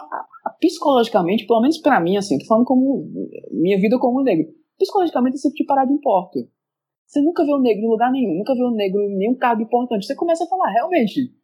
psicologicamente, 0.60 1.46
pelo 1.46 1.60
menos 1.60 1.78
para 1.78 2.00
mim, 2.00 2.16
assim, 2.16 2.38
tô 2.38 2.46
falando 2.46 2.66
como 2.66 3.08
minha 3.50 3.80
vida 3.80 3.98
como 3.98 4.22
negro, 4.22 4.46
psicologicamente 4.78 5.36
esse 5.36 5.48
tipo 5.48 5.62
de 5.62 5.66
parada 5.66 5.92
importa. 5.92 6.38
Você 7.06 7.20
nunca 7.20 7.44
vê 7.44 7.52
o 7.52 7.58
negro 7.58 7.82
em 7.82 7.88
lugar 7.88 8.12
nenhum, 8.12 8.38
nunca 8.38 8.54
vê 8.54 8.62
o 8.62 8.70
negro 8.70 9.00
em 9.02 9.16
nenhum 9.16 9.34
cargo 9.34 9.62
importante. 9.62 10.06
Você 10.06 10.14
começa 10.14 10.44
a 10.44 10.46
falar, 10.46 10.70
realmente, 10.70 11.34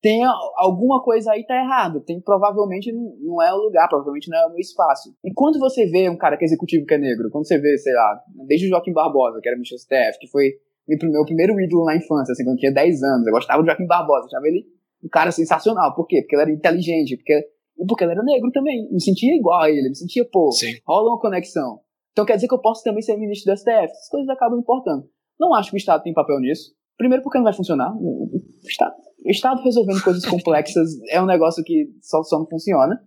tem 0.00 0.22
alguma 0.56 1.02
coisa 1.02 1.32
aí 1.32 1.44
tá 1.44 1.56
errada. 1.56 2.00
Tem 2.00 2.20
provavelmente 2.20 2.92
não 2.92 3.42
é 3.42 3.52
o 3.52 3.56
lugar, 3.56 3.88
provavelmente 3.88 4.30
não 4.30 4.38
é 4.38 4.46
o 4.46 4.58
espaço. 4.58 5.14
E 5.24 5.32
quando 5.32 5.58
você 5.58 5.86
vê 5.86 6.08
um 6.08 6.16
cara 6.16 6.36
que 6.36 6.44
é 6.44 6.46
executivo 6.46 6.86
que 6.86 6.94
é 6.94 6.98
negro, 6.98 7.30
quando 7.30 7.46
você 7.46 7.58
vê, 7.58 7.76
sei 7.78 7.92
lá, 7.94 8.22
desde 8.46 8.66
o 8.66 8.68
Joaquim 8.70 8.92
Barbosa, 8.92 9.40
que 9.40 9.48
era 9.48 9.58
Michel 9.58 9.78
Steff, 9.78 10.18
que 10.18 10.28
foi 10.28 10.52
meu 10.86 11.24
primeiro 11.24 11.60
ídolo 11.60 11.84
na 11.84 11.96
infância, 11.96 12.32
assim, 12.32 12.44
quando 12.44 12.56
eu 12.56 12.60
tinha 12.60 12.72
10 12.72 13.02
anos, 13.02 13.26
eu 13.26 13.32
gostava 13.32 13.62
do 13.62 13.66
Joaquim 13.66 13.86
Barbosa, 13.86 14.26
achava 14.26 14.46
ele 14.46 14.64
um 15.04 15.08
cara 15.08 15.30
sensacional. 15.30 15.94
Por 15.94 16.06
quê? 16.06 16.22
Porque 16.22 16.34
ele 16.36 16.42
era 16.42 16.52
inteligente, 16.52 17.16
porque 17.16 17.34
e 17.78 17.86
porque 17.86 18.04
ele 18.04 18.12
era 18.12 18.22
negro 18.22 18.50
também. 18.52 18.88
Me 18.90 19.00
sentia 19.00 19.34
igual 19.36 19.62
a 19.62 19.70
ele, 19.70 19.88
me 19.88 19.96
sentia, 19.96 20.24
pô, 20.30 20.50
Sim. 20.50 20.72
rola 20.86 21.10
uma 21.10 21.20
conexão. 21.20 21.80
Então 22.12 22.24
quer 22.24 22.34
dizer 22.34 22.48
que 22.48 22.54
eu 22.54 22.60
posso 22.60 22.82
também 22.82 23.02
ser 23.02 23.16
ministro 23.16 23.52
do 23.52 23.56
STF. 23.56 23.84
Essas 23.84 24.08
coisas 24.08 24.28
acabam 24.28 24.58
importando. 24.58 25.08
Não 25.38 25.54
acho 25.54 25.70
que 25.70 25.76
o 25.76 25.78
Estado 25.78 26.02
tem 26.02 26.12
papel 26.12 26.40
nisso. 26.40 26.72
Primeiro 26.96 27.22
porque 27.22 27.38
não 27.38 27.44
vai 27.44 27.52
funcionar. 27.52 27.94
O 27.96 28.28
Estado 28.66 28.96
o 29.24 29.30
Estado 29.30 29.62
resolvendo 29.62 30.02
coisas 30.02 30.24
complexas 30.24 30.90
é 31.10 31.20
um 31.20 31.26
negócio 31.26 31.62
que 31.64 31.88
só, 32.00 32.22
só 32.22 32.38
não 32.38 32.46
funciona. 32.46 33.00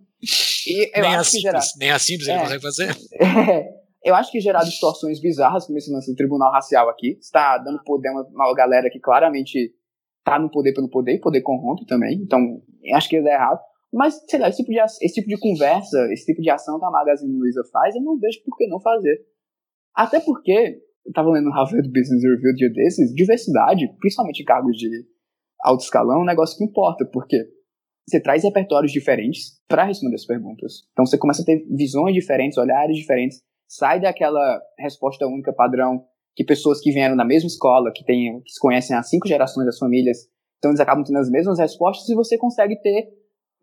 E 0.66 0.96
eu 0.96 1.02
nem, 1.02 1.14
acho 1.14 1.20
a 1.20 1.24
que 1.24 1.30
simples, 1.30 1.42
gerar, 1.42 1.62
nem 1.78 1.90
a 1.90 1.98
simples 1.98 2.28
ele 2.28 2.38
É. 2.38 2.42
consegue 2.42 2.62
fazer. 2.62 2.96
é, 3.20 3.82
eu 4.04 4.14
acho 4.14 4.30
que 4.30 4.40
gerar 4.40 4.64
distorções 4.64 5.20
bizarras, 5.20 5.66
como 5.66 5.78
esse 5.78 5.92
lance 5.92 6.10
do 6.10 6.16
tribunal 6.16 6.52
racial 6.52 6.88
aqui, 6.88 7.18
está 7.20 7.58
dando 7.58 7.82
poder 7.84 8.08
a 8.08 8.12
uma, 8.12 8.28
uma 8.28 8.54
galera 8.54 8.88
que 8.90 9.00
claramente 9.00 9.74
está 10.18 10.38
no 10.38 10.50
poder 10.50 10.72
pelo 10.72 10.88
poder, 10.88 11.14
e 11.14 11.20
poder 11.20 11.40
corrompe 11.42 11.84
também. 11.86 12.20
Então, 12.22 12.40
acho 12.94 13.08
que 13.08 13.16
ele 13.16 13.28
é 13.28 13.34
errado. 13.34 13.60
Mas, 13.92 14.20
sei 14.28 14.38
lá, 14.38 14.48
esse 14.48 14.58
tipo, 14.58 14.70
de, 14.70 14.80
esse 14.80 15.14
tipo 15.14 15.28
de 15.28 15.38
conversa, 15.38 15.98
esse 16.12 16.24
tipo 16.24 16.40
de 16.40 16.50
ação 16.50 16.78
que 16.78 16.84
a 16.84 16.90
Magazine 16.90 17.36
Luiza 17.36 17.62
faz, 17.70 17.94
eu 17.94 18.02
não 18.02 18.18
vejo 18.18 18.42
por 18.44 18.56
que 18.56 18.66
não 18.66 18.80
fazer. 18.80 19.20
Até 19.94 20.20
porque, 20.20 20.78
eu 21.04 21.12
tava 21.12 21.30
lendo 21.30 21.48
o 21.48 21.52
Harvard 21.52 21.86
Business 21.88 22.22
Review 22.22 22.54
dia 22.54 22.70
desses, 22.70 23.12
diversidade, 23.12 23.86
principalmente 23.98 24.40
em 24.40 24.44
cargos 24.44 24.76
de 24.76 24.88
alto 25.62 25.84
escalão, 25.84 26.18
é 26.18 26.22
um 26.22 26.26
negócio 26.26 26.56
que 26.56 26.64
importa, 26.64 27.04
porque 27.12 27.36
você 28.08 28.20
traz 28.20 28.42
repertórios 28.42 28.92
diferentes 28.92 29.60
para 29.68 29.84
responder 29.84 30.16
as 30.16 30.26
perguntas. 30.26 30.82
Então 30.92 31.06
você 31.06 31.16
começa 31.16 31.42
a 31.42 31.44
ter 31.44 31.64
visões 31.70 32.14
diferentes, 32.14 32.58
olhares 32.58 32.96
diferentes, 32.96 33.40
sai 33.68 34.00
daquela 34.00 34.60
resposta 34.78 35.26
única 35.26 35.52
padrão 35.52 36.04
que 36.34 36.44
pessoas 36.44 36.80
que 36.80 36.90
vieram 36.90 37.16
da 37.16 37.24
mesma 37.24 37.46
escola, 37.46 37.92
que, 37.94 38.04
tem, 38.04 38.40
que 38.42 38.52
se 38.52 38.60
conhecem 38.60 38.96
há 38.96 39.02
cinco 39.02 39.28
gerações 39.28 39.66
das 39.66 39.78
famílias, 39.78 40.18
então 40.58 40.70
eles 40.70 40.80
acabam 40.80 41.04
tendo 41.04 41.18
as 41.18 41.30
mesmas 41.30 41.58
respostas 41.58 42.08
e 42.08 42.14
você 42.14 42.38
consegue 42.38 42.76
ter 42.80 43.08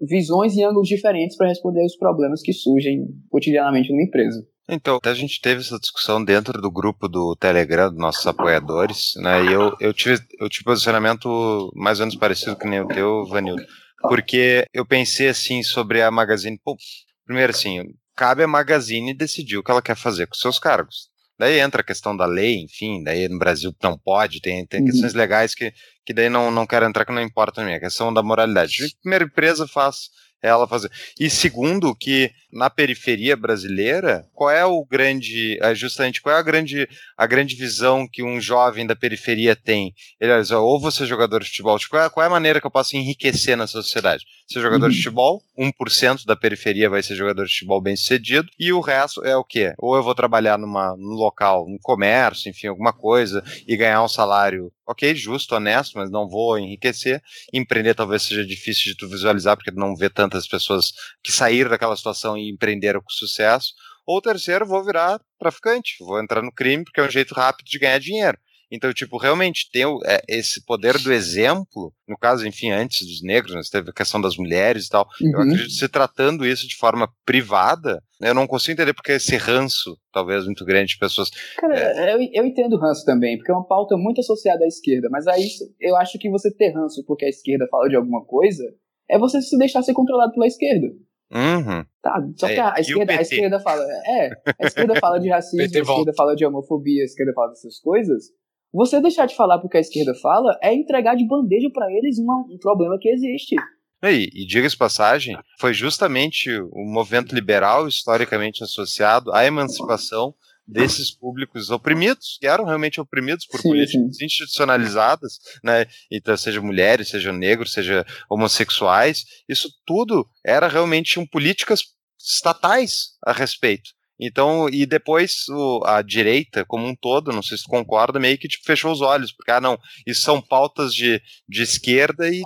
visões 0.01 0.55
e 0.55 0.63
ângulos 0.63 0.87
diferentes 0.87 1.35
para 1.35 1.47
responder 1.47 1.83
os 1.83 1.95
problemas 1.97 2.41
que 2.41 2.53
surgem 2.53 3.07
cotidianamente 3.29 3.91
numa 3.91 4.03
empresa. 4.03 4.45
Então, 4.71 4.97
até 4.97 5.09
a 5.09 5.15
gente 5.15 5.41
teve 5.41 5.61
essa 5.61 5.79
discussão 5.79 6.23
dentro 6.23 6.61
do 6.61 6.69
grupo 6.71 7.07
do 7.07 7.35
Telegram, 7.35 7.89
dos 7.89 7.97
nossos 7.97 8.25
apoiadores, 8.27 9.13
né? 9.17 9.43
E 9.45 9.51
eu, 9.51 9.75
eu, 9.79 9.91
tive, 9.93 10.21
eu 10.39 10.47
tive 10.47 10.65
posicionamento 10.65 11.71
mais 11.75 11.99
ou 11.99 12.05
menos 12.05 12.19
parecido 12.19 12.55
com 12.55 12.67
nem 12.67 12.81
o 12.81 12.87
teu, 12.87 13.25
Vanildo. 13.25 13.63
Porque 14.01 14.65
eu 14.71 14.85
pensei 14.85 15.27
assim 15.29 15.63
sobre 15.63 16.01
a 16.03 16.11
Magazine. 16.11 16.59
Pô, 16.63 16.77
primeiro 17.25 17.51
assim, 17.51 17.81
cabe 18.15 18.43
a 18.43 18.47
Magazine 18.47 19.13
decidir 19.13 19.57
o 19.57 19.63
que 19.63 19.71
ela 19.71 19.81
quer 19.81 19.95
fazer 19.95 20.27
com 20.27 20.35
seus 20.35 20.59
cargos. 20.59 21.09
Daí 21.37 21.59
entra 21.59 21.81
a 21.81 21.85
questão 21.85 22.15
da 22.15 22.25
lei, 22.25 22.61
enfim, 22.61 23.01
daí 23.01 23.27
no 23.29 23.39
Brasil 23.39 23.73
não 23.81 23.97
pode, 23.97 24.41
tem, 24.41 24.67
tem 24.67 24.81
Uhum. 24.81 24.87
questões 24.87 25.13
legais 25.13 25.55
que, 25.55 25.73
que 26.05 26.13
daí 26.13 26.29
não, 26.29 26.51
não 26.51 26.67
quero 26.67 26.85
entrar, 26.85 27.05
que 27.05 27.13
não 27.13 27.21
importa 27.21 27.61
a 27.61 27.65
mim, 27.65 27.73
a 27.73 27.79
questão 27.79 28.13
da 28.13 28.21
moralidade. 28.21 28.73
Primeiro, 29.01 29.25
empresa 29.25 29.65
faz 29.65 30.09
ela 30.41 30.67
fazer. 30.67 30.89
E 31.19 31.29
segundo, 31.29 31.95
que 31.95 32.31
na 32.51 32.69
periferia 32.69 33.35
brasileira, 33.35 34.25
qual 34.33 34.49
é 34.49 34.65
o 34.65 34.83
grande, 34.85 35.57
é, 35.61 35.75
justamente, 35.75 36.21
qual 36.21 36.35
é 36.35 36.39
a 36.39 36.43
grande, 36.43 36.87
a 37.17 37.27
grande 37.27 37.55
visão 37.55 38.07
que 38.07 38.23
um 38.23 38.39
jovem 38.41 38.87
da 38.87 38.95
periferia 38.95 39.55
tem? 39.55 39.93
Ele 40.19 40.39
diz, 40.39 40.51
ou 40.51 40.79
você 40.79 41.03
é 41.03 41.05
jogador 41.05 41.43
de 41.43 41.49
futebol, 41.49 41.77
tipo, 41.77 41.91
qual 41.91 42.03
é, 42.03 42.09
qual 42.09 42.23
é 42.23 42.27
a 42.27 42.31
maneira 42.31 42.59
que 42.59 42.65
eu 42.65 42.71
posso 42.71 42.95
enriquecer 42.95 43.55
na 43.55 43.67
sociedade? 43.67 44.25
Ser 44.47 44.61
jogador 44.61 44.85
Uhum. 44.85 44.91
de 44.91 44.97
futebol, 44.97 45.43
1% 45.57 46.25
da 46.25 46.35
periferia 46.35 46.89
vai 46.89 47.03
ser 47.03 47.15
jogador 47.15 47.45
de 47.45 47.51
futebol 47.51 47.81
bem 47.81 47.95
sucedido, 47.95 48.49
e 48.57 48.73
o 48.73 48.79
resto 48.79 49.23
é 49.23 49.35
o 49.35 49.43
quê? 49.43 49.73
Ou 49.77 49.95
eu 49.95 50.03
vou 50.03 50.15
trabalhar 50.15 50.57
numa, 50.57 50.95
num 50.97 51.13
local, 51.13 51.65
um 51.67 51.77
comércio, 51.81 52.49
enfim, 52.49 52.67
alguma 52.67 52.93
coisa, 52.93 53.43
e 53.67 53.77
ganhar 53.77 54.03
um 54.03 54.07
salário, 54.07 54.71
ok, 54.89 55.13
justo, 55.13 55.55
honesto, 55.55 55.97
mas 55.99 56.09
não 56.09 56.27
vou 56.27 56.57
enriquecer. 56.57 57.21
Empreender 57.53 57.93
talvez 57.93 58.23
seja 58.23 58.43
difícil 58.43 58.91
de 58.91 58.97
tu 58.97 59.07
visualizar, 59.07 59.55
porque 59.55 59.71
tu 59.71 59.77
não 59.79 59.95
vê 59.95 60.09
tantas 60.09 60.47
pessoas 60.47 60.91
que 61.23 61.31
saíram 61.31 61.69
daquela 61.69 61.95
situação 61.95 62.35
e 62.35 62.49
empreenderam 62.49 62.99
com 62.99 63.09
sucesso. 63.11 63.73
Ou 64.05 64.19
terceiro, 64.19 64.65
vou 64.65 64.83
virar 64.83 65.21
traficante, 65.37 65.95
vou 65.99 66.19
entrar 66.19 66.41
no 66.41 66.51
crime, 66.51 66.83
porque 66.83 66.99
é 66.99 67.03
um 67.03 67.11
jeito 67.11 67.35
rápido 67.35 67.67
de 67.67 67.77
ganhar 67.77 67.99
dinheiro. 67.99 68.37
Então, 68.71 68.93
tipo, 68.93 69.17
realmente 69.17 69.69
ter 69.71 69.85
o- 69.85 69.99
é, 70.05 70.21
esse 70.27 70.63
poder 70.65 70.97
do 70.99 71.11
exemplo, 71.11 71.91
no 72.07 72.17
caso, 72.17 72.45
enfim, 72.47 72.69
antes 72.71 73.05
dos 73.07 73.23
negros, 73.23 73.55
né, 73.55 73.61
teve 73.71 73.89
a 73.89 73.93
questão 73.93 74.21
das 74.21 74.37
mulheres 74.37 74.85
e 74.85 74.89
tal, 74.89 75.07
eu 75.21 75.27
Uhum. 75.31 75.41
acredito 75.41 75.67
que 75.69 75.73
se 75.73 75.89
tratando 75.89 76.45
isso 76.45 76.67
de 76.67 76.75
forma 76.75 77.09
privada, 77.25 78.01
né, 78.21 78.29
eu 78.29 78.33
não 78.35 78.45
consigo 78.45 78.73
entender 78.73 78.93
porque 78.93 79.13
esse 79.13 79.35
ranço, 79.37 79.97
talvez, 80.11 80.45
muito 80.45 80.63
grande 80.65 80.93
de 80.93 80.99
pessoas. 80.99 81.29
Cara, 81.57 82.11
eu, 82.11 82.19
eu 82.33 82.45
entendo 82.45 82.77
ranço 82.77 83.03
também, 83.05 83.37
porque 83.37 83.51
é 83.51 83.55
uma 83.55 83.65
pauta 83.65 83.97
muito 83.97 84.21
associada 84.21 84.63
à 84.63 84.67
esquerda, 84.67 85.07
mas 85.09 85.25
aí 85.27 85.47
eu 85.79 85.95
acho 85.95 86.19
que 86.19 86.29
você 86.29 86.53
ter 86.53 86.71
ranço 86.71 87.03
porque 87.07 87.25
a 87.25 87.29
esquerda 87.29 87.67
fala 87.71 87.89
de 87.89 87.95
alguma 87.95 88.23
coisa 88.25 88.63
é 89.09 89.17
você 89.17 89.41
se 89.41 89.57
deixar 89.57 89.81
ser 89.81 89.93
controlado 89.93 90.31
pela 90.33 90.45
esquerda. 90.45 90.87
Uhum. 91.31 91.85
Tá, 92.01 92.15
só 92.37 92.47
que 92.47 92.53
É, 92.53 92.59
a, 92.59 92.69
a 92.75 92.77
o 92.77 92.81
esquerda, 92.81 93.13
a 93.13 93.21
esquerda 93.21 93.59
fala. 93.59 93.83
É, 94.05 94.29
a 94.59 94.65
esquerda 94.65 94.95
fala 94.99 95.19
de 95.19 95.29
racismo, 95.33 95.61
a 95.79 95.83
volta. 95.83 96.01
esquerda 96.01 96.13
fala 96.15 96.35
de 96.35 96.45
homofobia, 96.45 97.01
a 97.01 97.05
esquerda 97.05 97.33
fala 97.33 97.49
dessas 97.49 97.79
coisas. 97.79 98.25
Você 98.71 99.01
deixar 99.01 99.25
de 99.25 99.35
falar 99.35 99.59
porque 99.59 99.77
a 99.77 99.81
esquerda 99.81 100.13
fala 100.21 100.57
é 100.61 100.73
entregar 100.73 101.15
de 101.15 101.27
bandeja 101.27 101.69
pra 101.73 101.87
eles 101.91 102.19
uma- 102.19 102.45
um 102.49 102.57
problema 102.59 102.97
que 102.99 103.09
existe. 103.09 103.55
E, 104.03 104.29
e 104.33 104.45
diga-se 104.45 104.77
passagem, 104.77 105.37
foi 105.59 105.73
justamente 105.73 106.49
o 106.71 106.85
movimento 106.85 107.35
liberal, 107.35 107.87
historicamente 107.87 108.63
associado 108.63 109.33
à 109.33 109.43
emancipação 109.45 110.33
desses 110.65 111.09
públicos 111.11 111.71
oprimidos, 111.71 112.37
que 112.39 112.47
eram 112.47 112.63
realmente 112.63 113.01
oprimidos 113.01 113.45
por 113.47 113.59
Sim, 113.59 113.69
políticas 113.69 114.21
institucionalizadas, 114.21 115.39
né? 115.63 115.87
Então, 116.11 116.37
seja 116.37 116.61
mulheres, 116.61 117.09
seja 117.09 117.33
negros, 117.33 117.73
seja 117.73 118.05
homossexuais, 118.29 119.25
isso 119.49 119.67
tudo 119.85 120.29
era 120.45 120.67
realmente 120.67 121.19
um 121.19 121.25
políticas 121.25 121.81
estatais 122.19 123.17
a 123.25 123.33
respeito. 123.33 123.89
Então, 124.19 124.67
e 124.69 124.85
depois 124.85 125.47
o- 125.49 125.81
a 125.85 126.01
direita, 126.01 126.65
como 126.65 126.85
um 126.85 126.95
todo, 126.95 127.31
não 127.31 127.41
sei 127.41 127.57
se 127.57 127.63
tu 127.63 127.69
concorda, 127.69 128.19
meio 128.19 128.37
que 128.37 128.47
tipo, 128.47 128.65
fechou 128.65 128.91
os 128.91 128.99
olhos, 129.01 129.31
porque, 129.31 129.51
ah, 129.51 129.61
não, 129.61 129.77
isso 130.05 130.21
são 130.21 130.41
pautas 130.41 130.93
de, 130.93 131.21
de 131.47 131.61
esquerda 131.63 132.27
e, 132.27 132.41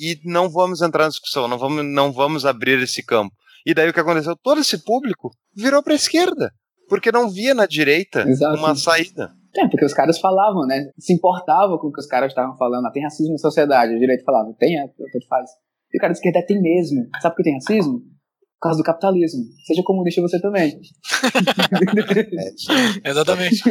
e 0.00 0.18
não 0.24 0.48
vamos 0.48 0.80
entrar 0.80 1.04
na 1.04 1.10
discussão, 1.10 1.46
não 1.46 1.58
vamos, 1.58 1.84
não 1.84 2.10
vamos 2.12 2.46
abrir 2.46 2.80
esse 2.82 3.04
campo. 3.04 3.34
E 3.66 3.74
daí 3.74 3.90
o 3.90 3.92
que 3.92 4.00
aconteceu? 4.00 4.34
Todo 4.42 4.60
esse 4.60 4.82
público 4.82 5.30
virou 5.54 5.82
para 5.82 5.92
a 5.92 5.96
esquerda, 5.96 6.50
porque 6.88 7.12
não 7.12 7.28
via 7.28 7.52
na 7.54 7.66
direita 7.66 8.20
Exato. 8.26 8.56
uma 8.56 8.74
saída. 8.74 9.30
É, 9.56 9.66
porque 9.68 9.84
os 9.84 9.92
caras 9.92 10.18
falavam, 10.18 10.66
né? 10.66 10.90
Se 10.98 11.12
importavam 11.12 11.78
com 11.78 11.88
o 11.88 11.92
que 11.92 12.00
os 12.00 12.06
caras 12.06 12.30
estavam 12.30 12.56
falando. 12.56 12.86
Ah, 12.86 12.90
tem 12.92 13.02
racismo 13.02 13.32
na 13.32 13.38
sociedade. 13.38 13.94
A 13.94 13.98
direita 13.98 14.22
falava, 14.24 14.54
tem, 14.58 14.78
é, 14.78 14.86
tanto 14.86 15.26
faz. 15.28 15.50
E 15.92 15.98
o 15.98 16.00
cara 16.00 16.12
de 16.12 16.18
esquerda 16.18 16.38
é, 16.38 16.42
tem 16.42 16.60
mesmo. 16.60 17.08
Sabe 17.20 17.34
por 17.34 17.42
que 17.42 17.42
tem 17.44 17.54
racismo? 17.54 18.00
Por 18.60 18.68
causa 18.68 18.78
do 18.78 18.84
capitalismo. 18.84 19.44
Seja 19.66 19.82
comunista 19.84 20.20
você 20.20 20.40
também. 20.40 20.80
Exatamente. 23.04 23.62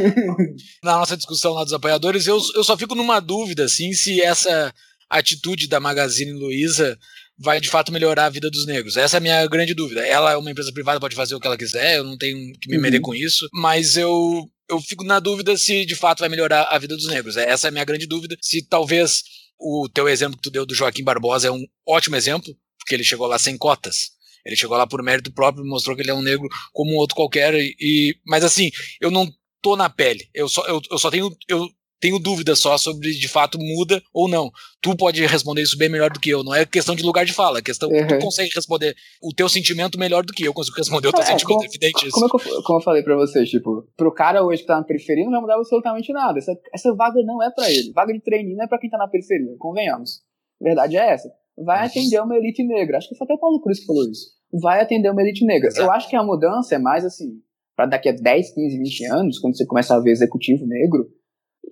Na 0.84 0.98
nossa 1.00 1.18
discussão 1.18 1.54
lá 1.54 1.64
dos 1.64 1.74
apoiadores, 1.74 2.26
eu, 2.28 2.40
eu 2.56 2.64
só 2.64 2.78
fico 2.78 2.96
numa 2.96 3.20
dúvida, 3.20 3.66
assim, 3.66 3.92
se 3.94 4.22
essa 4.22 4.74
atitude 5.10 5.68
da 5.68 5.80
Magazine 5.80 6.32
Luiza 6.32 6.98
vai 7.40 7.60
de 7.62 7.70
fato 7.70 7.92
melhorar 7.92 8.26
a 8.26 8.30
vida 8.30 8.50
dos 8.50 8.66
negros. 8.66 8.98
Essa 8.98 9.18
é 9.18 9.20
a 9.20 9.22
minha 9.22 9.46
grande 9.48 9.74
dúvida. 9.74 10.06
Ela 10.06 10.32
é 10.32 10.38
uma 10.38 10.52
empresa 10.52 10.72
privada, 10.72 11.00
pode 11.00 11.16
fazer 11.16 11.36
o 11.36 11.40
que 11.40 11.48
ela 11.48 11.58
quiser, 11.58 11.98
eu 11.98 12.04
não 12.04 12.18
tenho 12.18 12.38
que 12.60 12.70
me 12.70 12.78
meter 12.78 12.98
Uhum. 12.98 13.04
com 13.04 13.16
isso, 13.16 13.48
mas 13.54 13.96
eu, 13.96 14.50
eu 14.70 14.80
fico 14.82 15.04
na 15.04 15.20
dúvida 15.20 15.56
se 15.58 15.86
de 15.86 15.96
fato 15.96 16.20
vai 16.20 16.30
melhorar 16.30 16.64
a 16.64 16.80
vida 16.80 16.96
dos 16.96 17.08
negros. 17.08 17.38
Essa 17.38 17.68
é 17.68 17.70
a 17.70 17.72
minha 17.72 17.86
grande 17.86 18.08
dúvida. 18.08 18.36
Se 18.42 18.66
talvez 18.68 19.22
o 19.60 19.88
teu 19.94 20.08
exemplo 20.10 20.38
que 20.38 20.44
tu 20.44 20.52
deu 20.52 20.66
do 20.66 20.74
Joaquim 20.76 21.04
Barbosa 21.04 21.48
é 21.48 21.52
um 21.52 21.64
ótimo 21.88 22.16
exemplo, 22.16 22.54
porque 22.80 22.96
ele 22.96 23.04
chegou 23.04 23.28
lá 23.28 23.38
sem 23.38 23.58
cotas. 23.58 24.17
Ele 24.46 24.56
chegou 24.56 24.78
lá 24.78 24.88
por 24.88 25.02
mérito 25.04 25.32
próprio, 25.32 25.66
mostrou 25.66 25.96
que 25.96 26.02
ele 26.02 26.12
é 26.12 26.16
um 26.16 26.22
negro 26.22 26.48
como 26.74 26.92
um 26.92 26.98
outro 26.98 27.16
qualquer. 27.16 27.54
E, 27.56 27.76
e- 27.80 28.16
mas 28.26 28.44
assim, 28.44 28.70
eu 29.02 29.12
não 29.12 29.28
tô 29.62 29.76
na 29.76 29.90
pele. 29.90 30.28
Eu 30.34 30.48
só, 30.48 30.66
eu, 30.68 30.82
eu 30.92 30.98
só 30.98 31.10
tenho, 31.10 31.30
eu 31.48 31.68
tenho 32.00 32.20
dúvida 32.20 32.56
só 32.56 32.78
sobre 32.78 33.10
de 33.12 33.28
fato 33.28 33.58
muda 33.58 34.00
ou 34.14 34.30
não. 34.30 34.52
Tu 34.80 34.96
pode 34.96 35.26
responder 35.26 35.64
isso 35.64 35.76
bem 35.80 35.90
melhor 35.90 36.12
do 36.12 36.20
que 36.20 36.30
eu. 36.30 36.44
Não 36.44 36.54
é 36.54 36.64
questão 36.64 36.96
de 36.96 37.02
lugar 37.02 37.26
de 37.26 37.34
fala, 37.34 37.58
é 37.58 37.62
questão 37.64 37.90
Uhum. 37.90 38.08
tu 38.08 38.20
consegue 38.20 38.52
responder 38.54 38.96
o 39.20 39.34
teu 39.34 39.50
sentimento 39.50 39.98
melhor 39.98 40.24
do 40.24 40.32
que 40.32 40.44
eu 40.44 40.54
consigo 40.54 40.78
responder 40.78 41.08
o 41.08 41.12
teu 41.12 41.24
É, 41.24 41.26
sentimento. 41.26 41.48
como- 41.58 41.66
evidente 41.66 42.06
isso. 42.08 42.12
Como, 42.12 42.26
eu, 42.56 42.62
como 42.62 42.80
eu 42.80 42.84
falei 42.84 43.02
pra 43.02 43.16
vocês, 43.16 43.50
tipo, 43.50 43.82
pro 43.98 44.14
cara 44.14 44.44
hoje 44.44 44.62
que 44.62 44.68
tá 44.68 44.76
na 44.78 44.84
periferia 44.84 45.24
não 45.26 45.32
vai 45.32 45.42
mudar 45.42 45.56
absolutamente 45.56 46.14
nada. 46.14 46.38
Essa, 46.38 46.56
essa 46.72 46.94
vaga 46.94 47.20
não 47.24 47.42
é 47.42 47.50
pra 47.52 47.68
ele. 47.72 47.92
Vaga 47.94 48.14
de 48.14 48.22
treininho 48.22 48.58
não 48.58 48.66
é 48.66 48.68
pra 48.68 48.78
quem 48.78 48.92
tá 48.92 48.98
na 49.00 49.08
periferia, 49.08 49.56
convenhamos. 49.58 50.22
A 50.62 50.64
verdade 50.66 50.98
é 50.98 51.14
essa. 51.14 51.28
Vai 51.58 51.86
atender 51.88 52.22
uma 52.22 52.36
elite 52.36 52.64
negra. 52.64 52.98
Acho 52.98 53.10
que 53.10 53.16
foi 53.16 53.26
até 53.26 53.34
o 53.34 53.40
Paulo 53.40 53.60
Cruz 53.62 53.80
que 53.80 53.86
falou 53.86 54.04
isso. 54.10 54.28
Vai 54.62 54.82
atender 54.82 55.10
uma 55.12 55.22
elite 55.22 55.46
negra. 55.46 55.68
Exato. 55.68 55.86
Eu 55.86 55.92
acho 55.92 56.10
que 56.10 56.16
a 56.16 56.24
mudança 56.24 56.76
é 56.76 56.78
mais 56.78 57.04
assim, 57.04 57.42
pra 57.76 57.86
daqui 57.86 58.10
a 58.10 58.12
10, 58.14 58.54
15, 58.54 58.78
20 58.78 59.06
anos, 59.12 59.40
quando 59.40 59.58
você 59.58 59.66
começar 59.66 59.96
a 59.96 60.00
ver 60.02 60.12
executivo 60.12 60.66
negro, 60.66 61.08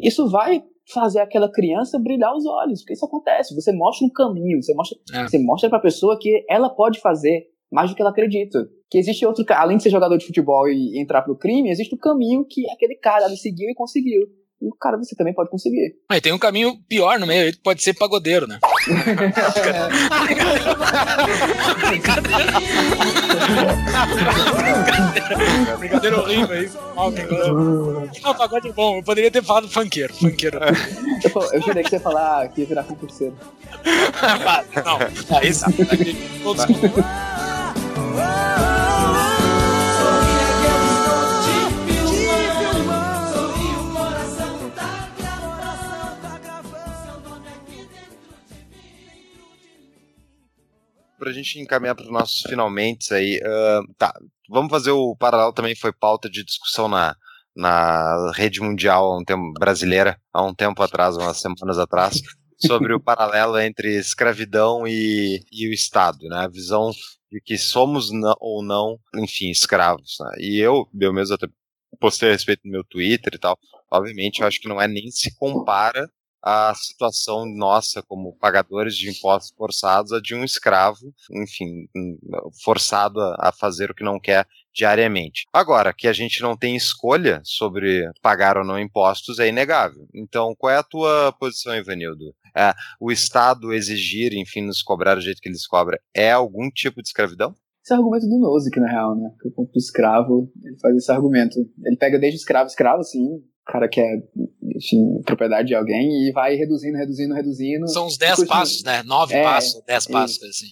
isso 0.02 0.30
vai 0.30 0.64
fazer 0.94 1.20
aquela 1.20 1.52
criança 1.52 1.98
brilhar 2.00 2.36
os 2.36 2.46
olhos, 2.46 2.82
porque 2.82 2.94
isso 2.94 3.06
acontece. 3.06 3.56
Você 3.56 3.72
mostra 3.72 4.06
um 4.06 4.10
caminho, 4.12 4.62
você 4.62 4.74
mostra, 4.74 4.98
É. 5.14 5.28
você 5.28 5.40
mostra 5.40 5.70
pra 5.70 5.80
pessoa 5.80 6.18
que 6.20 6.46
ela 6.50 6.70
pode 6.70 7.00
fazer 7.00 7.48
mais 7.72 7.90
do 7.90 7.96
que 7.96 8.02
ela 8.02 8.12
acredita. 8.12 8.68
Que 8.90 8.98
existe 9.00 9.26
outro 9.26 9.44
além 9.50 9.78
de 9.78 9.84
ser 9.84 9.90
jogador 9.90 10.18
de 10.18 10.26
futebol 10.26 10.68
e 10.68 11.02
entrar 11.02 11.24
pro 11.24 11.36
crime, 11.38 11.70
existe 11.72 11.96
o 11.96 11.98
caminho 11.98 12.46
que 12.48 12.70
aquele 12.70 12.96
cara 12.96 13.26
ali 13.26 13.36
seguiu 13.38 13.70
e 13.70 13.74
conseguiu. 13.74 14.28
E 14.66 14.68
o 14.68 14.74
cara 14.74 14.98
você 14.98 15.16
também 15.16 15.32
pode 15.32 15.52
conseguir. 15.52 15.96
Mas 16.10 16.22
tem 16.22 16.34
um 16.34 16.40
caminho 16.40 16.76
pior 16.90 17.20
no 17.20 17.28
meio, 17.28 17.46
aí, 17.46 17.52
que 17.52 17.60
pode 17.60 17.84
ser 17.84 17.94
pagodeiro, 17.94 18.48
né? 18.48 18.58
Brincadeira 25.78 26.20
horrível 26.20 26.58
aí. 26.58 26.72
Mal. 26.96 27.12
Não, 28.24 28.34
pagode 28.34 28.70
é 28.70 28.72
bom. 28.72 28.98
Eu 28.98 29.04
poderia 29.04 29.30
ter 29.30 29.44
falado 29.44 29.70
funkeiro. 29.70 30.16
Funkeiro. 30.16 30.58
Eu, 30.58 31.42
eu 31.54 31.62
jurei 31.62 31.84
que 31.84 31.90
você 31.90 31.98
ia 31.98 32.02
falar 32.02 32.48
que 32.50 32.62
ia 32.62 32.68
virar 32.68 32.84
concurseiro. 32.86 33.38
não, 34.84 34.98
aí 35.38 35.54
sabe. 35.54 35.86
Todos 36.42 36.66
Pra 51.26 51.34
gente 51.34 51.60
encaminhar 51.60 51.96
para 51.96 52.06
os 52.06 52.12
nossos 52.12 52.42
finalmente 52.48 53.12
aí, 53.12 53.42
ah, 53.44 53.82
tá, 53.98 54.14
vamos 54.48 54.70
fazer 54.70 54.92
o 54.92 55.16
paralelo 55.16 55.52
também 55.54 55.76
foi 55.76 55.92
pauta 55.92 56.30
de 56.30 56.44
discussão 56.44 56.88
na, 56.88 57.16
na 57.56 58.32
rede 58.36 58.62
mundial 58.62 59.18
um 59.20 59.24
tempo, 59.24 59.52
brasileira, 59.60 60.22
há 60.32 60.44
um 60.44 60.54
tempo 60.54 60.84
atrás, 60.84 61.18
umas 61.18 61.42
semanas 61.42 61.80
atrás, 61.80 62.22
sobre 62.60 62.94
o 62.94 63.00
paralelo 63.02 63.58
entre 63.58 63.96
escravidão 63.98 64.88
e, 64.88 65.44
e 65.52 65.68
o 65.68 65.74
Estado, 65.74 66.28
né? 66.30 66.38
A 66.46 66.48
visão 66.48 66.92
de 67.32 67.42
que 67.42 67.58
somos 67.58 68.12
na- 68.12 68.36
ou 68.40 68.64
não, 68.64 69.00
enfim, 69.16 69.50
escravos. 69.50 70.18
né? 70.20 70.32
E 70.38 70.60
eu, 70.60 70.88
eu 71.02 71.12
mesmo 71.12 71.34
até 71.34 71.48
postei 72.00 72.30
a 72.30 72.34
respeito 72.34 72.62
no 72.66 72.72
meu 72.72 72.84
Twitter 72.84 73.34
e 73.34 73.40
tal. 73.40 73.58
Obviamente, 73.92 74.42
eu 74.42 74.48
acho 74.48 74.60
que 74.62 74.68
não 74.70 74.80
é 74.80 74.88
nem 74.88 75.10
se 75.10 75.36
compara 75.40 76.08
a 76.46 76.72
situação 76.76 77.44
nossa 77.44 78.04
como 78.04 78.38
pagadores 78.38 78.96
de 78.96 79.10
impostos 79.10 79.52
forçados 79.58 80.12
a 80.12 80.22
de 80.22 80.36
um 80.36 80.44
escravo, 80.44 81.12
enfim, 81.32 81.88
hum, 81.96 82.20
forçado 82.64 83.20
a, 83.40 83.52
fazer 83.52 83.90
o 83.90 83.96
que 83.96 84.04
não 84.04 84.20
quer 84.20 84.46
diariamente. 84.72 85.46
Agora, 85.52 85.92
que 85.92 86.08
a 86.08 86.14
gente 86.14 86.42
não 86.42 86.56
tem 86.56 86.76
escolha 86.76 87.42
sobre 87.44 88.08
pagar 88.22 88.58
ou 88.58 88.64
não 88.64 88.80
impostos 88.80 89.40
é 89.40 89.48
inegável. 89.48 90.08
Então, 90.14 90.54
qual 90.56 90.72
é 90.72 90.78
a 90.78 90.84
tua 90.84 91.34
posição, 91.40 91.76
Ivanildo? 91.76 92.36
É, 92.56 92.74
o 93.00 93.12
Estado 93.12 93.74
exigir, 93.74 94.34
enfim, 94.34 94.62
nos 94.62 94.84
cobrar 94.84 95.16
do 95.16 95.22
jeito 95.22 95.42
que 95.42 95.50
eles 95.50 95.66
cobram, 95.66 95.98
é 96.14 96.32
algum 96.32 96.70
tipo 96.70 97.02
de 97.02 97.08
escravidão? 97.08 97.56
Esse 97.84 97.94
é 97.94 97.98
o 97.98 98.00
argumento 98.00 98.28
do 98.28 98.40
Nozick, 98.40 98.80
na 98.80 98.90
real, 98.90 99.16
né? 99.16 99.30
Que 99.40 99.48
o 99.48 99.52
ponto 99.52 99.72
do 99.72 99.78
escravo, 99.78 100.52
ele 100.64 100.78
faz 100.80 100.96
esse 100.96 101.12
argumento. 101.12 101.60
Ele 101.84 101.98
pega 101.98 102.18
desde 102.18 102.40
escravo, 102.40 102.68
escravo, 102.68 103.04
sim, 103.04 103.44
cara 103.66 103.88
que 103.90 104.00
é, 104.00 104.18
enfim, 104.76 105.22
propriedade 105.26 105.68
de 105.68 105.76
alguém, 105.76 106.28
e 106.28 106.32
vai 106.32 106.56
reduzindo, 106.56 106.98
reduzindo, 106.98 107.34
reduzindo. 107.34 107.88
São 107.90 108.08
uns 108.08 108.18
10 108.18 108.36
Continua. 108.36 108.56
passos, 108.58 108.84
né? 108.84 109.04
9 109.04 109.34
É, 109.34 109.44
passos, 109.44 109.84
10 109.86 110.04
isso. 110.04 110.12
passos, 110.12 110.44
assim. 110.44 110.68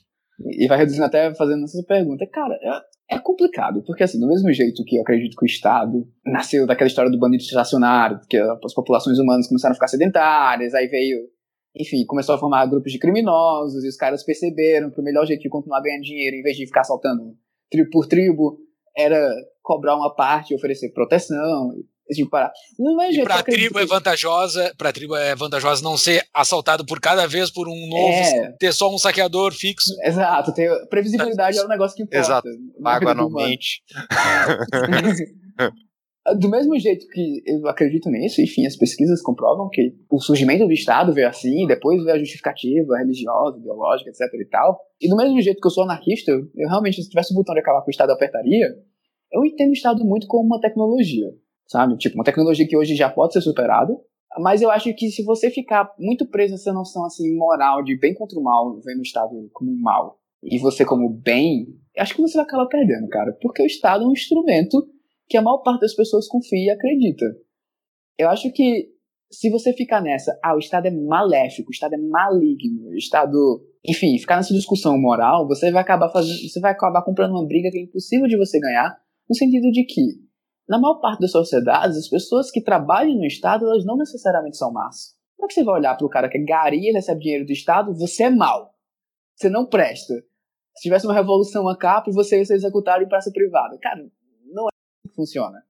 E 0.51 0.67
vai 0.67 0.77
reduzindo 0.77 1.05
até 1.05 1.33
fazendo 1.35 1.63
essa 1.63 1.81
pergunta. 1.87 2.25
Cara, 2.27 2.53
é, 3.09 3.15
é 3.15 3.19
complicado, 3.19 3.83
porque 3.85 4.03
assim, 4.03 4.19
do 4.19 4.27
mesmo 4.27 4.51
jeito 4.51 4.83
que 4.85 4.97
eu 4.97 5.01
acredito 5.01 5.35
que 5.37 5.45
o 5.45 5.47
Estado 5.47 6.07
nasceu 6.25 6.65
daquela 6.65 6.87
história 6.87 7.11
do 7.11 7.19
bandido 7.19 7.43
estacionário, 7.43 8.19
porque 8.19 8.37
as 8.37 8.73
populações 8.73 9.17
humanas 9.19 9.47
começaram 9.47 9.71
a 9.71 9.75
ficar 9.75 9.87
sedentárias, 9.87 10.73
aí 10.73 10.87
veio, 10.87 11.19
enfim, 11.75 12.05
começou 12.05 12.35
a 12.35 12.37
formar 12.39 12.65
grupos 12.65 12.91
de 12.91 12.99
criminosos, 12.99 13.83
e 13.83 13.87
os 13.87 13.95
caras 13.95 14.23
perceberam 14.23 14.89
que 14.91 14.99
o 14.99 15.03
melhor 15.03 15.25
jeito 15.25 15.41
de 15.41 15.49
continuar 15.49 15.81
ganhando 15.81 16.03
dinheiro, 16.03 16.35
em 16.35 16.41
vez 16.41 16.57
de 16.57 16.65
ficar 16.65 16.81
assaltando 16.81 17.35
tribo 17.71 17.89
por 17.91 18.07
tribo, 18.07 18.57
era 18.97 19.19
cobrar 19.61 19.95
uma 19.95 20.13
parte 20.13 20.51
e 20.51 20.55
oferecer 20.55 20.91
proteção. 20.93 21.71
Esse 22.09 22.17
tipo 22.21 22.27
de 22.27 22.31
parada. 22.31 22.53
E 22.79 23.13
jeito 23.13 23.25
pra 23.25 23.43
tribo 23.43 23.79
é 23.79 23.85
vantajosa, 23.85 24.73
pra 24.77 24.91
tribo 24.91 25.15
é 25.15 25.35
vantajosa 25.35 25.81
não 25.81 25.95
ser 25.97 26.23
assaltado 26.33 26.85
por 26.85 26.99
cada 26.99 27.25
vez 27.27 27.49
por 27.49 27.67
um 27.67 27.87
novo, 27.87 28.13
É. 28.13 28.51
ter 28.59 28.73
só 28.73 28.93
um 28.93 28.97
saqueador 28.97 29.53
fixo. 29.53 29.89
Exato, 30.03 30.53
ter, 30.53 30.69
previsibilidade 30.89 31.57
é 31.57 31.63
um 31.63 31.67
negócio 31.67 31.95
que 31.95 32.03
importa. 32.03 32.19
Exato. 32.19 32.47
do 32.49 32.79
humano. 32.79 33.09
anualmente. 33.09 33.81
Do 36.39 36.47
mesmo 36.49 36.79
jeito 36.79 37.05
que 37.09 37.43
eu 37.45 37.67
acredito 37.67 38.09
nisso, 38.09 38.41
enfim, 38.41 38.65
as 38.65 38.77
pesquisas 38.77 39.21
comprovam 39.21 39.67
que 39.69 39.93
o 40.09 40.21
surgimento 40.21 40.65
do 40.65 40.71
Estado 40.71 41.11
veio 41.13 41.27
assim, 41.27 41.67
depois 41.67 42.01
veio 42.01 42.15
a 42.15 42.19
justificativa 42.19 42.97
religiosa, 42.97 43.57
ideológica, 43.57 44.09
etc 44.09 44.21
e 44.39 44.45
tal. 44.45 44.79
E 45.01 45.09
do 45.09 45.17
mesmo 45.17 45.41
jeito 45.41 45.59
que 45.59 45.67
eu 45.67 45.71
sou 45.71 45.83
anarquista, 45.83 46.31
eu, 46.31 46.49
eu 46.55 46.69
realmente, 46.69 47.03
se 47.03 47.09
tivesse 47.09 47.33
o 47.33 47.35
botão 47.35 47.53
de 47.53 47.59
acabar 47.59 47.81
com 47.81 47.87
o 47.87 47.91
Estado, 47.91 48.11
eu 48.11 48.15
apertaria. 48.15 48.67
Eu 49.33 49.43
entendo 49.43 49.71
o 49.71 49.73
Estado 49.73 50.05
muito 50.05 50.25
como 50.27 50.45
uma 50.45 50.61
tecnologia, 50.61 51.27
sabe? 51.67 51.97
Tipo, 51.97 52.15
uma 52.15 52.23
tecnologia 52.23 52.67
que 52.67 52.77
hoje 52.77 52.95
já 52.95 53.09
pode 53.09 53.33
ser 53.33 53.41
superada, 53.41 53.93
mas 54.39 54.61
eu 54.61 54.71
acho 54.71 54.93
que 54.95 55.09
se 55.09 55.23
você 55.23 55.49
ficar 55.49 55.93
muito 55.99 56.25
preso 56.27 56.53
nessa 56.53 56.73
noção, 56.73 57.05
assim, 57.05 57.35
moral 57.35 57.83
de 57.83 57.97
bem 57.97 58.13
contra 58.13 58.39
o 58.39 58.43
mal, 58.43 58.79
vendo 58.83 58.99
o 58.99 59.03
Estado 59.03 59.49
como 59.53 59.75
mal, 59.79 60.19
e 60.43 60.59
você 60.59 60.83
como 60.83 61.09
bem, 61.09 61.67
acho 61.97 62.15
que 62.15 62.21
você 62.21 62.35
vai 62.35 62.45
acabar 62.45 62.67
perdendo, 62.67 63.07
cara. 63.07 63.37
Porque 63.41 63.61
o 63.61 63.65
Estado 63.65 64.03
é 64.03 64.07
um 64.07 64.11
instrumento 64.11 64.85
que 65.27 65.37
a 65.37 65.41
maior 65.41 65.59
parte 65.59 65.81
das 65.81 65.95
pessoas 65.95 66.27
confia 66.27 66.65
e 66.65 66.69
acredita. 66.69 67.25
Eu 68.17 68.29
acho 68.29 68.51
que 68.51 68.89
se 69.31 69.49
você 69.49 69.73
ficar 69.73 70.01
nessa, 70.01 70.37
ah, 70.43 70.55
o 70.55 70.59
Estado 70.59 70.87
é 70.87 70.91
maléfico, 70.91 71.69
o 71.69 71.73
Estado 71.73 71.95
é 71.95 71.97
maligno, 71.97 72.89
o 72.89 72.95
Estado, 72.95 73.65
enfim, 73.87 74.17
ficar 74.19 74.35
nessa 74.35 74.53
discussão 74.53 74.99
moral, 74.99 75.47
você 75.47 75.71
vai 75.71 75.81
acabar 75.81 76.09
fazendo, 76.09 76.37
você 76.37 76.59
vai 76.59 76.71
acabar 76.71 77.03
comprando 77.03 77.31
uma 77.31 77.47
briga 77.47 77.71
que 77.71 77.79
é 77.79 77.81
impossível 77.81 78.27
de 78.27 78.37
você 78.37 78.59
ganhar, 78.59 78.95
no 79.27 79.35
sentido 79.35 79.71
de 79.71 79.85
que 79.85 80.01
na 80.67 80.79
maior 80.79 80.99
parte 80.99 81.19
das 81.19 81.31
sociedades, 81.31 81.97
as 81.97 82.07
pessoas 82.07 82.49
que 82.49 82.61
trabalham 82.61 83.15
no 83.15 83.25
Estado, 83.25 83.65
elas 83.65 83.85
não 83.85 83.97
necessariamente 83.97 84.57
são 84.57 84.71
más. 84.71 85.15
Como 85.35 85.45
é 85.45 85.47
que 85.47 85.53
você 85.55 85.63
vai 85.63 85.75
olhar 85.75 85.97
para 85.97 86.05
o 86.05 86.09
cara 86.09 86.29
que 86.29 86.37
é 86.37 86.43
gari, 86.43 86.91
recebe 86.91 87.19
dinheiro 87.19 87.45
do 87.45 87.51
Estado, 87.51 87.93
você 87.93 88.23
é 88.23 88.29
mal. 88.29 88.73
Você 89.35 89.49
não 89.49 89.65
presta. 89.65 90.13
Se 90.75 90.83
tivesse 90.83 91.05
uma 91.05 91.13
revolução 91.13 91.67
a 91.67 91.77
capa, 91.77 92.11
você 92.11 92.37
ia 92.37 92.45
ser 92.45 92.55
executado 92.55 93.03
em 93.03 93.07
praça 93.07 93.31
privada. 93.31 93.77
Cara, 93.79 94.05
não 94.51 94.63
é 94.63 94.69
assim 94.71 95.09
que 95.09 95.15
funciona. 95.15 95.61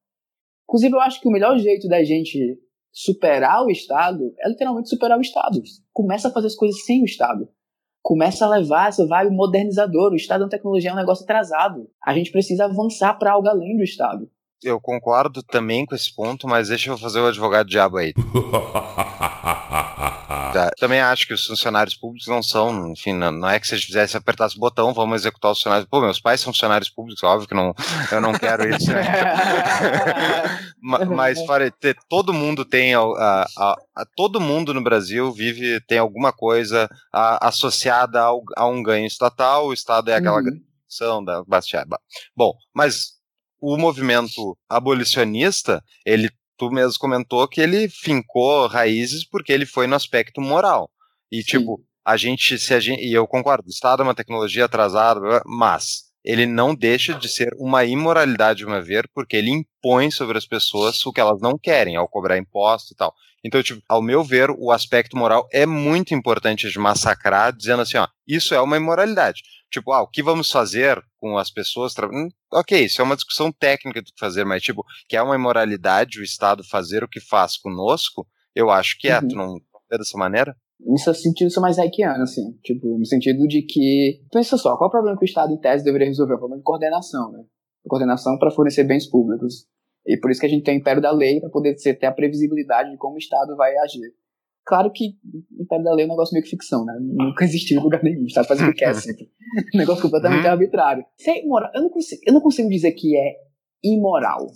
Inclusive, 0.63 0.95
eu 0.95 1.01
acho 1.01 1.19
que 1.19 1.27
o 1.27 1.31
melhor 1.31 1.57
jeito 1.57 1.87
da 1.87 2.03
gente 2.03 2.59
superar 2.91 3.63
o 3.63 3.71
Estado 3.71 4.33
é 4.39 4.47
literalmente 4.47 4.89
superar 4.89 5.17
o 5.17 5.21
Estado. 5.21 5.61
Começa 5.91 6.27
a 6.27 6.31
fazer 6.31 6.47
as 6.47 6.55
coisas 6.55 6.83
sem 6.85 7.01
o 7.01 7.05
Estado. 7.05 7.49
Começa 8.01 8.45
a 8.45 8.49
levar 8.49 8.89
essa 8.89 9.07
vibe 9.07 9.35
modernizadora. 9.35 10.13
O 10.13 10.17
Estado 10.17 10.41
é 10.41 10.43
uma 10.45 10.49
tecnologia, 10.49 10.91
é 10.91 10.93
um 10.93 10.97
negócio 10.97 11.23
atrasado. 11.23 11.89
A 12.03 12.13
gente 12.13 12.31
precisa 12.31 12.65
avançar 12.65 13.17
para 13.17 13.31
algo 13.31 13.47
além 13.47 13.75
do 13.75 13.83
Estado. 13.83 14.29
Eu 14.63 14.79
concordo 14.79 15.43
também 15.43 15.85
com 15.85 15.93
esse 15.95 16.13
ponto, 16.13 16.47
mas 16.47 16.69
deixa 16.69 16.89
eu 16.89 16.97
fazer 16.97 17.19
o 17.19 17.27
advogado 17.27 17.67
diabo 17.69 17.97
aí. 17.97 18.13
Tá, 20.53 20.69
Também 20.79 21.01
acho 21.01 21.25
que 21.25 21.33
os 21.33 21.47
funcionários 21.47 21.95
públicos 21.95 22.27
não 22.27 22.43
são, 22.43 22.91
enfim, 22.91 23.11
não, 23.11 23.31
não 23.31 23.49
é 23.49 23.59
que 23.59 23.67
se 23.67 23.73
a 23.73 23.77
gente 23.77 23.87
fizesse 23.87 24.15
apertasse 24.15 24.55
o 24.55 24.59
botão, 24.59 24.93
vamos 24.93 25.15
executar 25.21 25.51
os 25.51 25.57
funcionários. 25.57 25.89
Pô, 25.89 25.99
meus 25.99 26.19
pais 26.19 26.41
são 26.41 26.53
funcionários 26.53 26.91
públicos, 26.91 27.23
óbvio 27.23 27.47
que 27.47 27.55
não, 27.55 27.73
eu 28.11 28.21
não 28.21 28.33
quero 28.33 28.69
isso. 28.69 28.91
Né? 28.91 29.03
Ma- 30.79 31.05
Mas 31.05 31.43
fora, 31.43 31.71
te- 31.71 31.95
todo 32.07 32.31
mundo 32.31 32.63
tem, 32.65 32.93
a, 32.93 32.99
a- 33.01 33.47
a- 33.57 33.75
a- 33.95 34.05
todo 34.15 34.39
mundo 34.39 34.75
no 34.75 34.83
Brasil 34.83 35.31
vive, 35.31 35.81
tem 35.87 35.97
alguma 35.97 36.31
coisa 36.31 36.87
a- 37.11 37.47
associada 37.47 38.21
ao- 38.21 38.43
a 38.55 38.67
um 38.67 38.83
ganho 38.83 39.07
estatal, 39.07 39.65
o 39.67 39.73
Estado 39.73 40.11
é 40.11 40.15
aquela 40.15 40.39
Uhum. 40.39 41.25
da 41.25 41.43
bastiada. 41.45 41.97
Bom, 42.37 42.53
mas 42.75 43.13
o 43.65 43.77
movimento 43.77 44.57
abolicionista, 44.67 45.81
ele, 46.05 46.29
tu 46.57 46.69
mesmo 46.69 46.99
comentou 46.99 47.47
que 47.47 47.61
ele 47.61 47.87
fincou 47.87 48.67
raízes 48.67 49.23
porque 49.25 49.53
ele 49.53 49.65
foi 49.65 49.87
no 49.87 49.95
aspecto 49.95 50.41
moral. 50.41 50.91
E, 51.31 51.41
tipo, 51.41 51.81
a 52.05 52.17
gente, 52.17 52.59
se 52.59 52.73
a 52.73 52.79
gente, 52.81 53.01
e 53.01 53.13
eu 53.13 53.25
concordo, 53.25 53.65
o 53.65 53.71
Estado 53.71 54.01
é 54.01 54.03
uma 54.03 54.13
tecnologia 54.13 54.65
atrasada, 54.65 55.41
mas 55.45 56.11
ele 56.23 56.45
não 56.45 56.73
deixa 56.73 57.13
de 57.13 57.27
ser 57.27 57.53
uma 57.57 57.83
imoralidade, 57.83 58.63
a 58.63 58.67
meu 58.67 58.83
ver, 58.83 59.09
porque 59.13 59.35
ele 59.35 59.51
impõe 59.51 60.09
sobre 60.09 60.37
as 60.37 60.45
pessoas 60.45 61.05
o 61.05 61.11
que 61.11 61.19
elas 61.19 61.41
não 61.41 61.57
querem, 61.57 61.95
ao 61.95 62.07
cobrar 62.07 62.37
imposto 62.37 62.93
e 62.93 62.95
tal. 62.95 63.13
Então, 63.43 63.61
tipo, 63.61 63.81
ao 63.89 64.01
meu 64.01 64.23
ver, 64.23 64.49
o 64.51 64.71
aspecto 64.71 65.17
moral 65.17 65.47
é 65.51 65.65
muito 65.65 66.13
importante 66.13 66.69
de 66.69 66.79
massacrar, 66.79 67.53
dizendo 67.53 67.81
assim, 67.81 67.97
ó, 67.97 68.07
isso 68.25 68.55
é 68.55 68.61
uma 68.61 68.77
imoralidade. 68.77 69.41
Tipo, 69.69 69.91
ah, 69.91 70.01
o 70.01 70.07
que 70.07 70.23
vamos 70.23 70.49
fazer 70.49 71.03
com 71.17 71.37
as 71.37 71.51
pessoas? 71.51 71.93
Hum, 71.97 72.29
ok, 72.53 72.85
isso 72.85 73.01
é 73.01 73.03
uma 73.03 73.15
discussão 73.15 73.51
técnica 73.51 74.01
do 74.01 74.05
que 74.05 74.19
fazer, 74.19 74.45
mas, 74.45 74.63
tipo, 74.63 74.85
que 75.09 75.17
é 75.17 75.21
uma 75.21 75.35
imoralidade 75.35 76.19
o 76.19 76.23
Estado 76.23 76.63
fazer 76.63 77.03
o 77.03 77.07
que 77.07 77.19
faz 77.19 77.57
conosco, 77.57 78.25
eu 78.55 78.69
acho 78.69 78.97
que 78.97 79.09
é. 79.09 79.19
Uhum. 79.19 79.27
Tu 79.27 79.35
não 79.35 79.53
vê 79.91 79.97
dessa 79.97 80.17
maneira? 80.17 80.55
Nesse 80.85 81.13
sentido, 81.15 81.47
eu 81.47 81.51
sou 81.51 81.61
mais 81.61 81.79
haikiano, 81.79 82.23
assim. 82.23 82.57
Tipo, 82.63 82.97
no 82.97 83.05
sentido 83.05 83.47
de 83.47 83.61
que. 83.61 84.21
Pensa 84.31 84.57
só, 84.57 84.75
qual 84.77 84.87
é 84.87 84.89
o 84.89 84.91
problema 84.91 85.17
que 85.17 85.23
o 85.23 85.25
Estado, 85.25 85.53
em 85.53 85.57
tese, 85.57 85.83
deveria 85.83 86.07
resolver? 86.07 86.33
O 86.33 86.37
problema 86.37 86.59
de 86.59 86.63
coordenação, 86.63 87.31
né? 87.31 87.43
Coordenação 87.87 88.37
para 88.37 88.51
fornecer 88.51 88.83
bens 88.83 89.09
públicos. 89.09 89.65
E 90.05 90.17
por 90.17 90.29
isso 90.31 90.39
que 90.41 90.45
a 90.45 90.49
gente 90.49 90.63
tem 90.63 90.75
o 90.77 90.79
império 90.79 91.01
da 91.01 91.11
lei, 91.11 91.39
para 91.39 91.49
poder 91.49 91.75
ter 91.75 92.05
a 92.05 92.11
previsibilidade 92.11 92.91
de 92.91 92.97
como 92.97 93.15
o 93.15 93.17
Estado 93.17 93.55
vai 93.55 93.75
agir. 93.77 94.13
Claro 94.65 94.91
que 94.91 95.15
o 95.57 95.63
império 95.63 95.83
da 95.83 95.93
lei 95.93 96.03
é 96.03 96.07
um 96.07 96.11
negócio 96.11 96.33
meio 96.33 96.43
que 96.43 96.49
ficção, 96.49 96.85
né? 96.85 96.93
Nunca 97.01 97.43
existiu 97.45 97.79
em 97.79 97.83
lugar 97.83 98.03
nenhum. 98.03 98.23
O 98.23 98.27
Estado 98.27 98.47
faz 98.47 98.61
o 98.61 98.65
que 98.65 98.73
quer 98.73 98.93
sempre. 98.95 99.29
Um 99.75 99.77
negócio 99.77 100.01
completamente 100.01 100.45
Uhum. 100.45 100.51
arbitrário. 100.51 101.05
Ser 101.17 101.43
imoral, 101.43 101.69
eu 101.75 101.81
não, 101.83 101.89
consigo, 101.89 102.21
eu 102.25 102.33
não 102.33 102.41
consigo 102.41 102.69
dizer 102.69 102.91
que 102.93 103.15
é 103.15 103.35
imoral. 103.83 104.47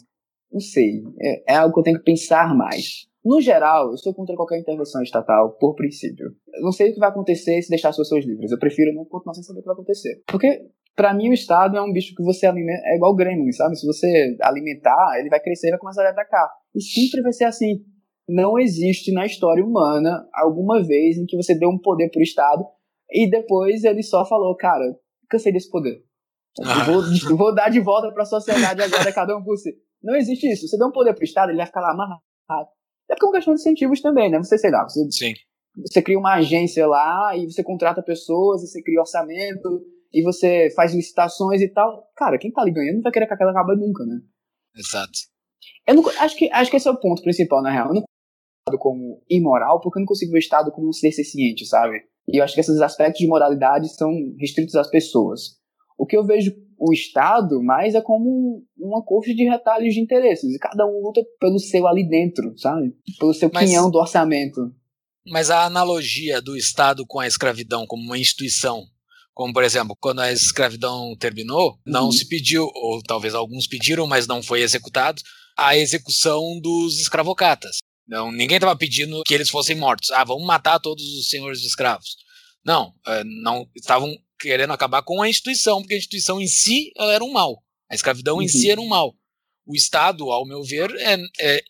Não 0.51 0.59
sei. 0.59 1.03
É, 1.21 1.53
é 1.53 1.55
algo 1.57 1.73
que 1.73 1.79
eu 1.79 1.83
tenho 1.83 1.97
que 1.99 2.03
pensar 2.05 2.55
mais. 2.55 3.06
No 3.27 3.41
geral, 3.41 3.91
eu 3.91 3.97
sou 3.97 4.13
contra 4.13 4.37
qualquer 4.37 4.57
intervenção 4.57 5.03
estatal, 5.03 5.51
por 5.59 5.75
princípio. 5.75 6.27
Eu 6.53 6.61
não 6.61 6.71
sei 6.71 6.89
o 6.89 6.93
que 6.93 6.99
vai 6.99 7.09
acontecer 7.09 7.61
se 7.61 7.69
deixar 7.69 7.89
as 7.89 7.97
pessoas 7.97 8.25
livres. 8.25 8.53
Eu 8.53 8.57
prefiro 8.57 8.93
não 8.93 9.03
continuar 9.03 9.33
sem 9.33 9.43
saber 9.43 9.59
o 9.59 9.61
que 9.63 9.67
vai 9.67 9.73
acontecer. 9.73 10.23
Porque, 10.25 10.61
pra 10.95 11.13
mim, 11.13 11.27
o 11.27 11.33
Estado 11.33 11.75
é 11.75 11.81
um 11.81 11.91
bicho 11.91 12.15
que 12.15 12.23
você 12.23 12.45
alimenta. 12.45 12.81
É 12.85 12.95
igual 12.95 13.11
o 13.11 13.15
gremlin, 13.17 13.51
sabe? 13.51 13.75
Se 13.75 13.85
você 13.85 14.37
alimentar, 14.41 15.19
ele 15.19 15.27
vai 15.27 15.41
crescer 15.41 15.67
e 15.67 15.71
vai 15.71 15.79
começar 15.79 16.05
a 16.05 16.09
atacar. 16.09 16.49
E 16.73 16.81
sempre 16.81 17.21
vai 17.21 17.33
ser 17.33 17.43
assim. 17.43 17.83
Não 18.29 18.57
existe 18.57 19.11
na 19.11 19.25
história 19.25 19.61
humana 19.61 20.25
alguma 20.33 20.81
vez 20.81 21.17
em 21.17 21.25
que 21.25 21.35
você 21.35 21.53
deu 21.53 21.67
um 21.67 21.77
poder 21.77 22.09
pro 22.09 22.21
Estado 22.21 22.63
e 23.11 23.29
depois 23.29 23.83
ele 23.83 24.03
só 24.03 24.25
falou, 24.25 24.55
cara, 24.55 24.85
cansei 25.29 25.51
desse 25.51 25.69
poder. 25.69 26.01
Vou, 26.85 27.03
vou 27.37 27.53
dar 27.53 27.67
de 27.67 27.81
volta 27.81 28.09
pra 28.13 28.23
sociedade 28.23 28.81
agora, 28.81 29.11
cada 29.11 29.37
um 29.37 29.43
por 29.43 29.57
si. 29.57 29.75
Não 30.01 30.15
existe 30.15 30.49
isso. 30.49 30.65
Você 30.65 30.77
dá 30.77 30.87
um 30.87 30.93
poder 30.93 31.13
pro 31.13 31.25
Estado, 31.25 31.49
ele 31.49 31.57
vai 31.57 31.67
ficar 31.67 31.81
lá 31.81 31.91
amarrado. 31.91 32.76
É 33.09 33.15
porque 33.15 33.25
é 33.25 33.27
uma 33.27 33.35
questão 33.35 33.53
de 33.53 33.61
incentivos 33.61 34.01
também, 34.01 34.29
né? 34.29 34.37
Você, 34.37 34.57
sei 34.57 34.71
lá, 34.71 34.83
você, 34.83 35.09
Sim. 35.11 35.33
você 35.77 36.01
cria 36.01 36.19
uma 36.19 36.35
agência 36.35 36.85
lá 36.85 37.35
e 37.35 37.45
você 37.45 37.63
contrata 37.63 38.03
pessoas, 38.03 38.63
e 38.63 38.67
você 38.67 38.81
cria 38.81 38.99
orçamento 38.99 39.81
e 40.13 40.23
você 40.23 40.69
faz 40.75 40.93
licitações 40.93 41.61
e 41.61 41.69
tal. 41.69 42.09
Cara, 42.15 42.37
quem 42.37 42.51
tá 42.51 42.61
ali 42.61 42.71
ganhando 42.71 42.95
não 42.95 43.01
vai 43.03 43.11
querer 43.11 43.27
que 43.27 43.33
aquela 43.33 43.51
acabe 43.51 43.75
nunca, 43.75 44.05
né? 44.05 44.19
Exato. 44.75 45.19
Eu 45.85 45.95
não, 45.95 46.07
acho, 46.19 46.37
que, 46.37 46.49
acho 46.51 46.71
que 46.71 46.77
esse 46.77 46.87
é 46.87 46.91
o 46.91 46.99
ponto 46.99 47.21
principal, 47.21 47.61
na 47.61 47.71
real. 47.71 47.87
Eu 47.87 47.95
não 47.95 48.01
consigo 48.01 48.07
o 48.07 48.69
Estado 48.69 48.79
como 48.79 49.23
imoral 49.29 49.81
porque 49.81 49.99
eu 49.99 50.01
não 50.01 50.07
consigo 50.07 50.31
ver 50.31 50.37
o 50.37 50.39
Estado 50.39 50.71
como 50.71 50.89
um 50.89 50.93
ser 50.93 51.11
ciente, 51.11 51.65
sabe? 51.65 52.01
E 52.27 52.39
eu 52.39 52.43
acho 52.43 52.53
que 52.53 52.59
esses 52.59 52.81
aspectos 52.81 53.19
de 53.19 53.27
moralidade 53.27 53.87
são 53.95 54.11
restritos 54.39 54.75
às 54.75 54.89
pessoas. 54.89 55.57
O 55.97 56.05
que 56.05 56.15
eu 56.15 56.25
vejo 56.25 56.51
o 56.79 56.93
Estado 56.93 57.61
mais 57.63 57.95
é 57.95 58.01
como 58.01 58.63
uma 58.77 59.03
coxa 59.03 59.33
de 59.33 59.43
retalhos 59.43 59.93
de 59.93 59.99
interesses. 59.99 60.53
E 60.53 60.59
cada 60.59 60.85
um 60.85 61.01
luta 61.01 61.21
pelo 61.39 61.59
seu 61.59 61.87
ali 61.87 62.07
dentro, 62.07 62.57
sabe? 62.57 62.93
Pelo 63.19 63.33
seu 63.33 63.49
Mas- 63.53 63.67
quinhão 63.67 63.89
do 63.91 63.97
orçamento. 63.97 64.71
Mas 65.29 65.49
a 65.49 65.65
analogia 65.65 66.41
do 66.41 66.55
Estado 66.55 67.05
com 67.05 67.19
a 67.19 67.27
escravidão 67.27 67.85
como 67.85 68.01
uma 68.03 68.17
instituição, 68.17 68.85
como 69.33 69.51
por 69.53 69.63
exemplo, 69.63 69.95
quando 69.99 70.19
a 70.21 70.31
escravidão 70.31 71.15
terminou, 71.19 71.77
não 71.85 72.05
Uhum. 72.05 72.11
se 72.11 72.27
pediu, 72.27 72.69
ou 72.73 73.01
talvez 73.03 73.33
alguns 73.35 73.67
pediram, 73.67 74.07
mas 74.07 74.25
não 74.27 74.41
foi 74.41 74.61
executado, 74.61 75.21
a 75.57 75.75
execução 75.77 76.59
dos 76.61 76.99
escravocatas. 77.01 77.77
Não, 78.07 78.31
ninguém 78.31 78.55
estava 78.57 78.75
pedindo 78.77 79.21
que 79.25 79.33
eles 79.33 79.49
fossem 79.49 79.75
mortos. 79.75 80.11
Ah, 80.11 80.23
vamos 80.23 80.45
matar 80.45 80.79
todos 80.79 81.03
os 81.17 81.27
senhores 81.29 81.59
de 81.59 81.67
escravos. 81.67 82.15
Não, 82.65 82.93
eh, 83.05 83.23
não 83.43 83.67
estavam 83.75 84.15
querendo 84.39 84.73
acabar 84.73 85.01
com 85.01 85.21
a 85.21 85.29
instituição, 85.29 85.81
porque 85.81 85.93
a 85.95 85.97
instituição 85.97 86.39
em 86.41 86.47
si 86.47 86.91
ela 86.97 87.13
era 87.13 87.23
um 87.23 87.31
mal. 87.31 87.61
A 87.89 87.95
escravidão 87.95 88.41
em 88.41 88.45
Uhum. 88.45 88.49
si 88.49 88.69
era 88.69 88.81
um 88.81 88.87
mal. 88.87 89.15
O 89.65 89.75
Estado, 89.75 90.29
ao 90.31 90.45
meu 90.45 90.63
ver, 90.63 90.89
é, 90.99 91.17
é, 91.39 91.63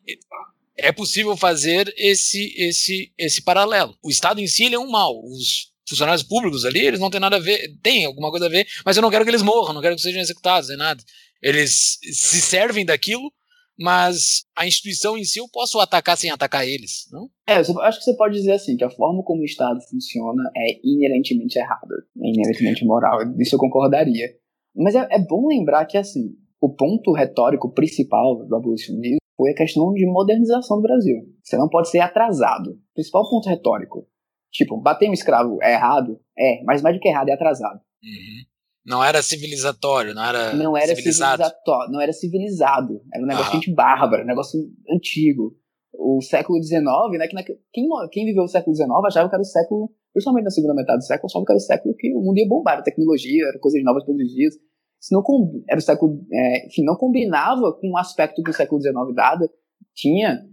é 0.78 0.92
possível 0.92 1.36
fazer 1.36 1.92
esse, 1.98 2.54
esse, 2.58 3.12
esse 3.18 3.42
paralelo. 3.42 3.98
O 4.04 4.10
Estado 4.10 4.40
em 4.40 4.48
si 4.48 4.66
ele 4.66 4.76
é 4.76 4.80
um 4.80 4.90
mal. 4.90 5.14
Os 5.24 5.72
funcionários 5.88 6.24
públicos 6.24 6.66
ali, 6.66 6.86
eles 6.86 7.00
não 7.00 7.10
têm 7.10 7.20
nada 7.20 7.38
a 7.38 7.40
ver, 7.40 7.76
tem 7.82 8.06
alguma 8.06 8.30
coisa 8.30 8.46
a 8.48 8.50
ver, 8.50 8.68
mas 8.86 8.98
eu 8.98 9.02
não 9.02 9.10
quero 9.10 9.24
que 9.24 9.32
eles 9.32 9.42
morram, 9.42 9.74
não 9.74 9.82
quero 9.82 9.96
que 9.96 10.02
sejam 10.02 10.22
executados, 10.22 10.70
nem 10.70 10.78
nada. 10.78 11.02
Eles 11.42 11.98
se 12.04 12.42
servem 12.42 12.86
daquilo, 12.86 13.32
mas 13.80 14.44
a 14.56 14.66
instituição 14.66 15.18
em 15.18 15.24
si 15.24 15.40
eu 15.40 15.48
posso 15.52 15.80
atacar 15.80 16.18
sem 16.18 16.30
atacar 16.32 16.68
eles, 16.68 17.08
não? 17.12 17.30
É, 17.48 17.60
eu 17.60 17.82
acho 17.82 18.00
que 18.00 18.06
você 18.06 18.16
pode 18.16 18.36
dizer 18.36 18.54
assim, 18.54 18.76
que 18.76 18.84
a 18.84 18.90
forma 18.90 19.24
como 19.24 19.42
o 19.42 19.46
Estado 19.46 19.80
funciona 19.90 20.44
é 20.56 20.80
inerentemente 20.84 21.60
errada, 21.60 21.96
é 22.22 22.30
inerentemente 22.30 22.86
moral, 22.86 23.20
isso 23.40 23.56
eu 23.56 23.60
concordaria. 23.60 24.28
Mas 24.76 24.96
é, 24.96 25.08
é 25.12 25.20
bom 25.20 25.48
lembrar 25.48 25.86
que, 25.86 25.98
assim, 25.98 26.36
o 26.62 26.70
ponto 26.70 27.12
retórico 27.12 27.72
principal 27.74 28.46
do 28.46 28.56
abolicionismo 28.56 29.18
foi 29.36 29.52
a 29.52 29.56
questão 29.56 29.94
de 29.94 30.06
modernização 30.06 30.78
do 30.78 30.84
Brasil. 30.84 31.18
Você 31.44 31.58
não 31.58 31.70
pode 31.70 31.90
ser 31.90 32.00
atrasado. 32.00 32.80
Principal 32.94 33.28
ponto 33.30 33.50
retórico. 33.50 34.08
Tipo, 34.52 34.78
bater 34.78 35.10
um 35.10 35.14
escravo 35.14 35.58
é 35.62 35.74
errado? 35.74 36.20
É, 36.38 36.64
mas 36.64 36.82
mais 36.82 36.96
do 36.96 37.00
que 37.00 37.08
errado 37.08 37.30
é 37.30 37.34
atrasado. 37.34 37.80
Uhum. 38.04 38.46
Não 38.88 39.04
era 39.04 39.22
civilizatório, 39.22 40.16
não 40.16 40.24
era, 40.24 40.54
Não 40.54 40.78
era 40.78 40.96
civilizatório, 41.44 41.92
não 41.92 42.02
era 42.02 42.14
civilizado. 42.14 43.02
Era 43.14 43.24
um 43.24 43.28
negócio 43.28 43.52
de 43.52 43.58
gente 43.66 43.76
bárbara, 43.76 44.24
um 44.24 44.28
negócio 44.28 44.60
antigo. 44.90 45.56
O 45.94 46.22
século 46.22 46.62
XIX, 46.64 46.84
né? 47.18 47.28
Que 47.28 47.36
naque- 47.36 47.60
quem, 47.74 47.88
quem 48.12 48.26
viveu 48.26 48.44
o 48.44 48.48
século 48.48 48.76
XIX 48.76 48.90
achava 49.06 49.28
que 49.30 49.36
era 49.36 49.42
o 49.42 49.46
século, 49.46 49.90
principalmente 50.14 50.46
na 50.46 50.52
segunda 50.52 50.74
metade 50.74 51.00
do 51.00 51.06
século, 51.06 51.28
achava 51.30 51.46
que 51.46 51.52
era 51.52 51.58
o 51.58 51.62
século 51.62 51.96
que 51.98 52.14
o 52.16 52.22
mundo 52.22 52.38
ia 52.38 52.48
bombar, 52.48 52.76
era 52.76 52.84
tecnologia, 52.84 53.46
era 53.48 53.60
coisas 53.60 53.84
novas 53.84 54.04
todos 54.06 54.22
os 54.22 54.34
dias. 54.34 54.54
Isso 55.02 55.14
não 55.14 55.24
era 55.70 55.78
o 55.80 55.82
século, 55.82 56.20
é, 56.32 56.68
enfim, 56.68 56.84
não 56.84 56.96
combinava 56.96 57.74
com 57.80 57.92
o 57.92 57.98
aspecto 57.98 58.42
que 58.42 58.50
o 58.50 58.54
século 58.54 58.82
XIX 58.82 58.96
dada 59.16 59.50
tinha 59.94 60.44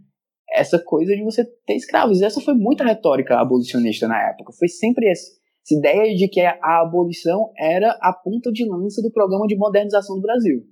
essa 0.50 0.78
coisa 0.78 1.14
de 1.14 1.22
você 1.22 1.44
ter 1.66 1.74
escravos. 1.74 2.20
E 2.20 2.24
essa 2.24 2.40
foi 2.40 2.54
muita 2.54 2.84
retórica 2.84 3.38
abolicionista 3.38 4.06
na 4.06 4.20
época. 4.30 4.52
Foi 4.58 4.68
sempre 4.68 5.10
esse, 5.10 5.32
essa 5.64 5.78
ideia 5.78 6.14
de 6.14 6.28
que 6.28 6.40
a 6.40 6.82
abolição 6.82 7.50
era 7.58 7.90
a 8.00 8.12
ponta 8.12 8.52
de 8.52 8.64
lança 8.68 9.00
do 9.02 9.10
programa 9.10 9.46
de 9.46 9.56
modernização 9.56 10.16
do 10.16 10.22
Brasil. 10.22 10.62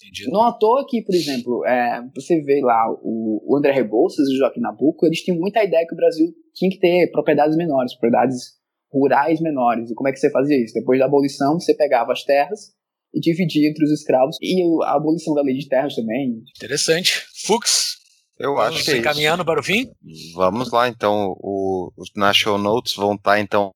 Entendido. 0.00 0.30
Não 0.30 0.42
à 0.42 0.52
toa 0.52 0.84
que, 0.86 1.02
por 1.02 1.14
exemplo, 1.14 1.64
é, 1.66 2.02
você 2.14 2.40
vê 2.42 2.60
lá 2.62 2.84
o, 3.02 3.40
o 3.44 3.56
André 3.56 3.72
Rebouças 3.72 4.28
e 4.28 4.34
o 4.34 4.36
Joaquim 4.38 4.60
Nabuco, 4.60 5.06
eles 5.06 5.20
tinham 5.22 5.38
muita 5.40 5.64
ideia 5.64 5.86
que 5.86 5.94
o 5.94 5.96
Brasil 5.96 6.26
tinha 6.54 6.70
que 6.70 6.78
ter 6.78 7.10
propriedades 7.10 7.56
menores, 7.56 7.92
propriedades 7.94 8.56
rurais 8.92 9.40
menores. 9.40 9.90
E 9.90 9.94
como 9.94 10.08
é 10.08 10.12
que 10.12 10.18
você 10.18 10.30
fazia 10.30 10.62
isso? 10.62 10.74
Depois 10.74 10.98
da 10.98 11.06
abolição, 11.06 11.58
você 11.58 11.74
pegava 11.74 12.12
as 12.12 12.22
terras 12.24 12.72
e 13.14 13.20
dividia 13.20 13.68
entre 13.70 13.84
os 13.84 13.90
escravos. 13.90 14.36
E 14.42 14.62
a 14.84 14.94
abolição 14.96 15.34
da 15.34 15.42
lei 15.42 15.54
de 15.56 15.66
terras 15.66 15.94
também. 15.94 16.42
Interessante. 16.58 17.24
Fux, 17.46 17.96
Eu 18.38 18.54
vamos 18.54 18.74
acho 18.76 18.84
que 18.84 18.90
é 18.90 18.94
isso. 18.94 19.00
encaminhando 19.00 19.44
para 19.46 19.60
o 19.60 19.64
fim? 19.64 19.90
Vamos 20.34 20.70
lá, 20.70 20.88
então. 20.88 21.34
O, 21.40 21.90
os- 21.96 22.10
na 22.14 22.34
show 22.34 22.58
notes 22.58 22.94
vão 22.94 23.14
estar, 23.14 23.40
então, 23.40 23.70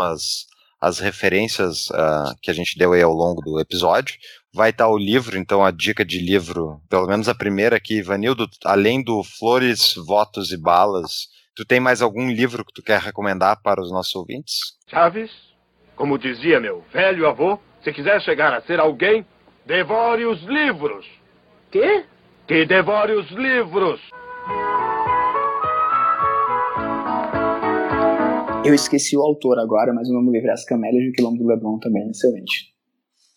as, 0.00 0.46
as 0.80 0.98
referências 0.98 1.90
ah, 1.92 2.34
que 2.42 2.50
a 2.50 2.54
gente 2.54 2.78
deu 2.78 2.92
aí 2.92 3.02
ao 3.02 3.12
longo 3.12 3.40
do 3.42 3.60
episódio. 3.60 4.14
Vai 4.54 4.70
estar 4.70 4.88
o 4.88 4.96
livro, 4.96 5.36
então, 5.36 5.64
a 5.64 5.70
dica 5.70 6.04
de 6.04 6.18
livro, 6.18 6.80
pelo 6.88 7.06
menos 7.06 7.28
a 7.28 7.34
primeira 7.34 7.76
aqui, 7.76 8.00
Vanildo, 8.02 8.48
além 8.64 9.02
do 9.02 9.22
Flores, 9.22 9.94
Votos 10.06 10.50
e 10.50 10.56
Balas, 10.56 11.28
tu 11.54 11.64
tem 11.64 11.80
mais 11.80 12.00
algum 12.00 12.30
livro 12.30 12.64
que 12.64 12.72
tu 12.72 12.82
quer 12.82 13.00
recomendar 13.00 13.60
para 13.62 13.80
os 13.80 13.90
nossos 13.90 14.14
ouvintes? 14.14 14.76
Chaves, 14.88 15.30
como 15.94 16.18
dizia 16.18 16.60
meu 16.60 16.84
velho 16.92 17.26
avô, 17.26 17.58
se 17.82 17.92
quiser 17.92 18.20
chegar 18.22 18.52
a 18.52 18.62
ser 18.62 18.80
alguém, 18.80 19.26
devore 19.64 20.24
os 20.24 20.42
livros. 20.42 21.06
Quê? 21.70 22.04
Que 22.46 22.64
devore 22.64 23.12
os 23.12 23.30
livros. 23.30 24.00
Eu 28.66 28.74
esqueci 28.74 29.16
o 29.16 29.22
autor 29.22 29.58
agora, 29.58 29.92
mas 29.92 30.08
o 30.08 30.12
nome 30.12 30.26
do 30.26 30.32
livro 30.32 30.48
é 30.48 30.52
As 30.52 30.64
Camélias 30.64 31.04
do 31.04 31.12
Quilombo 31.12 31.38
do 31.38 31.46
Leblon 31.46 31.78
também, 31.78 32.08
excelente. 32.10 32.74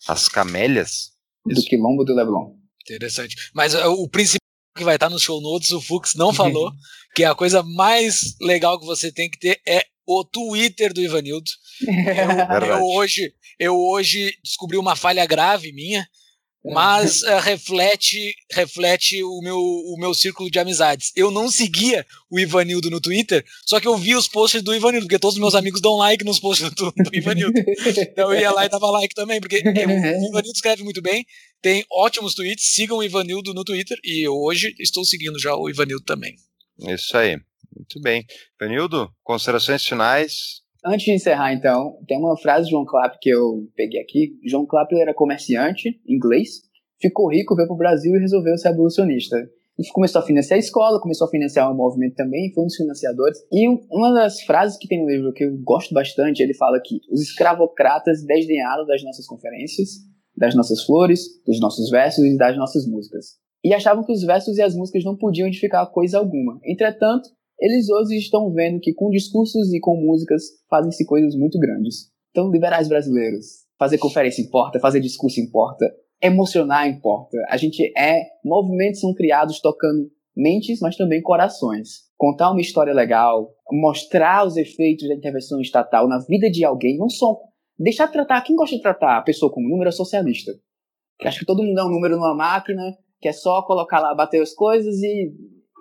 As 0.08 0.28
camélias? 0.28 1.12
Do 1.46 1.62
Quilombo 1.64 2.04
do 2.04 2.16
Leblon. 2.16 2.56
Interessante. 2.84 3.36
Mas 3.54 3.74
uh, 3.74 3.92
o 3.92 4.10
principal 4.10 4.40
que 4.76 4.84
vai 4.84 4.96
estar 4.96 5.10
nos 5.10 5.22
show 5.22 5.42
notes, 5.42 5.72
o 5.72 5.82
Fux 5.82 6.16
não 6.16 6.34
falou, 6.34 6.72
que 7.16 7.24
a 7.24 7.36
coisa 7.36 7.62
mais 7.62 8.36
legal 8.42 8.80
que 8.80 8.86
você 8.86 9.12
tem 9.12 9.30
que 9.30 9.38
ter 9.38 9.60
é 9.68 9.84
o 10.08 10.24
Twitter 10.24 10.92
do 10.94 11.02
Ivanildo. 11.02 11.50
Eu, 11.82 12.68
eu 12.68 12.84
hoje, 12.84 13.34
eu 13.58 13.76
hoje 13.78 14.34
descobri 14.44 14.78
uma 14.78 14.96
falha 14.96 15.26
grave 15.26 15.72
minha, 15.72 16.06
mas 16.64 17.22
uh, 17.24 17.40
reflete 17.44 18.36
reflete 18.52 19.24
o 19.24 19.42
meu, 19.42 19.58
o 19.58 19.96
meu 19.98 20.14
círculo 20.14 20.50
de 20.50 20.60
amizades. 20.60 21.12
Eu 21.16 21.32
não 21.32 21.50
seguia 21.50 22.06
o 22.30 22.40
Ivanildo 22.40 22.90
no 22.90 23.00
Twitter, 23.00 23.46
só 23.66 23.80
que 23.80 23.88
eu 23.88 23.98
vi 23.98 24.16
os 24.16 24.28
posts 24.28 24.62
do 24.62 24.76
Ivanildo, 24.76 25.06
porque 25.06 25.20
todos 25.20 25.36
os 25.36 25.42
meus 25.42 25.56
amigos 25.56 25.82
dão 25.82 25.98
like 25.98 26.24
nos 26.24 26.40
posts 26.40 26.70
do, 26.72 26.92
do 26.92 27.16
Ivanildo. 27.16 27.54
então 28.00 28.34
eu 28.34 28.40
ia 28.40 28.52
lá 28.52 28.66
e 28.66 28.70
dava 28.70 28.90
like 28.92 29.16
também, 29.16 29.40
porque 29.40 29.58
eu, 29.58 29.90
o 29.90 30.30
Ivanildo 30.30 30.56
escreve 30.56 30.84
muito 30.84 31.02
bem, 31.02 31.26
tem 31.62 31.86
ótimos 31.92 32.34
tweets, 32.36 32.66
sigam 32.74 32.98
o 32.98 33.04
Ivanildo 33.04 33.54
no 33.54 33.64
Twitter, 33.64 33.98
e 34.04 34.26
eu 34.28 34.36
hoje 34.36 34.74
estou 34.80 35.06
seguindo 35.06 35.40
já 35.40 35.56
o 35.56 35.70
Ivanildo 35.70 36.04
também. 36.04 36.36
Isso 36.80 37.18
aí. 37.18 37.38
Muito 37.76 38.02
bem. 38.02 38.26
Ivanildo, 38.60 39.14
considerações 39.24 39.86
finais? 39.86 40.62
Antes 40.86 41.06
de 41.06 41.14
encerrar, 41.14 41.54
então, 41.54 41.98
tem 42.08 42.18
uma 42.18 42.38
frase 42.38 42.66
de 42.66 42.72
João 42.72 42.86
Clapp 42.86 43.18
que 43.20 43.30
eu 43.30 43.68
peguei 43.76 44.00
aqui. 44.02 44.40
João 44.46 44.66
Clapp 44.66 44.94
era 44.96 45.14
comerciante, 45.14 46.00
inglês, 46.08 46.62
ficou 47.02 47.30
rico, 47.30 47.56
veio 47.56 47.68
para 47.68 47.76
o 47.76 47.78
Brasil 47.78 48.16
e 48.16 48.20
resolveu 48.20 48.58
ser 48.58 48.70
abolicionista. 48.70 49.38
E 49.78 49.88
começou 49.94 50.22
a 50.22 50.26
financiar 50.26 50.58
a 50.58 50.60
escola, 50.60 51.02
começou 51.02 51.28
a 51.28 51.30
financiar 51.30 51.72
o 51.72 51.76
movimento 51.76 52.16
também, 52.16 52.52
foi 52.54 52.64
um 52.64 52.68
dos 52.68 52.76
financiadores. 52.76 53.40
E 53.52 53.68
uma 53.90 54.14
das 54.14 54.42
frases 54.42 54.78
que 54.78 54.88
tem 54.88 55.02
no 55.02 55.10
livro 55.10 55.34
que 55.34 55.46
eu 55.46 55.58
gosto 55.64 55.94
bastante, 55.94 56.44
ele 56.44 56.54
fala 56.54 56.82
que 56.84 57.00
os 57.10 57.22
escravocratas 57.22 58.26
desdenharam 58.26 58.86
das 58.86 59.02
nossas 59.04 59.26
conferências, 59.26 59.90
das 60.36 60.54
nossas 60.54 60.84
flores, 60.84 61.22
dos 61.46 61.60
nossos 61.62 61.90
versos 61.90 62.24
e 62.26 62.38
das 62.38 62.58
nossas 62.58 62.86
músicas. 62.88 63.38
E 63.64 63.74
achavam 63.74 64.04
que 64.04 64.12
os 64.12 64.24
versos 64.24 64.58
e 64.58 64.62
as 64.62 64.76
músicas 64.76 65.04
não 65.04 65.18
podiam 65.18 65.48
edificar 65.48 65.90
coisa 65.92 66.18
alguma. 66.18 66.60
Entretanto, 66.66 67.30
eles 67.60 67.90
hoje 67.90 68.18
estão 68.18 68.52
vendo 68.52 68.80
que 68.80 68.94
com 68.94 69.10
discursos 69.10 69.74
e 69.74 69.80
com 69.80 69.96
músicas 69.96 70.44
fazem-se 70.70 71.06
coisas 71.06 71.36
muito 71.36 71.60
grandes. 71.60 72.10
Então, 72.32 72.52
liberais 72.52 72.88
brasileiros, 72.88 73.66
fazer 73.78 73.98
conferência 73.98 74.42
importa, 74.42 74.80
fazer 74.80 75.00
discurso 75.00 75.40
importa, 75.40 75.86
emocionar 76.22 76.88
importa. 76.88 77.38
A 77.50 77.58
gente 77.58 77.92
é, 77.98 78.24
movimentos 78.44 79.00
são 79.00 79.14
criados 79.14 79.60
tocando 79.60 80.10
mentes, 80.36 80.80
mas 80.80 80.96
também 80.96 81.22
corações. 81.22 82.10
Contar 82.18 82.52
uma 82.52 82.62
história 82.62 82.94
legal, 82.94 83.54
mostrar 83.72 84.46
os 84.46 84.58
efeitos 84.58 85.08
da 85.08 85.16
intervenção 85.16 85.60
estatal 85.60 86.08
na 86.08 86.20
vida 86.20 86.50
de 86.50 86.64
alguém, 86.64 86.98
não 86.98 87.10
só 87.10 87.38
deixar 87.78 88.08
de 88.08 88.14
tratar, 88.14 88.42
quem 88.42 88.56
gosta 88.56 88.76
de 88.76 88.82
tratar 88.82 89.18
a 89.18 89.22
pessoa 89.22 89.52
como 89.52 89.70
número 89.70 89.90
é 89.90 89.92
socialista. 89.92 90.52
Acha 91.22 91.40
que 91.40 91.46
todo 91.46 91.64
mundo 91.64 91.80
é 91.80 91.84
um 91.84 91.90
número 91.90 92.16
numa 92.16 92.36
máquina, 92.36 92.82
que 93.20 93.28
é 93.28 93.34
só 93.34 93.62
colocar 93.64 94.00
lá, 94.00 94.16
bater 94.16 94.42
as 94.42 94.54
coisas 94.54 95.02
e, 95.02 95.34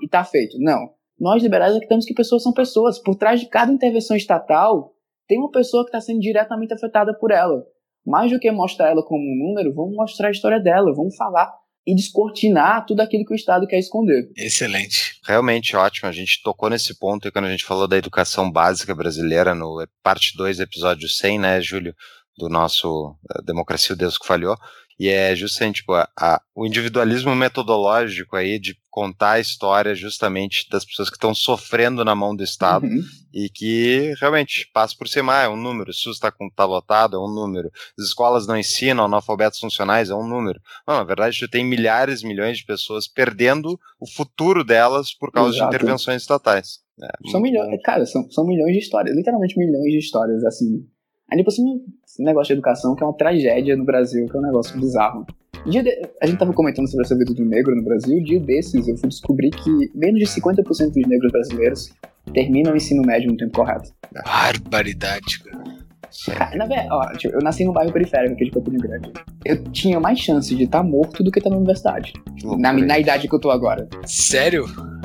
e 0.03 0.09
tá 0.09 0.25
feito. 0.25 0.59
Não. 0.59 0.98
Nós 1.21 1.43
liberais 1.43 1.73
acreditamos 1.73 2.05
que 2.05 2.15
pessoas 2.15 2.43
são 2.43 2.53
pessoas. 2.53 2.99
Por 2.99 3.17
trás 3.17 3.41
de 3.41 3.49
cada 3.49 3.73
intervenção 3.73 4.17
estatal, 4.17 4.95
tem 5.27 5.39
uma 5.39 5.51
pessoa 5.51 5.85
que 5.85 5.89
está 5.89 6.01
sendo 6.01 6.21
diretamente 6.21 6.73
afetada 6.73 7.13
por 7.19 7.31
ela. 7.31 7.65
Mais 8.07 8.31
do 8.31 8.39
que 8.39 8.51
mostrar 8.51 8.89
ela 8.89 9.05
como 9.05 9.23
um 9.23 9.49
número, 9.49 9.75
vamos 9.75 9.95
mostrar 9.95 10.29
a 10.29 10.31
história 10.31 10.59
dela, 10.59 10.95
vamos 10.95 11.17
falar 11.17 11.53
e 11.87 11.95
descortinar 11.95 12.85
tudo 12.87 13.01
aquilo 13.01 13.25
que 13.25 13.33
o 13.33 13.37
Estado 13.37 13.67
quer 13.67 13.79
esconder. 13.79 14.31
Excelente. 14.37 15.19
Realmente 15.27 15.75
ótimo. 15.75 16.09
A 16.09 16.13
gente 16.13 16.43
tocou 16.43 16.69
nesse 16.69 16.99
ponto 16.99 17.33
quando 17.33 17.47
a 17.47 17.51
gente 17.51 17.65
falou 17.65 17.89
da 17.89 17.97
educação 17.97 18.51
básica 18.51 18.95
brasileira 18.95 19.55
no 19.55 19.87
parte 20.03 20.37
2, 20.37 20.61
episódio 20.61 21.09
100, 21.09 21.39
né, 21.39 21.61
Júlio? 21.63 21.95
Do 22.37 22.49
nosso 22.49 23.17
eh, 23.35 23.43
Democracia 23.43 23.95
o 23.95 23.99
Deus 23.99 24.19
que 24.19 24.27
Falhou. 24.27 24.55
E 24.99 25.09
é 25.09 25.35
justamente 25.37 25.77
tipo, 25.77 25.93
a, 25.93 26.09
a, 26.19 26.41
o 26.55 26.67
individualismo 26.67 27.35
metodológico 27.35 28.35
aí 28.35 28.59
de 28.59 28.77
contar 28.91 29.33
a 29.33 29.41
história 29.41 29.95
justamente 29.95 30.69
das 30.69 30.85
pessoas 30.85 31.09
que 31.09 31.15
estão 31.15 31.33
sofrendo 31.33 32.05
na 32.05 32.17
mão 32.17 32.35
do 32.35 32.43
Estado 32.43 32.85
uhum. 32.85 33.01
e 33.33 33.49
que 33.49 34.13
realmente 34.21 34.69
passa 34.75 34.97
por 34.99 35.07
cima, 35.07 35.39
ah, 35.39 35.43
é 35.45 35.49
um 35.49 35.57
número, 35.57 35.91
o 35.91 35.95
SUS 35.95 36.17
está 36.17 36.33
tá 36.57 36.65
lotado, 36.65 37.17
é 37.17 37.21
um 37.21 37.33
número, 37.33 37.71
as 37.97 38.07
escolas 38.07 38.49
não 38.49 38.59
ensinam 38.59 39.05
analfabetos 39.05 39.61
funcionais, 39.61 40.11
é 40.11 40.15
um 40.17 40.27
número. 40.27 40.61
Não, 40.87 40.97
na 40.97 41.05
verdade, 41.05 41.39
tu 41.39 41.49
tem 41.49 41.65
milhares, 41.65 42.25
milhões 42.25 42.59
de 42.59 42.65
pessoas 42.65 43.07
perdendo 43.07 43.79
o 44.01 44.11
futuro 44.11 44.65
delas 44.65 45.15
por 45.15 45.31
causa 45.31 45.55
Exato. 45.55 45.71
de 45.71 45.77
intervenções 45.77 46.23
estatais. 46.23 46.81
É, 47.01 47.31
são 47.31 47.41
milhões, 47.41 47.81
cara, 47.85 48.05
são, 48.05 48.29
são 48.33 48.45
milhões 48.45 48.73
de 48.73 48.81
histórias, 48.81 49.17
literalmente 49.17 49.57
milhões 49.57 49.93
de 49.93 49.99
histórias, 49.99 50.45
assim, 50.45 50.85
Aí 51.31 51.37
depois 51.37 51.59
um 51.59 51.85
negócio 52.19 52.49
de 52.49 52.53
educação 52.55 52.95
que 52.95 53.03
é 53.03 53.07
uma 53.07 53.17
tragédia 53.17 53.77
no 53.77 53.85
Brasil, 53.85 54.27
que 54.27 54.37
é 54.37 54.41
um 54.41 54.43
negócio 54.43 54.79
bizarro. 54.81 55.27
Dia 55.67 55.83
de... 55.83 55.91
A 56.23 56.27
gente 56.27 56.39
tava 56.39 56.53
comentando 56.53 56.89
sobre 56.89 57.05
essa 57.05 57.17
vida 57.17 57.35
do 57.35 57.45
negro 57.45 57.75
no 57.77 57.83
Brasil, 57.83 58.23
dia 58.23 58.41
desses 58.41 58.89
eu 58.89 58.97
fui 58.97 59.09
descobrir 59.09 59.51
que 59.51 59.71
menos 59.95 60.19
de 60.19 60.27
50% 60.27 60.63
dos 60.65 61.07
negros 61.07 61.33
brasileiros 61.33 61.93
terminam 62.33 62.73
o 62.73 62.77
ensino 62.77 63.03
médio 63.03 63.31
no 63.31 63.37
tempo 63.37 63.53
correto. 63.53 63.91
Barbaridade, 64.25 65.41
cara. 65.41 65.79
Cara, 66.27 66.57
na 66.57 66.65
verdade, 66.65 66.89
ó, 66.91 67.13
tipo, 67.13 67.35
eu 67.35 67.41
nasci 67.43 67.65
num 67.65 67.73
bairro 67.73 67.93
periférico 67.93 68.35
aqui 68.35 68.47
de 68.47 68.51
Campina 68.51 68.79
Grande. 68.79 69.13
Eu 69.45 69.63
tinha 69.65 70.01
mais 70.01 70.19
chance 70.19 70.55
de 70.55 70.65
estar 70.65 70.79
tá 70.79 70.85
morto 70.85 71.23
do 71.23 71.31
que 71.31 71.39
estar 71.39 71.51
tá 71.51 71.55
na 71.55 71.59
universidade. 71.59 72.13
Na, 72.59 72.73
na 72.73 72.99
idade 72.99 73.29
que 73.29 73.35
eu 73.35 73.39
tô 73.39 73.51
agora. 73.51 73.87
Sério? 74.07 74.65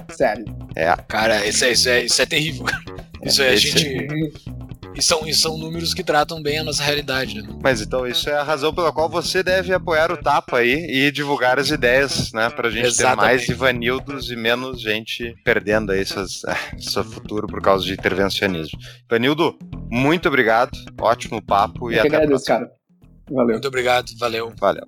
Sério. 0.10 0.46
É. 0.76 0.96
Cara, 1.08 1.46
isso 1.46 1.66
é, 1.66 1.72
isso 1.72 1.90
é, 1.90 2.06
isso 2.06 2.22
é 2.22 2.26
terrível. 2.26 2.66
Isso 3.26 3.42
é, 3.42 3.50
a 3.50 3.56
gente. 3.56 4.10
E 4.96 5.02
são, 5.02 5.28
e 5.28 5.34
são 5.34 5.58
números 5.58 5.94
que 5.94 6.04
tratam 6.04 6.42
bem 6.42 6.60
a 6.60 6.64
nossa 6.64 6.84
realidade. 6.84 7.42
Né? 7.42 7.48
Mas 7.64 7.82
então 7.82 8.06
isso 8.06 8.30
é 8.30 8.34
a 8.34 8.44
razão 8.44 8.74
pela 8.74 8.92
qual 8.92 9.10
você 9.10 9.42
deve 9.42 9.74
apoiar 9.74 10.12
o 10.12 10.18
Tapa 10.18 10.58
aí 10.60 10.86
e 10.88 11.12
divulgar 11.12 11.58
as 11.58 11.72
ideias, 11.72 12.32
né? 12.32 12.50
Pra 12.52 12.70
gente 12.70 12.86
Exatamente. 12.88 13.20
ter 13.20 13.26
mais 13.26 13.50
Ivanildos 13.50 14.30
e 14.30 14.36
menos 14.36 14.80
gente 14.82 15.36
perdendo 15.44 15.92
aí 15.92 16.06
seus, 16.06 16.44
seu 16.78 17.04
futuro 17.04 17.48
por 17.48 17.62
causa 17.62 17.84
de 17.86 17.94
intervencionismo. 17.94 18.78
Ivanildo, 19.10 19.58
muito 19.90 20.28
obrigado. 20.28 20.78
Ótimo 21.02 21.42
papo 21.42 21.90
Eu 21.90 21.96
e 21.96 22.00
até 22.00 22.08
agradeço, 22.10 22.52
a 22.52 22.56
próxima. 22.56 22.60
cara. 22.60 22.72
Valeu. 23.32 23.54
Muito 23.54 23.68
obrigado, 23.68 24.12
valeu. 24.20 24.54
Valeu. 24.60 24.86